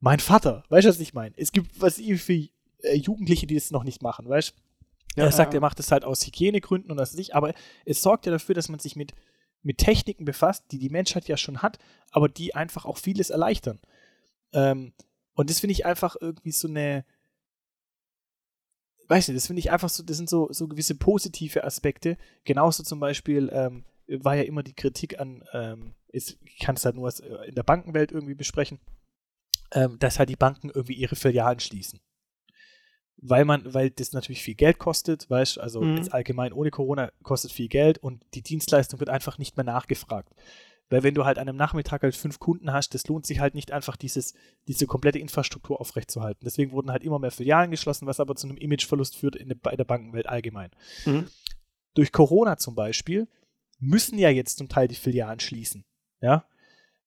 mein 0.05 0.19
Vater, 0.19 0.63
weißt 0.69 0.85
du, 0.85 0.89
was 0.89 0.99
ich 0.99 1.15
meine? 1.15 1.33
Es 1.35 1.51
gibt 1.51 1.81
was 1.81 1.95
für 1.95 2.33
äh, 2.33 2.49
Jugendliche, 2.93 3.47
die 3.47 3.55
das 3.55 3.71
noch 3.71 3.83
nicht 3.83 4.03
machen, 4.03 4.29
weißt 4.29 4.51
du? 4.51 5.19
Ja, 5.19 5.25
er 5.25 5.31
sagt, 5.31 5.53
ja. 5.53 5.57
er 5.57 5.61
macht 5.61 5.79
es 5.79 5.91
halt 5.91 6.05
aus 6.05 6.23
Hygienegründen 6.27 6.91
und 6.91 6.97
das 6.97 7.15
nicht, 7.15 7.33
aber 7.33 7.55
es 7.85 8.03
sorgt 8.03 8.27
ja 8.27 8.31
dafür, 8.31 8.53
dass 8.53 8.69
man 8.69 8.79
sich 8.79 8.95
mit, 8.95 9.13
mit 9.63 9.79
Techniken 9.79 10.23
befasst, 10.23 10.65
die 10.69 10.77
die 10.77 10.91
Menschheit 10.91 11.27
ja 11.27 11.37
schon 11.37 11.63
hat, 11.63 11.79
aber 12.11 12.29
die 12.29 12.53
einfach 12.53 12.85
auch 12.85 12.99
vieles 12.99 13.31
erleichtern. 13.31 13.79
Ähm, 14.53 14.93
und 15.33 15.49
das 15.49 15.59
finde 15.59 15.71
ich 15.71 15.87
einfach 15.87 16.15
irgendwie 16.21 16.51
so 16.51 16.67
eine, 16.67 17.03
weiß 19.07 19.27
nicht, 19.27 19.37
das 19.37 19.47
finde 19.47 19.61
ich 19.61 19.71
einfach 19.71 19.89
so, 19.89 20.03
das 20.03 20.17
sind 20.17 20.29
so, 20.29 20.49
so 20.51 20.67
gewisse 20.67 20.93
positive 20.93 21.63
Aspekte. 21.63 22.15
Genauso 22.43 22.83
zum 22.83 22.99
Beispiel 22.99 23.49
ähm, 23.51 23.85
war 24.07 24.35
ja 24.35 24.43
immer 24.43 24.61
die 24.61 24.75
Kritik 24.75 25.19
an, 25.19 25.43
ähm, 25.51 25.95
ist, 26.09 26.37
ich 26.45 26.59
kann 26.59 26.75
es 26.75 26.85
halt 26.85 26.95
nur 26.95 27.09
äh, 27.09 27.47
in 27.47 27.55
der 27.55 27.63
Bankenwelt 27.63 28.11
irgendwie 28.11 28.35
besprechen, 28.35 28.79
ähm, 29.75 29.99
dass 29.99 30.17
halt 30.17 30.29
die 30.29 30.37
Banken 30.37 30.71
irgendwie 30.73 30.93
ihre 30.95 31.15
Filialen 31.15 31.59
schließen. 31.59 31.99
Weil 33.17 33.45
man, 33.45 33.73
weil 33.73 33.91
das 33.91 34.13
natürlich 34.13 34.41
viel 34.41 34.55
Geld 34.55 34.79
kostet, 34.79 35.29
weißt 35.29 35.59
also 35.59 35.81
mhm. 35.81 35.97
jetzt 35.97 36.13
allgemein 36.13 36.53
ohne 36.53 36.71
Corona 36.71 37.11
kostet 37.23 37.51
viel 37.51 37.67
Geld 37.67 37.97
und 37.97 38.23
die 38.33 38.41
Dienstleistung 38.41 38.99
wird 38.99 39.09
einfach 39.09 39.37
nicht 39.37 39.57
mehr 39.57 39.63
nachgefragt. 39.63 40.33
Weil 40.89 41.03
wenn 41.03 41.15
du 41.15 41.25
halt 41.25 41.39
an 41.39 41.49
einem 41.49 41.57
Nachmittag 41.57 42.03
halt 42.03 42.15
fünf 42.15 42.39
Kunden 42.39 42.71
hast, 42.71 42.93
das 42.93 43.07
lohnt 43.07 43.25
sich 43.25 43.39
halt 43.39 43.55
nicht 43.55 43.71
einfach, 43.71 43.95
dieses, 43.95 44.33
diese 44.67 44.85
komplette 44.85 45.17
Infrastruktur 45.17 45.81
aufrechtzuerhalten. 45.81 46.45
Deswegen 46.45 46.71
wurden 46.71 46.91
halt 46.91 47.03
immer 47.03 47.19
mehr 47.19 47.31
Filialen 47.31 47.71
geschlossen, 47.71 48.05
was 48.05 48.19
aber 48.19 48.35
zu 48.35 48.47
einem 48.47 48.57
Imageverlust 48.57 49.15
führt 49.17 49.35
in 49.35 49.49
der, 49.49 49.55
bei 49.55 49.75
der 49.75 49.83
Bankenwelt 49.83 50.27
allgemein. 50.27 50.69
Mhm. 51.05 51.27
Durch 51.95 52.11
Corona 52.11 52.57
zum 52.57 52.75
Beispiel 52.75 53.27
müssen 53.79 54.19
ja 54.19 54.29
jetzt 54.29 54.57
zum 54.57 54.69
Teil 54.69 54.87
die 54.87 54.95
Filialen 54.95 55.39
schließen. 55.39 55.85
Ja, 56.21 56.45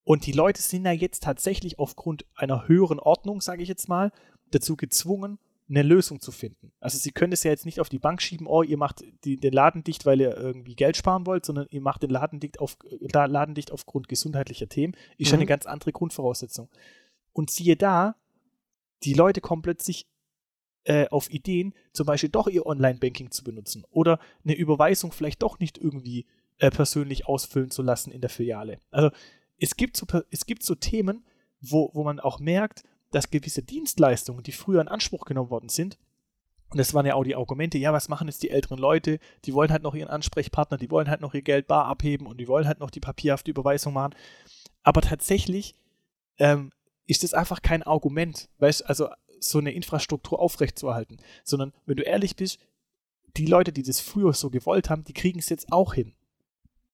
und 0.08 0.24
die 0.24 0.32
Leute 0.32 0.62
sind 0.62 0.86
ja 0.86 0.92
jetzt 0.92 1.22
tatsächlich 1.22 1.78
aufgrund 1.78 2.24
einer 2.34 2.66
höheren 2.66 2.98
Ordnung, 2.98 3.42
sage 3.42 3.62
ich 3.62 3.68
jetzt 3.68 3.90
mal, 3.90 4.10
dazu 4.50 4.74
gezwungen, 4.74 5.38
eine 5.68 5.82
Lösung 5.82 6.22
zu 6.22 6.32
finden. 6.32 6.72
Also 6.80 6.96
sie 6.96 7.10
können 7.10 7.34
es 7.34 7.42
ja 7.42 7.50
jetzt 7.50 7.66
nicht 7.66 7.78
auf 7.78 7.90
die 7.90 7.98
Bank 7.98 8.22
schieben, 8.22 8.46
oh, 8.46 8.62
ihr 8.62 8.78
macht 8.78 9.04
die, 9.24 9.36
den 9.36 9.52
Laden 9.52 9.84
dicht, 9.84 10.06
weil 10.06 10.18
ihr 10.18 10.34
irgendwie 10.34 10.76
Geld 10.76 10.96
sparen 10.96 11.26
wollt, 11.26 11.44
sondern 11.44 11.66
ihr 11.68 11.82
macht 11.82 12.02
den 12.02 12.08
Laden 12.08 12.40
dicht, 12.40 12.58
auf, 12.58 12.78
äh, 12.88 13.26
Laden 13.26 13.54
dicht 13.54 13.70
aufgrund 13.70 14.08
gesundheitlicher 14.08 14.66
Themen. 14.70 14.94
Ist 15.18 15.26
mhm. 15.26 15.30
schon 15.30 15.38
eine 15.40 15.46
ganz 15.46 15.66
andere 15.66 15.92
Grundvoraussetzung. 15.92 16.70
Und 17.34 17.50
siehe 17.50 17.76
da, 17.76 18.16
die 19.02 19.12
Leute 19.12 19.42
kommen 19.42 19.60
plötzlich 19.60 20.08
äh, 20.84 21.06
auf 21.08 21.30
Ideen, 21.30 21.74
zum 21.92 22.06
Beispiel 22.06 22.30
doch 22.30 22.48
ihr 22.48 22.64
Online-Banking 22.64 23.30
zu 23.30 23.44
benutzen 23.44 23.84
oder 23.90 24.20
eine 24.42 24.54
Überweisung 24.54 25.12
vielleicht 25.12 25.42
doch 25.42 25.58
nicht 25.58 25.76
irgendwie 25.76 26.24
äh, 26.56 26.70
persönlich 26.70 27.26
ausfüllen 27.26 27.70
zu 27.70 27.82
lassen 27.82 28.10
in 28.10 28.22
der 28.22 28.30
Filiale. 28.30 28.80
Also 28.90 29.10
es 29.58 29.76
gibt 29.76 29.96
so, 29.96 30.06
es 30.30 30.46
gibt 30.46 30.62
so 30.62 30.74
Themen, 30.74 31.24
wo, 31.60 31.90
wo 31.92 32.04
man 32.04 32.20
auch 32.20 32.38
merkt, 32.38 32.84
dass 33.10 33.30
gewisse 33.30 33.62
Dienstleistungen, 33.62 34.42
die 34.42 34.52
früher 34.52 34.80
in 34.80 34.88
Anspruch 34.88 35.24
genommen 35.24 35.50
worden 35.50 35.68
sind, 35.68 35.98
und 36.70 36.76
das 36.76 36.92
waren 36.92 37.06
ja 37.06 37.14
auch 37.14 37.24
die 37.24 37.34
Argumente, 37.34 37.78
ja, 37.78 37.92
was 37.94 38.10
machen 38.10 38.28
jetzt 38.28 38.42
die 38.42 38.50
älteren 38.50 38.78
Leute? 38.78 39.20
Die 39.46 39.54
wollen 39.54 39.72
halt 39.72 39.82
noch 39.82 39.94
ihren 39.94 40.10
Ansprechpartner, 40.10 40.76
die 40.76 40.90
wollen 40.90 41.08
halt 41.08 41.22
noch 41.22 41.32
ihr 41.32 41.40
Geld 41.40 41.66
bar 41.66 41.86
abheben 41.86 42.26
und 42.26 42.38
die 42.38 42.46
wollen 42.46 42.66
halt 42.66 42.78
noch 42.78 42.90
die 42.90 43.00
papierhafte 43.00 43.50
Überweisung 43.50 43.94
machen. 43.94 44.14
Aber 44.82 45.00
tatsächlich 45.00 45.74
ähm, 46.38 46.70
ist 47.06 47.22
das 47.22 47.32
einfach 47.32 47.62
kein 47.62 47.82
Argument, 47.82 48.50
weißt 48.58 48.86
also 48.86 49.08
so 49.40 49.58
eine 49.58 49.72
Infrastruktur 49.72 50.40
aufrechtzuerhalten, 50.40 51.18
sondern 51.42 51.72
wenn 51.86 51.96
du 51.96 52.02
ehrlich 52.02 52.36
bist, 52.36 52.58
die 53.36 53.46
Leute, 53.46 53.72
die 53.72 53.82
das 53.82 54.00
früher 54.00 54.34
so 54.34 54.50
gewollt 54.50 54.90
haben, 54.90 55.04
die 55.04 55.14
kriegen 55.14 55.38
es 55.38 55.48
jetzt 55.48 55.72
auch 55.72 55.94
hin 55.94 56.12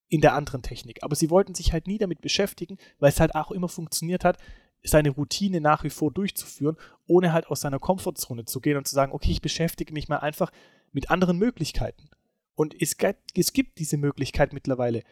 in 0.09 0.21
der 0.21 0.35
anderen 0.35 0.63
Technik. 0.63 1.03
Aber 1.03 1.17
sie 1.17 1.31
wollten 1.31 1.55
sich 1.55 1.73
halt 1.73 1.87
nie 1.87 1.99
damit 1.99 2.21
beschäftigen, 2.21 2.79
weil 2.99 3.11
es 3.11 3.21
halt 3.21 3.35
auch 3.35 3.51
immer 3.51 3.69
funktioniert 3.69 4.25
hat, 4.25 4.39
seine 4.83 5.11
Routine 5.11 5.61
nach 5.61 5.83
wie 5.83 5.91
vor 5.91 6.13
durchzuführen, 6.13 6.77
ohne 7.07 7.33
halt 7.33 7.47
aus 7.47 7.63
seiner 7.63 7.79
Komfortzone 7.79 8.45
zu 8.45 8.61
gehen 8.61 8.77
und 8.77 8.87
zu 8.87 8.95
sagen, 8.95 9.13
okay, 9.13 9.31
ich 9.31 9.41
beschäftige 9.41 9.93
mich 9.93 10.09
mal 10.09 10.19
einfach 10.19 10.53
mit 10.93 11.11
anderen 11.11 11.39
Möglichkeiten. 11.39 12.11
Und 12.55 12.81
es, 12.81 12.97
es 13.35 13.53
gibt 13.53 13.79
diese 13.79 13.97
Möglichkeit 13.97 14.53
mittlerweile, 14.53 15.03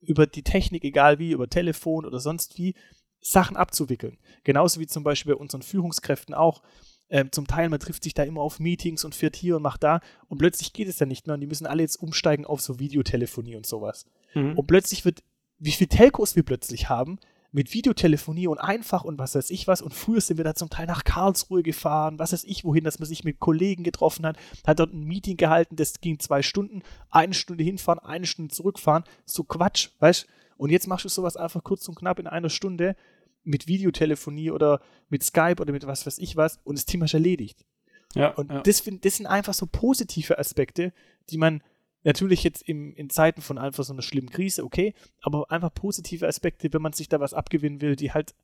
über 0.00 0.26
die 0.26 0.42
Technik, 0.42 0.84
egal 0.84 1.18
wie, 1.18 1.30
über 1.30 1.48
Telefon 1.48 2.04
oder 2.04 2.20
sonst 2.20 2.58
wie, 2.58 2.74
Sachen 3.20 3.56
abzuwickeln. 3.56 4.18
Genauso 4.44 4.80
wie 4.80 4.86
zum 4.86 5.04
Beispiel 5.04 5.34
bei 5.34 5.40
unseren 5.40 5.62
Führungskräften 5.62 6.34
auch. 6.34 6.62
Ähm, 7.08 7.30
zum 7.30 7.46
Teil, 7.46 7.68
man 7.68 7.78
trifft 7.78 8.02
sich 8.02 8.14
da 8.14 8.24
immer 8.24 8.40
auf 8.40 8.58
Meetings 8.58 9.04
und 9.04 9.14
fährt 9.14 9.36
hier 9.36 9.56
und 9.56 9.62
macht 9.62 9.82
da 9.84 10.00
und 10.28 10.38
plötzlich 10.38 10.72
geht 10.72 10.88
es 10.88 10.96
dann 10.96 11.08
nicht 11.08 11.26
mehr 11.26 11.34
und 11.34 11.40
die 11.40 11.46
müssen 11.46 11.66
alle 11.66 11.82
jetzt 11.82 11.96
umsteigen 11.96 12.44
auf 12.44 12.60
so 12.60 12.78
Videotelefonie 12.78 13.54
und 13.54 13.66
sowas. 13.66 14.06
Mhm. 14.34 14.58
Und 14.58 14.66
plötzlich 14.66 15.04
wird, 15.04 15.22
wie 15.58 15.72
viele 15.72 15.88
Telcos 15.88 16.36
wir 16.36 16.42
plötzlich 16.42 16.88
haben, 16.88 17.18
mit 17.52 17.74
Videotelefonie 17.74 18.46
und 18.46 18.58
einfach 18.58 19.04
und 19.04 19.18
was 19.18 19.34
weiß 19.34 19.50
ich 19.50 19.68
was. 19.68 19.82
Und 19.82 19.92
früher 19.92 20.20
sind 20.20 20.38
wir 20.38 20.44
da 20.44 20.54
zum 20.54 20.70
Teil 20.70 20.86
nach 20.86 21.04
Karlsruhe 21.04 21.62
gefahren, 21.62 22.18
was 22.18 22.32
weiß 22.32 22.44
ich 22.44 22.64
wohin, 22.64 22.84
dass 22.84 22.98
man 22.98 23.06
sich 23.06 23.24
mit 23.24 23.38
Kollegen 23.38 23.84
getroffen 23.84 24.26
hat, 24.26 24.38
hat 24.66 24.80
dort 24.80 24.92
ein 24.92 25.04
Meeting 25.04 25.36
gehalten, 25.36 25.76
das 25.76 26.00
ging 26.00 26.18
zwei 26.18 26.42
Stunden, 26.42 26.82
eine 27.10 27.34
Stunde 27.34 27.62
hinfahren, 27.62 27.98
eine 27.98 28.26
Stunde 28.26 28.54
zurückfahren. 28.54 29.04
So 29.26 29.44
Quatsch, 29.44 29.90
weißt 30.00 30.26
Und 30.56 30.70
jetzt 30.70 30.88
machst 30.88 31.04
du 31.04 31.10
sowas 31.10 31.36
einfach 31.36 31.62
kurz 31.62 31.86
und 31.88 31.94
knapp 31.94 32.18
in 32.18 32.26
einer 32.26 32.50
Stunde 32.50 32.96
mit 33.44 33.66
Videotelefonie 33.66 34.50
oder 34.50 34.80
mit 35.08 35.22
Skype 35.22 35.60
oder 35.60 35.72
mit 35.72 35.86
was 35.86 36.06
weiß 36.06 36.18
ich 36.18 36.36
was 36.36 36.58
und 36.64 36.78
das 36.78 36.86
Thema 36.86 37.04
ist 37.04 37.14
erledigt. 37.14 37.66
Ja, 38.14 38.28
und 38.28 38.50
ja. 38.50 38.60
Das, 38.60 38.82
das 38.84 39.16
sind 39.16 39.26
einfach 39.26 39.54
so 39.54 39.66
positive 39.66 40.38
Aspekte, 40.38 40.92
die 41.30 41.38
man 41.38 41.62
Natürlich 42.04 42.42
jetzt 42.42 42.62
im, 42.68 42.94
in 42.94 43.10
Zeiten 43.10 43.42
von 43.42 43.58
einfach 43.58 43.84
so 43.84 43.92
einer 43.92 44.02
schlimmen 44.02 44.30
Krise, 44.30 44.64
okay, 44.64 44.94
aber 45.20 45.50
einfach 45.50 45.72
positive 45.72 46.26
Aspekte, 46.26 46.72
wenn 46.72 46.82
man 46.82 46.92
sich 46.92 47.08
da 47.08 47.20
was 47.20 47.34
abgewinnen 47.34 47.80
will, 47.80 47.94
die 47.96 48.12
halt 48.12 48.34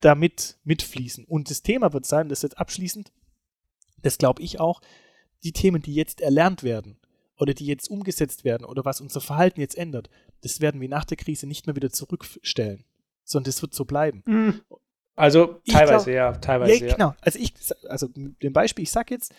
damit 0.00 0.58
mitfließen. 0.64 1.24
Und 1.26 1.50
das 1.50 1.62
Thema 1.62 1.92
wird 1.92 2.06
sein, 2.06 2.28
das 2.28 2.42
jetzt 2.42 2.58
abschließend, 2.58 3.12
das 4.02 4.16
glaube 4.18 4.42
ich 4.42 4.58
auch, 4.58 4.80
die 5.44 5.52
Themen, 5.52 5.82
die 5.82 5.94
jetzt 5.94 6.20
erlernt 6.20 6.62
werden 6.62 6.98
oder 7.36 7.52
die 7.54 7.66
jetzt 7.66 7.90
umgesetzt 7.90 8.44
werden 8.44 8.64
oder 8.64 8.84
was 8.84 9.00
unser 9.00 9.20
Verhalten 9.20 9.60
jetzt 9.60 9.76
ändert, 9.76 10.08
das 10.42 10.60
werden 10.60 10.80
wir 10.80 10.88
nach 10.88 11.04
der 11.04 11.16
Krise 11.18 11.46
nicht 11.46 11.66
mehr 11.66 11.76
wieder 11.76 11.90
zurückstellen. 11.90 12.84
sondern 13.24 13.50
das 13.50 13.62
wird 13.62 13.74
so 13.74 13.84
bleiben. 13.84 14.22
Mhm. 14.26 14.60
Also 15.14 15.60
Ich 15.64 15.72
teilweise 15.74 16.04
glaub- 16.06 16.14
ja, 16.14 16.32
teilweise 16.32 16.86
ja, 16.86 16.94
genau. 16.94 17.14
Also 17.20 17.38
ich, 17.38 17.52
also 17.88 18.08
mit 18.16 18.42
dem 18.42 18.52
Beispiel, 18.54 18.82
ich 18.84 18.90
sag 18.90 19.10
jetzt, 19.10 19.34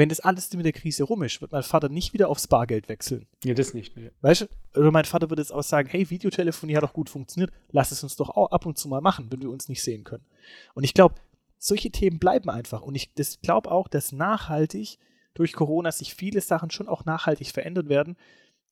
wenn 0.00 0.08
das 0.08 0.20
alles 0.20 0.50
mit 0.54 0.64
der 0.64 0.72
Krise 0.72 1.04
rum 1.04 1.22
ist, 1.22 1.42
wird 1.42 1.52
mein 1.52 1.62
Vater 1.62 1.90
nicht 1.90 2.14
wieder 2.14 2.30
aufs 2.30 2.48
Bargeld 2.48 2.88
wechseln. 2.88 3.26
Ja, 3.44 3.52
das 3.52 3.74
nicht. 3.74 3.96
Nee. 3.96 4.10
Weißt 4.22 4.40
du? 4.40 4.46
Oder 4.80 4.90
mein 4.90 5.04
Vater 5.04 5.28
würde 5.28 5.42
jetzt 5.42 5.52
auch 5.52 5.62
sagen, 5.62 5.90
hey, 5.90 6.08
Videotelefonie 6.08 6.74
hat 6.74 6.82
doch 6.82 6.94
gut 6.94 7.10
funktioniert, 7.10 7.52
lass 7.70 7.92
es 7.92 8.02
uns 8.02 8.16
doch 8.16 8.30
auch 8.30 8.50
ab 8.50 8.64
und 8.64 8.78
zu 8.78 8.88
mal 8.88 9.02
machen, 9.02 9.26
wenn 9.30 9.42
wir 9.42 9.50
uns 9.50 9.68
nicht 9.68 9.82
sehen 9.82 10.02
können. 10.02 10.24
Und 10.72 10.84
ich 10.84 10.94
glaube, 10.94 11.16
solche 11.58 11.90
Themen 11.90 12.18
bleiben 12.18 12.48
einfach. 12.48 12.80
Und 12.80 12.94
ich 12.94 13.10
glaube 13.42 13.70
auch, 13.70 13.88
dass 13.88 14.10
nachhaltig 14.10 14.98
durch 15.34 15.52
Corona 15.52 15.92
sich 15.92 16.14
viele 16.14 16.40
Sachen 16.40 16.70
schon 16.70 16.88
auch 16.88 17.04
nachhaltig 17.04 17.52
verändern 17.52 17.90
werden. 17.90 18.16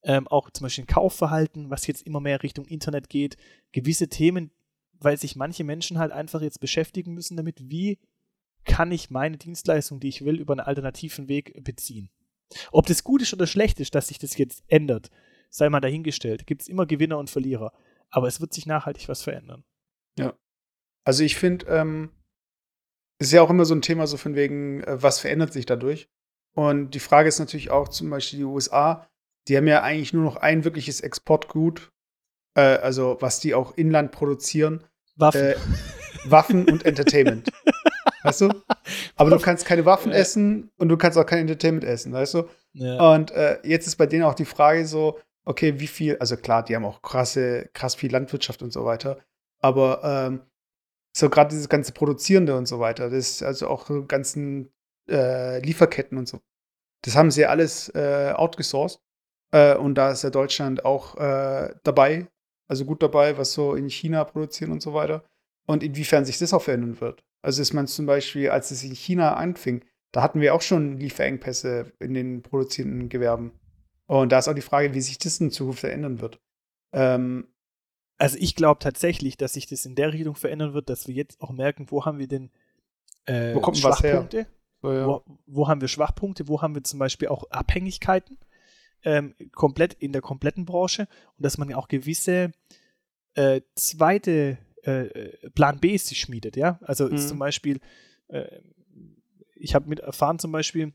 Ähm, 0.03 0.27
auch 0.29 0.49
zum 0.49 0.65
Beispiel 0.65 0.85
ein 0.85 0.89
Kaufverhalten, 0.89 1.69
was 1.69 1.87
jetzt 1.87 2.07
immer 2.07 2.21
mehr 2.21 2.43
Richtung 2.43 2.65
Internet 2.65 3.11
geht. 3.11 3.37
Gewisse 3.73 4.09
Themen, 4.09 4.51
weil 4.99 5.19
sich 5.19 5.37
manche 5.37 5.65
Menschen 5.65 5.99
halt 5.99 6.11
einfach 6.11 6.41
jetzt 6.41 6.61
beschäftigen 6.61 7.13
müssen 7.13 7.37
damit, 7.37 7.71
wie 7.71 7.99
kann 8.69 8.93
ich 8.93 9.11
meine 9.11 9.37
Dienstleistung, 9.37 9.99
die 9.99 10.09
ich 10.09 10.25
will, 10.25 10.39
über 10.39 10.53
einen 10.53 10.61
alternativen 10.61 11.29
Weg 11.29 11.65
beziehen. 11.65 12.11
Ob 12.71 12.87
das 12.87 13.03
gut 13.03 13.23
ist 13.23 13.33
oder 13.33 13.47
schlecht 13.47 13.81
ist, 13.81 13.95
dass 13.95 14.09
sich 14.09 14.19
das 14.19 14.37
jetzt 14.39 14.63
ändert, 14.69 15.11
sei 15.51 15.69
mal 15.69 15.81
dahingestellt. 15.81 16.47
Gibt 16.47 16.63
es 16.63 16.69
immer 16.69 16.87
Gewinner 16.87 17.19
und 17.19 17.31
Verlierer. 17.31 17.73
Aber 18.11 18.29
es 18.29 18.41
wird 18.41 18.55
sich 18.55 18.67
nachhaltig 18.67 19.09
was 19.09 19.23
verändern. 19.23 19.65
Also 21.09 21.25
ich 21.25 21.37
finde, 21.37 21.65
ähm, 21.69 22.11
ist 23.19 23.33
ja 23.33 23.41
auch 23.41 23.49
immer 23.49 23.65
so 23.65 23.75
ein 23.75 23.81
Thema, 23.81 24.07
so 24.07 24.19
von 24.19 24.35
wegen, 24.35 24.83
äh, 24.85 25.03
was 25.03 25.21
verändert 25.21 25.55
sich 25.55 25.65
dadurch? 25.65 26.09
Und 26.55 26.91
die 26.91 27.01
Frage 27.01 27.29
ist 27.29 27.39
natürlich 27.39 27.71
auch 27.71 27.89
zum 27.89 28.11
Beispiel 28.11 28.41
die 28.41 28.45
USA, 28.45 29.09
die 29.49 29.57
haben 29.57 29.67
ja 29.67 29.83
eigentlich 29.83 30.13
nur 30.13 30.25
noch 30.25 30.37
ein 30.37 30.65
wirkliches 30.65 31.01
Exportgut, 31.01 31.91
äh, 32.55 32.61
also 32.61 33.17
was 33.21 33.41
die 33.41 33.55
auch 33.55 33.77
inland 33.79 34.13
produzieren, 34.13 34.85
Waffen. 35.17 35.41
äh, 35.41 35.57
Waffen 36.25 36.69
und 36.69 36.85
Entertainment. 36.85 37.51
weißt 38.29 38.43
du? 38.43 38.51
Aber 39.17 39.31
du 39.31 39.39
kannst 39.39 39.65
keine 39.67 39.85
Waffen 39.85 40.13
Ja. 40.13 40.19
essen 40.19 40.71
und 40.77 40.89
du 40.89 40.97
kannst 40.97 41.19
auch 41.19 41.27
kein 41.27 41.41
Entertainment 41.41 41.85
essen, 41.85 42.13
weißt 42.13 42.35
du? 42.35 42.49
ja. 42.75 43.13
Und 43.15 43.31
äh, 43.33 43.59
jetzt 43.65 43.87
ist 43.87 43.97
bei 43.97 44.07
denen 44.07 44.25
auch 44.25 44.35
die 44.35 44.45
Frage 44.45 44.87
so, 44.87 45.19
okay, 45.45 45.81
wie 45.81 45.87
viel, 45.87 46.17
also 46.19 46.37
klar, 46.37 46.63
die 46.65 46.77
haben 46.77 46.85
auch 46.85 47.03
krasse, 47.03 47.69
krass 47.73 47.95
viel 47.95 48.13
Landwirtschaft 48.13 48.63
und 48.63 48.73
so 48.73 48.85
weiter, 48.85 49.19
aber 49.61 50.01
ähm, 50.05 50.41
so 51.17 51.29
gerade 51.31 51.51
dieses 51.51 51.69
ganze 51.69 51.93
Produzierende 51.93 52.57
und 52.57 52.67
so 52.67 52.79
weiter, 52.81 53.11
das 53.11 53.31
ist 53.31 53.43
also 53.43 53.69
auch 53.69 53.87
so 53.87 54.05
ganzen 54.05 54.71
äh, 55.11 55.59
Lieferketten 55.61 56.17
und 56.19 56.29
so. 56.29 56.41
Das 57.03 57.17
haben 57.17 57.31
sie 57.31 57.47
alles 57.47 57.89
äh, 57.95 58.33
outgesourced. 58.37 59.01
Äh, 59.53 59.77
und 59.77 59.95
da 59.95 60.11
ist 60.11 60.23
ja 60.25 60.31
Deutschland 60.31 60.85
auch 60.85 61.17
äh, 61.17 61.75
dabei, 61.83 62.27
also 62.69 62.85
gut 62.85 63.03
dabei, 63.03 63.39
was 63.39 63.53
so 63.55 63.75
in 63.75 63.89
China 63.89 64.25
produzieren 64.25 64.71
und 64.73 64.83
so 64.83 64.93
weiter. 64.95 65.25
Und 65.67 65.83
inwiefern 65.83 66.25
sich 66.25 66.39
das 66.39 66.53
auch 66.53 66.63
verändern 66.63 67.01
wird. 67.01 67.25
Also 67.43 67.63
ist 67.63 67.73
man 67.73 67.87
zum 67.87 68.07
Beispiel, 68.07 68.51
als 68.51 68.71
es 68.71 68.83
in 68.85 68.95
China 68.95 69.35
anfing, 69.35 69.85
da 70.13 70.23
hatten 70.23 70.41
wir 70.41 70.55
auch 70.55 70.63
schon 70.63 70.99
Lieferengpässe 70.99 71.93
in 72.01 72.15
den 72.15 72.43
produzierenden 72.43 73.09
Gewerben. 73.09 73.53
Und 74.07 74.33
da 74.33 74.39
ist 74.39 74.49
auch 74.49 74.55
die 74.55 74.63
Frage, 74.63 74.95
wie 74.95 75.01
sich 75.01 75.19
das 75.19 75.39
in 75.41 75.51
Zukunft 75.51 75.81
verändern 75.81 76.21
wird. 76.21 76.41
Ähm, 76.93 77.47
Also 78.19 78.37
ich 78.41 78.57
glaube 78.57 78.81
tatsächlich, 78.81 79.37
dass 79.37 79.53
sich 79.53 79.67
das 79.67 79.85
in 79.87 79.95
der 79.95 80.13
Richtung 80.13 80.35
verändern 80.35 80.73
wird, 80.75 80.89
dass 80.91 81.07
wir 81.07 81.15
jetzt 81.15 81.41
auch 81.41 81.53
merken, 81.53 81.87
wo 81.91 82.05
haben 82.05 82.19
wir 82.19 82.27
denn 82.27 82.51
äh, 83.27 83.55
Wo 83.55 83.61
kommt? 83.61 83.79
Schwachpunkte? 83.79 84.47
so, 84.83 84.93
ja. 84.93 85.07
Wo, 85.07 85.23
wo 85.47 85.69
haben 85.69 85.81
wir 85.81 85.89
Schwachpunkte? 85.89 86.49
Wo 86.49 86.63
haben 86.63 86.75
wir 86.75 86.83
zum 86.83 86.99
Beispiel 86.99 87.29
auch 87.29 87.45
Abhängigkeiten? 87.51 88.39
Ähm, 89.05 89.35
komplett 89.53 89.95
in 89.95 90.13
der 90.13 90.23
kompletten 90.23 90.65
Branche 90.65 91.07
und 91.37 91.45
dass 91.45 91.57
man 91.59 91.69
ja 91.69 91.77
auch 91.77 91.87
gewisse 91.87 92.51
äh, 93.35 93.61
zweite 93.77 94.59
äh, 94.91 95.51
Plan 95.51 95.79
B 95.81 95.97
sich 95.97 96.21
schmiedet, 96.21 96.57
ja. 96.57 96.79
Also 96.83 97.07
ist 97.07 97.25
Mhm. 97.25 97.29
zum 97.29 97.39
Beispiel, 97.39 97.81
äh, 98.29 98.61
ich 99.55 99.75
habe 99.75 99.89
mit 99.89 100.01
erfahren 100.01 100.39
zum 100.39 100.53
Beispiel, 100.53 100.93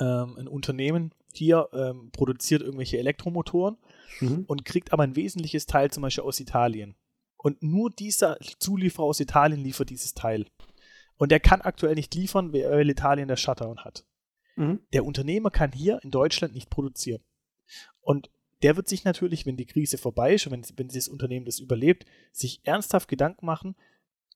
ähm, 0.00 0.36
ein 0.38 0.48
Unternehmen 0.48 1.14
hier 1.34 1.68
ähm, 1.72 2.10
produziert 2.12 2.62
irgendwelche 2.62 2.98
Elektromotoren 2.98 3.76
Mhm. 4.20 4.44
und 4.46 4.64
kriegt 4.64 4.92
aber 4.92 5.02
ein 5.04 5.16
wesentliches 5.16 5.66
Teil 5.66 5.90
zum 5.90 6.02
Beispiel 6.02 6.24
aus 6.24 6.40
Italien. 6.40 6.94
Und 7.36 7.62
nur 7.62 7.90
dieser 7.90 8.38
Zulieferer 8.58 9.04
aus 9.04 9.20
Italien 9.20 9.60
liefert 9.60 9.90
dieses 9.90 10.14
Teil. 10.14 10.46
Und 11.16 11.30
der 11.30 11.40
kann 11.40 11.60
aktuell 11.60 11.94
nicht 11.94 12.14
liefern, 12.14 12.52
weil 12.52 12.88
Italien 12.88 13.28
der 13.28 13.36
Shutdown 13.36 13.84
hat. 13.84 14.04
Mhm. 14.56 14.80
Der 14.92 15.04
Unternehmer 15.04 15.50
kann 15.50 15.72
hier 15.72 16.00
in 16.02 16.10
Deutschland 16.10 16.54
nicht 16.54 16.70
produzieren. 16.70 17.22
Und 18.00 18.30
der 18.62 18.76
wird 18.76 18.88
sich 18.88 19.04
natürlich, 19.04 19.46
wenn 19.46 19.56
die 19.56 19.66
Krise 19.66 19.98
vorbei 19.98 20.34
ist 20.34 20.46
und 20.46 20.52
wenn, 20.52 20.64
wenn 20.78 20.88
das 20.88 21.08
Unternehmen 21.08 21.46
das 21.46 21.58
überlebt, 21.58 22.04
sich 22.32 22.60
ernsthaft 22.64 23.08
Gedanken 23.08 23.46
machen, 23.46 23.74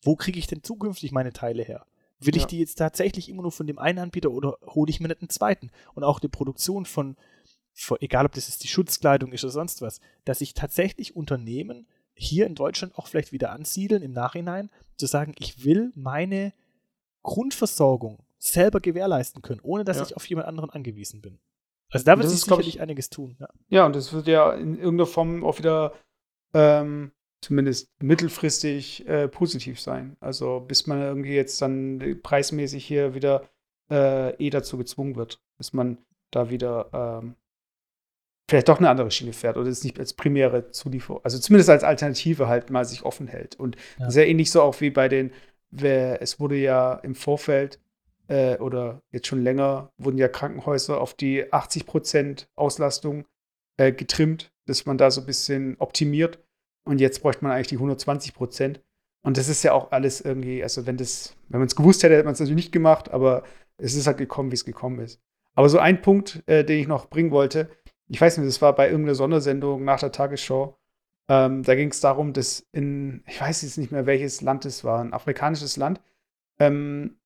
wo 0.03 0.17
kriege 0.17 0.39
ich 0.39 0.47
denn 0.47 0.63
zukünftig 0.63 1.13
meine 1.13 1.33
Teile 1.33 1.63
her? 1.63 1.87
Will 2.19 2.37
ich 2.37 2.43
Ja. 2.43 2.49
die 2.49 2.59
jetzt 2.61 2.77
tatsächlich 2.77 3.29
immer 3.29 3.43
nur 3.43 3.53
von 3.53 3.67
dem 3.67 3.79
einen 3.79 3.99
Anbieter 3.99 4.31
oder 4.31 4.57
hole 4.67 4.91
ich 4.91 5.01
mir 5.01 5.09
nicht 5.09 5.21
einen 5.21 5.29
zweiten? 5.31 5.71
Und 5.95 6.03
auch 6.05 6.19
die 6.19 6.29
Produktion 6.29 6.87
von, 6.87 7.17
von, 7.75 7.99
egal 8.01 8.25
ob 8.27 8.33
das 8.33 8.49
jetzt 8.49 8.65
die 8.65 8.69
Schutzkleidung 8.69 9.33
ist 9.33 9.45
oder 9.45 9.53
sonst 9.53 9.83
was, 9.83 10.01
dass 10.25 10.39
sich 10.39 10.55
tatsächlich 10.55 11.15
Unternehmen 11.15 11.87
hier 12.15 12.47
in 12.47 12.55
Deutschland 12.55 12.97
auch 12.97 13.07
vielleicht 13.09 13.33
wieder 13.33 13.53
ansiedeln 13.53 14.03
im 14.03 14.13
Nachhinein, 14.13 14.71
zu 14.97 15.07
sagen, 15.07 15.35
ich 15.39 15.65
will 15.65 15.93
meine 15.95 16.55
Grundversorgung 17.23 18.25
selber 18.39 18.81
gewährleisten 18.81 19.43
können, 19.43 19.61
ohne 19.63 19.85
dass 19.85 19.99
Ja. 19.99 20.05
ich 20.05 20.17
auf 20.17 20.27
jemand 20.27 20.47
anderen 20.49 20.71
angewiesen 20.71 21.21
bin. 21.21 21.39
Also 21.91 22.05
da 22.05 22.19
wird 22.19 22.29
sich 22.29 22.41
sicherlich 22.41 22.69
ich- 22.69 22.81
einiges 22.81 23.11
tun. 23.11 23.37
Ja. 23.39 23.49
Ja, 23.69 23.87
und 23.87 23.95
das 23.97 24.13
wird 24.13 24.27
ja 24.27 24.53
in 24.53 24.77
irgendeiner 24.77 25.07
Form 25.07 25.45
auch 25.45 25.59
wieder 25.59 25.93
ähm, 26.55 27.13
zumindest 27.43 27.91
mittelfristig 28.03 29.07
äh, 29.09 29.29
positiv 29.29 29.81
sein. 29.81 30.17
Also 30.21 30.61
bis 30.61 30.87
man 30.87 31.01
irgendwie 31.01 31.35
jetzt 31.35 31.61
dann 31.63 32.19
preismäßig 32.23 32.85
hier 32.85 33.15
wieder 33.15 33.49
äh, 33.91 34.35
eh 34.45 34.51
dazu 34.51 34.79
gezwungen 34.79 35.17
wird, 35.17 35.41
bis 35.59 35.73
man 35.73 35.99
da 36.33 36.51
wieder 36.51 36.91
ähm, 37.23 37.37
vielleicht 38.49 38.69
doch 38.69 38.79
eine 38.79 38.89
andere 38.91 39.11
Schiene 39.11 39.33
fährt 39.33 39.57
oder 39.57 39.69
es 39.69 39.85
nicht 39.85 39.99
als 39.99 40.13
primäre 40.15 40.71
Zulieferung, 40.71 41.21
also 41.25 41.39
zumindest 41.39 41.71
als 41.71 41.85
Alternative 41.85 42.49
halt 42.49 42.71
mal 42.71 42.85
sich 42.85 43.05
offen 43.05 43.27
hält. 43.29 43.57
Und 43.57 43.77
Ja. 43.99 44.11
sehr 44.11 44.29
ähnlich 44.29 44.51
so 44.51 44.63
auch 44.63 44.81
wie 44.81 44.91
bei 44.91 45.09
den, 45.09 45.33
wer, 45.71 46.23
es 46.23 46.41
wurde 46.41 46.57
ja 46.57 46.95
im 46.95 47.15
Vorfeld 47.15 47.81
äh, 48.29 48.59
oder 48.59 49.03
jetzt 49.11 49.27
schon 49.27 49.43
länger, 49.43 49.93
wurden 49.99 50.19
ja 50.19 50.29
Krankenhäuser 50.29 51.01
auf 51.01 51.15
die 51.15 51.45
80% 51.45 52.47
Auslastung 52.57 53.27
äh, 53.77 53.93
getrimmt, 53.93 54.53
dass 54.67 54.87
man 54.87 54.99
da 54.99 55.11
so 55.11 55.21
ein 55.21 55.27
bisschen 55.27 55.77
optimiert. 55.79 56.39
Und 56.85 57.01
jetzt 57.01 57.21
bräuchte 57.23 57.45
man 57.45 57.53
eigentlich 57.53 57.69
die 57.69 57.77
120 57.77 58.35
Prozent. 58.35 58.81
Und 59.23 59.37
das 59.37 59.49
ist 59.49 59.65
ja 59.65 59.73
auch 59.73 59.91
alles 59.91 60.21
irgendwie, 60.21 60.63
also 60.63 60.87
wenn 60.87 60.97
das, 60.97 61.37
wenn 61.49 61.59
man 61.59 61.67
es 61.67 61.75
gewusst 61.75 62.03
hätte, 62.03 62.15
hätte 62.15 62.25
man 62.25 62.35
es 62.35 62.41
natürlich 62.41 62.65
nicht 62.65 62.73
gemacht, 62.73 63.11
aber 63.11 63.43
es 63.77 63.95
ist 63.95 64.07
halt 64.07 64.19
gekommen, 64.19 64.53
wie 64.53 64.55
es 64.55 64.65
gekommen 64.65 65.01
ist. 65.01 65.21
Aber 65.55 65.69
so 65.69 65.79
ein 65.79 66.01
Punkt, 66.01 66.43
äh, 66.47 66.65
den 66.65 66.79
ich 66.79 66.87
noch 66.87 67.09
bringen 67.09 67.33
wollte, 67.33 67.69
ich 68.09 68.21
weiß 68.21 68.39
nicht, 68.39 68.47
das 68.47 68.63
war 68.63 68.75
bei 68.75 68.87
irgendeiner 68.87 69.17
Sondersendung 69.17 69.85
nach 69.85 69.99
der 69.99 70.13
Tagesschau. 70.13 70.79
Ähm, 71.29 71.65
da 71.65 71.75
ging 71.75 71.91
es 71.91 72.01
darum, 72.01 72.33
dass 72.33 72.69
in, 72.71 73.25
ich 73.27 73.41
weiß 73.41 73.63
jetzt 73.63 73.79
nicht 73.79 73.91
mehr, 73.91 74.07
welches 74.07 74.43
Land 74.43 74.65
es 74.65 74.85
war, 74.85 75.01
ein 75.01 75.13
afrikanisches 75.13 75.77
Land, 75.77 76.01
ähm, 76.61 77.19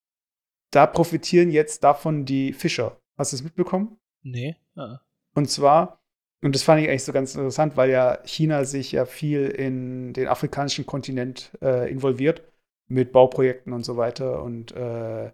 da 0.71 0.87
profitieren 0.87 1.51
jetzt 1.51 1.85
davon 1.85 2.25
die 2.25 2.53
Fischer. 2.53 3.01
Hast 3.19 3.33
du 3.33 3.37
es 3.37 3.43
mitbekommen? 3.43 3.99
Nee. 4.23 4.57
Ah. 4.77 5.01
Und 5.35 5.51
zwar, 5.51 6.01
und 6.43 6.55
das 6.55 6.63
fand 6.63 6.83
ich 6.83 6.89
eigentlich 6.89 7.05
so 7.05 7.13
ganz 7.13 7.35
interessant, 7.35 7.77
weil 7.77 7.91
ja 7.91 8.19
China 8.25 8.65
sich 8.65 8.93
ja 8.93 9.05
viel 9.05 9.49
in 9.49 10.13
den 10.13 10.29
afrikanischen 10.29 10.87
Kontinent 10.87 11.53
äh, 11.61 11.91
involviert 11.91 12.43
mit 12.89 13.13
Bauprojekten 13.13 13.73
und 13.73 13.85
so 13.85 13.97
weiter 13.97 14.43
und 14.43 14.73
äh, 14.73 15.33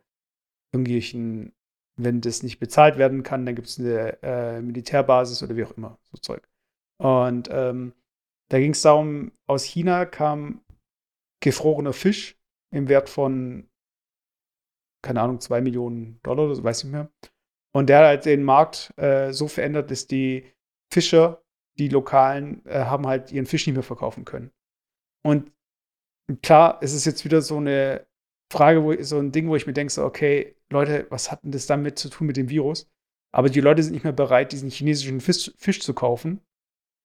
irgendwelchen, 0.73 1.53
wenn 1.97 2.21
das 2.21 2.43
nicht 2.43 2.59
bezahlt 2.59 2.99
werden 2.99 3.23
kann, 3.23 3.47
dann 3.47 3.55
gibt 3.55 3.69
es 3.69 3.79
eine 3.79 4.23
äh, 4.23 4.61
Militärbasis 4.61 5.43
oder 5.43 5.57
wie 5.57 5.65
auch 5.65 5.77
immer, 5.77 5.99
so 6.03 6.19
Zeug. 6.19 6.47
Und 6.99 7.49
ähm, 7.51 7.95
da 8.49 8.59
ging 8.59 8.73
es 8.73 8.83
darum, 8.83 9.33
aus 9.47 9.65
China 9.65 10.05
kam 10.05 10.61
gefrorener 11.41 11.93
Fisch 11.93 12.39
im 12.71 12.89
Wert 12.89 13.09
von, 13.09 13.69
keine 15.07 15.23
Ahnung, 15.23 15.41
zwei 15.41 15.61
Millionen 15.61 16.19
Dollar 16.25 16.47
oder 16.47 16.57
so, 16.57 16.65
weiß 16.65 16.79
ich 16.79 16.85
nicht 16.85 16.93
mehr. 16.95 17.11
Und 17.73 17.89
der 17.89 17.99
hat 17.99 18.07
halt 18.07 18.25
den 18.25 18.43
Markt 18.43 18.93
äh, 18.97 19.33
so 19.33 19.47
verändert, 19.47 19.91
dass 19.91 20.07
die 20.07 20.53
Fischer, 20.93 21.45
die 21.79 21.89
Lokalen, 21.89 22.65
äh, 22.67 22.81
haben 22.81 23.07
halt 23.07 23.31
ihren 23.31 23.47
Fisch 23.47 23.67
nicht 23.67 23.77
mehr 23.77 23.85
verkaufen 23.85 24.25
können. 24.25 24.51
Und 25.25 25.53
klar, 26.43 26.79
es 26.83 26.93
ist 26.93 27.05
jetzt 27.05 27.25
wieder 27.25 27.41
so 27.41 27.59
eine 27.59 28.07
Frage, 28.53 28.83
wo, 28.83 29.01
so 29.03 29.19
ein 29.19 29.31
Ding, 29.31 29.49
wo 29.49 29.55
ich 29.55 29.67
mir 29.67 29.75
denke, 29.75 29.93
so, 29.93 30.05
okay, 30.05 30.57
Leute, 30.71 31.07
was 31.11 31.31
hat 31.31 31.45
denn 31.45 31.53
das 31.53 31.67
damit 31.67 31.99
zu 31.99 32.09
tun 32.09 32.27
mit 32.27 32.37
dem 32.37 32.49
Virus? 32.49 32.91
Aber 33.33 33.49
die 33.49 33.61
Leute 33.61 33.83
sind 33.83 33.93
nicht 33.93 34.05
mehr 34.05 34.13
bereit, 34.13 34.51
diesen 34.53 34.71
chinesischen 34.71 35.21
Fisch, 35.21 35.53
Fisch 35.57 35.81
zu 35.81 35.95
kaufen. 35.95 36.41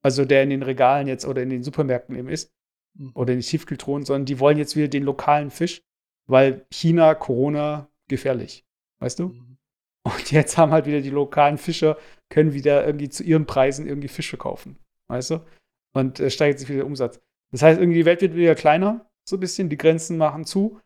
Also 0.04 0.26
der 0.26 0.42
in 0.42 0.50
den 0.50 0.64
Regalen 0.64 1.08
jetzt 1.08 1.26
oder 1.26 1.44
in 1.44 1.50
den 1.50 1.64
Supermärkten 1.64 2.16
eben 2.16 2.30
ist. 2.30 2.52
Mhm. 2.98 3.12
Oder 3.14 3.34
in 3.34 3.40
den 3.40 3.46
Tiefkühltruhen, 3.46 4.06
sondern 4.06 4.26
die 4.26 4.40
wollen 4.40 4.58
jetzt 4.58 4.76
wieder 4.76 4.88
den 4.88 5.04
lokalen 5.04 5.52
Fisch, 5.52 5.84
weil 6.28 6.66
China, 6.72 7.14
Corona, 7.14 7.91
gefährlich. 8.12 8.66
Weißt 9.00 9.20
du? 9.20 9.30
Mhm. 9.30 9.58
Und 10.04 10.32
jetzt 10.32 10.58
haben 10.58 10.72
halt 10.72 10.86
wieder 10.86 11.02
die 11.02 11.10
lokalen 11.10 11.58
Fischer, 11.58 11.98
können 12.30 12.54
wieder 12.54 12.86
irgendwie 12.86 13.10
zu 13.10 13.24
ihren 13.24 13.46
Preisen 13.46 13.88
irgendwie 13.88 14.08
Fische 14.08 14.38
kaufen. 14.38 14.78
Weißt 15.10 15.32
du? 15.32 15.46
Und 15.94 16.20
äh, 16.20 16.30
steigert 16.30 16.60
sich 16.60 16.70
wieder 16.70 16.80
der 16.80 16.88
Umsatz. 16.88 17.20
Das 17.52 17.62
heißt, 17.62 17.80
irgendwie 17.80 18.00
die 18.00 18.06
Welt 18.06 18.22
wird 18.22 18.36
wieder 18.36 18.56
kleiner, 18.56 19.10
so 19.28 19.36
ein 19.36 19.40
bisschen, 19.40 19.70
die 19.70 19.78
Grenzen 19.78 20.18
machen 20.18 20.46
zu, 20.46 20.80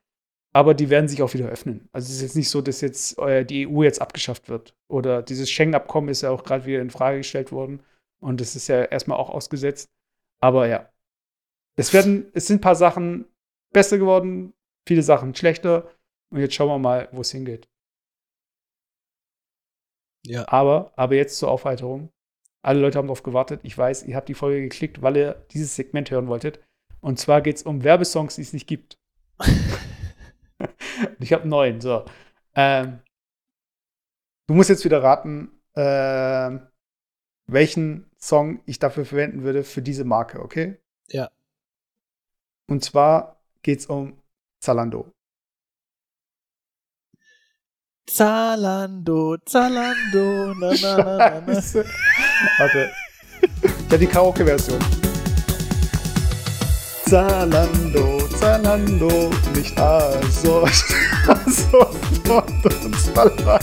aber 0.54 0.74
die 0.74 0.90
werden 0.90 1.08
sich 1.08 1.22
auch 1.22 1.34
wieder 1.34 1.48
öffnen. 1.48 1.90
Also 1.92 2.08
es 2.08 2.16
ist 2.16 2.22
jetzt 2.22 2.36
nicht 2.36 2.50
so, 2.50 2.62
dass 2.62 2.82
jetzt 2.82 3.20
äh, 3.20 3.46
die 3.46 3.68
EU 3.68 3.84
jetzt 3.84 4.02
abgeschafft 4.02 4.50
wird. 4.50 4.74
Oder 4.90 5.22
dieses 5.22 5.52
Schengen-Abkommen 5.52 6.10
ist 6.10 6.22
ja 6.22 6.32
auch 6.32 6.44
gerade 6.44 6.66
wieder 6.66 6.82
in 6.82 6.90
Frage 6.90 7.18
gestellt 7.18 7.52
worden. 7.52 7.84
Und 8.22 8.42
das 8.42 8.56
ist 8.56 8.68
ja 8.68 8.84
erstmal 8.84 9.18
auch 9.18 9.30
ausgesetzt. 9.30 9.90
Aber 10.42 10.68
ja. 10.68 10.90
Es 11.78 11.94
werden, 11.94 12.32
es 12.34 12.48
sind 12.48 12.58
ein 12.58 12.62
paar 12.62 12.76
Sachen 12.76 13.26
besser 13.74 13.98
geworden, 13.98 14.54
viele 14.88 15.04
Sachen 15.04 15.36
schlechter. 15.36 15.92
Und 16.32 16.40
jetzt 16.40 16.56
schauen 16.56 16.70
wir 16.70 16.80
mal, 16.80 17.10
wo 17.12 17.22
es 17.22 17.32
hingeht. 17.32 17.68
Ja. 20.26 20.48
Aber, 20.48 20.92
aber 20.96 21.16
jetzt 21.16 21.38
zur 21.38 21.50
Aufheiterung. 21.50 22.10
Alle 22.62 22.80
Leute 22.80 22.98
haben 22.98 23.08
darauf 23.08 23.24
gewartet. 23.24 23.62
Ich 23.64 23.78
weiß, 23.78 24.04
ihr 24.04 24.16
habt 24.16 24.28
die 24.28 24.34
Folge 24.34 24.62
geklickt, 24.62 25.02
weil 25.02 25.18
ihr 25.18 25.46
dieses 25.52 25.76
Segment 25.76 26.10
hören 26.10 26.28
wolltet. 26.28 26.60
Und 27.00 27.20
zwar 27.20 27.42
geht 27.42 27.58
es 27.58 27.64
um 27.64 27.84
Werbesongs, 27.84 28.36
die 28.36 28.42
es 28.42 28.54
nicht 28.54 28.68
gibt. 28.68 28.98
ich 31.20 31.32
habe 31.32 31.48
neun. 31.48 31.80
So. 31.80 32.06
Ähm, 32.56 33.02
du 34.48 34.56
musst 34.56 34.70
jetzt 34.70 34.86
wieder 34.86 35.04
raten, 35.04 35.52
äh, 35.74 36.60
welchen 37.48 38.10
Song 38.18 38.62
ich 38.66 38.80
dafür 38.80 39.06
verwenden 39.06 39.44
würde 39.44 39.64
für 39.64 39.84
diese 39.84 40.04
Marke, 40.04 40.42
okay? 40.42 40.80
Ja. 41.10 41.30
Und 42.68 42.84
zwar 42.84 43.40
geht 43.62 43.80
es 43.80 43.86
um 43.86 44.20
Zalando. 44.60 45.15
Zalando, 48.08 49.38
Zalando, 49.46 50.54
na 50.60 50.70
na 50.80 50.98
na 50.98 51.18
na. 51.18 51.42
na. 51.42 51.84
Warte. 52.60 52.92
Habe 53.90 53.98
die 53.98 54.08
Karaoke-Version. 54.08 54.80
Zalando, 57.10 58.28
Zalando, 58.40 59.32
nicht 59.56 59.78
also, 59.80 60.62
also, 61.28 61.88
und 62.30 62.96
Zalando. 62.96 63.60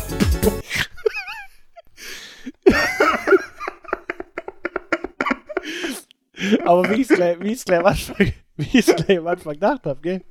Aber 6.65 6.91
wie 6.91 7.03
ich 7.03 7.11
es 7.11 7.17
gleich, 7.17 7.41
wie 7.41 7.55
gleich 7.55 7.79
am 7.79 7.87
Anfang, 7.87 8.33
wie 8.57 8.81
gleich 8.83 9.19
am 9.19 9.27
Anfang 9.29 9.53
gedacht 9.55 9.85
habe, 9.85 10.01
gell? 10.01 10.23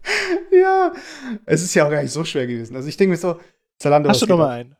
Ja, 0.51 0.91
es 1.45 1.61
ist 1.63 1.73
ja 1.73 1.85
auch 1.85 1.89
gar 1.89 2.01
nicht 2.01 2.11
so 2.11 2.23
schwer 2.25 2.47
gewesen. 2.47 2.75
Also 2.75 2.89
ich 2.89 2.97
denke 2.97 3.11
mir 3.11 3.17
so, 3.17 3.39
Zalando. 3.81 4.09
Hast 4.09 4.21
du 4.21 4.27
noch 4.27 4.37
mal 4.37 4.49
einen? 4.49 4.75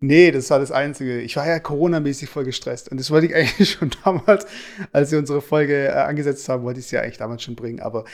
Nee, 0.00 0.30
das 0.30 0.50
war 0.50 0.58
das 0.58 0.70
Einzige. 0.70 1.20
Ich 1.20 1.36
war 1.36 1.46
ja 1.46 1.58
Corona-mäßig 1.58 2.28
voll 2.28 2.44
gestresst. 2.44 2.90
Und 2.90 2.98
das 3.00 3.10
wollte 3.10 3.26
ich 3.26 3.34
eigentlich 3.36 3.70
schon 3.70 3.90
damals, 4.04 4.46
als 4.92 5.10
wir 5.10 5.18
unsere 5.18 5.40
Folge 5.40 5.88
äh, 5.88 5.92
angesetzt 5.92 6.48
haben, 6.48 6.62
wollte 6.62 6.80
ich 6.80 6.86
es 6.86 6.92
ja 6.92 7.00
eigentlich 7.00 7.18
damals 7.18 7.42
schon 7.42 7.56
bringen. 7.56 7.80
Aber 7.80 8.04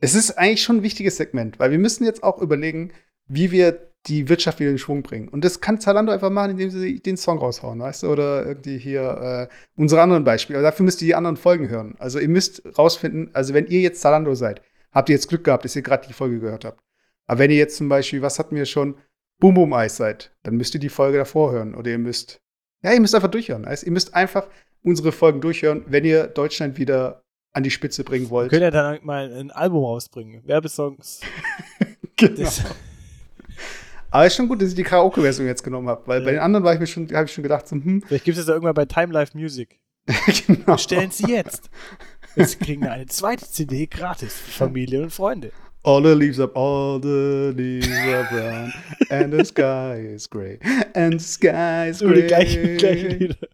es 0.00 0.14
ist 0.14 0.32
eigentlich 0.38 0.62
schon 0.62 0.78
ein 0.78 0.82
wichtiges 0.82 1.16
Segment, 1.16 1.58
weil 1.58 1.70
wir 1.70 1.78
müssen 1.78 2.04
jetzt 2.04 2.22
auch 2.22 2.40
überlegen, 2.40 2.92
wie 3.26 3.50
wir 3.50 3.90
die 4.06 4.28
Wirtschaft 4.30 4.60
wieder 4.60 4.70
in 4.70 4.78
Schwung 4.78 5.02
bringen. 5.02 5.28
Und 5.28 5.44
das 5.44 5.60
kann 5.60 5.78
Zalando 5.78 6.10
einfach 6.10 6.30
machen, 6.30 6.52
indem 6.52 6.70
sie 6.70 7.00
den 7.00 7.18
Song 7.18 7.38
raushauen, 7.38 7.80
weißt 7.80 8.04
du? 8.04 8.08
Oder 8.08 8.46
irgendwie 8.46 8.78
hier 8.78 9.48
äh, 9.50 9.54
unsere 9.76 10.00
anderen 10.00 10.24
Beispiele. 10.24 10.58
Aber 10.58 10.66
dafür 10.66 10.84
müsst 10.84 11.02
ihr 11.02 11.06
die 11.06 11.14
anderen 11.14 11.36
Folgen 11.36 11.68
hören. 11.68 11.96
Also 11.98 12.18
ihr 12.18 12.28
müsst 12.28 12.62
rausfinden, 12.78 13.30
also 13.34 13.52
wenn 13.52 13.66
ihr 13.66 13.80
jetzt 13.80 14.00
Zalando 14.00 14.34
seid, 14.34 14.62
habt 14.92 15.10
ihr 15.10 15.14
jetzt 15.14 15.28
Glück 15.28 15.44
gehabt, 15.44 15.64
dass 15.64 15.76
ihr 15.76 15.82
gerade 15.82 16.06
die 16.06 16.14
Folge 16.14 16.40
gehört 16.40 16.64
habt. 16.64 16.82
Aber 17.26 17.40
wenn 17.40 17.50
ihr 17.50 17.58
jetzt 17.58 17.76
zum 17.76 17.88
Beispiel, 17.88 18.22
was 18.22 18.38
hatten 18.38 18.56
wir 18.56 18.64
schon, 18.64 18.96
Boom 19.40 19.54
Boom 19.54 19.72
Eis 19.72 19.96
seid, 19.96 20.30
dann 20.42 20.54
müsst 20.56 20.74
ihr 20.74 20.80
die 20.80 20.88
Folge 20.88 21.18
davor 21.18 21.50
hören. 21.52 21.74
Oder 21.74 21.90
ihr 21.90 21.98
müsst, 21.98 22.40
ja, 22.82 22.92
ihr 22.92 23.00
müsst 23.00 23.14
einfach 23.14 23.30
durchhören. 23.30 23.64
Also 23.64 23.86
ihr 23.86 23.92
müsst 23.92 24.14
einfach 24.14 24.46
unsere 24.82 25.12
Folgen 25.12 25.40
durchhören, 25.40 25.84
wenn 25.88 26.04
ihr 26.04 26.26
Deutschland 26.26 26.78
wieder 26.78 27.22
an 27.52 27.62
die 27.64 27.70
Spitze 27.70 28.04
bringen 28.04 28.26
Wir 28.26 28.30
wollt. 28.30 28.50
können 28.50 28.62
ja 28.62 28.70
dann 28.70 28.98
mal 29.02 29.32
ein 29.32 29.50
Album 29.50 29.84
rausbringen. 29.84 30.42
Werbesongs. 30.46 31.20
Genau. 32.16 32.34
Das, 32.42 32.62
Aber 34.10 34.26
es 34.26 34.32
ist 34.34 34.36
schon 34.36 34.46
gut, 34.48 34.60
dass 34.60 34.68
ich 34.68 34.74
die 34.74 34.82
Karaoke-Version 34.82 35.46
jetzt 35.46 35.62
genommen 35.62 35.88
habe, 35.88 36.06
weil 36.06 36.18
Ja. 36.20 36.24
bei 36.26 36.30
den 36.32 36.40
anderen 36.40 36.64
war 36.64 36.74
ich 36.74 36.80
mir 36.80 36.86
schon, 36.86 37.08
habe 37.14 37.24
ich 37.24 37.32
schon 37.32 37.42
gedacht, 37.42 37.66
so, 37.66 37.76
hm, 37.76 38.02
vielleicht 38.02 38.24
gibt 38.26 38.36
es 38.36 38.44
das 38.44 38.48
ja 38.48 38.54
irgendwann 38.54 38.74
bei 38.74 38.84
Time 38.84 39.10
Life 39.10 39.34
Music. 39.38 39.80
genau. 40.46 40.74
Bestellen 40.74 41.10
Sie 41.12 41.26
jetzt. 41.30 41.70
Sie 42.36 42.56
kriegen 42.56 42.86
eine 42.86 43.06
zweite 43.06 43.48
CD 43.48 43.86
gratis 43.86 44.34
für 44.34 44.50
Familie 44.50 45.02
und 45.02 45.10
Freunde. 45.10 45.50
All 45.82 46.02
the 46.02 46.14
leaves 46.14 46.38
are, 46.38 46.50
all 46.54 47.00
the 47.00 47.54
leaves 47.56 47.88
are 47.88 48.28
brown, 48.30 48.72
and 49.08 49.32
the 49.32 49.44
sky 49.44 49.98
is 50.14 50.28
gray, 50.28 50.58
and 50.94 51.18
the 51.18 51.24
sky 51.24 51.88
is 51.88 52.02
Über 52.02 52.14
die 52.14 52.20
gray. 52.20 52.28
gleichen, 52.28 52.76
gleichen 52.76 53.10
Lieder. 53.18 53.36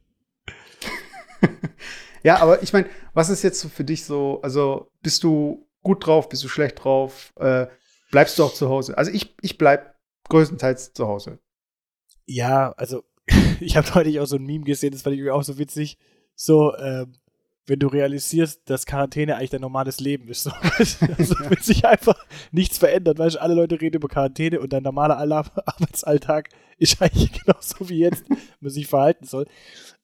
Ja, 2.23 2.41
aber 2.41 2.61
ich 2.61 2.73
meine, 2.73 2.89
was 3.15 3.31
ist 3.31 3.45
jetzt 3.45 3.61
so 3.61 3.69
für 3.69 3.85
dich 3.85 4.05
so, 4.05 4.41
also 4.43 4.91
bist 5.01 5.23
du 5.23 5.65
gut 5.85 6.05
drauf, 6.05 6.29
bist 6.29 6.43
du 6.43 6.49
schlecht 6.49 6.83
drauf, 6.83 7.33
äh, 7.37 7.69
bleibst 8.11 8.37
du 8.37 8.43
auch 8.43 8.53
zu 8.53 8.69
Hause? 8.69 8.99
Also 8.99 9.13
ich, 9.13 9.37
ich 9.43 9.59
bleib 9.59 9.95
größtenteils 10.29 10.93
zu 10.93 11.07
Hause. 11.07 11.39
Ja, 12.25 12.73
also 12.73 13.05
ich 13.61 13.77
habe 13.77 13.89
neulich 13.95 14.19
auch 14.19 14.27
so 14.27 14.37
ein 14.37 14.45
Meme 14.45 14.65
gesehen, 14.65 14.91
das 14.91 15.03
fand 15.03 15.15
ich 15.15 15.31
auch 15.31 15.45
so 15.45 15.57
witzig. 15.57 15.99
So, 16.35 16.77
ähm, 16.79 17.13
wenn 17.67 17.79
du 17.81 17.89
realisierst, 17.89 18.69
dass 18.71 18.87
Quarantäne 18.87 19.37
eigentlich 19.37 19.51
dein 19.51 19.61
normales 19.61 19.99
Leben 20.01 20.29
ist. 20.29 20.45
So, 20.45 20.51
also, 20.79 21.35
wenn 21.41 21.61
sich 21.63 21.85
einfach 21.85 22.25
nichts 22.53 22.79
verändert, 22.79 23.19
weißt 23.19 23.37
du, 23.37 23.43
alle 23.43 23.55
Leute 23.55 23.81
reden 23.81 23.97
über 23.97 24.09
Quarantäne 24.09 24.61
und 24.61 24.73
dein 24.73 24.83
normaler 24.83 25.19
Arbeitsalltag 25.67 26.51
ist 26.79 27.01
eigentlich 27.03 27.33
genauso 27.33 27.89
wie 27.89 27.99
jetzt, 27.99 28.25
man 28.61 28.71
sich 28.71 28.87
verhalten 28.87 29.27
soll. 29.27 29.47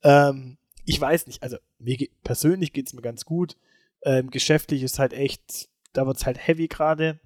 Ähm, 0.02 0.56
ich 0.84 1.00
weiß 1.00 1.26
nicht, 1.28 1.42
also 1.42 1.56
mir 1.78 1.96
ge- 1.96 2.10
persönlich 2.24 2.72
geht 2.72 2.88
es 2.88 2.92
mir 2.94 3.02
ganz 3.02 3.24
gut. 3.24 3.56
Ähm, 4.04 4.30
geschäftlich 4.30 4.82
ist 4.82 4.98
halt 4.98 5.12
echt, 5.12 5.68
da 5.92 6.06
wird 6.06 6.16
es 6.16 6.26
halt 6.26 6.44
heavy 6.44 6.66
gerade. 6.66 7.20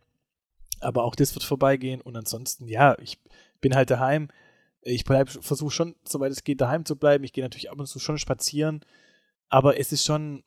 Aber 0.81 1.05
auch 1.05 1.15
das 1.17 1.35
wird 1.35 1.43
vorbeigehen 1.45 2.03
und 2.03 2.17
ansonsten, 2.17 2.69
ja, 2.69 2.99
ich 3.01 3.19
bin 3.63 3.75
halt 3.75 3.91
daheim. 3.91 4.29
Ich 4.83 5.05
versuche 5.07 5.71
schon, 5.71 5.95
soweit 6.07 6.31
es 6.33 6.45
geht, 6.45 6.61
daheim 6.61 6.85
zu 6.85 6.97
bleiben. 6.97 7.25
Ich 7.25 7.33
gehe 7.33 7.43
natürlich 7.43 7.71
ab 7.71 7.79
und 7.81 7.87
zu 7.87 7.99
schon 7.99 8.19
spazieren. 8.19 8.83
Aber 9.49 9.79
es 9.79 9.93
ist 9.93 10.05
schon, 10.05 10.45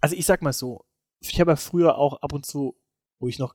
also 0.00 0.16
ich 0.16 0.26
sag 0.26 0.42
mal 0.42 0.52
so, 0.52 0.84
ich 1.20 1.40
habe 1.40 1.52
ja 1.52 1.56
früher 1.56 1.98
auch 1.98 2.22
ab 2.22 2.32
und 2.32 2.46
zu, 2.46 2.76
wo 3.18 3.28
ich 3.28 3.38
noch 3.38 3.54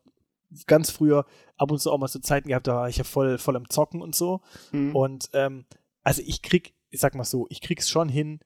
ganz 0.65 0.91
früher 0.91 1.25
ab 1.57 1.71
und 1.71 1.79
zu 1.79 1.91
auch 1.91 1.97
mal 1.97 2.07
so 2.07 2.19
Zeiten 2.19 2.49
gehabt, 2.49 2.67
da 2.67 2.75
war 2.75 2.89
ich 2.89 2.97
ja 2.97 3.03
voll, 3.03 3.37
voll 3.37 3.55
am 3.55 3.69
Zocken 3.69 4.01
und 4.01 4.15
so. 4.15 4.41
Mhm. 4.71 4.95
Und 4.95 5.29
ähm, 5.33 5.65
also 6.03 6.21
ich 6.25 6.41
krieg, 6.41 6.73
ich 6.89 6.99
sag 6.99 7.15
mal 7.15 7.25
so, 7.25 7.47
ich 7.49 7.61
krieg's 7.61 7.89
schon 7.89 8.07
hin, 8.07 8.39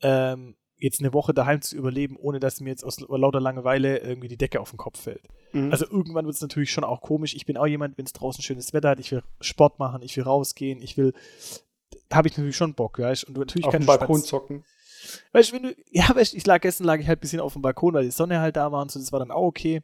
ähm, 0.00 0.56
jetzt 0.82 1.00
eine 1.00 1.12
Woche 1.12 1.32
daheim 1.32 1.60
zu 1.60 1.76
überleben, 1.76 2.16
ohne 2.16 2.40
dass 2.40 2.60
mir 2.60 2.70
jetzt 2.70 2.84
aus 2.84 2.98
lauter 3.00 3.40
Langeweile 3.40 3.98
irgendwie 3.98 4.28
die 4.28 4.36
Decke 4.36 4.60
auf 4.60 4.70
den 4.70 4.78
Kopf 4.78 5.00
fällt. 5.00 5.22
Mhm. 5.52 5.70
Also 5.70 5.86
irgendwann 5.86 6.24
wird 6.24 6.34
es 6.34 6.40
natürlich 6.40 6.72
schon 6.72 6.84
auch 6.84 7.00
komisch. 7.00 7.34
Ich 7.34 7.46
bin 7.46 7.56
auch 7.56 7.66
jemand, 7.66 7.98
wenn 7.98 8.06
es 8.06 8.12
draußen 8.12 8.42
schönes 8.42 8.72
Wetter 8.72 8.90
hat, 8.90 9.00
ich 9.00 9.12
will 9.12 9.22
Sport 9.40 9.78
machen, 9.78 10.02
ich 10.02 10.16
will 10.16 10.24
rausgehen, 10.24 10.82
ich 10.82 10.96
will, 10.96 11.12
da 12.08 12.16
habe 12.16 12.28
ich 12.28 12.36
natürlich 12.36 12.56
schon 12.56 12.74
Bock, 12.74 12.98
weißt 12.98 13.24
Und 13.24 13.34
du 13.34 13.40
natürlich 13.40 13.66
auf 13.66 13.76
du 13.76 13.86
Balkon 13.86 14.22
zocken. 14.22 14.64
Weißt 15.32 15.50
du, 15.50 15.56
wenn 15.56 15.62
du, 15.62 15.76
ja, 15.90 16.08
weißt 16.14 16.32
du, 16.32 16.36
ich 16.36 16.46
lag 16.46 16.60
gestern 16.60 16.86
lag 16.86 17.00
ich 17.00 17.08
halt 17.08 17.18
ein 17.18 17.20
bisschen 17.20 17.40
auf 17.40 17.54
dem 17.54 17.62
Balkon, 17.62 17.94
weil 17.94 18.04
die 18.04 18.10
Sonne 18.10 18.40
halt 18.40 18.56
da 18.56 18.70
war 18.72 18.82
und 18.82 18.90
so, 18.90 18.98
das 18.98 19.12
war 19.12 19.18
dann 19.18 19.30
auch 19.30 19.44
okay. 19.46 19.82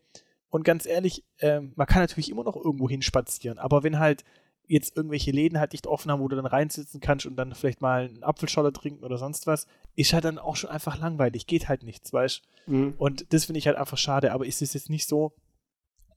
Und 0.51 0.64
ganz 0.64 0.87
ehrlich, 0.87 1.25
ähm, 1.41 1.73
man 1.77 1.87
kann 1.87 2.03
natürlich 2.03 2.31
immer 2.31 2.45
noch 2.45 2.57
irgendwo 2.57 2.89
hinspazieren, 2.89 3.59
aber 3.59 3.83
wenn 3.83 3.99
halt 3.99 4.25
jetzt 4.69 4.97
irgendwelche 4.97 5.31
Läden 5.31 5.59
halt 5.59 5.73
nicht 5.73 5.87
offen 5.87 6.11
haben, 6.11 6.21
wo 6.21 6.29
du 6.29 6.37
dann 6.37 6.47
reinsitzen 6.47 7.01
kannst 7.01 7.27
und 7.27 7.37
dann 7.37 7.55
vielleicht 7.55 7.81
mal 7.81 8.09
einen 8.09 8.23
Apfelscholler 8.23 8.73
trinken 8.73 9.05
oder 9.05 9.16
sonst 9.16 9.47
was, 9.47 9.66
ist 9.97 10.12
halt 10.12 10.25
dann 10.25 10.39
auch 10.39 10.57
schon 10.57 10.71
einfach 10.71 10.99
langweilig, 10.99 11.47
geht 11.47 11.69
halt 11.69 11.83
nichts, 11.83 12.13
weißt 12.13 12.42
du. 12.67 12.72
Mhm. 12.72 12.95
Und 12.99 13.33
das 13.33 13.47
finde 13.47 13.59
ich 13.59 13.67
halt 13.67 13.79
einfach 13.79 13.99
schade, 13.99 14.33
aber 14.33 14.47
ist 14.47 14.63
es 14.63 14.75
jetzt 14.75 14.91
nicht 14.91 15.09
so, 15.09 15.33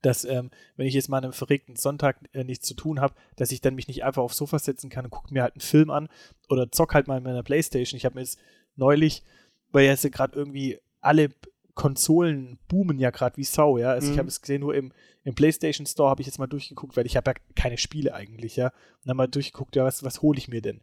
dass, 0.02 0.26
ähm, 0.26 0.50
wenn 0.76 0.88
ich 0.88 0.94
jetzt 0.94 1.10
mal 1.10 1.20
an 1.20 1.26
einem 1.26 1.34
verregten 1.34 1.76
Sonntag 1.76 2.18
äh, 2.34 2.44
nichts 2.44 2.68
zu 2.68 2.74
tun 2.74 3.00
habe, 3.00 3.14
dass 3.36 3.52
ich 3.52 3.62
dann 3.62 3.76
mich 3.76 3.88
nicht 3.88 4.04
einfach 4.04 4.24
aufs 4.24 4.38
Sofa 4.38 4.60
setzen 4.60 4.90
kann 4.90 5.06
und 5.06 5.12
gucke 5.12 5.34
mir 5.34 5.44
halt 5.44 5.54
einen 5.54 5.62
Film 5.62 5.90
an 5.90 6.10
oder 6.50 6.72
zock 6.72 6.94
halt 6.94 7.08
mal 7.08 7.18
in 7.18 7.24
meiner 7.24 7.44
Playstation. 7.44 7.98
Ich 7.98 8.06
habe 8.06 8.16
mir 8.16 8.22
jetzt 8.22 8.40
neulich, 8.82 9.24
weil 9.72 9.86
jetzt 9.86 10.04
ja 10.04 10.10
gerade 10.10 10.36
irgendwie 10.38 10.78
alle 11.00 11.30
Konsolen 11.74 12.60
boomen 12.68 13.00
ja 13.00 13.12
gerade 13.12 13.38
wie 13.38 13.44
Sau, 13.46 13.78
ja. 13.78 13.92
Also 13.92 14.10
ich 14.10 14.16
Mhm. 14.16 14.20
habe 14.20 14.28
es 14.28 14.42
gesehen, 14.42 14.60
nur 14.62 14.76
im, 14.76 14.92
im 15.24 15.36
PlayStation 15.36 15.86
Store 15.86 16.10
habe 16.10 16.22
ich 16.22 16.28
jetzt 16.28 16.38
mal 16.40 16.48
durchgeguckt, 16.48 16.98
weil 16.98 17.06
ich 17.06 17.16
habe 17.16 17.32
ja 17.32 17.38
keine 17.56 17.78
Spiele 17.78 18.14
eigentlich, 18.14 18.58
ja. 18.58 18.68
Und 18.68 19.08
dann 19.08 19.18
mal 19.18 19.28
durchgeguckt, 19.28 19.76
ja, 19.76 19.86
was, 19.86 20.04
was 20.04 20.22
hole 20.22 20.38
ich 20.38 20.50
mir 20.50 20.62
denn? 20.62 20.82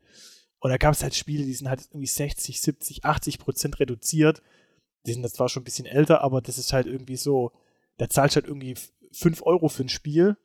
Und 0.60 0.70
da 0.70 0.76
gab 0.78 0.94
es 0.94 1.02
halt 1.02 1.14
Spiele, 1.14 1.44
die 1.44 1.52
sind 1.54 1.68
halt 1.68 1.82
irgendwie 1.90 2.06
60, 2.06 2.60
70, 2.60 3.04
80 3.04 3.38
Prozent 3.38 3.78
reduziert. 3.78 4.42
Die 5.06 5.12
sind 5.12 5.28
zwar 5.30 5.48
schon 5.48 5.60
ein 5.60 5.64
bisschen 5.64 5.86
älter, 5.86 6.22
aber 6.22 6.40
das 6.40 6.58
ist 6.58 6.72
halt 6.72 6.86
irgendwie 6.86 7.16
so, 7.16 7.52
da 7.98 8.08
zahlst 8.08 8.34
du 8.36 8.40
halt 8.40 8.48
irgendwie 8.48 8.74
5 9.12 9.42
Euro 9.42 9.68
für 9.68 9.84
ein 9.84 9.88
Spiel, 9.88 10.36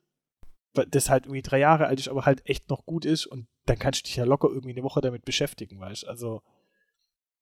weil 0.74 0.86
das 0.86 1.08
halt 1.10 1.24
irgendwie 1.24 1.42
drei 1.42 1.58
Jahre 1.58 1.86
alt 1.86 1.98
ist, 2.00 2.08
aber 2.08 2.26
halt 2.26 2.46
echt 2.48 2.68
noch 2.70 2.84
gut 2.86 3.04
ist 3.04 3.26
und 3.26 3.46
dann 3.66 3.78
kannst 3.78 4.00
du 4.00 4.04
dich 4.04 4.16
ja 4.16 4.24
locker 4.24 4.48
irgendwie 4.48 4.70
eine 4.72 4.82
Woche 4.82 5.00
damit 5.00 5.24
beschäftigen, 5.24 5.80
weißt 5.80 6.04
du? 6.04 6.08
Also, 6.08 6.42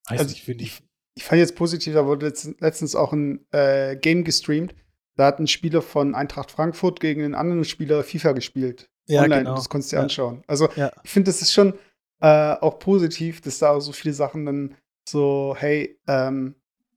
weiß 0.09 0.21
Also 0.21 0.31
nicht, 0.33 0.45
finde 0.45 0.65
ich. 0.65 0.83
Ich 1.15 1.25
fand 1.25 1.39
jetzt 1.41 1.57
positiv, 1.57 1.95
da 1.95 2.07
wurde 2.07 2.27
letzt- 2.29 2.61
letztens 2.61 2.95
auch 2.97 3.13
ein 3.13 3.45
äh, 3.53 3.97
Game 3.97 4.25
gestreamt. 4.25 4.75
Da 5.17 5.27
hat 5.27 5.39
ein 5.39 5.47
Spieler 5.47 5.83
von 5.83 6.15
Eintracht 6.15 6.51
Frankfurt 6.51 7.01
gegen 7.01 7.23
einen 7.23 7.35
anderen 7.35 7.65
Spieler 7.65 8.03
FIFA 8.03 8.33
gespielt. 8.33 8.89
online. 9.11 9.45
Das 9.45 9.69
konntest 9.69 9.93
du 9.93 9.97
dir 9.97 9.99
Ja. 9.99 10.03
anschauen. 10.05 10.43
Also 10.47 10.69
Ja. 10.77 10.91
ich 11.05 11.11
finde, 11.11 11.29
das 11.31 11.43
ist 11.43 11.53
schon 11.53 11.75
äh, 12.21 12.55
auch 12.61 12.79
positiv, 12.79 13.41
dass 13.41 13.59
da 13.59 13.79
so 13.81 13.91
viele 13.93 14.15
Sachen 14.15 14.47
dann 14.47 14.75
so, 15.09 15.57
hey, 15.59 15.99
ähm, 16.07 16.55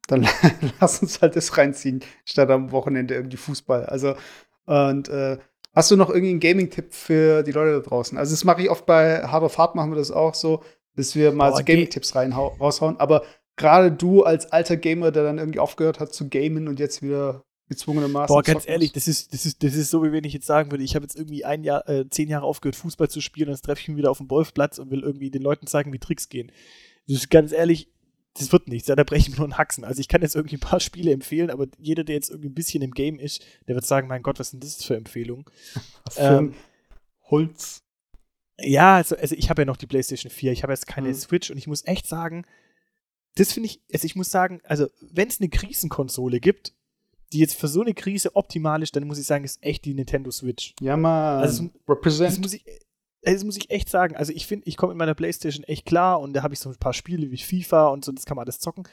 dann 0.07 0.21
lass 0.79 1.01
uns 1.01 1.21
halt 1.21 1.35
das 1.35 1.57
reinziehen, 1.57 2.01
statt 2.25 2.49
am 2.51 2.71
Wochenende 2.71 3.15
irgendwie 3.15 3.37
Fußball. 3.37 3.87
Also, 3.87 4.15
und 4.65 5.09
äh, 5.09 5.39
hast 5.73 5.89
du 5.89 5.95
noch 5.95 6.09
irgendwie 6.09 6.29
einen 6.29 6.39
Gaming-Tipp 6.39 6.93
für 6.93 7.41
die 7.41 7.51
Leute 7.51 7.73
da 7.73 7.79
draußen? 7.79 8.17
Also, 8.19 8.33
das 8.33 8.43
mache 8.43 8.61
ich 8.61 8.69
oft 8.69 8.85
bei 8.85 9.23
Hard 9.23 9.41
of 9.43 9.57
Hard, 9.57 9.73
machen 9.75 9.91
wir 9.91 9.97
das 9.97 10.11
auch 10.11 10.35
so, 10.35 10.63
dass 10.95 11.15
wir 11.15 11.31
mal 11.31 11.51
oh, 11.51 11.57
so 11.57 11.63
Gaming-Tipps 11.63 12.15
rein 12.15 12.33
raushauen. 12.33 12.99
Aber 12.99 13.23
gerade 13.55 13.91
du 13.91 14.23
als 14.23 14.51
alter 14.51 14.77
Gamer, 14.77 15.11
der 15.11 15.23
dann 15.23 15.37
irgendwie 15.37 15.59
aufgehört 15.59 15.99
hat 15.99 16.13
zu 16.13 16.29
gamen 16.29 16.67
und 16.67 16.79
jetzt 16.79 17.01
wieder 17.01 17.43
gezwungenermaßen. 17.69 18.33
Boah, 18.33 18.43
ganz 18.43 18.67
ehrlich, 18.67 18.91
das 18.91 19.07
ist, 19.07 19.33
das, 19.33 19.45
ist, 19.45 19.63
das 19.63 19.73
ist 19.73 19.89
so, 19.89 20.03
wie 20.03 20.11
wenn 20.11 20.23
ich 20.23 20.33
jetzt 20.33 20.45
sagen 20.45 20.71
würde, 20.71 20.83
ich 20.83 20.95
habe 20.95 21.03
jetzt 21.03 21.15
irgendwie 21.15 21.45
ein 21.45 21.63
Jahr, 21.63 21.87
äh, 21.89 22.07
zehn 22.09 22.29
Jahre 22.29 22.45
aufgehört, 22.45 22.75
Fußball 22.75 23.09
zu 23.09 23.21
spielen, 23.21 23.49
und 23.49 23.55
jetzt 23.55 23.65
treffe 23.65 23.81
ich 23.81 23.87
mich 23.87 23.97
wieder 23.97 24.11
auf 24.11 24.19
dem 24.19 24.27
Golfplatz 24.27 24.77
und 24.77 24.91
will 24.91 25.01
irgendwie 25.01 25.31
den 25.31 25.41
Leuten 25.41 25.67
zeigen, 25.67 25.91
wie 25.91 25.99
Tricks 25.99 26.29
gehen. 26.29 26.51
Das 27.07 27.17
ist 27.17 27.29
ganz 27.29 27.51
ehrlich, 27.51 27.89
das 28.37 28.51
wird 28.51 28.67
nichts, 28.67 28.87
da 28.87 28.95
breche 29.03 29.29
ich 29.29 29.29
mir 29.29 29.37
nur 29.37 29.45
einen 29.45 29.57
Haxen. 29.57 29.83
Also 29.83 29.99
ich 29.99 30.07
kann 30.07 30.21
jetzt 30.21 30.35
irgendwie 30.35 30.57
ein 30.57 30.61
paar 30.61 30.79
Spiele 30.81 31.11
empfehlen, 31.11 31.49
aber 31.49 31.67
jeder, 31.79 32.03
der 32.03 32.15
jetzt 32.15 32.29
irgendwie 32.29 32.49
ein 32.49 32.55
bisschen 32.55 32.83
im 32.83 32.91
Game 32.91 33.19
ist, 33.19 33.43
der 33.67 33.75
wird 33.75 33.85
sagen, 33.85 34.07
mein 34.07 34.23
Gott, 34.23 34.39
was 34.39 34.51
sind 34.51 34.63
das 34.63 34.83
für 34.83 34.95
Empfehlungen? 34.95 35.45
Ähm, 36.17 36.53
Holz. 37.23 37.81
Ja, 38.59 38.95
also, 38.95 39.15
also 39.15 39.35
ich 39.35 39.49
habe 39.49 39.63
ja 39.63 39.65
noch 39.65 39.77
die 39.77 39.87
PlayStation 39.87 40.31
4, 40.31 40.51
ich 40.51 40.63
habe 40.63 40.73
jetzt 40.73 40.87
keine 40.87 41.09
mhm. 41.09 41.13
Switch 41.13 41.51
und 41.51 41.57
ich 41.57 41.67
muss 41.67 41.85
echt 41.85 42.07
sagen, 42.07 42.45
das 43.35 43.51
finde 43.51 43.67
ich, 43.67 43.81
also 43.93 44.05
ich 44.05 44.15
muss 44.15 44.31
sagen, 44.31 44.61
also 44.63 44.87
wenn 45.01 45.27
es 45.27 45.41
eine 45.41 45.49
Krisenkonsole 45.49 46.39
gibt, 46.39 46.73
die 47.33 47.39
jetzt 47.39 47.55
für 47.55 47.67
so 47.67 47.81
eine 47.81 47.93
Krise 47.93 48.35
optimal 48.35 48.81
ist, 48.81 48.95
dann 48.95 49.07
muss 49.07 49.19
ich 49.19 49.27
sagen, 49.27 49.43
ist 49.43 49.61
echt 49.61 49.83
die 49.83 49.93
Nintendo 49.93 50.31
Switch. 50.31 50.73
Ja, 50.79 50.95
mal 50.95 51.39
also, 51.39 51.69
represent. 51.87 52.31
Das 52.31 52.39
muss 52.39 52.53
ich, 52.53 52.63
das 53.21 53.43
muss 53.43 53.57
ich 53.57 53.69
echt 53.71 53.89
sagen. 53.89 54.15
Also 54.15 54.31
ich 54.31 54.47
finde, 54.47 54.67
ich 54.67 54.77
komme 54.77 54.93
mit 54.93 54.99
meiner 54.99 55.15
Playstation 55.15 55.63
echt 55.65 55.85
klar 55.85 56.21
und 56.21 56.33
da 56.33 56.43
habe 56.43 56.53
ich 56.53 56.59
so 56.59 56.69
ein 56.69 56.75
paar 56.77 56.93
Spiele 56.93 57.31
wie 57.31 57.37
FIFA 57.37 57.87
und 57.87 58.05
so, 58.05 58.11
das 58.11 58.25
kann 58.25 58.35
man 58.35 58.45
alles 58.45 58.59
zocken. 58.59 58.87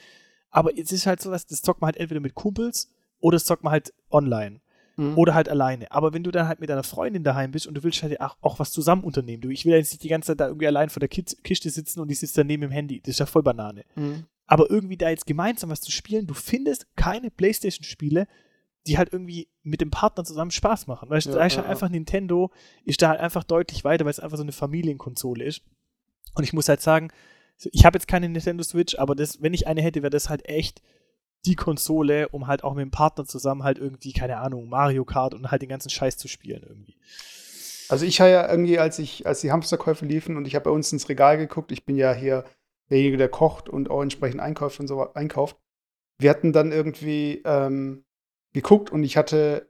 Aber 0.49 0.77
es 0.77 0.91
ist 0.91 1.05
halt 1.05 1.21
so, 1.21 1.31
dass 1.31 1.45
das 1.45 1.61
zockt 1.61 1.81
man 1.81 1.87
halt 1.87 1.97
entweder 1.97 2.19
mit 2.19 2.35
Kumpels 2.35 2.91
oder 3.19 3.35
das 3.35 3.45
zockt 3.45 3.63
man 3.63 3.71
halt 3.71 3.93
online. 4.11 4.59
Mhm. 4.95 5.17
Oder 5.17 5.33
halt 5.33 5.49
alleine. 5.49 5.91
Aber 5.91 6.13
wenn 6.13 6.23
du 6.23 6.31
dann 6.31 6.47
halt 6.47 6.59
mit 6.59 6.69
deiner 6.69 6.83
Freundin 6.83 7.23
daheim 7.23 7.51
bist 7.51 7.65
und 7.65 7.73
du 7.73 7.83
willst 7.83 8.03
halt 8.03 8.21
auch, 8.21 8.37
auch 8.41 8.59
was 8.59 8.71
zusammen 8.71 9.03
unternehmen, 9.03 9.41
du, 9.41 9.49
ich 9.49 9.65
will 9.65 9.73
jetzt 9.73 9.91
nicht 9.91 10.03
die 10.03 10.09
ganze 10.09 10.27
Zeit 10.27 10.39
da 10.39 10.47
irgendwie 10.47 10.67
allein 10.67 10.89
vor 10.89 10.99
der 10.99 11.09
Kiste 11.09 11.69
sitzen 11.69 11.99
und 11.99 12.09
die 12.09 12.15
sitzt 12.15 12.37
daneben 12.37 12.63
im 12.63 12.71
Handy. 12.71 12.99
Das 12.99 13.09
ist 13.09 13.19
ja 13.19 13.25
voll 13.25 13.43
Banane. 13.43 13.85
Mhm. 13.95 14.25
Aber 14.45 14.69
irgendwie 14.69 14.97
da 14.97 15.09
jetzt 15.09 15.25
gemeinsam 15.25 15.69
was 15.69 15.81
zu 15.81 15.91
spielen, 15.91 16.27
du 16.27 16.33
findest 16.33 16.87
keine 16.95 17.31
Playstation-Spiele, 17.31 18.27
die 18.85 18.97
halt 18.97 19.11
irgendwie 19.11 19.47
mit 19.63 19.81
dem 19.81 19.89
Partner 19.89 20.25
zusammen 20.25 20.51
Spaß 20.51 20.87
machen. 20.87 21.09
Weißt 21.09 21.27
du, 21.27 21.31
ja, 21.31 21.37
da 21.37 21.45
ist 21.45 21.57
halt 21.57 21.65
ja, 21.65 21.71
einfach 21.71 21.89
Nintendo, 21.89 22.51
ist 22.83 23.01
da 23.01 23.09
halt 23.09 23.19
einfach 23.19 23.43
deutlich 23.43 23.83
weiter, 23.83 24.05
weil 24.05 24.11
es 24.11 24.19
einfach 24.19 24.37
so 24.37 24.43
eine 24.43 24.51
Familienkonsole 24.51 25.43
ist. 25.43 25.61
Und 26.35 26.43
ich 26.43 26.53
muss 26.53 26.67
halt 26.67 26.81
sagen, 26.81 27.11
ich 27.71 27.85
habe 27.85 27.97
jetzt 27.97 28.07
keine 28.07 28.27
Nintendo 28.27 28.63
Switch, 28.63 28.95
aber 28.99 29.15
das, 29.15 29.41
wenn 29.41 29.53
ich 29.53 29.67
eine 29.67 29.81
hätte, 29.81 30.01
wäre 30.01 30.09
das 30.09 30.29
halt 30.29 30.47
echt 30.47 30.81
die 31.45 31.55
Konsole, 31.55 32.29
um 32.29 32.47
halt 32.47 32.63
auch 32.63 32.73
mit 32.73 32.83
dem 32.83 32.91
Partner 32.91 33.25
zusammen 33.25 33.63
halt 33.63 33.77
irgendwie, 33.77 34.13
keine 34.13 34.37
Ahnung, 34.37 34.69
Mario 34.69 35.03
Kart 35.03 35.33
und 35.33 35.51
halt 35.51 35.61
den 35.61 35.69
ganzen 35.69 35.89
Scheiß 35.89 36.17
zu 36.17 36.27
spielen 36.27 36.63
irgendwie. 36.63 36.97
Also 37.89 38.05
ich 38.05 38.21
habe 38.21 38.31
ja 38.31 38.49
irgendwie, 38.49 38.79
als 38.79 38.97
ich, 38.99 39.27
als 39.27 39.41
die 39.41 39.51
Hamsterkäufe 39.51 40.05
liefen 40.05 40.37
und 40.37 40.47
ich 40.47 40.55
habe 40.55 40.65
bei 40.65 40.71
uns 40.71 40.91
ins 40.93 41.09
Regal 41.09 41.37
geguckt, 41.37 41.71
ich 41.71 41.85
bin 41.85 41.95
ja 41.95 42.13
hier 42.13 42.45
derjenige, 42.89 43.17
der 43.17 43.29
kocht 43.29 43.69
und 43.69 43.89
auch 43.89 44.01
entsprechend 44.01 44.39
einkauft 44.39 44.79
und 44.79 44.87
so 44.87 45.13
einkauft. 45.13 45.57
Wir 46.17 46.29
hatten 46.29 46.53
dann 46.53 46.71
irgendwie 46.71 47.41
ähm, 47.45 48.05
geguckt 48.53 48.91
und 48.91 49.03
ich 49.03 49.17
hatte 49.17 49.69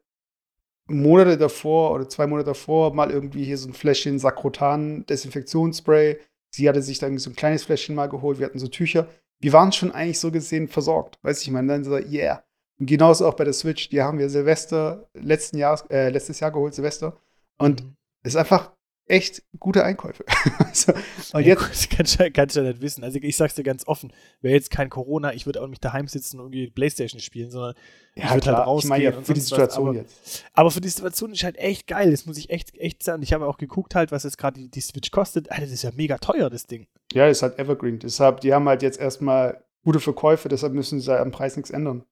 Monate 0.88 1.38
davor 1.38 1.92
oder 1.92 2.10
zwei 2.10 2.28
Monate 2.28 2.48
davor 2.48 2.94
mal 2.94 3.10
irgendwie 3.10 3.46
hier 3.46 3.58
so 3.58 3.70
ein 3.70 3.74
Fläschchen 3.74 4.20
Sakrotan 4.20 5.06
Desinfektionsspray. 5.06 6.20
Sie 6.54 6.70
hatte 6.70 6.82
sich 6.82 7.00
dann 7.00 7.18
so 7.18 7.30
ein 7.30 7.36
kleines 7.36 7.64
Fläschchen 7.64 7.96
mal 7.96 8.08
geholt. 8.08 8.40
Wir 8.40 8.46
hatten 8.46 8.60
so 8.60 8.68
Tücher. 8.68 9.08
Wir 9.44 9.52
waren 9.52 9.74
schon 9.74 9.92
eigentlich 9.92 10.22
so 10.22 10.32
gesehen 10.32 10.70
versorgt. 10.70 11.20
Weiß 11.22 11.42
ich, 11.42 11.52
meine, 11.52 11.68
dann 11.68 11.84
so, 11.84 11.98
yeah. 11.98 12.46
Und 12.80 12.86
genauso 12.86 13.28
auch 13.28 13.34
bei 13.34 13.44
der 13.44 13.52
Switch. 13.52 13.90
Die 13.90 14.02
haben 14.02 14.18
wir 14.18 14.30
Silvester 14.30 15.10
letzten 15.14 15.58
Jahr, 15.58 15.84
äh, 15.92 16.10
letztes 16.10 16.40
Jahr 16.40 16.50
geholt, 16.50 16.74
Silvester. 16.74 17.18
Und 17.58 17.84
mhm. 17.84 17.96
es 18.22 18.36
ist 18.36 18.38
einfach 18.38 18.72
echt 19.08 19.44
gute 19.60 19.84
Einkäufe. 19.84 20.24
also, 20.60 20.94
und 21.34 21.46
jetzt 21.46 21.62
das 21.62 21.90
kannst, 21.90 22.20
du, 22.20 22.32
kannst 22.32 22.56
du 22.56 22.62
ja 22.62 22.70
nicht 22.70 22.82
wissen. 22.82 23.04
Also 23.04 23.20
ich 23.22 23.36
sag's 23.36 23.56
dir 23.56 23.64
ganz 23.64 23.88
offen, 23.88 24.14
wäre 24.42 24.56
jetzt 24.56 24.72
kein 24.72 24.90
Corona, 24.90 25.34
ich 25.34 25.46
würde 25.46 25.62
auch 25.62 25.68
nicht 25.68 25.84
daheim 25.84 26.08
sitzen 26.08 26.40
und 26.40 26.48
irgendwie 26.48 26.70
Playstation 26.70 27.20
spielen, 27.20 27.52
sondern 27.52 27.76
ja, 28.16 28.26
ich 28.26 28.34
würde 28.34 28.56
halt 28.56 28.68
rausgehen. 28.68 28.86
Ich 28.86 28.90
meine 28.90 29.16
ja 29.16 29.22
für 29.22 29.34
die 29.34 29.42
Situation 29.42 29.90
aber, 29.90 29.98
jetzt. 29.98 30.46
Aber 30.54 30.72
für 30.72 30.82
die 30.82 30.90
Situation 30.90 31.32
ist 31.32 31.44
halt 31.44 31.58
echt 31.58 31.88
geil. 31.88 32.12
Das 32.12 32.26
muss 32.26 32.38
ich 32.38 32.50
echt, 32.50 32.76
echt 32.78 33.04
sagen. 33.04 33.24
Ich 33.24 33.34
habe 33.34 33.48
auch 33.48 33.58
geguckt 33.58 33.96
halt, 33.96 34.12
was 34.12 34.24
jetzt 34.24 34.38
gerade 34.38 34.60
die, 34.60 34.70
die, 34.70 34.82
Switch 34.82 35.12
kostet. 35.12 35.52
Alter, 35.52 35.64
das 35.64 35.72
ist 35.72 35.84
ja 35.84 35.92
mega 35.94 36.18
teuer, 36.18 36.50
das 36.50 36.66
Ding. 36.66 36.88
Ja, 37.12 37.28
ist 37.28 37.44
halt 37.44 37.60
Evergreen. 37.60 38.00
Deshalb, 38.00 38.42
die 38.42 38.54
haben 38.54 38.68
halt 38.68 38.82
jetzt 38.82 39.00
erstmal 39.00 39.64
gute 39.84 40.00
Verkäufe, 40.00 40.48
deshalb 40.50 40.74
müssen 40.74 41.00
sie 41.02 41.20
am 41.20 41.32
Preis 41.32 41.58
nichts 41.58 41.72
ändern. 41.72 42.04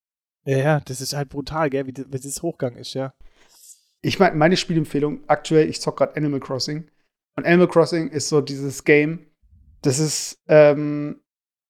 Ja, 0.44 0.58
ja, 0.58 0.80
das 0.82 1.02
ist 1.02 1.14
halt 1.14 1.30
brutal, 1.30 1.70
gell, 1.70 1.86
wie, 1.86 1.94
wie 1.96 2.20
das 2.20 2.42
Hochgang 2.42 2.76
ist, 2.76 2.96
ja 2.96 3.14
ich 4.02 4.20
meine, 4.20 4.36
meine 4.36 4.58
Spielempfehlung 4.58 5.22
aktuell, 5.28 5.70
ich 5.70 5.82
zocke 5.82 6.06
gerade 6.06 6.18
Animal 6.18 6.40
Crossing. 6.40 6.90
Und 7.36 7.46
Animal 7.46 7.68
Crossing 7.68 8.10
ist 8.10 8.30
so 8.30 8.42
dieses 8.42 8.84
Game, 8.84 9.28
das 9.82 10.00
ist, 10.00 10.40
ähm, 10.48 11.22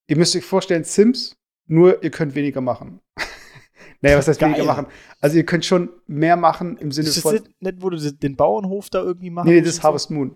ihr 0.08 0.18
müsst 0.18 0.36
euch 0.36 0.45
vorstellen, 0.45 0.84
Sims, 0.84 1.38
nur 1.68 2.03
ihr 2.03 2.12
könnt 2.12 2.36
weniger 2.36 2.62
machen. 2.62 3.02
naja, 4.02 4.18
was 4.18 4.28
heißt 4.28 4.40
Geil. 4.40 4.49
weniger 4.49 4.66
machen? 4.66 4.88
Also 5.20 5.38
ihr 5.38 5.45
könnt 5.45 5.66
schon 5.66 5.90
mehr 6.08 6.36
machen 6.36 6.78
im 6.78 6.91
Sinne 6.91 7.10
ist 7.10 7.20
von. 7.20 7.36
Ist 7.36 7.49
nicht, 7.60 7.82
wo 7.82 7.90
du 7.90 7.98
den 7.98 8.36
Bauernhof 8.36 8.90
da 8.90 9.02
irgendwie 9.02 9.30
machst? 9.30 9.48
Nee, 9.48 9.56
nee, 9.56 9.62
das 9.62 9.76
ist 9.76 9.84
Harvest 9.84 10.08
so? 10.08 10.14
Moon. 10.14 10.36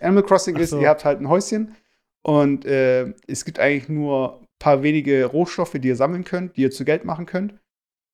Animal 0.00 0.22
Crossing 0.24 0.56
so. 0.56 0.62
ist, 0.62 0.72
ihr 0.72 0.88
habt 0.88 1.04
halt 1.04 1.20
ein 1.20 1.28
Häuschen 1.28 1.74
und 2.22 2.64
äh, 2.64 3.12
es 3.26 3.44
gibt 3.44 3.58
eigentlich 3.58 3.88
nur 3.88 4.40
ein 4.40 4.46
paar 4.58 4.82
wenige 4.82 5.26
Rohstoffe, 5.26 5.72
die 5.74 5.88
ihr 5.88 5.96
sammeln 5.96 6.24
könnt, 6.24 6.56
die 6.56 6.62
ihr 6.62 6.70
zu 6.70 6.84
Geld 6.84 7.04
machen 7.04 7.26
könnt 7.26 7.54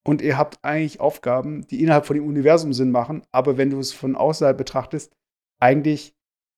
und 0.04 0.22
ihr 0.22 0.36
habt 0.36 0.58
eigentlich 0.62 1.00
Aufgaben, 1.00 1.66
die 1.68 1.82
innerhalb 1.82 2.06
von 2.06 2.16
dem 2.16 2.26
Universum 2.26 2.72
Sinn 2.72 2.90
machen, 2.90 3.22
aber 3.30 3.56
wenn 3.56 3.70
du 3.70 3.78
es 3.78 3.92
von 3.92 4.16
außerhalb 4.16 4.56
betrachtest, 4.56 5.12
eigentlich 5.60 6.14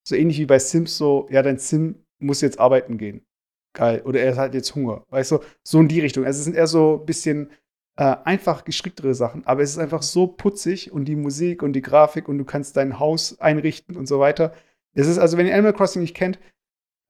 so 0.06 0.14
ähnlich 0.14 0.38
wie 0.38 0.46
bei 0.46 0.58
Sims 0.58 0.96
so, 0.96 1.26
ja, 1.30 1.42
dein 1.42 1.58
Sim 1.58 2.04
muss 2.18 2.40
jetzt 2.40 2.58
arbeiten 2.58 2.98
gehen. 2.98 3.26
Geil. 3.74 4.02
Oder 4.04 4.20
er 4.20 4.36
hat 4.36 4.54
jetzt 4.54 4.74
Hunger. 4.74 5.04
Weißt 5.10 5.32
du, 5.32 5.40
so 5.62 5.80
in 5.80 5.88
die 5.88 6.00
Richtung. 6.00 6.24
Also 6.24 6.38
es 6.38 6.44
sind 6.44 6.56
eher 6.56 6.66
so 6.66 7.00
ein 7.00 7.06
bisschen 7.06 7.50
äh, 7.96 8.16
einfach 8.24 8.64
gestricktere 8.64 9.14
Sachen, 9.14 9.46
aber 9.46 9.62
es 9.62 9.70
ist 9.70 9.78
einfach 9.78 10.02
so 10.02 10.26
putzig 10.26 10.92
und 10.92 11.04
die 11.06 11.16
Musik 11.16 11.62
und 11.62 11.74
die 11.74 11.82
Grafik 11.82 12.28
und 12.28 12.38
du 12.38 12.44
kannst 12.44 12.76
dein 12.76 12.98
Haus 12.98 13.38
einrichten 13.40 13.96
und 13.96 14.06
so 14.06 14.20
weiter. 14.20 14.54
Es 14.94 15.06
ist 15.06 15.18
also, 15.18 15.36
wenn 15.36 15.46
ihr 15.46 15.54
Animal 15.54 15.74
Crossing 15.74 16.02
nicht 16.02 16.16
kennt, 16.16 16.38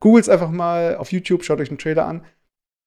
googelt 0.01 0.24
es 0.24 0.28
einfach 0.28 0.51
mal 0.51 0.97
auf 0.97 1.12
YouTube, 1.12 1.44
schaut 1.44 1.61
euch 1.61 1.69
den 1.69 1.78
Trailer 1.78 2.06
an. 2.06 2.24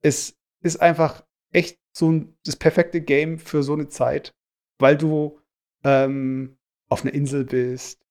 Es 0.02 0.38
ist 0.64 0.82
einfach 0.82 1.24
echt 1.52 1.80
so 1.96 2.12
ein, 2.12 2.38
das 2.46 2.56
perfekte 2.56 3.02
Game 3.02 3.40
für 3.40 3.64
so 3.64 3.74
eine 3.74 3.90
Zeit, 3.90 4.34
weil 4.80 4.98
du 4.98 5.40
ähm, 5.84 6.58
auf 6.90 7.04
einer 7.04 7.14
Insel 7.14 7.46
bist, 7.46 8.02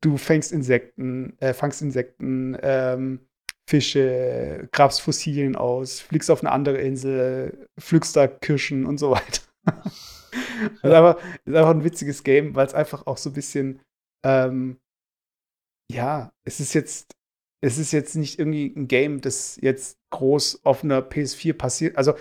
du 0.00 0.16
fängst 0.16 0.52
Insekten, 0.52 1.36
äh, 1.40 1.54
fangst 1.54 1.82
Insekten, 1.82 2.56
ähm, 2.62 3.20
Fische, 3.68 4.68
grabst 4.72 5.00
Fossilien 5.00 5.56
aus, 5.56 6.00
fliegst 6.00 6.30
auf 6.30 6.40
eine 6.40 6.52
andere 6.52 6.78
Insel, 6.78 7.68
pflückst 7.80 8.16
da 8.16 8.26
Kirschen 8.26 8.84
und 8.86 8.98
so 8.98 9.10
weiter. 9.10 9.42
das 9.64 9.92
ist 10.82 10.84
einfach, 10.84 11.16
ist 11.44 11.54
einfach 11.54 11.70
ein 11.70 11.84
witziges 11.84 12.24
Game, 12.24 12.54
weil 12.54 12.66
es 12.66 12.74
einfach 12.74 13.06
auch 13.06 13.16
so 13.16 13.30
ein 13.30 13.34
bisschen, 13.34 13.80
ähm, 14.24 14.80
ja, 15.90 16.32
es 16.44 16.60
ist 16.60 16.74
jetzt, 16.74 17.14
es 17.60 17.78
ist 17.78 17.92
jetzt 17.92 18.16
nicht 18.16 18.38
irgendwie 18.38 18.72
ein 18.76 18.88
Game, 18.88 19.20
das 19.20 19.58
jetzt 19.62 19.98
groß 20.10 20.64
auf 20.64 20.82
einer 20.82 21.00
PS4 21.00 21.54
passiert. 21.54 21.96
Also 21.96 22.14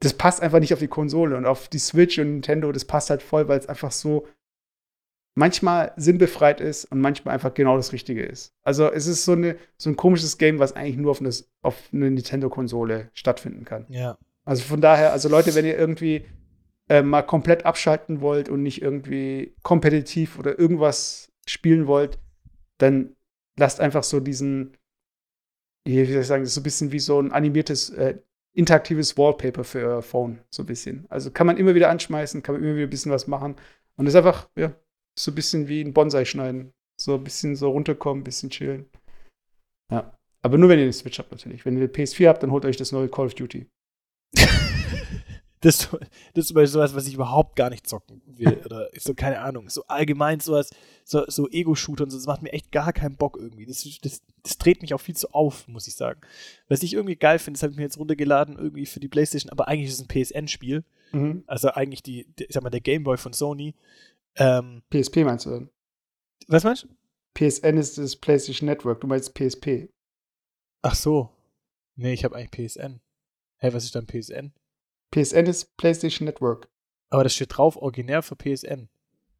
das 0.00 0.14
passt 0.14 0.42
einfach 0.42 0.60
nicht 0.60 0.72
auf 0.72 0.78
die 0.78 0.88
Konsole 0.88 1.36
und 1.36 1.46
auf 1.46 1.68
die 1.68 1.78
Switch 1.78 2.18
und 2.18 2.32
Nintendo, 2.32 2.72
das 2.72 2.84
passt 2.84 3.10
halt 3.10 3.22
voll, 3.22 3.48
weil 3.48 3.58
es 3.58 3.68
einfach 3.68 3.92
so 3.92 4.26
manchmal 5.34 5.92
sinnbefreit 5.96 6.60
ist 6.60 6.86
und 6.86 7.00
manchmal 7.00 7.34
einfach 7.34 7.54
genau 7.54 7.76
das 7.76 7.92
Richtige 7.92 8.24
ist. 8.24 8.52
Also 8.62 8.90
es 8.90 9.06
ist 9.06 9.24
so, 9.24 9.32
eine, 9.32 9.56
so 9.76 9.90
ein 9.90 9.96
komisches 9.96 10.38
Game, 10.38 10.58
was 10.58 10.74
eigentlich 10.74 10.96
nur 10.96 11.10
auf 11.10 11.20
eine, 11.20 11.30
auf 11.62 11.76
eine 11.92 12.10
Nintendo-Konsole 12.10 13.10
stattfinden 13.12 13.64
kann. 13.64 13.86
Ja. 13.88 14.18
Also 14.44 14.62
von 14.62 14.80
daher, 14.80 15.12
also 15.12 15.28
Leute, 15.28 15.54
wenn 15.54 15.66
ihr 15.66 15.78
irgendwie 15.78 16.26
äh, 16.88 17.02
mal 17.02 17.22
komplett 17.22 17.66
abschalten 17.66 18.20
wollt 18.20 18.48
und 18.48 18.62
nicht 18.62 18.82
irgendwie 18.82 19.54
kompetitiv 19.62 20.38
oder 20.38 20.58
irgendwas 20.58 21.30
spielen 21.46 21.86
wollt, 21.86 22.18
dann 22.78 23.14
lasst 23.58 23.80
einfach 23.80 24.02
so 24.02 24.18
diesen, 24.18 24.76
wie 25.84 26.04
soll 26.04 26.22
ich 26.22 26.26
sagen, 26.26 26.42
das 26.42 26.50
ist 26.50 26.54
so 26.54 26.60
ein 26.60 26.64
bisschen 26.64 26.92
wie 26.92 26.98
so 26.98 27.20
ein 27.20 27.32
animiertes 27.32 27.90
äh, 27.90 28.18
interaktives 28.52 29.16
Wallpaper 29.16 29.64
für 29.64 29.86
euer 29.86 30.02
Phone, 30.02 30.40
so 30.50 30.62
ein 30.62 30.66
bisschen. 30.66 31.06
Also 31.08 31.30
kann 31.30 31.46
man 31.46 31.56
immer 31.56 31.74
wieder 31.74 31.90
anschmeißen, 31.90 32.42
kann 32.42 32.54
man 32.54 32.64
immer 32.64 32.74
wieder 32.74 32.86
ein 32.86 32.90
bisschen 32.90 33.12
was 33.12 33.26
machen. 33.26 33.56
Und 33.96 34.06
ist 34.06 34.14
einfach, 34.14 34.48
ja, 34.56 34.72
so 35.18 35.30
ein 35.30 35.34
bisschen 35.34 35.68
wie 35.68 35.82
ein 35.82 35.92
Bonsai 35.92 36.24
schneiden. 36.24 36.72
So 37.00 37.14
ein 37.14 37.24
bisschen 37.24 37.56
so 37.56 37.70
runterkommen, 37.70 38.20
ein 38.20 38.24
bisschen 38.24 38.50
chillen. 38.50 38.86
Ja. 39.90 40.16
Aber 40.42 40.58
nur 40.58 40.68
wenn 40.68 40.78
ihr 40.78 40.84
eine 40.84 40.92
Switch 40.92 41.18
habt, 41.18 41.30
natürlich. 41.30 41.64
Wenn 41.64 41.76
ihr 41.76 41.82
eine 41.82 41.92
PS4 41.92 42.28
habt, 42.28 42.42
dann 42.42 42.50
holt 42.50 42.64
euch 42.64 42.76
das 42.76 42.92
neue 42.92 43.08
Call 43.08 43.26
of 43.26 43.34
Duty. 43.34 43.66
Das, 45.62 45.90
das 46.34 46.44
ist 46.44 46.48
zum 46.48 46.54
Beispiel 46.54 46.72
sowas, 46.72 46.94
was 46.94 47.06
ich 47.06 47.14
überhaupt 47.14 47.54
gar 47.54 47.68
nicht 47.68 47.86
zocken 47.86 48.22
will. 48.26 48.60
Oder 48.64 48.88
so, 48.98 49.14
keine 49.14 49.40
Ahnung. 49.40 49.68
So 49.68 49.84
allgemein 49.88 50.40
sowas, 50.40 50.70
so, 51.04 51.24
so 51.28 51.48
Ego-Shooter 51.50 52.04
und 52.04 52.10
so, 52.10 52.16
das 52.16 52.26
macht 52.26 52.42
mir 52.42 52.52
echt 52.52 52.72
gar 52.72 52.92
keinen 52.92 53.16
Bock 53.16 53.36
irgendwie. 53.38 53.66
Das, 53.66 53.86
das, 54.02 54.22
das 54.42 54.58
dreht 54.58 54.80
mich 54.80 54.94
auch 54.94 55.00
viel 55.00 55.16
zu 55.16 55.32
auf, 55.34 55.68
muss 55.68 55.86
ich 55.86 55.94
sagen. 55.94 56.20
Was 56.68 56.82
ich 56.82 56.94
irgendwie 56.94 57.16
geil 57.16 57.38
finde, 57.38 57.58
das 57.58 57.62
habe 57.62 57.72
ich 57.72 57.76
mir 57.76 57.84
jetzt 57.84 57.98
runtergeladen, 57.98 58.56
irgendwie 58.56 58.86
für 58.86 59.00
die 59.00 59.08
Playstation, 59.08 59.50
aber 59.50 59.68
eigentlich 59.68 59.90
ist 59.90 60.00
es 60.00 60.00
ein 60.00 60.08
PSN-Spiel. 60.08 60.84
Mhm. 61.12 61.44
Also 61.46 61.68
eigentlich 61.70 62.02
die, 62.02 62.26
ich 62.38 62.46
sag 62.54 62.62
mal, 62.62 62.70
der 62.70 62.80
Gameboy 62.80 63.18
von 63.18 63.32
Sony. 63.34 63.74
Ähm, 64.36 64.82
PSP 64.90 65.24
meinst 65.24 65.44
du 65.46 65.50
dann? 65.50 65.70
was 66.48 66.64
meinst 66.64 66.84
du? 66.84 66.88
PSN 67.34 67.76
ist 67.76 67.98
das 67.98 68.16
PlayStation 68.16 68.66
Network, 68.66 69.00
du 69.00 69.06
meinst 69.06 69.34
PSP. 69.34 69.88
Ach 70.82 70.94
so. 70.94 71.30
Nee, 71.96 72.12
ich 72.12 72.24
habe 72.24 72.34
eigentlich 72.36 72.50
PSN. 72.50 73.00
Hä, 73.58 73.72
was 73.72 73.84
ist 73.84 73.94
dann 73.94 74.06
PSN? 74.06 74.52
PSN 75.12 75.46
ist 75.46 75.76
PlayStation 75.76 76.26
Network. 76.26 76.68
Aber 77.10 77.24
das 77.24 77.34
steht 77.34 77.56
drauf, 77.56 77.76
originär 77.76 78.22
für 78.22 78.36
PSN. 78.36 78.88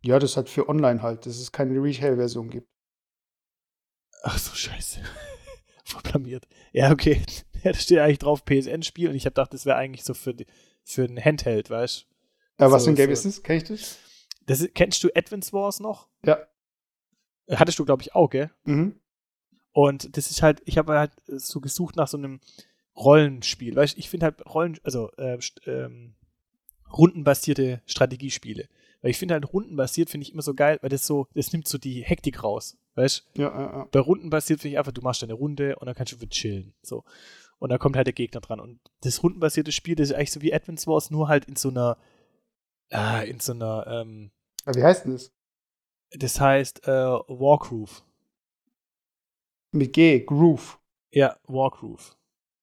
Ja, 0.02 0.18
das 0.18 0.36
hat 0.36 0.48
für 0.48 0.68
online 0.68 1.02
halt, 1.02 1.26
dass 1.26 1.38
es 1.38 1.52
keine 1.52 1.80
Retail-Version 1.80 2.50
gibt. 2.50 2.68
Ach 4.22 4.38
so, 4.38 4.54
scheiße. 4.54 5.00
Verblamiert. 5.84 6.46
Ja, 6.72 6.90
okay. 6.92 7.22
Ja, 7.62 7.72
da 7.72 7.78
steht 7.78 7.98
eigentlich 7.98 8.18
drauf 8.20 8.46
PSN-Spiel 8.46 9.10
und 9.10 9.14
ich 9.16 9.26
habe 9.26 9.32
gedacht, 9.34 9.52
das 9.52 9.66
wäre 9.66 9.76
eigentlich 9.76 10.02
so 10.02 10.14
für, 10.14 10.32
die, 10.32 10.46
für 10.82 11.02
ein 11.04 11.22
Handheld, 11.22 11.68
weißt 11.68 12.06
Äh, 12.56 12.70
was 12.70 12.84
So, 12.84 12.86
für 12.86 12.92
ein 12.92 12.96
Game 12.96 13.08
so. 13.08 13.12
ist 13.12 13.24
das? 13.26 13.42
Kenn 13.42 13.56
ich 13.58 13.64
das? 13.64 13.98
das? 14.46 14.60
ist- 14.62 14.74
Kennst 14.74 15.04
du 15.04 15.10
Advance 15.14 15.52
Wars 15.52 15.78
noch? 15.78 16.08
Ja. 16.24 16.38
Hattest 17.50 17.78
du, 17.78 17.84
glaube 17.84 18.00
ich, 18.00 18.14
auch, 18.14 18.30
gell? 18.30 18.50
Mhm. 18.64 18.98
Und 19.72 20.16
das 20.16 20.30
ist 20.30 20.40
halt, 20.40 20.62
ich 20.64 20.78
habe 20.78 20.96
halt 20.98 21.12
so 21.26 21.60
gesucht 21.60 21.96
nach 21.96 22.08
so 22.08 22.16
einem 22.16 22.40
Rollenspiel. 22.96 23.76
Weißt 23.76 23.98
ich 23.98 24.08
finde 24.08 24.26
halt 24.26 24.44
Rollen, 24.46 24.78
also 24.82 25.10
äh, 25.12 25.38
ähm, 25.66 26.14
rundenbasierte 26.92 27.82
Strategiespiele. 27.86 28.68
Weil 29.02 29.10
ich 29.10 29.18
finde 29.18 29.34
halt 29.34 29.52
rundenbasiert 29.52 30.10
finde 30.10 30.26
ich 30.26 30.32
immer 30.32 30.42
so 30.42 30.54
geil, 30.54 30.78
weil 30.82 30.90
das 30.90 31.06
so, 31.06 31.26
das 31.34 31.52
nimmt 31.52 31.66
so 31.66 31.78
die 31.78 32.02
Hektik 32.02 32.42
raus. 32.42 32.76
Weißt 32.96 33.30
Ja, 33.34 33.48
ja, 33.48 33.78
ja. 33.78 33.88
Bei 33.90 34.00
rundenbasiert 34.00 34.60
finde 34.60 34.74
ich 34.74 34.78
einfach, 34.78 34.92
du 34.92 35.00
machst 35.00 35.22
deine 35.22 35.32
Runde 35.34 35.76
und 35.76 35.86
dann 35.86 35.94
kannst 35.94 36.12
du 36.12 36.20
wieder 36.20 36.28
chillen. 36.28 36.74
So. 36.82 37.04
Und 37.58 37.70
dann 37.70 37.78
kommt 37.78 37.96
halt 37.96 38.06
der 38.06 38.14
Gegner 38.14 38.40
dran. 38.40 38.60
Und 38.60 38.80
das 39.02 39.22
rundenbasierte 39.22 39.72
Spiel, 39.72 39.94
das 39.94 40.10
ist 40.10 40.16
eigentlich 40.16 40.32
so 40.32 40.42
wie 40.42 40.52
Advance 40.52 40.86
Wars, 40.86 41.10
nur 41.10 41.28
halt 41.28 41.46
in 41.46 41.56
so 41.56 41.70
einer, 41.70 41.96
ah, 42.90 43.20
in 43.20 43.40
so 43.40 43.52
einer, 43.52 43.86
ähm, 43.86 44.32
Aber 44.64 44.76
wie 44.76 44.84
heißt 44.84 45.04
denn 45.04 45.12
das? 45.12 45.32
das 46.12 46.40
heißt 46.40 46.86
äh, 46.86 46.90
Wargroove. 46.90 48.02
Mit 49.72 49.92
G, 49.92 50.20
Groove. 50.20 50.78
Ja, 51.12 51.38
Wargroove. 51.46 52.16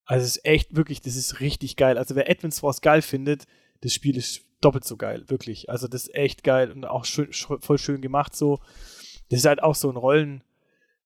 Also 0.07 0.23
es 0.25 0.37
ist 0.37 0.45
echt, 0.45 0.75
wirklich, 0.75 1.01
das 1.01 1.15
ist 1.15 1.39
richtig 1.41 1.75
geil. 1.75 1.97
Also 1.97 2.15
wer 2.15 2.29
Advance 2.29 2.63
Wars 2.63 2.81
geil 2.81 3.01
findet, 3.01 3.45
das 3.81 3.93
Spiel 3.93 4.17
ist 4.17 4.41
doppelt 4.61 4.85
so 4.85 4.97
geil, 4.97 5.23
wirklich. 5.27 5.69
Also 5.69 5.87
das 5.87 6.03
ist 6.07 6.15
echt 6.15 6.43
geil 6.43 6.71
und 6.71 6.85
auch 6.85 7.05
schön, 7.05 7.27
sch- 7.27 7.61
voll 7.63 7.77
schön 7.77 8.01
gemacht 8.01 8.35
so. 8.35 8.59
Das 9.29 9.39
ist 9.39 9.45
halt 9.45 9.61
auch 9.61 9.75
so 9.75 9.89
ein 9.91 9.97
Rollen, 9.97 10.43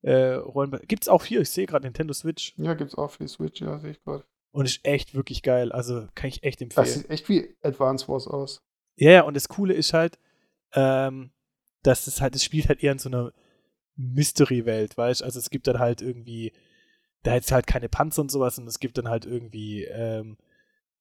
äh, 0.03 0.33
Rollen. 0.35 0.71
Gibt's 0.87 1.09
auch 1.09 1.25
hier, 1.25 1.41
ich 1.41 1.49
sehe 1.49 1.65
gerade 1.65 1.85
Nintendo 1.85 2.13
Switch 2.13 2.53
Ja, 2.57 2.75
gibt's 2.75 2.95
auch 2.95 3.11
für 3.11 3.23
die 3.23 3.27
Switch, 3.27 3.59
ja, 3.59 3.77
sehe 3.79 3.91
ich 3.91 4.03
gerade. 4.03 4.23
und 4.51 4.65
ist 4.65 4.79
echt 4.85 5.15
wirklich 5.15 5.41
geil. 5.41 5.71
Also 5.71 6.07
kann 6.15 6.29
ich 6.29 6.43
echt 6.43 6.61
Das 6.61 6.65
empfehlen. 6.77 6.87
sieht 7.01 7.09
echt 7.09 7.27
wie 7.27 7.55
Advance 7.63 8.07
Wars 8.07 8.27
aus. 8.27 8.61
Ja, 8.95 9.11
ja, 9.11 9.21
und 9.23 9.35
das 9.35 9.49
Coole 9.49 9.73
ist 9.73 9.93
halt, 9.93 10.19
ähm, 10.73 11.31
dass 11.83 12.05
es 12.07 12.21
halt, 12.21 12.35
es 12.35 12.43
spielt 12.43 12.69
halt 12.69 12.83
eher 12.83 12.91
in 12.91 12.99
so 12.99 13.09
einer 13.09 13.33
Mystery-Welt, 13.95 14.97
weißt 14.97 15.23
Also 15.23 15.39
es 15.39 15.49
gibt 15.49 15.67
dann 15.67 15.79
halt 15.79 16.01
irgendwie, 16.01 16.53
da 17.23 17.35
jetzt 17.35 17.51
halt 17.51 17.67
keine 17.67 17.89
Panzer 17.89 18.21
und 18.23 18.31
sowas 18.31 18.57
und 18.57 18.67
es 18.67 18.79
gibt 18.79 18.97
dann 18.97 19.07
halt 19.09 19.25
irgendwie, 19.25 19.83
ähm, 19.85 20.37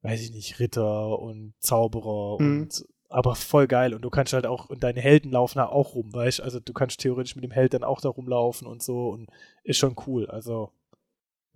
weiß 0.02 0.20
ich 0.22 0.32
nicht, 0.32 0.58
Ritter 0.60 1.18
und 1.18 1.54
Zauberer 1.60 2.40
Mhm. 2.42 2.62
und 2.62 2.84
aber 3.12 3.34
voll 3.34 3.66
geil 3.66 3.92
und 3.92 4.02
du 4.02 4.10
kannst 4.10 4.32
halt 4.32 4.46
auch, 4.46 4.70
und 4.70 4.84
deine 4.84 5.00
Helden 5.00 5.32
laufen 5.32 5.58
da 5.58 5.66
auch 5.66 5.94
rum, 5.96 6.12
weißt 6.14 6.40
Also 6.42 6.60
du 6.60 6.72
kannst 6.72 7.00
theoretisch 7.00 7.34
mit 7.34 7.42
dem 7.44 7.50
Held 7.50 7.74
dann 7.74 7.82
auch 7.82 8.00
da 8.00 8.08
rumlaufen 8.08 8.68
und 8.68 8.82
so 8.82 9.08
und 9.08 9.28
ist 9.64 9.78
schon 9.78 9.96
cool. 10.06 10.26
Also 10.30 10.70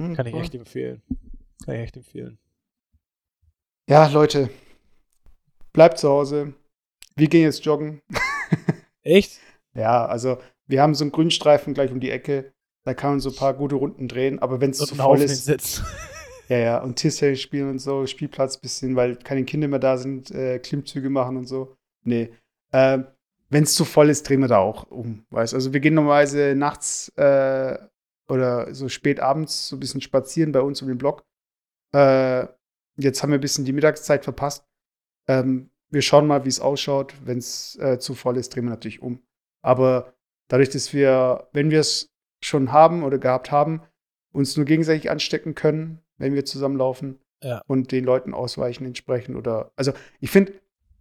Hm, 0.00 0.14
kann 0.16 0.26
ich 0.26 0.34
cool. 0.34 0.40
echt 0.40 0.54
empfehlen. 0.56 1.02
Kann 1.64 1.76
ich 1.76 1.82
echt 1.82 1.96
empfehlen. 1.96 2.38
Ja, 3.88 4.08
Leute, 4.08 4.50
bleibt 5.72 5.98
zu 5.98 6.08
Hause. 6.08 6.54
Wir 7.16 7.28
gehen 7.28 7.42
jetzt 7.42 7.64
joggen. 7.64 8.02
Echt? 9.02 9.38
Ja, 9.74 10.06
also 10.06 10.38
wir 10.66 10.80
haben 10.82 10.94
so 10.94 11.04
einen 11.04 11.12
Grünstreifen 11.12 11.74
gleich 11.74 11.92
um 11.92 12.00
die 12.00 12.10
Ecke. 12.10 12.53
Da 12.84 12.94
kann 12.94 13.10
man 13.10 13.20
so 13.20 13.30
ein 13.30 13.36
paar 13.36 13.54
gute 13.54 13.76
Runden 13.76 14.08
drehen. 14.08 14.38
Aber 14.38 14.60
wenn 14.60 14.70
es 14.70 14.78
zu 14.78 14.94
voll 14.94 15.22
ist, 15.22 15.48
ja, 16.48 16.58
ja, 16.58 16.82
und 16.82 16.96
Tischtennis 16.96 17.40
spielen 17.40 17.70
und 17.70 17.78
so, 17.78 18.06
Spielplatz 18.06 18.58
bisschen, 18.58 18.94
weil 18.96 19.16
keine 19.16 19.44
Kinder 19.44 19.68
mehr 19.68 19.78
da 19.78 19.96
sind, 19.96 20.30
äh, 20.30 20.58
Klimmzüge 20.58 21.08
machen 21.08 21.36
und 21.36 21.46
so. 21.46 21.76
Nee. 22.02 22.30
Ähm, 22.72 23.06
wenn 23.48 23.64
es 23.64 23.74
zu 23.74 23.84
voll 23.84 24.10
ist, 24.10 24.28
drehen 24.28 24.40
wir 24.40 24.48
da 24.48 24.58
auch 24.58 24.90
um. 24.90 25.26
Weißt 25.30 25.54
also 25.54 25.72
wir 25.72 25.80
gehen 25.80 25.94
normalerweise 25.94 26.54
nachts 26.56 27.08
äh, 27.16 27.78
oder 28.28 28.74
so 28.74 28.88
spät 28.88 29.20
abends 29.20 29.68
so 29.68 29.76
ein 29.76 29.80
bisschen 29.80 30.00
spazieren 30.00 30.52
bei 30.52 30.60
uns 30.60 30.82
um 30.82 30.88
den 30.88 30.98
Block. 30.98 31.24
Äh, 31.92 32.46
jetzt 32.96 33.22
haben 33.22 33.30
wir 33.30 33.38
ein 33.38 33.42
bisschen 33.42 33.64
die 33.64 33.72
Mittagszeit 33.72 34.24
verpasst. 34.24 34.66
Ähm, 35.28 35.70
wir 35.90 36.02
schauen 36.02 36.26
mal, 36.26 36.44
wie 36.44 36.48
es 36.48 36.60
ausschaut. 36.60 37.14
Wenn 37.24 37.38
es 37.38 37.76
äh, 37.76 37.98
zu 37.98 38.14
voll 38.14 38.36
ist, 38.36 38.54
drehen 38.54 38.64
wir 38.64 38.70
natürlich 38.70 39.02
um. 39.02 39.22
Aber 39.62 40.14
dadurch, 40.48 40.70
dass 40.70 40.92
wir, 40.92 41.48
wenn 41.52 41.70
wir 41.70 41.80
es 41.80 42.13
schon 42.44 42.72
haben 42.72 43.02
oder 43.02 43.18
gehabt 43.18 43.50
haben, 43.50 43.80
uns 44.32 44.56
nur 44.56 44.66
gegenseitig 44.66 45.10
anstecken 45.10 45.54
können, 45.54 46.00
wenn 46.18 46.34
wir 46.34 46.44
zusammenlaufen 46.44 47.18
Ja. 47.42 47.62
und 47.66 47.90
den 47.92 48.04
Leuten 48.04 48.34
ausweichen 48.34 48.84
entsprechend 48.84 49.36
oder 49.36 49.72
also 49.76 49.92
ich 50.20 50.30
finde 50.30 50.52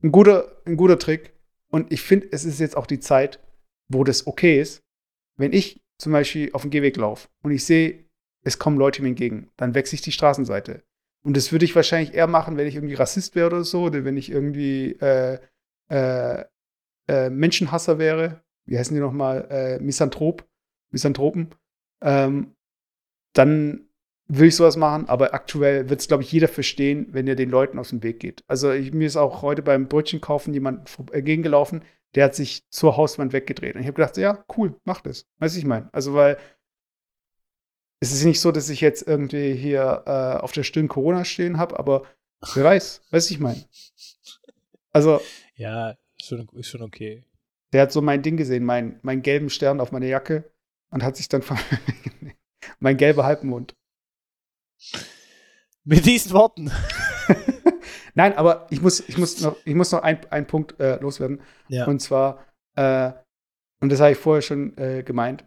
ein 0.02 0.12
guter 0.12 0.62
ein 0.66 0.78
guter 0.78 0.98
Trick 1.00 1.34
und 1.70 1.92
ich 1.92 2.02
finde 2.02 2.28
es 2.32 2.46
ist 2.46 2.60
jetzt 2.60 2.78
auch 2.78 2.86
die 2.88 3.00
Zeit, 3.00 3.40
wo 3.90 4.04
das 4.04 4.28
okay 4.28 4.60
ist, 4.60 4.82
wenn 5.38 5.54
ich 5.54 5.82
zum 5.98 6.12
Beispiel 6.12 6.50
auf 6.54 6.62
dem 6.64 6.72
Gehweg 6.72 6.98
laufe 6.98 7.28
und 7.44 7.52
ich 7.52 7.64
sehe, 7.66 8.06
es 8.44 8.60
kommen 8.60 8.78
Leute 8.78 9.02
mir 9.02 9.10
entgegen, 9.10 9.50
dann 9.58 9.74
wechsle 9.76 9.96
ich 9.96 10.02
die 10.02 10.12
Straßenseite. 10.12 10.84
Und 11.24 11.38
das 11.38 11.52
würde 11.54 11.64
ich 11.64 11.76
wahrscheinlich 11.76 12.14
eher 12.14 12.28
machen, 12.28 12.58
wenn 12.58 12.68
ich 12.68 12.76
irgendwie 12.76 12.96
Rassist 12.96 13.36
wäre 13.36 13.48
oder 13.48 13.64
so 13.64 13.84
oder 13.84 14.04
wenn 14.04 14.18
ich 14.18 14.30
irgendwie 14.30 14.92
äh, 15.00 15.40
äh, 15.90 16.44
äh, 17.08 17.30
Menschenhasser 17.30 17.98
wäre, 18.00 18.44
wie 18.66 18.78
heißen 18.78 18.94
die 18.94 19.00
nochmal, 19.02 19.48
äh, 19.50 19.80
Misanthrop, 19.80 20.46
Misanthropen, 20.94 21.54
ähm, 22.02 22.56
dann 23.34 23.90
will 24.28 24.48
ich 24.48 24.56
sowas 24.56 24.78
machen, 24.78 25.10
aber 25.10 25.34
aktuell 25.34 25.90
wird 25.90 26.00
es, 26.00 26.08
glaube 26.08 26.24
ich, 26.24 26.32
jeder 26.32 26.48
verstehen, 26.48 27.08
wenn 27.12 27.28
ihr 27.28 27.36
den 27.36 27.50
Leuten 27.50 27.78
aus 27.78 27.90
dem 27.90 28.04
Weg 28.04 28.20
geht. 28.20 28.44
Also 28.48 28.72
ich, 28.72 28.94
mir 28.94 29.08
ist 29.08 29.18
auch 29.18 29.42
heute 29.42 29.62
beim 29.62 29.88
Brötchen 29.88 30.22
kaufen 30.22 30.54
jemand 30.54 30.90
entgegengelaufen, 31.12 31.84
der 32.16 32.26
hat 32.26 32.36
sich 32.36 32.70
zur 32.70 32.96
Hauswand 32.96 33.34
weggedreht. 33.34 33.76
Und 33.76 33.82
ich 33.82 33.88
habe 33.88 33.96
gedacht, 33.96 34.18
ja, 34.18 34.46
cool, 34.56 34.80
mach 34.86 35.02
das. 35.02 35.28
Weißt 35.40 35.56
du, 35.56 35.60
ich 35.60 35.66
meine? 35.66 35.90
Also, 35.92 36.14
weil 36.14 36.38
es 38.00 38.12
ist 38.12 38.24
nicht 38.24 38.40
so, 38.40 38.52
dass 38.52 38.70
ich 38.70 38.82
jetzt 38.82 39.08
irgendwie 39.08 39.54
hier 39.54 40.04
äh, 40.06 40.42
auf 40.42 40.52
der 40.52 40.64
Stirn 40.64 40.88
Corona 40.88 41.26
stehen 41.26 41.58
habe, 41.58 41.80
aber 41.80 42.04
wer 42.54 42.64
weiß, 42.64 43.02
weißt 43.12 43.30
du, 43.30 43.34
ich 43.34 43.40
meine? 43.40 43.64
Also, 44.92 45.22
Ja, 45.56 45.96
schon, 46.22 46.48
ist 46.54 46.68
schon 46.68 46.82
okay. 46.82 47.24
der 47.72 47.84
hat 47.84 47.92
so 47.92 48.02
mein 48.02 48.22
Ding 48.22 48.38
gesehen, 48.38 48.64
mein, 48.64 49.00
meinen 49.02 49.22
gelben 49.22 49.50
Stern 49.50 49.80
auf 49.80 49.92
meiner 49.92 50.06
Jacke 50.06 50.53
und 50.94 51.04
hat 51.04 51.16
sich 51.18 51.28
dann 51.30 51.42
ver- 51.42 51.58
mein 52.80 52.98
gelber 52.98 53.26
Halbmond. 53.26 53.74
Mit 55.84 56.06
diesen 56.06 56.32
Worten. 56.32 56.72
Nein, 58.16 58.34
aber 58.38 58.68
ich 58.70 58.82
muss, 58.82 59.02
ich 59.08 59.18
muss 59.18 59.42
noch, 59.42 59.58
ich 59.66 59.76
muss 59.76 59.92
noch 59.92 60.04
ein- 60.04 60.26
einen 60.32 60.46
Punkt 60.48 60.80
äh, 60.80 60.98
loswerden. 61.00 61.42
Ja. 61.68 61.86
Und 61.88 62.00
zwar, 62.00 62.46
äh, 62.76 63.12
und 63.82 63.92
das 63.92 64.00
habe 64.00 64.12
ich 64.12 64.18
vorher 64.18 64.42
schon 64.42 64.78
äh, 64.78 65.04
gemeint, 65.04 65.46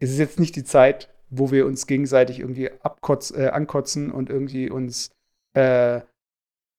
es 0.00 0.10
ist 0.10 0.18
jetzt 0.18 0.38
nicht 0.40 0.56
die 0.56 0.64
Zeit, 0.64 1.14
wo 1.30 1.50
wir 1.50 1.66
uns 1.66 1.86
gegenseitig 1.86 2.40
irgendwie 2.40 2.70
abkotz, 2.82 3.30
äh, 3.30 3.48
ankotzen 3.48 4.10
und 4.10 4.30
irgendwie 4.30 4.68
uns 4.70 5.10
äh, 5.54 6.00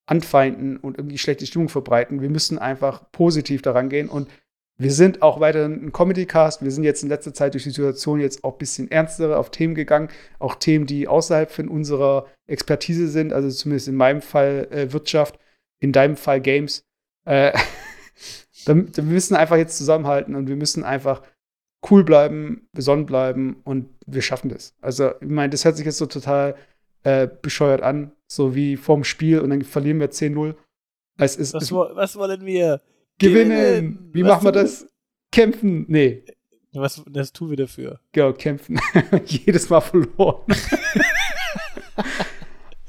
anfeinden 0.07 0.77
und 0.77 0.97
irgendwie 0.97 1.17
schlechte 1.17 1.45
Stimmung 1.45 1.69
verbreiten. 1.69 2.21
Wir 2.21 2.29
müssen 2.29 2.57
einfach 2.59 3.11
positiv 3.11 3.61
daran 3.61 3.89
gehen 3.89 4.09
und 4.09 4.29
wir 4.79 4.93
sind 4.93 5.21
auch 5.21 5.41
weiterhin 5.41 5.87
ein 5.87 5.91
Comedy-Cast. 5.91 6.63
Wir 6.63 6.71
sind 6.71 6.85
jetzt 6.85 7.03
in 7.03 7.09
letzter 7.09 7.33
Zeit 7.33 7.53
durch 7.53 7.63
die 7.63 7.71
Situation 7.71 8.21
jetzt 8.21 8.45
auch 8.45 8.53
ein 8.53 8.57
bisschen 8.57 8.89
ernstere 8.89 9.37
auf 9.37 9.51
Themen 9.51 9.75
gegangen. 9.75 10.07
Auch 10.39 10.55
Themen, 10.55 10.85
die 10.85 11.09
außerhalb 11.09 11.51
von 11.51 11.67
unserer 11.67 12.27
Expertise 12.47 13.09
sind. 13.09 13.33
Also 13.33 13.49
zumindest 13.49 13.89
in 13.89 13.95
meinem 13.95 14.21
Fall 14.21 14.69
äh, 14.71 14.93
Wirtschaft, 14.93 15.37
in 15.79 15.91
deinem 15.91 16.15
Fall 16.15 16.39
Games. 16.39 16.85
Äh, 17.25 17.51
dann, 18.65 18.89
dann 18.93 19.05
wir 19.05 19.13
müssen 19.13 19.35
einfach 19.35 19.57
jetzt 19.57 19.77
zusammenhalten 19.77 20.33
und 20.33 20.47
wir 20.47 20.55
müssen 20.55 20.85
einfach 20.85 21.23
cool 21.91 22.05
bleiben, 22.05 22.69
besonnen 22.71 23.05
bleiben 23.05 23.57
und 23.65 23.89
wir 24.05 24.21
schaffen 24.21 24.49
das. 24.49 24.75
Also, 24.79 25.11
ich 25.19 25.27
meine, 25.27 25.49
das 25.49 25.65
hört 25.65 25.75
sich 25.75 25.85
jetzt 25.85 25.97
so 25.97 26.05
total 26.05 26.55
äh, 27.03 27.27
bescheuert 27.41 27.81
an, 27.81 28.13
so 28.27 28.55
wie 28.55 28.77
vorm 28.77 29.03
Spiel 29.03 29.41
und 29.41 29.49
dann 29.49 29.61
verlieren 29.61 29.99
wir 29.99 30.09
10-0. 30.09 30.55
Es 31.17 31.35
ist, 31.35 31.53
Was, 31.53 31.63
es, 31.63 31.71
was 31.71 32.15
wollen 32.15 32.45
wir? 32.45 32.81
Gewinnen. 33.19 34.09
Wie 34.13 34.23
Was 34.23 34.29
machen 34.29 34.45
wir 34.45 34.51
das? 34.51 34.87
Kämpfen. 35.31 35.85
Nee, 35.87 36.23
Was 36.73 37.03
das 37.07 37.31
tun 37.31 37.49
wir 37.51 37.57
dafür? 37.57 37.99
genau, 38.11 38.33
kämpfen. 38.33 38.79
Jedes 39.25 39.69
Mal 39.69 39.81
verloren. 39.81 40.43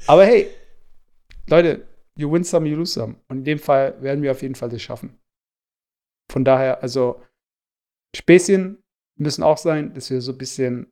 Aber 0.07 0.25
hey, 0.25 0.47
Leute, 1.47 1.87
you 2.15 2.31
win 2.31 2.43
some, 2.43 2.67
you 2.67 2.75
lose 2.75 2.93
some. 2.93 3.15
Und 3.27 3.39
in 3.39 3.43
dem 3.43 3.59
Fall 3.59 4.01
werden 4.01 4.23
wir 4.23 4.31
auf 4.31 4.41
jeden 4.41 4.55
Fall 4.55 4.69
das 4.69 4.81
schaffen. 4.81 5.19
Von 6.31 6.43
daher, 6.45 6.81
also 6.81 7.21
Späßchen 8.15 8.81
müssen 9.17 9.43
auch 9.43 9.57
sein, 9.57 9.93
dass 9.93 10.09
wir 10.09 10.21
so 10.21 10.31
ein 10.31 10.37
bisschen 10.37 10.91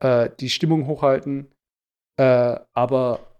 äh, 0.00 0.30
die 0.40 0.48
Stimmung 0.50 0.86
hochhalten. 0.86 1.52
Äh, 2.18 2.58
aber 2.72 3.36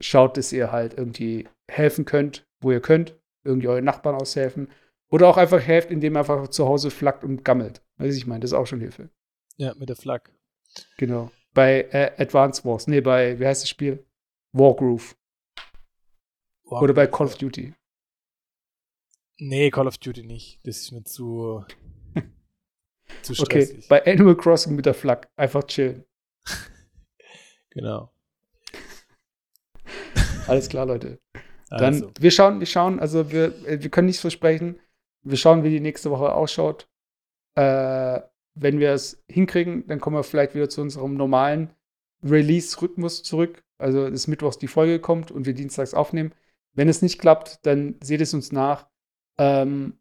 schaut, 0.00 0.36
dass 0.36 0.52
ihr 0.52 0.72
halt 0.72 0.94
irgendwie 0.94 1.48
helfen 1.70 2.04
könnt, 2.04 2.46
wo 2.60 2.72
ihr 2.72 2.80
könnt. 2.80 3.14
Irgendwie 3.44 3.68
euren 3.68 3.84
Nachbarn 3.84 4.16
aushelfen. 4.16 4.68
Oder 5.10 5.28
auch 5.28 5.36
einfach 5.36 5.60
helft, 5.60 5.90
indem 5.90 6.16
ihr 6.16 6.20
einfach 6.20 6.48
zu 6.48 6.66
Hause 6.66 6.90
flackt 6.90 7.22
und 7.24 7.44
gammelt. 7.44 7.82
Weiß 7.96 8.16
ich 8.16 8.26
meine, 8.26 8.40
das 8.40 8.50
ist 8.50 8.56
auch 8.56 8.66
schon 8.66 8.80
Hilfe. 8.80 9.10
Ja, 9.56 9.74
mit 9.76 9.88
der 9.88 9.96
Flak. 9.96 10.32
Genau. 10.98 11.30
Bei 11.54 11.82
äh, 11.92 12.12
Advance 12.20 12.64
Wars. 12.64 12.86
Nee, 12.86 13.00
bei, 13.00 13.38
wie 13.38 13.46
heißt 13.46 13.62
das 13.62 13.68
Spiel? 13.70 14.04
Wargroove. 14.52 15.16
Wow. 16.64 16.82
Oder 16.82 16.94
bei 16.94 17.06
Call 17.06 17.26
of 17.26 17.36
Duty. 17.36 17.74
Nee, 19.38 19.70
Call 19.70 19.86
of 19.86 19.98
Duty 19.98 20.24
nicht. 20.24 20.60
Das 20.66 20.78
ist 20.78 20.92
mir 20.92 21.04
zu, 21.04 21.64
zu 23.22 23.32
Okay, 23.40 23.62
stressig. 23.66 23.88
bei 23.88 24.04
Animal 24.06 24.36
Crossing 24.36 24.74
mit 24.74 24.86
der 24.86 24.94
Flak. 24.94 25.30
Einfach 25.36 25.62
chillen. 25.64 26.04
genau. 27.70 28.12
Alles 30.48 30.68
klar, 30.68 30.86
Leute. 30.86 31.20
Dann, 31.68 31.94
Also, 31.94 32.12
wir 32.18 32.30
schauen, 32.30 32.60
wir 32.60 32.66
schauen, 32.66 33.00
also 33.00 33.30
wir, 33.32 33.66
äh, 33.66 33.82
wir 33.82 33.90
können 33.90 34.06
nichts 34.06 34.20
versprechen. 34.20 34.78
Wir 35.26 35.36
schauen, 35.36 35.64
wie 35.64 35.70
die 35.70 35.80
nächste 35.80 36.10
Woche 36.10 36.32
ausschaut. 36.32 36.88
Äh, 37.56 38.20
wenn 38.54 38.78
wir 38.78 38.92
es 38.92 39.22
hinkriegen, 39.28 39.86
dann 39.86 40.00
kommen 40.00 40.16
wir 40.16 40.22
vielleicht 40.22 40.54
wieder 40.54 40.68
zu 40.68 40.80
unserem 40.80 41.14
normalen 41.14 41.74
Release-Rhythmus 42.24 43.22
zurück. 43.22 43.62
Also, 43.78 44.08
dass 44.08 44.26
mittwochs 44.26 44.58
die 44.58 44.68
Folge 44.68 45.00
kommt 45.00 45.30
und 45.30 45.44
wir 45.44 45.52
dienstags 45.52 45.94
aufnehmen. 45.94 46.32
Wenn 46.74 46.88
es 46.88 47.02
nicht 47.02 47.18
klappt, 47.18 47.66
dann 47.66 47.96
seht 48.02 48.20
es 48.20 48.32
uns 48.32 48.52
nach. 48.52 48.88
Ähm, 49.38 49.98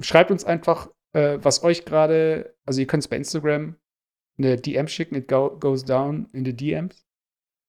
schreibt 0.00 0.30
uns 0.30 0.44
einfach, 0.44 0.90
äh, 1.12 1.38
was 1.40 1.62
euch 1.62 1.84
gerade, 1.84 2.56
also 2.64 2.80
ihr 2.80 2.86
könnt 2.86 3.04
es 3.04 3.08
bei 3.08 3.16
Instagram 3.16 3.76
eine 4.38 4.56
DM 4.56 4.88
schicken, 4.88 5.16
it 5.16 5.28
go, 5.28 5.56
goes 5.58 5.84
down 5.84 6.28
in 6.32 6.44
the 6.44 6.52
DMs. 6.52 7.04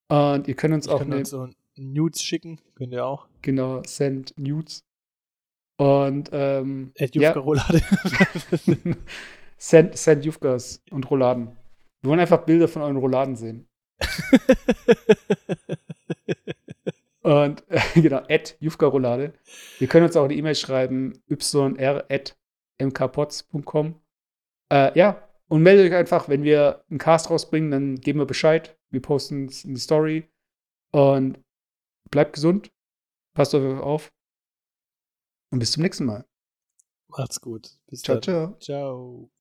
Und 0.09 0.47
ihr 0.47 0.55
könnt 0.55 0.73
uns 0.73 0.87
ich 0.87 0.91
auch 0.91 1.01
eine 1.01 1.17
uns 1.17 1.29
so 1.29 1.49
Nudes 1.75 2.21
schicken. 2.21 2.59
Könnt 2.75 2.93
ihr 2.93 3.05
auch. 3.05 3.27
genau, 3.41 3.81
send 3.85 4.33
nudes. 4.37 4.83
Und 5.79 6.29
ähm, 6.33 6.91
Ed 6.95 7.15
ja, 7.15 7.29
Jufka 7.29 7.39
Roulade. 7.39 7.81
send, 9.57 9.97
send 9.97 10.25
Jufkas 10.25 10.83
und 10.91 11.09
Rouladen. 11.09 11.55
Wir 12.01 12.09
wollen 12.09 12.19
einfach 12.19 12.43
Bilder 12.43 12.67
von 12.67 12.81
euren 12.81 12.97
Rouladen 12.97 13.37
sehen. 13.37 13.65
Und 17.21 17.63
äh, 17.69 17.79
genau, 18.01 18.23
at 18.29 18.57
Jufka 18.59 18.87
Roulade. 18.87 19.33
Wir 19.77 19.87
können 19.87 20.05
uns 20.05 20.17
auch 20.17 20.25
eine 20.25 20.33
E-Mail 20.33 20.55
schreiben, 20.55 21.21
yr.mkpots.com. 21.29 23.95
Äh, 24.71 24.97
ja, 24.97 25.29
und 25.47 25.61
meldet 25.61 25.91
euch 25.91 25.97
einfach, 25.97 26.27
wenn 26.27 26.41
wir 26.43 26.83
einen 26.89 26.97
Cast 26.97 27.29
rausbringen, 27.29 27.71
dann 27.71 28.01
geben 28.01 28.19
wir 28.19 28.25
Bescheid. 28.25 28.77
Wir 28.89 29.01
posten 29.01 29.45
es 29.45 29.63
in 29.63 29.75
die 29.75 29.79
Story. 29.79 30.27
Und 30.91 31.39
bleibt 32.09 32.33
gesund. 32.33 32.69
Passt 33.33 33.55
auf 33.55 33.61
euch 33.61 33.79
auf. 33.79 34.11
Und 35.51 35.59
bis 35.59 35.71
zum 35.71 35.83
nächsten 35.83 36.05
Mal. 36.05 36.25
Macht's 37.07 37.41
gut. 37.41 37.77
Bis 37.87 38.01
Ciao, 38.01 38.15
dann. 38.15 38.23
ciao. 38.23 38.57
Ciao. 38.59 39.31